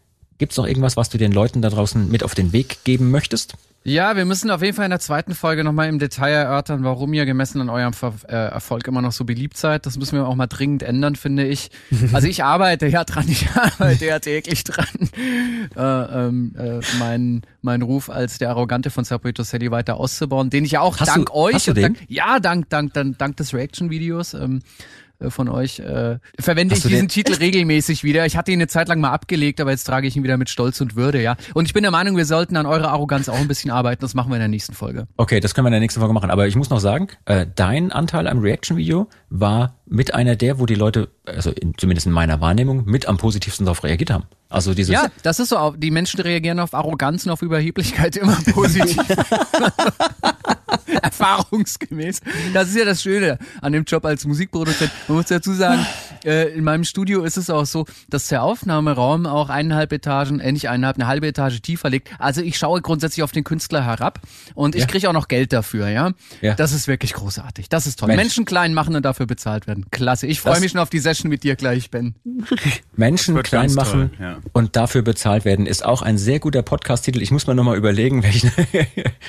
gibt's 0.43 0.56
noch 0.56 0.66
irgendwas, 0.66 0.97
was 0.97 1.09
du 1.09 1.19
den 1.19 1.31
Leuten 1.31 1.62
da 1.62 1.70
draußen 1.70 2.10
mit 2.10 2.24
auf 2.24 2.35
den 2.35 2.52
Weg 2.52 2.82
geben 2.82 3.12
möchtest? 3.12 3.55
Ja, 3.85 4.14
wir 4.16 4.24
müssen 4.24 4.48
auf 4.51 4.62
jeden 4.62 4.77
Fall 4.77 4.85
in 4.85 4.90
der 4.90 5.01
zweiten 5.01 5.35
Folge 5.35 5.64
nochmal 5.64 5.89
im 5.89 5.98
Detail 5.98 6.31
erörtern, 6.32 6.85
warum 6.85 7.12
ihr 7.14 7.27
gemessen 7.27 7.60
an 7.60 7.69
eurem 7.69 7.93
Ver 7.93 8.12
äh, 8.28 8.32
Erfolg 8.32 8.86
immer 8.86 9.02
noch 9.02 9.10
so 9.10 9.24
beliebt 9.24 9.56
seid. 9.56 9.86
Das 9.86 9.97
müssen 9.98 10.16
wir 10.16 10.27
auch 10.28 10.36
mal 10.36 10.47
dringend 10.47 10.82
ändern, 10.85 11.14
finde 11.16 11.47
ich. 11.47 11.70
Also 12.12 12.28
ich 12.28 12.44
arbeite 12.44 12.86
ja 12.89 13.02
dran, 13.05 13.24
ich 13.28 13.48
arbeite 13.55 14.05
ja 14.06 14.19
täglich 14.20 14.62
dran, 14.64 14.86
äh, 15.77 15.81
ähm, 15.81 16.55
äh, 16.59 16.81
meinen 16.98 17.43
mein 17.62 17.82
Ruf 17.82 18.10
als 18.10 18.39
der 18.39 18.51
Arrogante 18.51 18.90
von 18.90 19.05
Sabrito 19.05 19.43
Sally 19.44 19.70
weiter 19.70 19.97
auszubauen, 19.98 20.51
den 20.51 20.64
ich 20.64 20.73
ja 20.73 20.81
auch 20.81 20.98
Hast 20.98 21.09
dank 21.09 21.27
du- 21.27 21.35
euch 21.35 21.64
dank, 21.66 21.98
ja, 22.09 22.40
dank, 22.40 22.69
dank, 22.69 22.93
dank, 22.93 23.19
dank 23.19 23.36
des 23.36 23.55
Reaction-Videos 23.55 24.35
ähm, 24.35 24.59
äh, 24.59 25.02
von 25.31 25.49
euch 25.49 25.78
äh, 25.78 26.19
verwende 26.39 26.74
Hast 26.74 26.85
ich 26.85 26.90
diesen 26.90 27.09
Titel 27.09 27.35
regelmäßig 27.35 28.05
wieder. 28.05 28.27
Ich 28.27 28.36
hatte 28.36 28.51
ihn 28.51 28.59
eine 28.59 28.69
Zeit 28.69 28.89
lang 28.89 29.01
mal 29.01 29.11
abgelegt, 29.11 29.61
aber 29.61 29.70
jetzt 29.70 29.85
trage 29.85 30.07
ich 30.07 30.16
ihn 30.16 30.23
wieder 30.23 30.36
mit 30.36 30.51
Stolz 30.51 30.81
und 30.81 30.97
Würde, 30.97 31.23
ja. 31.23 31.36
Und 31.55 31.66
ich 31.66 31.73
bin 31.73 31.82
der 31.82 31.90
Meinung, 31.93 32.16
wir 32.16 32.24
sollten 32.24 32.57
an 32.57 32.66
eurer 32.66 32.89
Arroganz 32.89 33.28
auch 33.28 33.39
ein 33.39 33.49
bisschen 33.49 33.70
arbeiten. 33.70 34.01
Das 34.01 34.15
machen 34.15 34.31
wir 34.31 34.36
in 34.36 34.40
der 34.40 34.49
nächsten 34.49 34.74
Folge. 34.74 35.07
Okay, 35.16 35.40
das 35.40 35.55
können 35.55 35.65
wir 35.65 35.69
in 35.69 35.73
der 35.73 35.81
nächsten 35.81 36.01
Folge 36.01 36.15
machen. 36.15 36.31
Aber 36.31 36.47
ich 36.47 36.57
muss 36.57 36.70
noch 36.70 36.81
sagen, 36.81 37.09
äh, 37.24 37.47
dein 37.55 37.93
Anteil 37.93 38.27
am 38.27 38.39
Reaction-Video 38.39 39.09
war 39.31 39.77
mit 39.86 40.15
einer 40.15 40.36
der, 40.36 40.59
wo 40.59 40.66
die 40.66 40.74
Leute, 40.74 41.09
also 41.27 41.51
in, 41.51 41.74
zumindest 41.77 42.07
in 42.07 42.12
meiner 42.12 42.40
Wahrnehmung, 42.40 42.85
mit 42.85 43.07
am 43.07 43.19
positivsten 43.19 43.66
darauf 43.66 43.85
reagiert 43.85 44.11
haben. 44.11 44.24
Also 44.49 44.74
dieses, 44.74 44.93
Ja, 44.93 45.07
das 45.23 45.39
ist 45.40 45.49
so. 45.49 45.74
Die 45.77 45.90
Menschen 45.90 46.20
reagieren 46.20 46.61
auf 46.61 46.74
Arroganz 46.74 47.24
und 47.24 47.32
auf 47.32 47.43
Überheblichkeit 47.43 48.16
immer 48.16 48.36
positiv. 48.53 48.97
Erfahrungsgemäß. 51.03 52.20
Das 52.53 52.69
ist 52.69 52.77
ja 52.77 52.85
das 52.85 53.03
Schöne 53.03 53.39
an 53.61 53.73
dem 53.73 53.85
Job 53.85 54.05
als 54.05 54.24
Musikproduzent. 54.24 54.90
Man 55.09 55.16
muss 55.19 55.27
dazu 55.27 55.53
sagen, 55.53 55.86
äh, 56.24 56.49
in 56.53 56.65
meinem 56.65 56.85
Studio 56.85 57.23
ist 57.24 57.36
es 57.36 57.51
auch 57.51 57.66
so, 57.66 57.85
dass 58.09 58.28
der 58.28 58.43
Aufnahmeraum 58.43 59.27
auch 59.27 59.49
eineinhalb 59.49 59.93
Etagen, 59.93 60.40
äh, 60.40 60.53
nicht 60.53 60.69
eineinhalb, 60.69 60.97
eine 60.97 61.07
halbe 61.07 61.27
Etage 61.27 61.61
tiefer 61.62 61.90
liegt. 61.90 62.09
Also 62.19 62.43
ich 62.43 62.59
schaue 62.59 62.81
grundsätzlich 62.82 63.23
auf 63.23 63.32
den 63.32 63.44
Künstler 63.44 63.85
herab 63.85 64.20
und 64.55 64.74
ich 64.74 64.82
Ja. 64.82 64.86
kriege 64.86 65.09
auch 65.09 65.12
noch 65.12 65.28
Geld 65.28 65.53
dafür, 65.53 65.89
ja? 65.89 66.12
Ja. 66.40 66.55
Das 66.55 66.73
ist 66.73 66.89
wirklich 66.89 67.12
großartig. 67.15 67.69
Das 67.69 67.86
ist 67.86 67.99
toll. 67.99 68.09
Mensch. 68.09 68.23
Menschen 68.23 68.44
klein 68.44 68.74
machen 68.74 68.94
und 68.97 69.05
dafür 69.05 69.27
bezahlt 69.27 69.66
werden. 69.66 69.86
Klasse. 69.90 70.27
Ich 70.27 70.40
freue 70.40 70.61
mich 70.61 70.73
schon 70.73 70.81
auf 70.81 70.90
die 70.90 70.99
Session 70.99 71.28
mit 71.28 71.43
dir 71.44 71.57
gleich, 71.57 71.90
Ben. 71.90 72.15
Menschen 72.97 73.40
klein 73.43 73.73
machen 73.74 74.11
toll, 74.16 74.20
ja. 74.20 74.36
und 74.53 74.77
dafür 74.77 75.03
bezahlt 75.03 75.44
werden, 75.44 75.66
ist 75.66 75.85
auch 75.85 76.03
ein 76.03 76.19
sehr 76.19 76.39
guter 76.40 76.62
Podcast-Titel. 76.62 77.20
Ich 77.23 77.31
muss 77.31 77.47
mir 77.47 77.55
nochmal 77.55 77.77
überlegen, 77.77 78.23
welchen, 78.23 78.51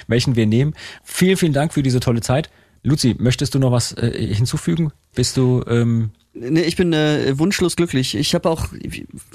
welchen 0.08 0.36
wir 0.36 0.46
nehmen. 0.46 0.74
Vielen, 1.04 1.33
vielen 1.38 1.54
Dank 1.54 1.74
für 1.74 1.84
diese 1.84 2.00
tolle 2.00 2.22
Zeit. 2.22 2.50
Luzi, 2.84 3.16
möchtest 3.18 3.56
du 3.56 3.60
noch 3.60 3.72
was 3.72 3.94
äh, 3.94 4.34
hinzufügen? 4.34 4.92
Bist 5.16 5.38
du, 5.38 5.64
ähm, 5.68 6.12
Nee, 6.36 6.62
ich 6.62 6.76
bin 6.76 6.94
äh, 6.94 7.38
wunschlos 7.38 7.76
glücklich. 7.76 8.16
Ich 8.16 8.34
habe 8.34 8.50
auch 8.50 8.70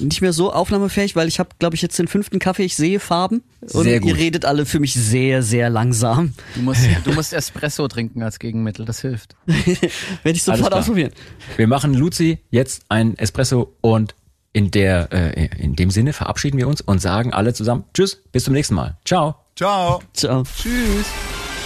nicht 0.01 0.21
mehr 0.21 0.33
so 0.33 0.53
aufnahmefähig, 0.53 1.15
weil 1.15 1.29
ich 1.29 1.39
habe, 1.39 1.51
glaube 1.61 1.77
ich, 1.77 1.83
jetzt 1.83 1.97
den 1.97 2.09
fünften 2.09 2.41
Kaffee. 2.41 2.65
Ich 2.65 2.75
sehe 2.75 2.99
Farben 2.99 3.45
und 3.61 3.85
Sehr 3.85 4.01
gut. 4.01 4.11
ihr 4.11 4.17
redet 4.17 4.45
alle 4.45 4.67
für 4.67 4.81
mich 4.81 4.95
sehr, 4.95 5.45
sehr 5.45 5.71
langsam. 5.71 6.35
Du 6.57 6.63
musst, 6.63 6.81
du 7.05 7.13
musst 7.13 7.33
Espresso 7.33 7.87
trinken 7.87 8.25
als 8.25 8.41
Gegenmittel, 8.41 8.85
das 8.85 9.01
hilft. 9.01 9.37
Werde 9.47 10.37
ich 10.37 10.43
sofort 10.43 10.73
ausprobieren. 10.73 11.13
wir 11.57 11.69
machen 11.69 11.95
Luzi 11.95 12.39
jetzt 12.51 12.83
ein 12.89 13.17
Espresso 13.17 13.77
und 13.81 14.17
in 14.53 14.73
der, 14.73 15.13
äh, 15.13 15.47
in 15.63 15.77
dem 15.77 15.91
Sinne 15.91 16.13
verabschieden 16.13 16.59
wir 16.59 16.67
uns 16.67 16.81
und 16.81 17.01
sagen 17.01 17.33
alle 17.33 17.55
zusammen 17.55 17.85
Tschüss, 17.95 18.25
bis 18.33 18.43
zum 18.43 18.55
nächsten 18.55 18.75
Mal. 18.75 18.99
Ciao. 19.05 19.37
Ciao. 19.55 20.03
Ciao. 20.15 20.43
Tschüss. 20.43 21.07